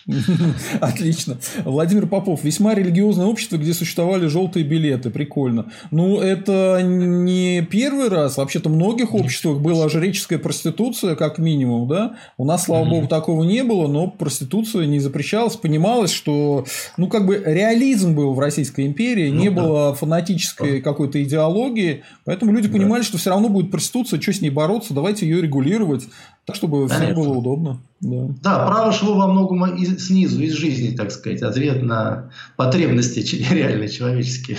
Отлично. 0.80 1.38
Владимир 1.64 2.06
Попов. 2.06 2.44
Весьма 2.44 2.74
религиозное 2.74 3.26
общество, 3.26 3.56
где 3.56 3.74
существовали 3.74 4.26
желтые 4.26 4.64
билеты. 4.64 5.10
Прикольно. 5.10 5.72
Ну, 5.90 6.20
это 6.20 6.80
не 6.82 7.62
первый 7.62 8.08
раз. 8.08 8.36
Вообще-то 8.36 8.68
в 8.68 8.74
многих 8.74 9.14
обществах 9.14 9.58
была 9.58 9.88
жреческая 9.88 10.38
проституция, 10.38 11.16
как 11.16 11.38
минимум, 11.38 11.88
да? 11.88 12.16
У 12.38 12.44
нас, 12.44 12.64
слава 12.64 12.88
богу, 12.88 13.08
такого 13.08 13.42
не 13.42 13.64
было, 13.64 13.88
но 13.88 14.08
проституция 14.08 14.86
не 14.86 15.00
запрещалась. 15.00 15.56
Понималось, 15.56 16.12
что, 16.12 16.66
ну, 16.96 17.08
как 17.08 17.26
бы 17.26 17.42
реализм 17.44 18.14
был 18.14 18.32
в 18.32 18.38
Российской 18.38 18.86
империи, 18.86 19.28
не 19.28 19.50
ну 19.50 19.56
было 19.56 19.94
фанатической 19.94 20.80
какой-то 20.82 21.22
идеологии, 21.22 22.04
поэтому 22.24 22.52
люди 22.52 22.68
понимали, 22.68 23.02
что 23.02 23.18
все 23.18 23.30
равно 23.30 23.48
будет 23.48 23.70
проституция, 23.72 24.20
что 24.20 24.32
с 24.32 24.40
ней 24.40 24.50
бороться, 24.50 24.94
давайте 24.94 25.26
ее 25.26 25.42
регулировать. 25.42 26.04
Так, 26.46 26.54
чтобы 26.54 26.86
Конечно. 26.88 27.12
всем 27.12 27.16
было 27.16 27.38
удобно. 27.38 27.80
Да. 28.00 28.28
да, 28.42 28.66
право 28.66 28.92
шло 28.92 29.14
во 29.14 29.26
многом 29.26 29.64
из, 29.74 30.06
снизу, 30.06 30.40
из 30.40 30.52
жизни, 30.52 30.94
так 30.94 31.10
сказать, 31.10 31.42
ответ 31.42 31.82
на 31.82 32.30
потребности 32.56 33.20
реальные 33.52 33.88
человеческие. 33.88 34.58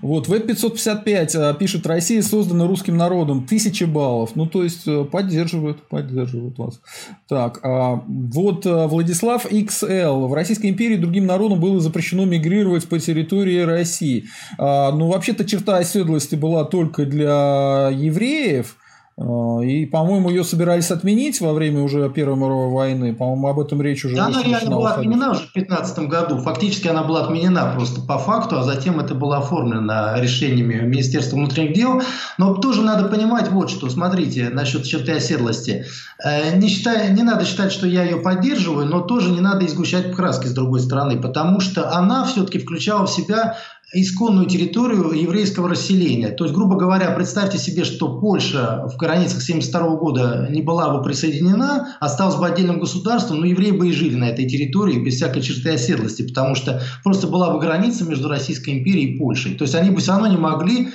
Вот, 0.00 0.28
Веб-555 0.28 1.30
а, 1.34 1.54
пишет, 1.54 1.84
Россия 1.84 2.22
создана 2.22 2.68
русским 2.68 2.96
народом, 2.96 3.46
тысячи 3.46 3.82
баллов. 3.82 4.36
Ну, 4.36 4.46
то 4.46 4.62
есть, 4.62 4.86
э, 4.86 5.04
поддерживают, 5.04 5.88
поддерживают 5.88 6.56
вас. 6.58 6.80
Так, 7.28 7.58
а, 7.64 8.04
вот 8.06 8.64
э, 8.64 8.86
Владислав 8.86 9.50
XL. 9.50 10.28
В 10.28 10.32
Российской 10.34 10.68
империи 10.68 10.96
другим 10.96 11.26
народам 11.26 11.58
было 11.58 11.80
запрещено 11.80 12.24
мигрировать 12.24 12.88
по 12.88 13.00
территории 13.00 13.62
России. 13.62 14.26
А, 14.58 14.92
ну, 14.92 15.08
вообще-то 15.08 15.44
черта 15.44 15.78
оседлости 15.78 16.36
была 16.36 16.64
только 16.64 17.04
для 17.04 17.90
евреев– 17.92 18.76
и, 19.18 19.84
по-моему, 19.86 20.30
ее 20.30 20.44
собирались 20.44 20.92
отменить 20.92 21.40
во 21.40 21.52
время 21.52 21.82
уже 21.82 22.08
Первой 22.08 22.36
мировой 22.36 22.70
войны. 22.70 23.14
По-моему, 23.14 23.48
об 23.48 23.58
этом 23.58 23.82
речь 23.82 24.04
уже 24.04 24.14
Да, 24.14 24.26
она 24.26 24.42
реально 24.44 24.70
была 24.70 24.90
ходить. 24.90 25.08
отменена 25.10 25.30
уже 25.32 25.40
в 25.40 25.52
2015 25.54 25.98
году. 26.08 26.38
Фактически 26.38 26.86
она 26.86 27.02
была 27.02 27.24
отменена 27.24 27.72
просто 27.74 28.00
по 28.00 28.18
факту, 28.18 28.58
а 28.58 28.62
затем 28.62 29.00
это 29.00 29.14
было 29.14 29.38
оформлено 29.38 30.14
решениями 30.20 30.74
Министерства 30.86 31.34
внутренних 31.34 31.72
дел. 31.74 32.00
Но 32.38 32.54
тоже 32.54 32.82
надо 32.82 33.08
понимать 33.08 33.50
вот 33.50 33.70
что. 33.70 33.90
Смотрите, 33.90 34.50
насчет 34.50 34.84
черты 34.84 35.12
оседлости. 35.12 35.84
Э, 36.24 36.56
не, 36.56 36.68
считай, 36.68 37.12
не 37.12 37.24
надо 37.24 37.44
считать, 37.44 37.72
что 37.72 37.88
я 37.88 38.04
ее 38.04 38.18
поддерживаю, 38.18 38.86
но 38.86 39.00
тоже 39.00 39.30
не 39.32 39.40
надо 39.40 39.66
изгущать 39.66 40.14
краски 40.14 40.46
с 40.46 40.52
другой 40.52 40.78
стороны, 40.78 41.20
потому 41.20 41.58
что 41.58 41.92
она 41.92 42.24
все-таки 42.24 42.60
включала 42.60 43.06
в 43.06 43.10
себя 43.10 43.56
исконную 43.92 44.46
территорию 44.46 45.12
еврейского 45.12 45.70
расселения. 45.70 46.28
То 46.28 46.44
есть, 46.44 46.54
грубо 46.54 46.76
говоря, 46.76 47.10
представьте 47.12 47.56
себе, 47.56 47.84
что 47.84 48.20
Польша 48.20 48.86
в 48.86 48.96
границах 48.98 49.42
1972 49.42 49.96
года 49.96 50.48
не 50.50 50.60
была 50.60 50.90
бы 50.94 51.02
присоединена, 51.02 51.96
осталась 51.98 52.36
бы 52.36 52.46
отдельным 52.46 52.80
государством, 52.80 53.40
но 53.40 53.46
евреи 53.46 53.70
бы 53.70 53.88
и 53.88 53.92
жили 53.92 54.14
на 54.14 54.28
этой 54.28 54.46
территории 54.46 54.98
без 54.98 55.14
всякой 55.14 55.40
черты 55.40 55.70
оседлости, 55.70 56.22
потому 56.22 56.54
что 56.54 56.82
просто 57.02 57.28
была 57.28 57.50
бы 57.50 57.60
граница 57.60 58.04
между 58.04 58.28
Российской 58.28 58.78
империей 58.78 59.14
и 59.14 59.18
Польшей. 59.18 59.54
То 59.54 59.62
есть 59.62 59.74
они 59.74 59.90
бы 59.90 60.00
все 60.00 60.12
равно 60.12 60.26
не 60.26 60.36
могли 60.36 60.90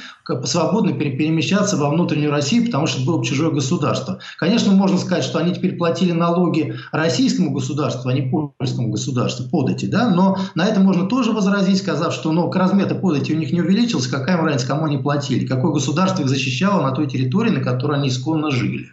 свободно 0.46 0.94
перемещаться 0.94 1.78
во 1.78 1.90
внутреннюю 1.90 2.32
Россию, 2.32 2.66
потому 2.66 2.88
что 2.88 2.98
это 2.98 3.08
было 3.08 3.18
бы 3.18 3.26
чужое 3.26 3.52
государство. 3.52 4.20
Конечно, 4.38 4.72
можно 4.72 4.98
сказать, 4.98 5.24
что 5.24 5.40
они 5.40 5.54
теперь 5.54 5.78
платили 5.78 6.12
налоги 6.12 6.76
российскому 6.92 7.52
государству, 7.52 8.10
а 8.10 8.14
не 8.14 8.22
польскому 8.22 8.90
государству, 8.90 9.50
подати, 9.50 9.86
да, 9.86 10.10
но 10.10 10.38
на 10.56 10.66
это 10.66 10.80
можно 10.80 11.08
тоже 11.08 11.32
возразить, 11.32 11.80
сказав, 11.80 12.14
что 12.14 12.32
ну, 12.32 12.52
размер 12.52 12.94
подати 13.00 13.34
у 13.34 13.38
них 13.38 13.52
не 13.52 13.62
увеличился, 13.62 14.10
какая 14.10 14.38
им 14.38 14.46
разница, 14.46 14.68
кому 14.68 14.86
они 14.86 14.98
платили, 14.98 15.46
какое 15.46 15.72
государство 15.72 16.24
их 16.24 16.30
защищало 16.30 16.82
на 16.82 16.92
той 16.92 17.08
территории, 17.08 17.50
на 17.50 17.62
которой 17.62 17.98
они 17.98 18.10
исконно 18.10 18.52
жили 18.52 18.90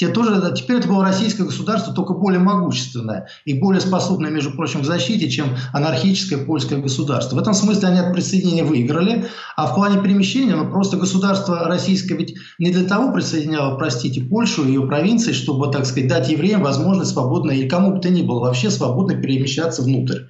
те 0.00 0.08
тоже, 0.08 0.40
теперь 0.56 0.78
это 0.78 0.88
было 0.88 1.04
российское 1.04 1.44
государство, 1.44 1.92
только 1.92 2.14
более 2.14 2.40
могущественное 2.40 3.28
и 3.44 3.52
более 3.52 3.82
способное, 3.82 4.30
между 4.30 4.50
прочим, 4.52 4.80
к 4.80 4.86
защите, 4.86 5.28
чем 5.28 5.48
анархическое 5.74 6.38
польское 6.38 6.78
государство. 6.78 7.36
В 7.36 7.38
этом 7.38 7.52
смысле 7.52 7.88
они 7.88 7.98
от 7.98 8.14
присоединения 8.14 8.64
выиграли, 8.64 9.26
а 9.56 9.66
в 9.66 9.74
плане 9.74 10.00
перемещения, 10.02 10.56
ну, 10.56 10.70
просто 10.70 10.96
государство 10.96 11.68
российское 11.68 12.14
ведь 12.14 12.34
не 12.58 12.70
для 12.70 12.88
того 12.88 13.12
присоединяло, 13.12 13.76
простите, 13.76 14.22
Польшу 14.22 14.64
и 14.64 14.68
ее 14.68 14.86
провинции, 14.86 15.32
чтобы, 15.32 15.70
так 15.70 15.84
сказать, 15.84 16.08
дать 16.08 16.30
евреям 16.30 16.62
возможность 16.62 17.10
свободно, 17.10 17.50
или 17.50 17.68
кому 17.68 17.92
бы 17.92 18.00
то 18.00 18.08
ни 18.08 18.22
было, 18.22 18.40
вообще 18.40 18.70
свободно 18.70 19.20
перемещаться 19.20 19.82
внутрь. 19.82 20.20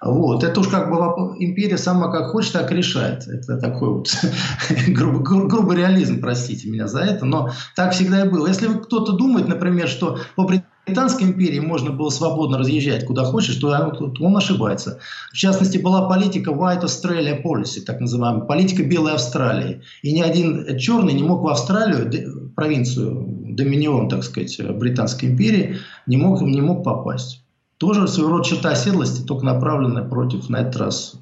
Вот. 0.00 0.44
Это 0.44 0.60
уж 0.60 0.68
как 0.68 0.90
бы 0.90 0.96
империя 1.38 1.78
сама 1.78 2.10
как 2.10 2.30
хочет, 2.30 2.52
так 2.52 2.70
решает. 2.70 3.26
Это 3.26 3.58
такой 3.58 3.88
вот 3.90 4.10
грубый, 4.88 5.22
грубый 5.48 5.76
реализм, 5.76 6.20
простите 6.20 6.68
меня 6.68 6.88
за 6.88 7.00
это, 7.00 7.24
но 7.24 7.50
так 7.74 7.92
всегда 7.92 8.24
и 8.24 8.28
было. 8.28 8.46
Если 8.46 8.68
кто-то 8.68 9.12
думает, 9.12 9.48
например, 9.48 9.88
что 9.88 10.18
по 10.36 10.46
Британской 10.86 11.26
империи 11.26 11.60
можно 11.60 11.90
было 11.90 12.10
свободно 12.10 12.58
разъезжать 12.58 13.06
куда 13.06 13.24
хочешь, 13.24 13.56
то 13.56 13.68
он 14.20 14.36
ошибается. 14.36 14.98
В 15.32 15.36
частности, 15.36 15.78
была 15.78 16.08
политика 16.08 16.50
White 16.50 16.82
Australia 16.82 17.42
Policy, 17.42 17.80
так 17.80 18.00
называемая, 18.00 18.44
политика 18.44 18.82
Белой 18.82 19.14
Австралии. 19.14 19.80
И 20.02 20.12
ни 20.12 20.20
один 20.20 20.78
черный 20.78 21.14
не 21.14 21.22
мог 21.22 21.42
в 21.42 21.48
Австралию, 21.48 22.52
провинцию, 22.54 23.26
доминион, 23.54 24.08
так 24.08 24.24
сказать, 24.24 24.60
Британской 24.76 25.30
империи, 25.30 25.78
не 26.06 26.18
мог, 26.18 26.42
не 26.42 26.60
мог 26.60 26.84
попасть. 26.84 27.43
Тоже 27.84 28.08
своего 28.08 28.30
рода 28.30 28.48
черта 28.48 28.70
оседлости, 28.70 29.20
только 29.26 29.44
направленная 29.44 30.04
против, 30.04 30.48
на 30.48 30.62
этот 30.62 30.76
раз, 30.76 31.16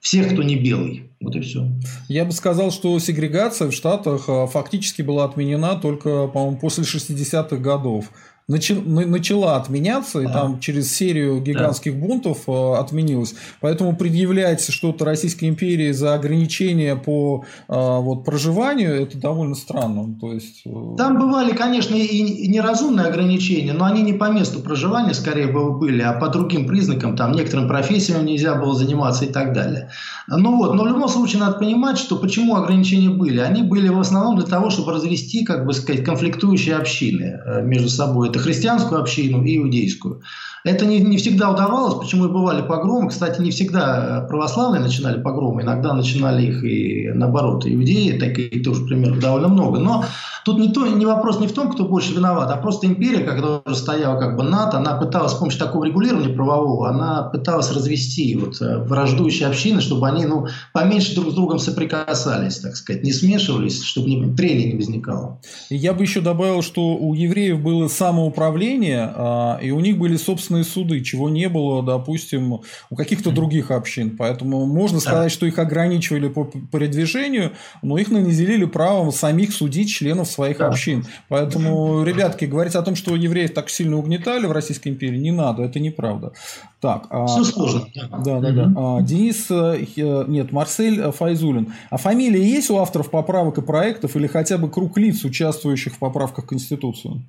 всех, 0.00 0.32
кто 0.32 0.42
не 0.42 0.56
белый. 0.56 1.10
Вот 1.20 1.36
и 1.36 1.40
все. 1.40 1.66
Я 2.08 2.24
бы 2.24 2.32
сказал, 2.32 2.70
что 2.70 2.98
сегрегация 2.98 3.68
в 3.68 3.74
Штатах 3.74 4.24
а, 4.28 4.46
фактически 4.46 5.02
была 5.02 5.24
отменена 5.24 5.74
только, 5.76 6.28
по-моему, 6.28 6.56
после 6.56 6.84
60-х 6.84 7.56
годов 7.56 8.06
начала 8.48 9.56
отменяться, 9.56 10.20
и 10.20 10.24
а. 10.24 10.30
там 10.30 10.60
через 10.60 10.90
серию 10.90 11.40
гигантских 11.40 12.00
да. 12.00 12.06
бунтов 12.06 12.48
э, 12.48 12.74
отменилась. 12.78 13.34
Поэтому 13.60 13.94
предъявлять 13.94 14.62
что-то 14.70 15.04
Российской 15.04 15.50
империи 15.50 15.92
за 15.92 16.14
ограничения 16.14 16.96
по 16.96 17.44
э, 17.68 17.72
вот, 17.74 18.24
проживанию, 18.24 19.02
это 19.02 19.18
довольно 19.18 19.54
странно. 19.54 20.16
То 20.18 20.32
есть... 20.32 20.62
Э, 20.64 20.94
там 20.96 21.18
бывали, 21.18 21.52
конечно, 21.52 21.94
и 21.94 22.48
неразумные 22.48 23.06
ограничения, 23.06 23.74
но 23.74 23.84
они 23.84 24.00
не 24.00 24.14
по 24.14 24.30
месту 24.30 24.60
проживания 24.60 25.12
скорее 25.12 25.48
были, 25.48 26.00
а 26.00 26.14
по 26.14 26.28
другим 26.28 26.66
признакам, 26.66 27.16
там 27.16 27.32
некоторым 27.32 27.68
профессиям 27.68 28.24
нельзя 28.24 28.54
было 28.54 28.74
заниматься 28.74 29.26
и 29.26 29.28
так 29.28 29.52
далее. 29.52 29.90
Ну 30.26 30.56
вот, 30.56 30.74
но 30.74 30.84
в 30.84 30.86
любом 30.86 31.08
случае 31.08 31.40
надо 31.40 31.58
понимать, 31.58 31.98
что 31.98 32.16
почему 32.16 32.56
ограничения 32.56 33.10
были. 33.10 33.40
Они 33.40 33.62
были 33.62 33.90
в 33.90 34.00
основном 34.00 34.36
для 34.36 34.46
того, 34.46 34.70
чтобы 34.70 34.92
развести, 34.92 35.44
как 35.44 35.66
бы 35.66 35.74
сказать, 35.74 36.02
конфликтующие 36.02 36.76
общины 36.76 37.62
между 37.62 37.90
собой. 37.90 38.30
Это 38.30 38.37
христианскую 38.38 39.00
общину, 39.00 39.44
и 39.44 39.56
иудейскую. 39.56 40.22
Это 40.68 40.84
не, 40.84 41.00
не 41.00 41.16
всегда 41.16 41.50
удавалось, 41.50 41.94
почему 41.94 42.26
и 42.26 42.28
бывали 42.28 42.60
погромы. 42.60 43.08
Кстати, 43.08 43.40
не 43.40 43.50
всегда 43.50 44.26
православные 44.28 44.82
начинали 44.82 45.20
погромы, 45.20 45.62
иногда 45.62 45.94
начинали 45.94 46.46
их 46.46 46.62
и 46.62 47.10
наоборот, 47.14 47.66
иудеи, 47.66 48.18
такие 48.18 48.62
тоже 48.62 48.84
примеров 48.84 49.18
довольно 49.18 49.48
много. 49.48 49.78
Но 49.78 50.04
тут 50.44 50.58
не, 50.58 50.68
то, 50.68 50.86
не 50.86 51.06
вопрос 51.06 51.40
не 51.40 51.46
в 51.46 51.52
том, 51.52 51.70
кто 51.70 51.84
больше 51.84 52.14
виноват, 52.14 52.50
а 52.50 52.56
просто 52.56 52.86
империя, 52.86 53.24
когда 53.24 53.60
уже 53.64 53.76
стояла 53.76 54.18
как 54.18 54.36
бы 54.36 54.42
НАТО, 54.42 54.78
она 54.78 54.94
пыталась 54.94 55.32
с 55.32 55.36
помощью 55.36 55.60
такого 55.60 55.84
регулирования 55.84 56.34
правового, 56.34 56.88
она 56.88 57.22
пыталась 57.22 57.72
развести 57.72 58.34
вот 58.36 58.60
э, 58.60 58.78
враждующие 58.78 59.48
общины, 59.48 59.80
чтобы 59.80 60.06
они 60.08 60.26
ну, 60.26 60.46
поменьше 60.72 61.14
друг 61.14 61.30
с 61.30 61.34
другом 61.34 61.58
соприкасались, 61.58 62.58
так 62.58 62.76
сказать, 62.76 63.04
не 63.04 63.12
смешивались, 63.12 63.82
чтобы 63.82 64.08
не, 64.08 64.36
трения 64.36 64.72
не 64.72 64.76
возникало. 64.76 65.40
Я 65.70 65.94
бы 65.94 66.02
еще 66.02 66.20
добавил, 66.20 66.62
что 66.62 66.96
у 66.96 67.14
евреев 67.14 67.60
было 67.60 67.88
самоуправление, 67.88 69.12
а, 69.14 69.58
и 69.62 69.70
у 69.70 69.80
них 69.80 69.98
были 69.98 70.16
собственные 70.16 70.57
суды, 70.64 71.00
чего 71.02 71.28
не 71.28 71.48
было, 71.48 71.82
допустим, 71.82 72.60
у 72.90 72.96
каких-то 72.96 73.30
других 73.30 73.70
общин. 73.70 74.16
Поэтому 74.16 74.66
можно 74.66 75.00
сказать, 75.00 75.32
что 75.32 75.46
их 75.46 75.58
ограничивали 75.58 76.28
по 76.28 76.44
передвижению, 76.44 77.52
но 77.82 77.98
их 77.98 78.10
наделили 78.10 78.64
правом 78.64 79.12
самих 79.12 79.52
судить 79.52 79.90
членов 79.90 80.28
своих 80.28 80.58
да. 80.58 80.68
общин. 80.68 81.04
Поэтому, 81.28 82.02
ребятки, 82.04 82.44
говорить 82.44 82.74
о 82.74 82.82
том, 82.82 82.94
что 82.96 83.16
евреев 83.16 83.52
так 83.54 83.70
сильно 83.70 83.98
угнетали 83.98 84.46
в 84.46 84.52
Российской 84.52 84.88
империи, 84.88 85.18
не 85.18 85.32
надо, 85.32 85.62
это 85.62 85.80
неправда. 85.80 86.32
Так, 86.80 87.06
а 87.10 87.26
Все 87.26 87.44
сложно. 87.44 87.86
Да, 88.24 88.40
да, 88.40 88.52
да. 88.52 88.72
А, 88.76 89.02
Денис, 89.02 89.46
э, 89.50 89.84
нет, 90.28 90.52
Марсель 90.52 91.10
Файзулин. 91.10 91.72
А 91.90 91.96
фамилия 91.96 92.42
есть 92.42 92.70
у 92.70 92.78
авторов 92.78 93.10
поправок 93.10 93.58
и 93.58 93.62
проектов 93.62 94.14
или 94.16 94.26
хотя 94.26 94.58
бы 94.58 94.70
круг 94.70 94.96
лиц, 94.96 95.24
участвующих 95.24 95.94
в 95.94 95.98
поправках 95.98 96.44
в 96.44 96.48
Конституцию? 96.48 97.22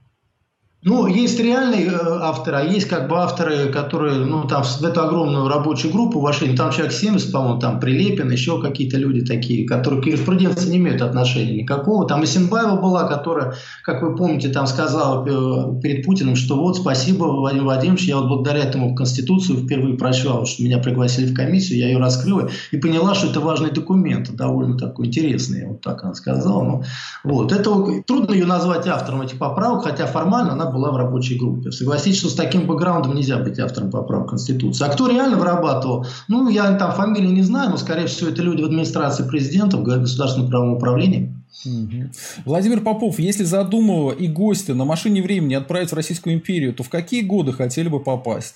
Ну, 0.81 1.07
есть 1.07 1.37
реальные 1.37 1.87
э, 1.87 2.19
авторы, 2.21 2.55
а 2.55 2.61
есть 2.61 2.87
как 2.87 3.09
бы 3.09 3.17
авторы, 3.17 3.67
которые, 3.69 4.23
ну, 4.23 4.47
там 4.47 4.63
в 4.63 4.81
эту 4.81 5.01
огромную 5.01 5.49
рабочую 5.49 5.91
группу 5.91 6.21
вошли, 6.21 6.55
там 6.55 6.71
человек 6.71 6.93
70, 6.93 7.33
по-моему, 7.33 7.59
там 7.59 7.81
Прилепин, 7.81 8.31
еще 8.31 8.61
какие-то 8.61 8.95
люди 8.95 9.25
такие, 9.25 9.67
которые 9.67 10.01
к 10.01 10.05
юриспруденции 10.05 10.69
не 10.69 10.77
имеют 10.77 11.01
отношения 11.01 11.63
никакого. 11.63 12.07
Там 12.07 12.23
Исенбаева 12.23 12.77
была, 12.77 13.09
которая, 13.09 13.55
как 13.83 14.01
вы 14.01 14.15
помните, 14.15 14.47
там 14.47 14.67
сказала 14.67 15.25
э, 15.27 15.81
перед 15.81 16.05
Путиным, 16.05 16.37
что 16.37 16.55
вот, 16.55 16.77
спасибо, 16.77 17.25
Владимир 17.25 17.65
Владимирович, 17.65 18.05
я 18.05 18.15
вот 18.15 18.29
благодаря 18.29 18.63
этому 18.63 18.95
Конституцию 18.95 19.57
впервые 19.57 19.97
прочла, 19.97 20.45
что 20.45 20.63
меня 20.63 20.77
пригласили 20.77 21.29
в 21.29 21.35
комиссию, 21.35 21.79
я 21.79 21.87
ее 21.87 21.97
раскрыла 21.97 22.49
и 22.71 22.77
поняла, 22.77 23.15
что 23.15 23.27
это 23.27 23.41
важный 23.41 23.71
документ, 23.71 24.33
довольно 24.33 24.77
такой 24.77 25.07
интересный, 25.07 25.67
вот 25.67 25.81
так 25.81 26.05
она 26.05 26.13
сказала. 26.13 26.63
Ну, 26.63 26.83
вот, 27.25 27.51
это 27.51 28.01
трудно 28.07 28.31
ее 28.33 28.45
назвать 28.45 28.87
автором 28.87 29.23
этих 29.23 29.37
поправок, 29.37 29.83
хотя 29.83 30.05
формально 30.05 30.53
она 30.53 30.68
была 30.71 30.91
в 30.91 30.97
рабочей 30.97 31.37
группе. 31.37 31.71
Согласитесь, 31.71 32.19
что 32.19 32.29
с 32.29 32.35
таким 32.35 32.67
бэкграундом 32.67 33.15
нельзя 33.15 33.37
быть 33.37 33.59
автором 33.59 33.91
поправок 33.91 34.29
Конституции. 34.29 34.85
А 34.85 34.89
кто 34.89 35.07
реально 35.07 35.37
вырабатывал? 35.37 36.05
Ну, 36.27 36.49
я 36.49 36.73
там 36.77 36.93
фамилии 36.93 37.29
не 37.29 37.43
знаю, 37.43 37.71
но, 37.71 37.77
скорее 37.77 38.07
всего, 38.07 38.29
это 38.29 38.41
люди 38.41 38.61
в 38.61 38.65
администрации 38.65 39.23
президента, 39.23 39.77
в 39.77 39.83
государственном 39.83 40.49
правом 40.49 40.73
управлении. 40.73 41.35
Угу. 41.65 42.09
Владимир 42.45 42.81
Попов, 42.81 43.19
если 43.19 43.43
задумывал 43.43 44.11
и 44.11 44.27
гостя 44.27 44.73
на 44.73 44.85
машине 44.85 45.21
времени 45.21 45.55
отправить 45.55 45.91
в 45.91 45.95
Российскую 45.95 46.35
империю, 46.35 46.73
то 46.73 46.83
в 46.83 46.89
какие 46.89 47.21
годы 47.21 47.51
хотели 47.51 47.89
бы 47.89 47.99
попасть? 47.99 48.55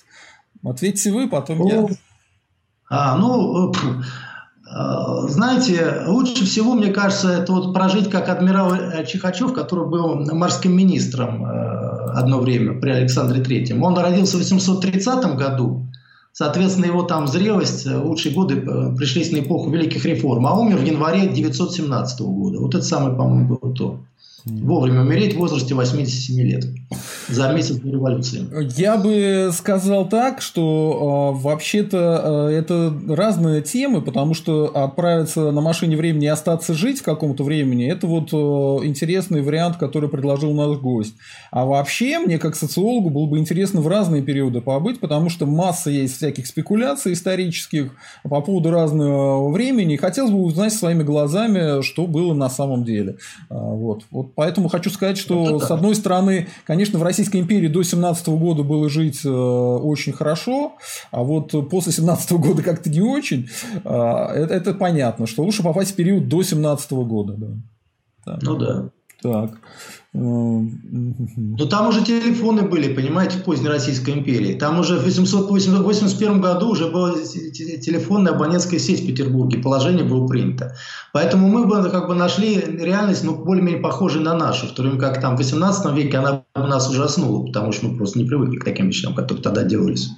Ответьте 0.62 1.12
вы, 1.12 1.28
потом 1.28 1.58
ну, 1.58 1.68
я. 1.68 1.96
А, 2.88 3.16
ну, 3.16 3.70
э, 3.70 3.72
знаете, 4.66 6.04
лучше 6.06 6.44
всего, 6.46 6.74
мне 6.74 6.90
кажется, 6.90 7.30
это 7.30 7.52
вот 7.52 7.74
прожить 7.74 8.08
как 8.10 8.28
адмирал 8.28 8.72
Чихачев, 9.06 9.52
который 9.52 9.86
был 9.86 10.24
морским 10.34 10.74
министром 10.74 11.44
э, 11.44 12.10
одно 12.14 12.40
время 12.40 12.80
при 12.80 12.90
Александре 12.90 13.42
Третьем. 13.42 13.82
Он 13.82 13.96
родился 13.98 14.36
в 14.36 14.40
830 14.40 15.36
году, 15.36 15.86
соответственно, 16.32 16.86
его 16.86 17.02
там 17.02 17.28
зрелость, 17.28 17.86
э, 17.86 17.96
лучшие 17.96 18.34
годы 18.34 18.56
пришлись 18.96 19.32
на 19.32 19.40
эпоху 19.40 19.70
великих 19.70 20.04
реформ, 20.06 20.46
а 20.46 20.58
умер 20.58 20.78
в 20.78 20.84
январе 20.84 21.28
917 21.28 22.20
года. 22.20 22.58
Вот 22.60 22.74
это 22.74 22.84
самое, 22.84 23.14
по-моему, 23.14 23.58
было 23.58 23.74
то. 23.74 24.00
Вовремя 24.46 25.02
умереть 25.02 25.34
в 25.34 25.38
возрасте 25.38 25.74
87 25.74 26.40
лет 26.40 26.66
за 27.28 27.52
месяц 27.52 27.76
до 27.76 27.90
революции. 27.90 28.46
Я 28.76 28.96
бы 28.96 29.50
сказал 29.52 30.08
так, 30.08 30.40
что 30.40 31.34
э, 31.36 31.42
вообще-то 31.42 32.48
э, 32.50 32.54
это 32.54 32.92
разные 33.08 33.62
темы, 33.62 34.02
потому 34.02 34.34
что 34.34 34.66
отправиться 34.74 35.50
на 35.50 35.60
машине 35.60 35.96
времени 35.96 36.24
и 36.24 36.28
остаться 36.28 36.74
жить 36.74 37.00
в 37.00 37.02
каком-то 37.02 37.44
времени, 37.44 37.90
это 37.90 38.06
вот 38.06 38.32
э, 38.32 38.86
интересный 38.86 39.42
вариант, 39.42 39.76
который 39.76 40.08
предложил 40.08 40.52
наш 40.52 40.78
гость. 40.78 41.14
А 41.50 41.64
вообще, 41.64 42.18
мне 42.18 42.38
как 42.38 42.56
социологу 42.56 43.10
было 43.10 43.26
бы 43.26 43.38
интересно 43.38 43.80
в 43.80 43.88
разные 43.88 44.22
периоды 44.22 44.60
побыть, 44.60 45.00
потому 45.00 45.30
что 45.30 45.46
масса 45.46 45.90
есть 45.90 46.16
всяких 46.16 46.46
спекуляций 46.46 47.12
исторических 47.12 47.92
по 48.22 48.40
поводу 48.40 48.70
разного 48.70 49.50
времени. 49.50 49.96
Хотелось 49.96 50.30
бы 50.30 50.42
узнать 50.42 50.72
своими 50.72 51.02
глазами, 51.02 51.82
что 51.82 52.06
было 52.06 52.34
на 52.34 52.48
самом 52.48 52.84
деле. 52.84 53.16
Вот. 53.48 54.04
вот 54.10 54.34
Поэтому 54.34 54.68
хочу 54.68 54.90
сказать, 54.90 55.18
что 55.18 55.58
с 55.58 55.70
одной 55.70 55.94
стороны, 55.94 56.48
конечно, 56.64 56.83
в 56.92 57.02
Российской 57.02 57.38
империи 57.40 57.68
до 57.68 57.82
17 57.82 58.28
года 58.28 58.62
было 58.62 58.88
жить 58.88 59.24
э, 59.24 59.28
очень 59.28 60.12
хорошо, 60.12 60.74
а 61.10 61.22
вот 61.22 61.52
после 61.70 61.92
17 61.92 62.32
года 62.32 62.62
как-то 62.62 62.90
не 62.90 63.00
очень. 63.00 63.48
А, 63.84 64.32
это, 64.32 64.54
это 64.54 64.74
понятно, 64.74 65.26
что 65.26 65.42
лучше 65.42 65.62
попасть 65.62 65.92
в 65.92 65.96
период 65.96 66.28
до 66.28 66.42
17 66.42 66.92
года. 66.92 67.34
Да. 67.34 67.48
Так. 68.24 68.42
Ну 68.42 68.56
да. 68.56 68.90
Так. 69.22 69.58
Ну, 70.16 71.66
там 71.68 71.88
уже 71.88 72.04
телефоны 72.04 72.62
были, 72.62 72.94
понимаете, 72.94 73.38
в 73.38 73.42
поздней 73.42 73.68
Российской 73.68 74.12
империи. 74.14 74.54
Там 74.54 74.78
уже 74.78 74.96
в 74.96 75.02
881 75.02 76.40
году 76.40 76.68
уже 76.68 76.88
была 76.88 77.14
телефонная 77.14 78.32
абонентская 78.32 78.78
сеть 78.78 79.02
в 79.02 79.06
Петербурге, 79.08 79.58
положение 79.58 80.04
было 80.04 80.24
принято. 80.28 80.76
Поэтому 81.12 81.48
мы 81.48 81.66
бы 81.66 81.90
как 81.90 82.06
бы 82.06 82.14
нашли 82.14 82.60
реальность, 82.60 83.24
ну, 83.24 83.34
более-менее 83.34 83.82
похожей 83.82 84.22
на 84.22 84.34
нашу, 84.34 84.68
в 84.68 84.70
то 84.70 84.82
время 84.82 85.00
как 85.00 85.20
там 85.20 85.34
в 85.34 85.38
18 85.38 85.92
веке 85.96 86.18
она 86.18 86.44
нас 86.54 86.88
ужаснула, 86.88 87.44
потому 87.44 87.72
что 87.72 87.88
мы 87.88 87.96
просто 87.96 88.20
не 88.20 88.24
привыкли 88.24 88.58
к 88.58 88.64
таким 88.64 88.86
вещам, 88.86 89.14
которые 89.16 89.42
тогда 89.42 89.64
делались. 89.64 90.10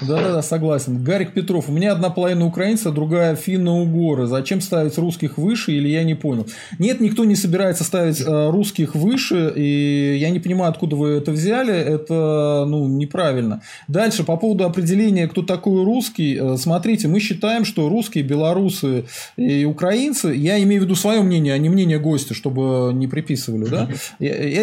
Да-да-да, 0.00 0.42
согласен. 0.42 1.02
Гарик 1.02 1.32
Петров. 1.32 1.68
У 1.68 1.72
меня 1.72 1.92
одна 1.92 2.10
половина 2.10 2.46
украинца, 2.46 2.90
другая 2.90 3.34
финно-угоры. 3.36 4.26
Зачем 4.26 4.60
ставить 4.60 4.98
русских 4.98 5.38
выше, 5.38 5.72
или 5.72 5.88
я 5.88 6.04
не 6.04 6.14
понял? 6.14 6.46
Нет, 6.78 7.00
никто 7.00 7.24
не 7.24 7.36
собирается 7.36 7.84
ставить 7.84 8.20
э, 8.20 8.50
русских 8.50 8.94
выше, 8.94 9.52
и 9.54 10.16
я 10.20 10.30
не 10.30 10.40
понимаю, 10.40 10.70
откуда 10.70 10.96
вы 10.96 11.10
это 11.10 11.32
взяли. 11.32 11.74
Это, 11.74 12.64
ну, 12.68 12.86
неправильно. 12.88 13.62
Дальше, 13.88 14.24
по 14.24 14.36
поводу 14.36 14.64
определения, 14.64 15.28
кто 15.28 15.42
такой 15.42 15.84
русский. 15.84 16.38
Э, 16.40 16.56
смотрите, 16.56 17.08
мы 17.08 17.20
считаем, 17.20 17.64
что 17.64 17.88
русские, 17.88 18.24
белорусы 18.24 19.04
и 19.36 19.64
украинцы, 19.64 20.34
я 20.34 20.62
имею 20.62 20.82
в 20.82 20.84
виду 20.84 20.94
свое 20.94 21.22
мнение, 21.22 21.54
а 21.54 21.58
не 21.58 21.68
мнение 21.68 21.98
гостя, 21.98 22.34
чтобы 22.34 22.92
не 22.94 23.06
приписывали, 23.06 23.64
да, 23.64 23.88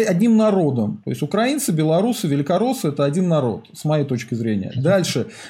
одним 0.08 0.36
народом. 0.36 1.00
То 1.04 1.10
есть, 1.10 1.22
украинцы, 1.22 1.72
белорусы, 1.72 2.26
великороссы– 2.26 2.88
это 2.88 3.04
один 3.04 3.28
народ, 3.28 3.64
с 3.72 3.84
моей 3.84 4.04
точки 4.04 4.34
зрения. 4.34 4.72
Дальше, 4.76 5.03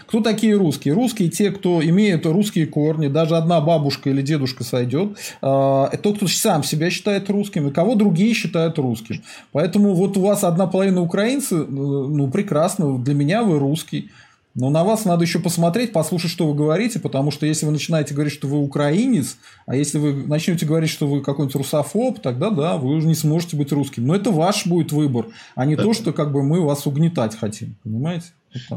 кто 0.06 0.20
такие 0.20 0.56
русские? 0.56 0.94
Русские 0.94 1.28
те, 1.28 1.50
кто 1.50 1.82
имеет 1.82 2.26
русские 2.26 2.66
корни, 2.66 3.08
даже 3.08 3.36
одна 3.36 3.60
бабушка 3.60 4.10
или 4.10 4.22
дедушка 4.22 4.64
сойдет. 4.64 5.16
А, 5.42 5.88
это 5.92 6.02
тот, 6.02 6.16
кто 6.16 6.26
сам 6.26 6.62
себя 6.62 6.90
считает 6.90 7.30
русским, 7.30 7.68
и 7.68 7.72
кого 7.72 7.94
другие 7.94 8.34
считают 8.34 8.78
русским. 8.78 9.22
Поэтому 9.52 9.94
вот 9.94 10.16
у 10.16 10.22
вас 10.22 10.44
одна 10.44 10.66
половина 10.66 11.00
украинцы, 11.00 11.56
э, 11.56 11.64
ну, 11.64 12.28
прекрасно, 12.30 12.98
для 12.98 13.14
меня 13.14 13.42
вы 13.42 13.58
русский. 13.58 14.10
Но 14.54 14.70
на 14.70 14.84
вас 14.84 15.04
надо 15.04 15.24
еще 15.24 15.40
посмотреть, 15.40 15.92
послушать, 15.92 16.30
что 16.30 16.46
вы 16.46 16.54
говорите, 16.54 17.00
потому 17.00 17.32
что 17.32 17.44
если 17.44 17.66
вы 17.66 17.72
начинаете 17.72 18.14
говорить, 18.14 18.32
что 18.32 18.46
вы 18.46 18.58
украинец, 18.58 19.36
а 19.66 19.74
если 19.74 19.98
вы 19.98 20.12
начнете 20.26 20.64
говорить, 20.64 20.90
что 20.90 21.08
вы 21.08 21.22
какой-нибудь 21.22 21.56
русофоб, 21.56 22.20
тогда 22.20 22.50
да, 22.50 22.76
вы 22.76 22.94
уже 22.94 23.06
не 23.08 23.16
сможете 23.16 23.56
быть 23.56 23.72
русским. 23.72 24.06
Но 24.06 24.14
это 24.14 24.30
ваш 24.30 24.66
будет 24.66 24.92
выбор, 24.92 25.26
а 25.56 25.66
не 25.66 25.74
это... 25.74 25.82
то, 25.82 25.92
что 25.92 26.12
как 26.12 26.30
бы 26.30 26.44
мы 26.44 26.60
вас 26.60 26.86
угнетать 26.86 27.36
хотим. 27.36 27.74
Понимаете? 27.82 28.26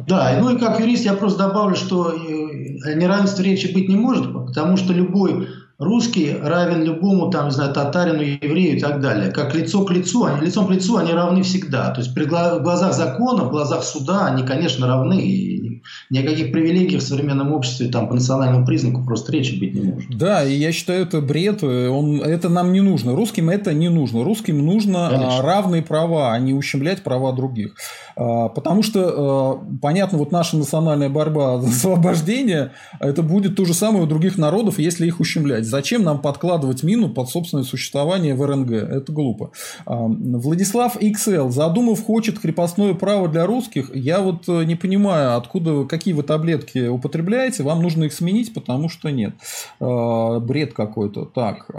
Да, 0.08 0.38
ну 0.40 0.50
и 0.50 0.60
как 0.60 0.80
юрист 0.80 1.06
я 1.06 1.14
просто 1.14 1.48
добавлю, 1.48 1.76
что 1.76 2.12
э, 2.12 2.96
неравенства 2.96 3.44
речи 3.44 3.72
быть 3.74 3.90
не 3.90 3.96
может, 3.96 4.34
потому 4.34 4.78
что 4.78 4.94
любой 4.94 5.48
русский 5.78 6.36
равен 6.42 6.84
любому, 6.84 7.30
там, 7.30 7.46
не 7.46 7.52
знаю, 7.52 7.74
татарину, 7.74 8.22
еврею 8.22 8.78
и 8.78 8.80
так 8.80 9.02
далее. 9.02 9.32
Как 9.32 9.54
лицо 9.54 9.84
к 9.86 9.92
лицу, 9.92 10.26
они, 10.26 10.46
лицом 10.46 10.68
к 10.68 10.72
лицу 10.72 10.98
они 10.98 11.14
равны 11.14 11.44
всегда. 11.44 11.92
То 11.92 12.02
есть 12.02 12.14
при 12.14 12.26
глазах 12.26 12.94
закона, 12.94 13.44
в 13.44 13.52
глазах 13.52 13.84
суда 13.84 14.26
они, 14.26 14.44
конечно, 14.44 14.88
равны. 14.88 15.22
И 15.22 15.67
ни 16.10 16.20
о 16.20 16.24
каких 16.24 16.52
привилегиях 16.52 17.02
в 17.02 17.06
современном 17.06 17.54
обществе 17.54 17.88
там, 17.88 18.08
по 18.08 18.16
национальному 18.16 18.66
признаку 18.66 19.04
просто 19.04 19.32
речи 19.32 19.60
быть 19.60 19.74
не 19.74 19.82
может. 19.82 20.18
Да, 20.18 20.44
и 20.44 20.54
я 20.54 20.72
считаю, 20.72 21.04
это 21.04 21.22
бред, 21.22 21.64
он, 21.64 22.22
это 22.22 22.50
нам 22.50 22.72
не 22.74 22.82
нужно. 22.82 23.16
Русским 23.16 23.50
это 23.50 23.74
не 23.74 23.90
нужно. 23.90 24.24
Русским 24.24 24.66
нужно 24.66 25.10
Конечно. 25.10 25.42
равные 25.42 25.82
права, 25.82 26.34
а 26.34 26.40
не 26.40 26.54
ущемлять 26.54 27.04
права 27.04 27.34
других. 27.34 27.76
А, 28.16 28.50
потому 28.50 28.84
что, 28.84 29.02
а, 29.02 29.78
понятно, 29.82 30.18
вот 30.18 30.32
наша 30.32 30.58
национальная 30.58 31.10
борьба 31.10 31.62
за 31.62 31.70
освобождение, 31.70 32.72
это 33.00 33.22
будет 33.22 33.56
то 33.56 33.66
же 33.66 33.74
самое 33.74 34.04
у 34.04 34.08
других 34.08 34.38
народов, 34.38 34.80
если 34.80 35.06
их 35.06 35.20
ущемлять. 35.20 35.66
Зачем 35.66 36.04
нам 36.04 36.22
подкладывать 36.22 36.84
мину 36.84 37.10
под 37.10 37.30
собственное 37.30 37.64
существование 37.64 38.36
в 38.36 38.46
РНГ? 38.46 38.72
Это 38.72 39.12
глупо. 39.12 39.52
А, 39.86 40.08
Владислав 40.08 40.98
XL, 40.98 41.52
задумав, 41.52 42.04
хочет 42.04 42.40
крепостное 42.40 42.94
право 42.94 43.28
для 43.28 43.46
русских. 43.46 43.96
Я 43.96 44.20
вот 44.22 44.48
э, 44.48 44.64
не 44.64 44.76
понимаю, 44.76 45.38
откуда, 45.38 45.67
какие 45.90 46.14
вы 46.14 46.24
таблетки 46.24 46.88
употребляете. 46.88 47.64
Вам 47.64 47.82
нужно 47.82 48.06
их 48.06 48.14
сменить, 48.14 48.54
потому 48.54 48.90
что 48.90 49.10
нет. 49.10 49.34
Бред 49.80 50.74
какой-то. 50.74 51.26
Так. 51.26 51.70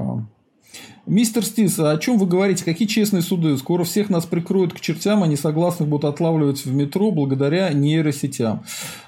Мистер 1.07 1.43
Стис, 1.43 1.79
о 1.79 1.97
чем 1.97 2.19
вы 2.19 2.27
говорите? 2.27 2.65
Какие 2.65 2.87
честные 2.87 3.23
суды? 3.23 3.57
Скоро 3.57 3.85
всех 3.85 4.11
нас 4.11 4.27
прикроют 4.27 4.75
к 4.75 4.81
чертям, 4.81 5.23
а 5.23 5.27
несогласных 5.27 5.89
будут 5.89 6.05
отлавливать 6.05 6.67
в 6.67 6.75
метро 6.75 7.11
благодаря 7.11 7.73
нейросетям. 7.73 8.63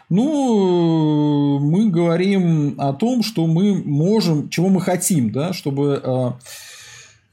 Ну, 0.08 1.58
мы 1.60 1.90
говорим 1.90 2.76
о 2.78 2.94
том, 2.94 3.22
что 3.22 3.46
мы 3.46 3.74
можем, 3.74 4.48
чего 4.48 4.70
мы 4.70 4.80
хотим, 4.80 5.30
да, 5.30 5.52
чтобы 5.52 6.36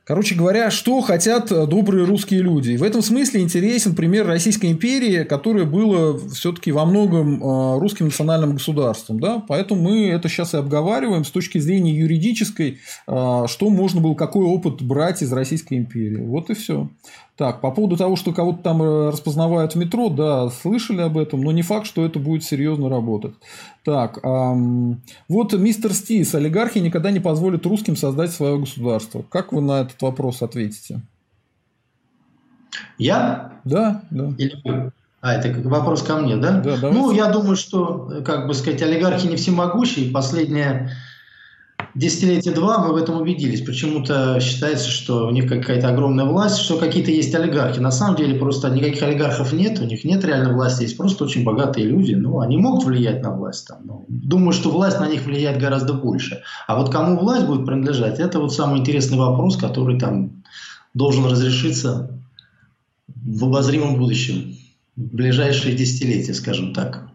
Короче 0.07 0.35
говоря, 0.35 0.71
что 0.71 1.01
хотят 1.01 1.51
э, 1.51 1.67
добрые 1.67 2.05
русские 2.05 2.41
люди. 2.41 2.77
В 2.77 2.83
этом 2.83 3.01
смысле 3.01 3.41
интересен 3.41 3.93
пример 3.93 4.25
Российской 4.25 4.71
империи, 4.71 5.25
которая 5.25 5.65
была 5.65 6.17
все-таки 6.33 6.71
во 6.71 6.85
многом 6.85 7.43
э, 7.43 7.79
русским 7.79 8.05
национальным 8.05 8.53
государством. 8.53 9.19
Да? 9.19 9.43
Поэтому 9.49 9.81
мы 9.81 10.07
это 10.07 10.29
сейчас 10.29 10.53
и 10.53 10.57
обговариваем 10.57 11.25
с 11.25 11.29
точки 11.29 11.57
зрения 11.57 11.93
юридической, 11.93 12.79
э, 13.05 13.45
что 13.49 13.69
можно 13.69 13.99
было, 13.99 14.13
какой 14.13 14.45
опыт 14.45 14.81
брать 14.81 15.21
из 15.21 15.33
Российской 15.33 15.77
империи. 15.77 16.23
Вот 16.23 16.49
и 16.51 16.53
все. 16.53 16.89
Так, 17.37 17.61
по 17.61 17.69
поводу 17.69 17.97
того, 17.97 18.15
что 18.15 18.33
кого-то 18.33 18.63
там 18.63 18.81
э, 18.81 19.09
распознавают 19.11 19.73
в 19.73 19.77
метро, 19.77 20.09
да, 20.09 20.49
слышали 20.49 21.01
об 21.01 21.19
этом, 21.19 21.41
но 21.41 21.51
не 21.51 21.61
факт, 21.61 21.85
что 21.85 22.03
это 22.03 22.17
будет 22.17 22.43
серьезно 22.43 22.89
работать. 22.89 23.35
Так, 23.85 24.17
эм, 24.23 25.01
вот 25.29 25.53
мистер 25.53 25.93
Стис, 25.93 26.33
олигархи 26.33 26.79
никогда 26.79 27.11
не 27.11 27.19
позволят 27.19 27.63
русским 27.67 27.95
создать 27.95 28.31
свое 28.31 28.57
государство. 28.57 29.23
Как 29.29 29.53
вы 29.53 29.61
на 29.61 29.81
этот 29.81 30.01
вопрос 30.01 30.41
ответите? 30.41 31.01
Я? 32.97 33.53
Да, 33.63 34.01
да. 34.09 34.31
Или 34.39 34.91
А, 35.21 35.33
это 35.33 35.61
вопрос 35.69 36.01
ко 36.01 36.17
мне, 36.17 36.37
да? 36.37 36.59
Да, 36.59 36.77
давайте. 36.77 36.97
Ну, 36.97 37.11
я 37.11 37.29
думаю, 37.29 37.55
что, 37.55 38.23
как 38.25 38.47
бы 38.47 38.55
сказать, 38.55 38.81
олигархи 38.81 39.27
не 39.27 39.35
всемогущие. 39.35 40.11
Последнее 40.11 40.91
десятилетия 41.95 42.51
два 42.51 42.79
мы 42.79 42.93
в 42.93 42.95
этом 42.97 43.21
убедились. 43.21 43.61
Почему-то 43.61 44.39
считается, 44.39 44.89
что 44.89 45.27
у 45.27 45.31
них 45.31 45.47
какая-то 45.47 45.89
огромная 45.89 46.25
власть, 46.25 46.59
что 46.59 46.77
какие-то 46.77 47.11
есть 47.11 47.33
олигархи. 47.33 47.79
На 47.79 47.91
самом 47.91 48.15
деле 48.15 48.37
просто 48.39 48.69
никаких 48.69 49.03
олигархов 49.03 49.53
нет, 49.53 49.79
у 49.79 49.85
них 49.85 50.03
нет 50.03 50.23
реальной 50.23 50.53
власти, 50.53 50.83
есть 50.83 50.97
просто 50.97 51.23
очень 51.25 51.43
богатые 51.43 51.87
люди. 51.87 52.13
Ну, 52.13 52.39
они 52.39 52.57
могут 52.57 52.85
влиять 52.85 53.21
на 53.21 53.31
власть. 53.31 53.67
Там, 53.67 53.79
но 53.85 54.05
думаю, 54.07 54.53
что 54.53 54.69
власть 54.69 54.99
на 54.99 55.07
них 55.07 55.25
влияет 55.25 55.59
гораздо 55.59 55.93
больше. 55.93 56.41
А 56.67 56.77
вот 56.77 56.91
кому 56.91 57.19
власть 57.19 57.45
будет 57.45 57.65
принадлежать, 57.65 58.19
это 58.19 58.39
вот 58.39 58.53
самый 58.53 58.79
интересный 58.79 59.17
вопрос, 59.17 59.57
который 59.57 59.99
там 59.99 60.43
должен 60.93 61.25
разрешиться 61.25 62.11
в 63.07 63.45
обозримом 63.45 63.97
будущем, 63.97 64.55
в 64.95 65.15
ближайшие 65.15 65.75
десятилетия, 65.75 66.33
скажем 66.33 66.73
так. 66.73 67.09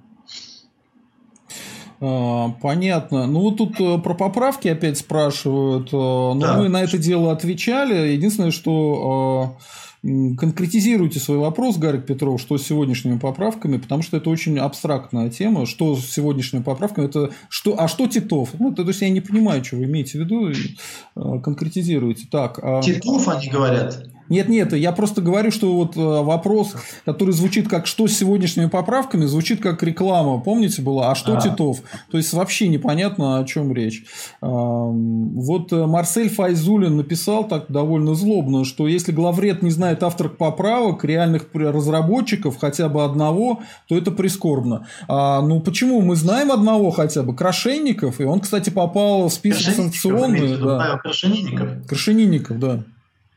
А, 2.04 2.50
понятно. 2.60 3.28
Ну, 3.28 3.40
вот 3.40 3.58
тут 3.58 3.80
э, 3.80 3.98
про 3.98 4.14
поправки 4.14 4.66
опять 4.66 4.98
спрашивают. 4.98 5.92
Но 5.92 6.34
да. 6.34 6.56
мы 6.56 6.68
на 6.68 6.82
это 6.82 6.98
дело 6.98 7.30
отвечали. 7.30 8.12
Единственное, 8.14 8.50
что 8.50 9.56
э, 10.02 10.34
конкретизируйте 10.36 11.20
свой 11.20 11.38
вопрос, 11.38 11.76
Гарик 11.76 12.04
Петров, 12.04 12.40
что 12.40 12.58
с 12.58 12.66
сегодняшними 12.66 13.20
поправками, 13.20 13.76
потому 13.76 14.02
что 14.02 14.16
это 14.16 14.30
очень 14.30 14.58
абстрактная 14.58 15.30
тема. 15.30 15.64
Что 15.64 15.94
с 15.94 16.10
сегодняшними 16.10 16.64
поправками? 16.64 17.06
Это 17.06 17.30
что, 17.48 17.80
а 17.80 17.86
что 17.86 18.08
Титов? 18.08 18.50
Ну, 18.58 18.72
это, 18.72 18.82
то 18.82 18.88
есть 18.88 19.00
я 19.00 19.08
не 19.08 19.20
понимаю, 19.20 19.64
что 19.64 19.76
вы 19.76 19.84
имеете 19.84 20.18
в 20.18 20.22
виду. 20.22 20.50
Конкретизируйте. 21.40 22.26
Так, 22.28 22.58
а 22.60 22.82
Титов, 22.82 23.28
они 23.28 23.48
говорят. 23.48 24.08
Нет, 24.32 24.48
нет, 24.48 24.72
я 24.72 24.92
просто 24.92 25.20
говорю, 25.20 25.50
что 25.50 25.74
вот 25.74 25.94
э, 25.94 26.00
вопрос, 26.00 26.74
который 27.04 27.34
звучит 27.34 27.68
как 27.68 27.86
«что 27.86 28.08
с 28.08 28.16
сегодняшними 28.16 28.66
поправками», 28.66 29.26
звучит 29.26 29.60
как 29.60 29.82
реклама, 29.82 30.40
помните 30.40 30.80
было, 30.80 31.10
«а 31.10 31.14
что 31.14 31.36
а. 31.36 31.40
Титов?» 31.40 31.82
То 32.10 32.16
есть, 32.16 32.32
вообще 32.32 32.68
непонятно, 32.68 33.38
о 33.38 33.44
чем 33.44 33.74
речь. 33.74 34.06
Вот 34.40 35.70
э, 35.70 35.84
Марсель 35.84 36.30
Файзулин 36.30 36.96
написал 36.96 37.46
так 37.46 37.66
довольно 37.68 38.14
злобно, 38.14 38.64
что 38.64 38.88
если 38.88 39.12
главред 39.12 39.60
не 39.62 39.70
знает 39.70 40.02
авторов 40.02 40.38
поправок, 40.38 41.04
реальных 41.04 41.48
разработчиков, 41.52 42.56
хотя 42.58 42.88
бы 42.88 43.04
одного, 43.04 43.60
то 43.86 43.98
это 43.98 44.12
прискорбно. 44.12 44.86
А, 45.08 45.42
ну, 45.42 45.60
почему? 45.60 46.00
Мы 46.00 46.16
знаем 46.16 46.50
одного 46.50 46.90
хотя 46.90 47.22
бы, 47.22 47.36
Крашенников, 47.36 48.18
и 48.18 48.24
он, 48.24 48.40
кстати, 48.40 48.70
попал 48.70 49.28
в 49.28 49.32
список 49.34 49.74
санкционных. 49.74 50.58
Да. 50.62 50.98
Крашенинников. 51.02 51.86
Крашенинников, 51.86 52.58
да. 52.58 52.84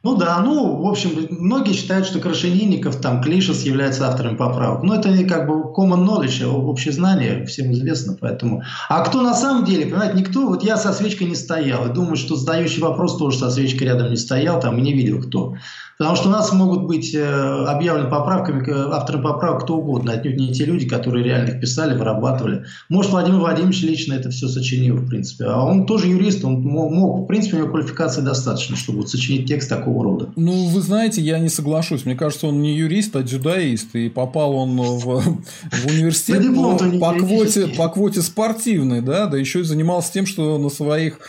Ну 0.06 0.16
да, 0.16 0.40
ну, 0.40 0.84
в 0.84 0.88
общем, 0.88 1.10
многие 1.32 1.74
считают, 1.74 2.06
что 2.06 2.20
Крашенинников, 2.20 2.98
там, 2.98 3.24
Клишес 3.24 3.64
является 3.64 4.08
автором 4.08 4.38
поправок. 4.38 4.84
Но 4.84 4.94
это 4.94 5.12
как 5.24 5.48
бы 5.48 5.74
common 5.76 6.06
knowledge, 6.06 6.46
общее 6.46 6.94
знание, 6.94 7.44
всем 7.48 7.72
известно, 7.72 8.16
поэтому... 8.22 8.62
А 8.88 9.04
кто 9.04 9.24
на 9.24 9.34
самом 9.34 9.66
деле, 9.66 9.88
понимаете, 9.88 10.20
никто, 10.20 10.46
вот 10.46 10.64
я 10.64 10.78
со 10.78 10.94
свечкой 10.94 11.26
не 11.26 11.34
стоял, 11.34 11.88
и 11.88 11.92
думаю, 11.92 12.18
что 12.18 12.36
задающий 12.36 12.84
вопрос 12.84 13.18
тоже 13.18 13.40
со 13.40 13.50
свечкой 13.50 13.88
рядом 13.88 14.12
не 14.12 14.18
стоял, 14.18 14.60
там, 14.60 14.78
не 14.78 14.94
видел 14.94 15.24
кто. 15.24 15.56
Потому 15.98 16.16
что 16.18 16.28
у 16.28 16.32
нас 16.32 16.52
могут 16.52 16.84
быть 16.84 17.16
э, 17.16 17.24
объявлены 17.24 18.10
поправками, 18.10 18.64
авторы 18.94 19.22
поправок 19.22 19.64
кто 19.64 19.78
угодно, 19.78 20.12
отнюдь 20.12 20.38
не 20.38 20.54
те 20.54 20.66
люди, 20.66 20.88
которые 20.88 21.24
реально 21.24 21.52
их 21.52 21.62
писали, 21.62 21.98
вырабатывали. 21.98 22.66
Может, 22.90 23.12
Владимир 23.12 23.40
Владимирович 23.40 23.82
лично 23.84 24.14
это 24.14 24.30
все 24.30 24.48
сочинил, 24.48 24.98
в 24.98 25.08
принципе. 25.08 25.46
А 25.46 25.64
он 25.64 25.86
тоже 25.86 26.08
юрист, 26.08 26.44
он 26.44 26.62
мог, 26.62 27.24
в 27.24 27.26
принципе, 27.28 27.58
у 27.58 27.60
него 27.60 27.70
квалификации 27.70 28.22
достаточно, 28.22 28.76
чтобы 28.76 29.00
вот 29.00 29.10
сочинить 29.10 29.48
текст 29.48 29.70
такого 29.70 30.04
рода. 30.04 30.30
Ну, 30.36 30.68
вы 30.68 30.82
знаете, 30.82 31.22
я 31.22 31.40
не 31.40 31.50
соглашусь. 31.50 32.06
Мне 32.06 32.16
кажется, 32.16 32.48
он 32.48 32.62
не 32.62 32.76
юрист, 32.76 33.16
а 33.16 33.24
дзюдоист. 33.24 33.96
И 33.96 34.10
попал 34.10 34.54
он 34.56 34.76
в, 34.76 35.22
в 35.22 35.86
университет 35.88 36.44
по, 36.54 36.78
по, 37.00 37.14
квоте, 37.18 37.68
по 37.68 37.88
квоте 37.88 38.22
спортивной, 38.22 39.02
да, 39.02 39.28
да 39.28 39.38
еще 39.38 39.62
и 39.62 39.64
занимался 39.64 40.12
тем, 40.12 40.26
что 40.26 40.58
на 40.58 40.70
своих 40.70 41.20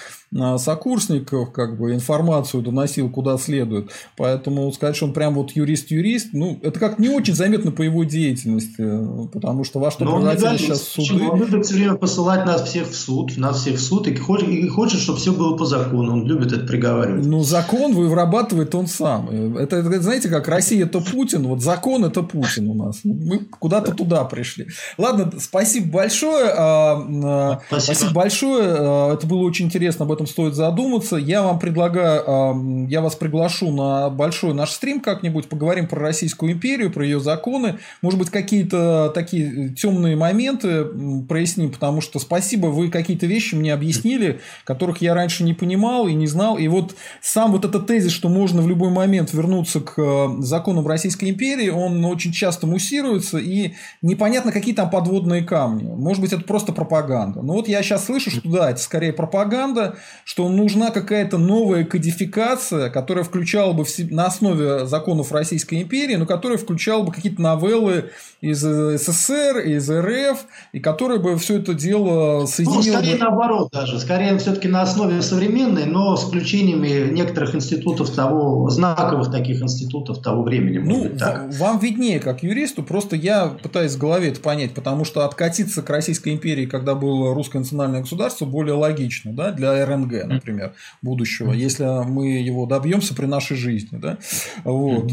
сокурсников 0.58 1.52
как 1.52 1.78
бы 1.78 1.94
информацию 1.94 2.62
доносил 2.62 3.10
куда 3.10 3.38
следует. 3.38 3.90
Поэтому 4.16 4.72
сказать, 4.72 4.96
что 4.96 5.06
он 5.06 5.12
прям 5.12 5.34
вот 5.34 5.52
юрист-юрист, 5.52 6.28
ну, 6.32 6.58
это 6.62 6.78
как 6.80 6.98
не 6.98 7.08
очень 7.08 7.34
заметно 7.34 7.70
по 7.70 7.82
его 7.82 8.04
деятельности, 8.04 8.84
потому 9.32 9.64
что 9.64 9.78
во 9.78 9.90
что 9.90 10.04
превратились 10.04 10.60
сейчас 10.60 10.82
суды. 10.82 11.28
Он 11.28 11.38
любит 11.38 11.66
все 11.66 11.74
время 11.74 11.94
посылать 11.94 12.44
нас 12.44 12.68
всех 12.68 12.88
в 12.88 12.96
суд, 12.96 13.36
нас 13.36 13.60
всех 13.60 13.76
в 13.76 13.82
суд, 13.82 14.08
и 14.08 14.16
хочет, 14.16 14.48
и 14.48 14.68
хочет, 14.68 15.00
чтобы 15.00 15.18
все 15.18 15.32
было 15.32 15.56
по 15.56 15.64
закону. 15.64 16.12
Он 16.12 16.26
любит 16.26 16.52
это 16.52 16.66
приговаривать. 16.66 17.24
Ну, 17.24 17.42
закон 17.42 17.94
вы 17.94 18.08
вырабатывает 18.08 18.74
он 18.74 18.86
сам. 18.86 19.30
Это, 19.56 19.76
это 19.76 20.02
знаете, 20.02 20.28
как 20.28 20.48
Россия 20.48 20.84
это 20.84 21.00
Путин, 21.00 21.46
вот 21.46 21.62
закон 21.62 22.04
это 22.04 22.22
Путин 22.22 22.68
у 22.68 22.74
нас. 22.74 23.00
Мы 23.04 23.38
куда-то 23.38 23.92
туда 23.92 24.24
пришли. 24.24 24.68
Ладно, 24.98 25.32
спасибо 25.38 25.90
большое. 25.90 26.50
А, 26.56 27.06
а, 27.24 27.60
спасибо, 27.68 27.94
спасибо 27.94 28.12
большое. 28.12 28.76
А, 28.78 29.14
это 29.14 29.26
было 29.26 29.42
очень 29.42 29.66
интересно 29.66 30.04
об 30.04 30.12
этом 30.16 30.26
стоит 30.26 30.54
задуматься. 30.54 31.16
Я 31.16 31.42
вам 31.42 31.58
предлагаю, 31.58 32.86
я 32.88 33.00
вас 33.00 33.14
приглашу 33.14 33.70
на 33.70 34.10
большой 34.10 34.54
наш 34.54 34.70
стрим 34.70 35.00
как-нибудь, 35.00 35.48
поговорим 35.48 35.86
про 35.86 36.00
Российскую 36.00 36.52
империю, 36.52 36.90
про 36.90 37.04
ее 37.04 37.20
законы, 37.20 37.78
может 38.02 38.18
быть, 38.18 38.30
какие-то 38.30 39.10
такие 39.14 39.70
темные 39.70 40.16
моменты 40.16 40.84
проясним, 41.28 41.70
потому 41.70 42.00
что 42.00 42.18
спасибо, 42.18 42.66
вы 42.66 42.90
какие-то 42.90 43.26
вещи 43.26 43.54
мне 43.54 43.72
объяснили, 43.72 44.40
которых 44.64 45.02
я 45.02 45.14
раньше 45.14 45.44
не 45.44 45.54
понимал 45.54 46.08
и 46.08 46.14
не 46.14 46.26
знал. 46.26 46.58
И 46.58 46.66
вот 46.68 46.94
сам 47.22 47.52
вот 47.52 47.64
этот 47.64 47.86
тезис, 47.86 48.12
что 48.12 48.28
можно 48.28 48.62
в 48.62 48.68
любой 48.68 48.90
момент 48.90 49.32
вернуться 49.32 49.80
к 49.80 49.98
э, 49.98 50.42
законам 50.42 50.86
Российской 50.86 51.30
империи, 51.30 51.68
он 51.68 52.04
очень 52.04 52.32
часто 52.32 52.66
муссируется, 52.66 53.38
и 53.38 53.74
непонятно, 54.02 54.52
какие 54.52 54.74
там 54.74 54.90
подводные 54.90 55.42
камни. 55.42 55.84
Может 55.84 56.22
быть, 56.22 56.32
это 56.32 56.42
просто 56.42 56.72
пропаганда. 56.72 57.42
Но 57.42 57.54
вот 57.54 57.68
я 57.68 57.82
сейчас 57.82 58.06
слышу, 58.06 58.30
что 58.30 58.48
да, 58.48 58.70
это 58.70 58.80
скорее 58.80 59.12
пропаганда, 59.12 59.96
что 60.24 60.48
нужна 60.48 60.90
какая-то 60.90 61.38
новая 61.38 61.84
кодификация, 61.84 62.90
которая 62.90 63.24
включала 63.24 63.72
бы 63.72 63.84
в 63.84 63.98
на 64.10 64.26
основе 64.26 64.86
законов 64.86 65.32
Российской 65.32 65.82
империи, 65.82 66.16
но 66.16 66.26
которая 66.26 66.58
включала 66.58 67.02
бы 67.02 67.12
какие-то 67.12 67.40
новеллы 67.40 68.10
из 68.40 68.60
СССР, 68.60 69.58
из 69.58 69.90
РФ, 69.90 70.44
и 70.72 70.80
которая 70.80 71.18
бы 71.18 71.36
все 71.38 71.58
это 71.58 71.74
дело 71.74 72.40
ну, 72.40 72.46
соединила. 72.46 72.76
Ну, 72.76 72.82
скорее 72.82 73.12
бы... 73.14 73.18
наоборот 73.18 73.68
даже. 73.72 73.98
Скорее 74.00 74.36
все-таки 74.38 74.68
на 74.68 74.82
основе 74.82 75.22
современной, 75.22 75.86
но 75.86 76.16
с 76.16 76.24
включениями 76.24 77.12
некоторых 77.12 77.54
институтов 77.54 78.10
того, 78.10 78.68
знаковых 78.68 79.30
таких 79.30 79.62
институтов 79.62 80.20
того 80.22 80.42
времени. 80.42 80.78
Ну, 80.78 81.10
так. 81.18 81.52
вам 81.54 81.78
виднее, 81.78 82.20
как 82.20 82.42
юристу, 82.42 82.82
просто 82.82 83.16
я 83.16 83.48
пытаюсь 83.62 83.94
в 83.94 83.98
голове 83.98 84.28
это 84.28 84.40
понять, 84.40 84.74
потому 84.74 85.04
что 85.04 85.24
откатиться 85.24 85.82
к 85.82 85.90
Российской 85.90 86.32
империи, 86.32 86.66
когда 86.66 86.94
было 86.94 87.34
русское 87.34 87.58
национальное 87.58 88.00
государство, 88.00 88.44
более 88.44 88.74
логично, 88.74 89.32
да, 89.32 89.52
для 89.52 89.84
РНГ, 89.96 90.26
например, 90.26 90.72
будущего, 91.02 91.52
если 91.52 91.84
мы 92.08 92.38
его 92.38 92.66
добьемся 92.66 93.14
при 93.14 93.26
нашей 93.26 93.56
жизни, 93.56 93.98
да, 93.98 94.18
вот, 94.64 95.12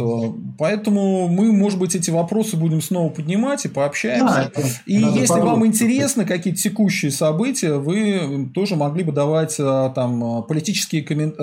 поэтому 0.58 1.28
мы, 1.28 1.52
может 1.52 1.80
быть, 1.80 1.96
эти 1.96 2.12
вопросы 2.12 2.58
будем 2.58 2.82
снова 2.82 3.10
поднимать 3.10 3.66
и 3.66 3.70
пообщаемся. 3.70 4.52
Да, 4.56 4.62
и 4.86 4.96
если 4.96 5.40
вам 5.40 5.66
интересны 5.66 6.26
какие-то 6.26 6.60
текущие 6.60 7.12
события, 7.12 7.74
вы 7.74 8.50
тоже 8.54 8.76
могли 8.76 9.04
бы 9.04 9.12
давать 9.12 9.56
а, 9.60 9.90
там 9.90 10.24
а, 10.24 10.42
политические 10.42 11.04
коммен... 11.04 11.34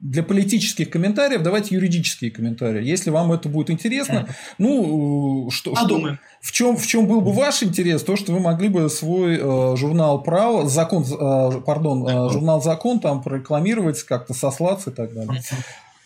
Для 0.00 0.22
политических 0.22 0.90
комментариев 0.90 1.42
давать 1.42 1.70
юридические 1.70 2.30
комментарии. 2.30 2.84
Если 2.84 3.10
вам 3.10 3.32
это 3.32 3.48
будет 3.48 3.70
интересно, 3.70 4.28
ну 4.58 5.48
что, 5.50 5.74
что 5.74 6.16
в 6.46 6.52
чем 6.52 6.76
в 6.76 6.86
чем 6.86 7.08
был 7.08 7.20
бы 7.22 7.32
ваш 7.32 7.64
интерес, 7.64 8.04
то 8.04 8.14
что 8.14 8.30
вы 8.30 8.38
могли 8.38 8.68
бы 8.68 8.88
свой 8.88 9.36
э, 9.36 9.76
журнал 9.76 10.22
право 10.22 10.68
закон 10.68 11.02
э, 11.02 11.60
пардон 11.62 12.06
э, 12.06 12.30
журнал 12.30 12.62
закон 12.62 13.00
там 13.00 13.20
прорекламировать 13.20 14.00
как-то 14.04 14.32
сослаться 14.32 14.90
и 14.90 14.92
так 14.92 15.12
далее. 15.12 15.42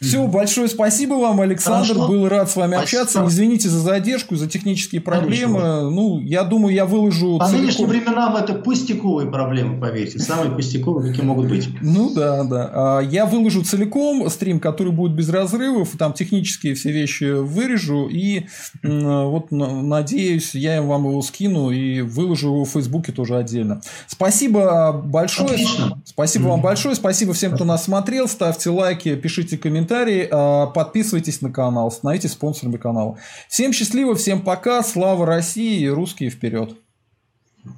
Все, 0.02 0.26
большое 0.26 0.66
спасибо 0.68 1.12
вам, 1.14 1.42
Александр. 1.42 1.88
Хорошо. 1.88 2.08
Был 2.08 2.26
рад 2.26 2.50
с 2.50 2.56
вами 2.56 2.72
спасибо. 2.72 3.02
общаться. 3.02 3.26
Извините 3.28 3.68
за 3.68 3.80
задержку, 3.80 4.34
за 4.34 4.48
технические 4.48 5.02
проблемы. 5.02 5.58
Конечно. 5.58 5.90
Ну, 5.90 6.20
я 6.20 6.42
думаю, 6.42 6.74
я 6.74 6.86
выложу. 6.86 7.36
По 7.36 7.44
целиком... 7.44 7.60
нынешним 7.60 7.88
временам 7.88 8.34
это 8.36 8.54
пустяковые 8.54 9.30
проблемы, 9.30 9.78
поверьте. 9.78 10.18
Самые 10.18 10.52
пустяковые, 10.52 11.10
какие 11.10 11.26
могут 11.26 11.48
быть. 11.48 11.68
Ну 11.82 12.14
да, 12.14 12.44
да. 12.44 12.70
А, 12.72 13.00
я 13.00 13.26
выложу 13.26 13.62
целиком 13.62 14.30
стрим, 14.30 14.58
который 14.58 14.90
будет 14.90 15.12
без 15.12 15.28
разрывов. 15.28 15.90
Там 15.98 16.14
технические 16.14 16.74
все 16.74 16.92
вещи 16.92 17.38
вырежу. 17.38 18.08
И 18.08 18.46
вот 18.82 19.50
надеюсь, 19.50 20.54
я 20.54 20.80
вам 20.80 21.08
его 21.08 21.20
скину 21.20 21.72
и 21.72 22.00
выложу 22.00 22.46
его 22.46 22.64
в 22.64 22.70
Фейсбуке 22.70 23.12
тоже 23.12 23.36
отдельно. 23.36 23.82
Спасибо 24.06 24.92
большое. 24.92 25.50
Отлично. 25.50 26.00
Спасибо 26.06 26.46
mm-hmm. 26.46 26.48
вам 26.48 26.62
большое. 26.62 26.94
Спасибо 26.94 27.34
всем, 27.34 27.52
кто 27.52 27.66
нас 27.66 27.84
смотрел. 27.84 28.28
Ставьте 28.28 28.70
лайки, 28.70 29.14
пишите 29.14 29.58
комментарии 29.58 29.89
комментарии, 29.90 30.28
а, 30.30 30.66
подписывайтесь 30.66 31.40
на 31.42 31.52
канал, 31.52 31.90
становитесь 31.90 32.32
спонсорами 32.32 32.76
канала. 32.76 33.18
Всем 33.48 33.72
счастливо, 33.72 34.14
всем 34.14 34.42
пока, 34.42 34.82
слава 34.82 35.26
России 35.26 35.80
и 35.80 35.88
русские 35.88 36.30
вперед. 36.30 36.74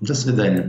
До 0.01 0.15
свидания. 0.15 0.61